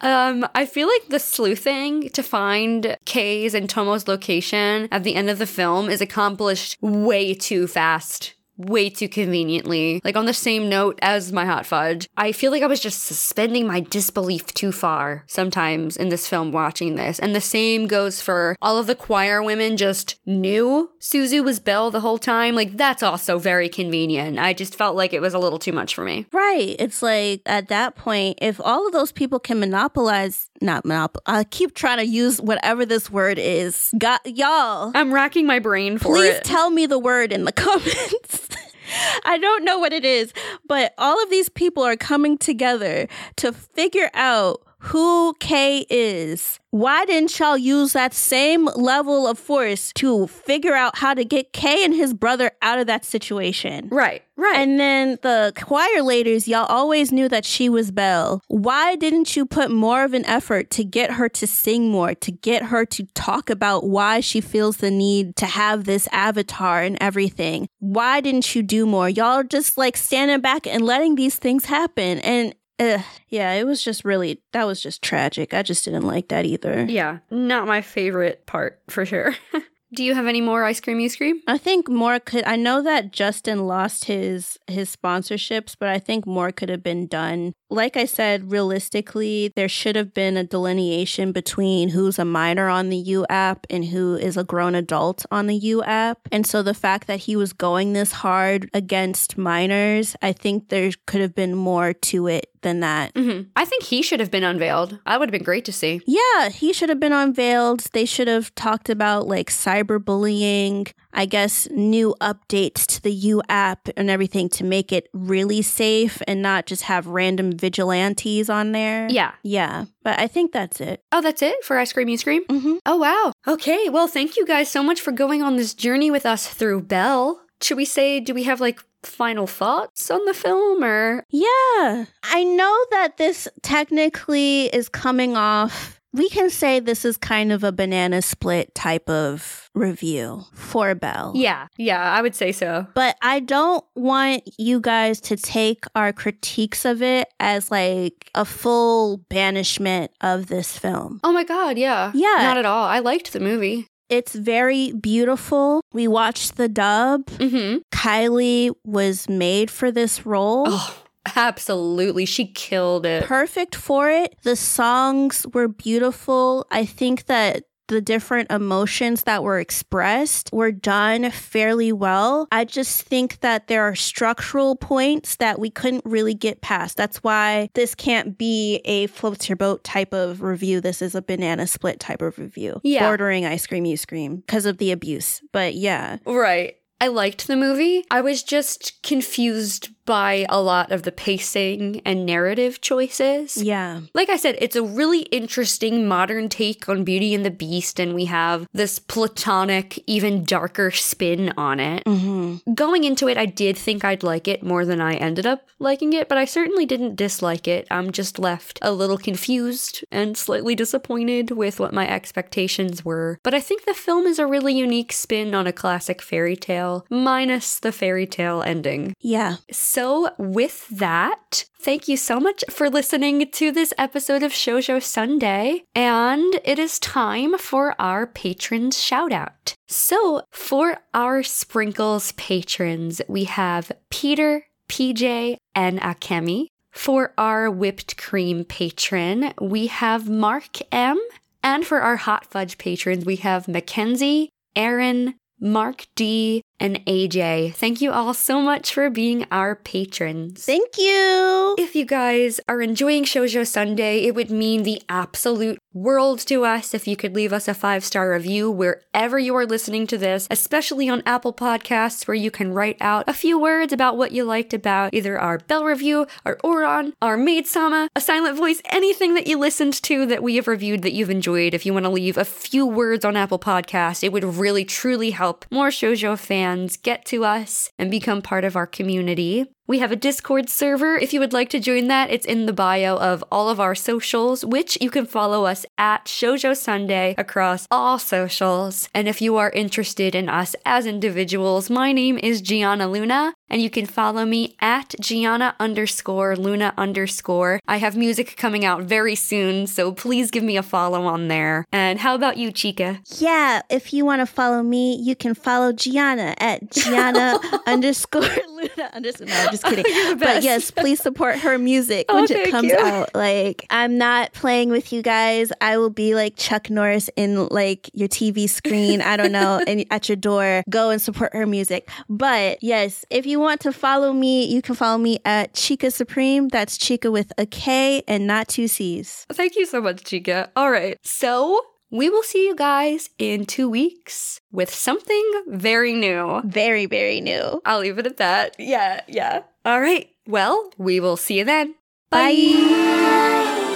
um, 0.00 0.46
I 0.54 0.64
feel 0.64 0.86
like 0.86 1.08
the 1.08 1.18
sleuthing 1.18 2.10
to 2.10 2.22
find 2.22 2.96
Kei's 3.04 3.52
and 3.52 3.68
Tomo's 3.68 4.06
location 4.06 4.86
at 4.92 5.02
the 5.02 5.16
end 5.16 5.28
of 5.28 5.38
the 5.38 5.46
film 5.46 5.88
is 5.88 6.00
accomplished 6.00 6.76
way 6.80 7.34
too 7.34 7.66
fast. 7.66 8.34
Way 8.56 8.90
too 8.90 9.08
conveniently. 9.08 10.00
Like 10.04 10.16
on 10.16 10.26
the 10.26 10.34
same 10.34 10.68
note 10.68 10.98
as 11.02 11.32
my 11.32 11.44
hot 11.46 11.66
fudge. 11.66 12.08
I 12.16 12.32
feel 12.32 12.52
like 12.52 12.62
I 12.62 12.66
was 12.66 12.80
just 12.80 13.04
suspending 13.04 13.66
my 13.66 13.80
disbelief 13.80 14.46
too 14.54 14.72
far 14.72 15.24
sometimes 15.26 15.96
in 15.96 16.10
this 16.10 16.28
film 16.28 16.52
watching 16.52 16.94
this. 16.96 17.18
And 17.18 17.34
the 17.34 17.40
same 17.40 17.86
goes 17.86 18.20
for 18.20 18.56
all 18.60 18.78
of 18.78 18.86
the 18.86 18.94
choir 18.94 19.42
women 19.42 19.76
just 19.76 20.20
knew 20.26 20.90
Suzu 21.00 21.42
was 21.42 21.60
Belle 21.60 21.90
the 21.90 22.00
whole 22.00 22.18
time. 22.18 22.54
Like 22.54 22.76
that's 22.76 23.02
also 23.02 23.38
very 23.38 23.68
convenient. 23.68 24.38
I 24.38 24.52
just 24.52 24.76
felt 24.76 24.96
like 24.96 25.12
it 25.12 25.20
was 25.22 25.34
a 25.34 25.38
little 25.38 25.58
too 25.58 25.72
much 25.72 25.94
for 25.94 26.04
me. 26.04 26.26
Right. 26.32 26.76
It's 26.78 27.02
like 27.02 27.42
at 27.46 27.68
that 27.68 27.96
point, 27.96 28.38
if 28.42 28.60
all 28.60 28.86
of 28.86 28.92
those 28.92 29.12
people 29.12 29.40
can 29.40 29.60
monopolize, 29.60 30.50
not 30.60 30.84
monopolize, 30.84 31.22
I 31.26 31.44
keep 31.44 31.74
trying 31.74 31.98
to 31.98 32.06
use 32.06 32.40
whatever 32.40 32.84
this 32.86 33.10
word 33.10 33.38
is. 33.38 33.92
Got 33.98 34.20
y'all. 34.26 34.92
I'm 34.94 35.12
racking 35.12 35.46
my 35.46 35.58
brain 35.58 35.98
for 35.98 36.14
Please 36.14 36.36
it. 36.36 36.44
tell 36.44 36.70
me 36.70 36.86
the 36.86 36.98
word 36.98 37.32
in 37.32 37.44
the 37.44 37.52
comments. 37.62 38.48
I 39.24 39.38
don't 39.38 39.64
know 39.64 39.78
what 39.78 39.92
it 39.92 40.04
is, 40.04 40.32
but 40.66 40.94
all 40.98 41.22
of 41.22 41.30
these 41.30 41.48
people 41.48 41.82
are 41.82 41.96
coming 41.96 42.38
together 42.38 43.08
to 43.36 43.52
figure 43.52 44.10
out 44.14 44.62
who 44.82 45.34
Kei 45.38 45.86
is. 45.88 46.58
Why 46.70 47.04
didn't 47.04 47.38
y'all 47.38 47.56
use 47.56 47.92
that 47.92 48.12
same 48.12 48.64
level 48.74 49.28
of 49.28 49.38
force 49.38 49.92
to 49.94 50.26
figure 50.26 50.74
out 50.74 50.98
how 50.98 51.14
to 51.14 51.24
get 51.24 51.52
Kei 51.52 51.84
and 51.84 51.94
his 51.94 52.12
brother 52.12 52.50
out 52.62 52.80
of 52.80 52.88
that 52.88 53.04
situation? 53.04 53.88
right, 53.92 54.22
right. 54.36 54.56
And 54.56 54.80
then 54.80 55.18
the 55.22 55.52
choir 55.54 56.02
ladies, 56.02 56.48
y'all 56.48 56.66
always 56.66 57.12
knew 57.12 57.28
that 57.28 57.44
she 57.44 57.68
was 57.68 57.92
Belle. 57.92 58.42
Why 58.48 58.96
didn't 58.96 59.36
you 59.36 59.46
put 59.46 59.70
more 59.70 60.02
of 60.02 60.14
an 60.14 60.24
effort 60.26 60.70
to 60.70 60.82
get 60.84 61.12
her 61.12 61.28
to 61.28 61.46
sing 61.46 61.90
more, 61.90 62.14
to 62.16 62.32
get 62.32 62.64
her 62.64 62.84
to 62.86 63.06
talk 63.14 63.50
about 63.50 63.84
why 63.84 64.18
she 64.18 64.40
feels 64.40 64.78
the 64.78 64.90
need 64.90 65.36
to 65.36 65.46
have 65.46 65.84
this 65.84 66.08
avatar 66.10 66.82
and 66.82 66.98
everything? 67.00 67.68
Why 67.78 68.20
didn't 68.20 68.54
you 68.56 68.62
do 68.62 68.84
more? 68.86 69.08
Y'all 69.08 69.38
are 69.38 69.44
just 69.44 69.78
like 69.78 69.96
standing 69.96 70.40
back 70.40 70.66
and 70.66 70.84
letting 70.84 71.14
these 71.14 71.36
things 71.36 71.66
happen. 71.66 72.18
And 72.20 72.54
uh, 72.82 73.02
yeah, 73.28 73.52
it 73.52 73.64
was 73.64 73.82
just 73.82 74.04
really, 74.04 74.40
that 74.52 74.66
was 74.66 74.82
just 74.82 75.02
tragic. 75.02 75.54
I 75.54 75.62
just 75.62 75.84
didn't 75.84 76.06
like 76.06 76.28
that 76.28 76.44
either. 76.44 76.84
yeah, 76.88 77.18
not 77.30 77.66
my 77.66 77.80
favorite 77.80 78.46
part 78.46 78.80
for 78.88 79.04
sure. 79.06 79.34
Do 79.94 80.02
you 80.02 80.14
have 80.14 80.26
any 80.26 80.40
more 80.40 80.64
ice 80.64 80.80
cream 80.80 81.00
you 81.00 81.10
scream? 81.10 81.42
I 81.46 81.58
think 81.58 81.86
more 81.86 82.18
could. 82.18 82.44
I 82.44 82.56
know 82.56 82.82
that 82.82 83.12
Justin 83.12 83.66
lost 83.66 84.06
his 84.06 84.58
his 84.66 84.96
sponsorships, 84.96 85.76
but 85.78 85.90
I 85.90 85.98
think 85.98 86.26
more 86.26 86.50
could 86.50 86.70
have 86.70 86.82
been 86.82 87.06
done. 87.06 87.52
Like 87.72 87.96
I 87.96 88.04
said, 88.04 88.50
realistically, 88.50 89.50
there 89.56 89.68
should 89.68 89.96
have 89.96 90.12
been 90.12 90.36
a 90.36 90.44
delineation 90.44 91.32
between 91.32 91.88
who's 91.88 92.18
a 92.18 92.24
minor 92.24 92.68
on 92.68 92.90
the 92.90 92.98
U 92.98 93.24
app 93.30 93.66
and 93.70 93.86
who 93.86 94.14
is 94.14 94.36
a 94.36 94.44
grown 94.44 94.74
adult 94.74 95.24
on 95.30 95.46
the 95.46 95.56
U 95.56 95.82
app. 95.82 96.18
And 96.30 96.46
so 96.46 96.62
the 96.62 96.74
fact 96.74 97.06
that 97.06 97.20
he 97.20 97.34
was 97.34 97.52
going 97.54 97.94
this 97.94 98.12
hard 98.12 98.68
against 98.74 99.38
minors, 99.38 100.14
I 100.20 100.32
think 100.32 100.68
there 100.68 100.90
could 101.06 101.22
have 101.22 101.34
been 101.34 101.54
more 101.54 101.94
to 101.94 102.26
it 102.26 102.50
than 102.60 102.80
that. 102.80 103.10
hmm 103.16 103.42
I 103.56 103.64
think 103.64 103.82
he 103.84 104.02
should 104.02 104.20
have 104.20 104.30
been 104.30 104.44
unveiled. 104.44 104.98
That 105.06 105.18
would 105.18 105.28
have 105.28 105.32
been 105.32 105.42
great 105.42 105.64
to 105.64 105.72
see. 105.72 106.00
Yeah, 106.06 106.50
he 106.50 106.72
should 106.72 106.90
have 106.90 107.00
been 107.00 107.12
unveiled. 107.12 107.80
They 107.92 108.04
should 108.04 108.28
have 108.28 108.54
talked 108.54 108.88
about 108.90 109.26
like 109.26 109.50
cyberbullying, 109.50 110.92
I 111.12 111.26
guess 111.26 111.68
new 111.70 112.14
updates 112.20 112.86
to 112.86 113.02
the 113.02 113.12
U 113.12 113.42
app 113.48 113.88
and 113.96 114.08
everything 114.10 114.48
to 114.50 114.64
make 114.64 114.92
it 114.92 115.08
really 115.12 115.62
safe 115.62 116.22
and 116.26 116.40
not 116.42 116.66
just 116.66 116.82
have 116.82 117.06
random 117.06 117.52
vigilantes 117.52 118.48
on 118.48 118.72
there. 118.72 119.08
Yeah. 119.10 119.32
Yeah, 119.42 119.86
but 120.02 120.18
I 120.18 120.26
think 120.26 120.52
that's 120.52 120.80
it. 120.80 121.02
Oh, 121.12 121.20
that's 121.20 121.42
it 121.42 121.64
for 121.64 121.78
ice 121.78 121.92
cream 121.92 122.08
you 122.08 122.16
scream? 122.18 122.44
hmm 122.48 122.76
Oh, 122.86 122.96
wow. 122.96 123.32
Okay. 123.46 123.88
Well, 123.88 124.08
thank 124.08 124.36
you 124.36 124.46
guys 124.46 124.70
so 124.70 124.82
much 124.82 125.00
for 125.00 125.12
going 125.12 125.42
on 125.42 125.56
this 125.56 125.74
journey 125.74 126.10
with 126.10 126.24
us 126.26 126.48
through 126.48 126.82
Belle. 126.82 127.40
Should 127.62 127.76
we 127.76 127.84
say, 127.84 128.18
do 128.20 128.34
we 128.34 128.42
have 128.44 128.60
like 128.60 128.80
final 129.02 129.46
thoughts 129.46 130.10
on 130.10 130.24
the 130.24 130.34
film 130.34 130.82
or? 130.82 131.24
Yeah, 131.30 132.06
I 132.24 132.44
know 132.44 132.76
that 132.90 133.16
this 133.18 133.48
technically 133.62 134.66
is 134.66 134.88
coming 134.88 135.36
off. 135.36 136.00
We 136.14 136.28
can 136.28 136.50
say 136.50 136.78
this 136.78 137.04
is 137.04 137.16
kind 137.16 137.52
of 137.52 137.64
a 137.64 137.72
banana 137.72 138.20
split 138.20 138.74
type 138.74 139.08
of 139.08 139.70
review 139.74 140.44
for 140.52 140.94
Belle. 140.94 141.32
Yeah. 141.34 141.68
Yeah, 141.78 142.02
I 142.02 142.20
would 142.20 142.34
say 142.34 142.52
so. 142.52 142.86
But 142.94 143.16
I 143.22 143.40
don't 143.40 143.82
want 143.94 144.42
you 144.58 144.80
guys 144.80 145.20
to 145.22 145.36
take 145.36 145.84
our 145.94 146.12
critiques 146.12 146.84
of 146.84 147.02
it 147.02 147.28
as 147.40 147.70
like 147.70 148.30
a 148.34 148.44
full 148.44 149.18
banishment 149.28 150.10
of 150.20 150.48
this 150.48 150.76
film. 150.78 151.20
Oh 151.24 151.32
my 151.32 151.44
God. 151.44 151.78
Yeah. 151.78 152.12
Yeah. 152.14 152.36
Not 152.40 152.58
at 152.58 152.66
all. 152.66 152.84
I 152.84 152.98
liked 152.98 153.32
the 153.32 153.40
movie. 153.40 153.86
It's 154.10 154.34
very 154.34 154.92
beautiful. 154.92 155.80
We 155.94 156.06
watched 156.06 156.56
the 156.56 156.68
dub. 156.68 157.24
Mm-hmm. 157.26 157.78
Kylie 157.90 158.70
was 158.84 159.26
made 159.26 159.70
for 159.70 159.90
this 159.90 160.26
role. 160.26 160.64
Oh, 160.66 161.01
absolutely. 161.36 162.24
She 162.24 162.46
killed 162.46 163.06
it. 163.06 163.24
Perfect 163.24 163.74
for 163.74 164.10
it. 164.10 164.36
The 164.42 164.56
songs 164.56 165.46
were 165.52 165.68
beautiful. 165.68 166.66
I 166.70 166.84
think 166.84 167.26
that 167.26 167.64
the 167.88 168.00
different 168.00 168.50
emotions 168.50 169.24
that 169.24 169.42
were 169.42 169.58
expressed 169.60 170.48
were 170.52 170.72
done 170.72 171.30
fairly 171.30 171.92
well. 171.92 172.48
I 172.50 172.64
just 172.64 173.02
think 173.02 173.40
that 173.40 173.66
there 173.66 173.82
are 173.82 173.94
structural 173.94 174.76
points 174.76 175.36
that 175.36 175.58
we 175.58 175.68
couldn't 175.68 176.04
really 176.06 176.32
get 176.32 176.62
past. 176.62 176.96
That's 176.96 177.18
why 177.18 177.68
this 177.74 177.94
can't 177.94 178.38
be 178.38 178.80
a 178.84 179.08
floats 179.08 179.48
your 179.48 179.56
boat 179.56 179.84
type 179.84 180.14
of 180.14 180.42
review. 180.42 180.80
This 180.80 181.02
is 181.02 181.14
a 181.14 181.22
banana 181.22 181.66
split 181.66 182.00
type 182.00 182.22
of 182.22 182.38
review. 182.38 182.80
Yeah. 182.82 183.06
Bordering 183.06 183.44
ice 183.44 183.66
cream, 183.66 183.84
you 183.84 183.98
scream 183.98 184.36
because 184.36 184.64
of 184.64 184.78
the 184.78 184.92
abuse. 184.92 185.42
But 185.52 185.74
yeah. 185.74 186.16
Right. 186.24 186.76
I 186.98 187.08
liked 187.08 187.48
the 187.48 187.56
movie. 187.56 188.04
I 188.12 188.20
was 188.20 188.44
just 188.44 189.02
confused 189.02 189.88
by 190.04 190.46
a 190.48 190.60
lot 190.60 190.90
of 190.90 191.02
the 191.02 191.12
pacing 191.12 192.02
and 192.04 192.26
narrative 192.26 192.80
choices. 192.80 193.56
Yeah. 193.62 194.00
Like 194.14 194.28
I 194.28 194.36
said, 194.36 194.56
it's 194.60 194.76
a 194.76 194.82
really 194.82 195.20
interesting 195.22 196.06
modern 196.08 196.48
take 196.48 196.88
on 196.88 197.04
Beauty 197.04 197.34
and 197.34 197.44
the 197.44 197.50
Beast, 197.50 198.00
and 198.00 198.14
we 198.14 198.24
have 198.26 198.66
this 198.72 198.98
platonic, 198.98 200.02
even 200.06 200.44
darker 200.44 200.90
spin 200.90 201.52
on 201.56 201.80
it. 201.80 202.02
hmm 202.06 202.56
Going 202.74 203.04
into 203.04 203.28
it, 203.28 203.36
I 203.36 203.46
did 203.46 203.76
think 203.76 204.04
I'd 204.04 204.22
like 204.22 204.48
it 204.48 204.62
more 204.62 204.84
than 204.84 205.00
I 205.00 205.14
ended 205.14 205.46
up 205.46 205.66
liking 205.78 206.12
it, 206.12 206.28
but 206.28 206.38
I 206.38 206.44
certainly 206.44 206.86
didn't 206.86 207.16
dislike 207.16 207.66
it. 207.68 207.86
I'm 207.90 208.10
just 208.12 208.38
left 208.38 208.78
a 208.82 208.92
little 208.92 209.18
confused 209.18 210.04
and 210.10 210.36
slightly 210.36 210.74
disappointed 210.74 211.50
with 211.50 211.80
what 211.80 211.92
my 211.92 212.08
expectations 212.08 213.04
were. 213.04 213.38
But 213.42 213.54
I 213.54 213.60
think 213.60 213.84
the 213.84 213.94
film 213.94 214.26
is 214.26 214.38
a 214.38 214.46
really 214.46 214.74
unique 214.74 215.12
spin 215.12 215.54
on 215.54 215.66
a 215.66 215.72
classic 215.72 216.22
fairy 216.22 216.56
tale, 216.56 217.06
minus 217.10 217.78
the 217.78 217.92
fairy 217.92 218.26
tale 218.26 218.62
ending. 218.62 219.14
Yeah. 219.20 219.56
So, 219.70 219.91
with 220.38 220.88
that, 220.88 221.66
thank 221.80 222.08
you 222.08 222.16
so 222.16 222.40
much 222.40 222.64
for 222.70 222.88
listening 222.88 223.50
to 223.50 223.70
this 223.70 223.92
episode 223.98 224.42
of 224.42 224.52
Shoujo 224.52 225.02
Sundae. 225.02 225.82
And 225.94 226.60
it 226.64 226.78
is 226.78 226.98
time 226.98 227.58
for 227.58 227.94
our 228.00 228.26
patrons 228.26 228.98
shout 228.98 229.32
out. 229.32 229.74
So, 229.88 230.42
for 230.50 230.98
our 231.12 231.42
Sprinkles 231.42 232.32
patrons, 232.32 233.20
we 233.28 233.44
have 233.44 233.92
Peter, 234.08 234.64
PJ, 234.88 235.56
and 235.74 236.00
Akemi. 236.00 236.68
For 236.92 237.34
our 237.36 237.70
whipped 237.70 238.16
cream 238.16 238.64
patron, 238.64 239.52
we 239.60 239.88
have 239.88 240.28
Mark 240.28 240.78
M. 240.90 241.20
And 241.62 241.86
for 241.86 242.00
our 242.00 242.16
hot 242.16 242.46
fudge 242.46 242.78
patrons, 242.78 243.26
we 243.26 243.36
have 243.36 243.68
Mackenzie, 243.68 244.48
Aaron, 244.74 245.34
Mark 245.60 246.06
D, 246.16 246.62
and 246.82 246.98
AJ. 247.06 247.74
Thank 247.74 248.00
you 248.00 248.10
all 248.10 248.34
so 248.34 248.60
much 248.60 248.92
for 248.92 249.08
being 249.08 249.46
our 249.52 249.76
patrons. 249.76 250.64
Thank 250.64 250.98
you. 250.98 251.76
If 251.78 251.94
you 251.94 252.04
guys 252.04 252.60
are 252.68 252.82
enjoying 252.82 253.22
Shoujo 253.24 253.64
Sundae, 253.64 254.24
it 254.24 254.34
would 254.34 254.50
mean 254.50 254.82
the 254.82 255.00
absolute 255.08 255.78
world 255.94 256.40
to 256.40 256.64
us 256.64 256.92
if 256.92 257.06
you 257.06 257.14
could 257.14 257.36
leave 257.36 257.52
us 257.52 257.68
a 257.68 257.74
five 257.74 258.04
star 258.04 258.32
review 258.32 258.68
wherever 258.68 259.38
you 259.38 259.54
are 259.54 259.64
listening 259.64 260.08
to 260.08 260.18
this, 260.18 260.48
especially 260.50 261.08
on 261.08 261.22
Apple 261.24 261.52
Podcasts, 261.52 262.26
where 262.26 262.34
you 262.34 262.50
can 262.50 262.72
write 262.72 262.96
out 263.00 263.28
a 263.28 263.32
few 263.32 263.60
words 263.60 263.92
about 263.92 264.16
what 264.16 264.32
you 264.32 264.42
liked 264.42 264.74
about 264.74 265.14
either 265.14 265.38
our 265.38 265.58
Belle 265.58 265.84
review, 265.84 266.26
our 266.44 266.56
Ouran, 266.64 267.12
our 267.22 267.36
Maid 267.36 267.68
Sama, 267.68 268.08
a 268.16 268.20
silent 268.20 268.56
voice, 268.56 268.82
anything 268.86 269.34
that 269.34 269.46
you 269.46 269.56
listened 269.56 269.94
to 270.02 270.26
that 270.26 270.42
we 270.42 270.56
have 270.56 270.66
reviewed 270.66 271.02
that 271.02 271.12
you've 271.12 271.30
enjoyed. 271.30 271.74
If 271.74 271.86
you 271.86 271.92
want 271.92 272.06
to 272.06 272.10
leave 272.10 272.36
a 272.36 272.44
few 272.44 272.84
words 272.84 273.24
on 273.24 273.36
Apple 273.36 273.60
Podcasts, 273.60 274.24
it 274.24 274.32
would 274.32 274.42
really 274.42 274.84
truly 274.84 275.30
help 275.30 275.64
more 275.70 275.88
Shoujo 275.88 276.36
fans 276.36 276.71
get 277.02 277.24
to 277.26 277.44
us 277.44 277.90
and 277.98 278.10
become 278.10 278.42
part 278.42 278.64
of 278.64 278.76
our 278.76 278.86
community. 278.86 279.66
We 279.88 279.98
have 279.98 280.12
a 280.12 280.16
Discord 280.16 280.68
server. 280.68 281.16
If 281.16 281.34
you 281.34 281.40
would 281.40 281.52
like 281.52 281.68
to 281.70 281.80
join 281.80 282.06
that, 282.06 282.30
it's 282.30 282.46
in 282.46 282.66
the 282.66 282.72
bio 282.72 283.16
of 283.16 283.44
all 283.50 283.68
of 283.68 283.80
our 283.80 283.94
socials, 283.94 284.64
which 284.64 284.96
you 285.00 285.10
can 285.10 285.26
follow 285.26 285.66
us 285.66 285.84
at 285.98 286.24
Shoujo 286.26 286.76
Sundae 286.76 287.34
across 287.36 287.86
all 287.90 288.18
socials. 288.18 289.08
And 289.14 289.28
if 289.28 289.42
you 289.42 289.56
are 289.56 289.70
interested 289.70 290.34
in 290.34 290.48
us 290.48 290.74
as 290.86 291.04
individuals, 291.04 291.90
my 291.90 292.12
name 292.12 292.38
is 292.38 292.62
Giana 292.62 293.10
Luna, 293.10 293.54
and 293.72 293.80
you 293.80 293.90
can 293.90 294.04
follow 294.06 294.44
me 294.44 294.76
at 294.80 295.08
Giana 295.20 295.74
underscore 295.80 296.54
Luna 296.56 296.92
underscore. 296.98 297.80
I 297.88 297.96
have 297.96 298.16
music 298.16 298.56
coming 298.56 298.84
out 298.84 299.02
very 299.02 299.34
soon, 299.34 299.86
so 299.86 300.12
please 300.12 300.50
give 300.50 300.62
me 300.62 300.76
a 300.76 300.82
follow 300.82 301.24
on 301.24 301.48
there. 301.48 301.86
And 301.90 302.20
how 302.20 302.34
about 302.34 302.58
you, 302.58 302.70
Chika? 302.70 303.18
Yeah, 303.40 303.80
if 303.90 304.12
you 304.12 304.26
want 304.26 304.40
to 304.40 304.46
follow 304.46 304.82
me, 304.82 305.16
you 305.16 305.34
can 305.34 305.54
follow 305.54 305.92
Giana 305.92 306.54
at 306.58 306.90
Giana 306.90 307.58
underscore 307.86 308.42
Luna. 308.96 308.96
No, 308.96 309.08
I'm 309.14 309.70
just 309.70 309.84
kidding. 309.84 310.04
But 310.38 310.62
yes, 310.62 310.90
please 310.90 311.20
support 311.20 311.58
her 311.58 311.78
music 311.78 312.26
Oh, 312.32 312.36
when 312.42 312.50
it 312.50 312.70
comes 312.70 312.88
you. 312.88 312.96
out. 312.98 313.34
Like, 313.34 313.86
I'm 313.90 314.18
not 314.18 314.52
playing 314.52 314.90
with 314.90 315.12
you 315.12 315.22
guys. 315.22 315.72
I 315.80 315.98
will 315.98 316.10
be 316.10 316.34
like 316.34 316.56
Chuck 316.56 316.90
Norris 316.90 317.30
in 317.36 317.68
like 317.68 318.10
your 318.12 318.28
TV 318.28 318.68
screen. 318.68 319.20
I 319.20 319.36
don't 319.36 319.52
know, 319.52 319.82
and 319.86 320.04
at 320.10 320.28
your 320.28 320.36
door. 320.36 320.82
Go 320.88 321.10
and 321.10 321.20
support 321.20 321.52
her 321.54 321.66
music. 321.66 322.08
But 322.28 322.82
yes, 322.82 323.24
if 323.30 323.46
you 323.46 323.60
want 323.60 323.80
to 323.82 323.92
follow 323.92 324.32
me, 324.32 324.64
you 324.66 324.82
can 324.82 324.94
follow 324.94 325.18
me 325.18 325.38
at 325.44 325.74
Chika 325.74 326.12
Supreme. 326.12 326.68
That's 326.68 326.98
Chika 326.98 327.30
with 327.30 327.52
a 327.58 327.66
K 327.66 328.22
and 328.26 328.46
not 328.46 328.68
two 328.68 328.88
C's. 328.88 329.46
Thank 329.52 329.76
you 329.76 329.86
so 329.86 330.00
much, 330.00 330.24
Chika. 330.24 330.70
All 330.76 330.90
right. 330.90 331.18
So 331.22 331.80
we 332.12 332.28
will 332.28 332.42
see 332.42 332.66
you 332.66 332.76
guys 332.76 333.30
in 333.38 333.64
two 333.64 333.88
weeks 333.88 334.60
with 334.70 334.94
something 334.94 335.62
very 335.66 336.12
new. 336.12 336.60
Very, 336.64 337.06
very 337.06 337.40
new. 337.40 337.80
I'll 337.86 338.00
leave 338.00 338.18
it 338.18 338.26
at 338.26 338.36
that. 338.36 338.76
Yeah, 338.78 339.22
yeah. 339.26 339.62
All 339.84 340.00
right. 340.00 340.28
Well, 340.46 340.92
we 340.98 341.20
will 341.20 341.38
see 341.38 341.58
you 341.58 341.64
then. 341.64 341.94
Bye. 342.30 343.88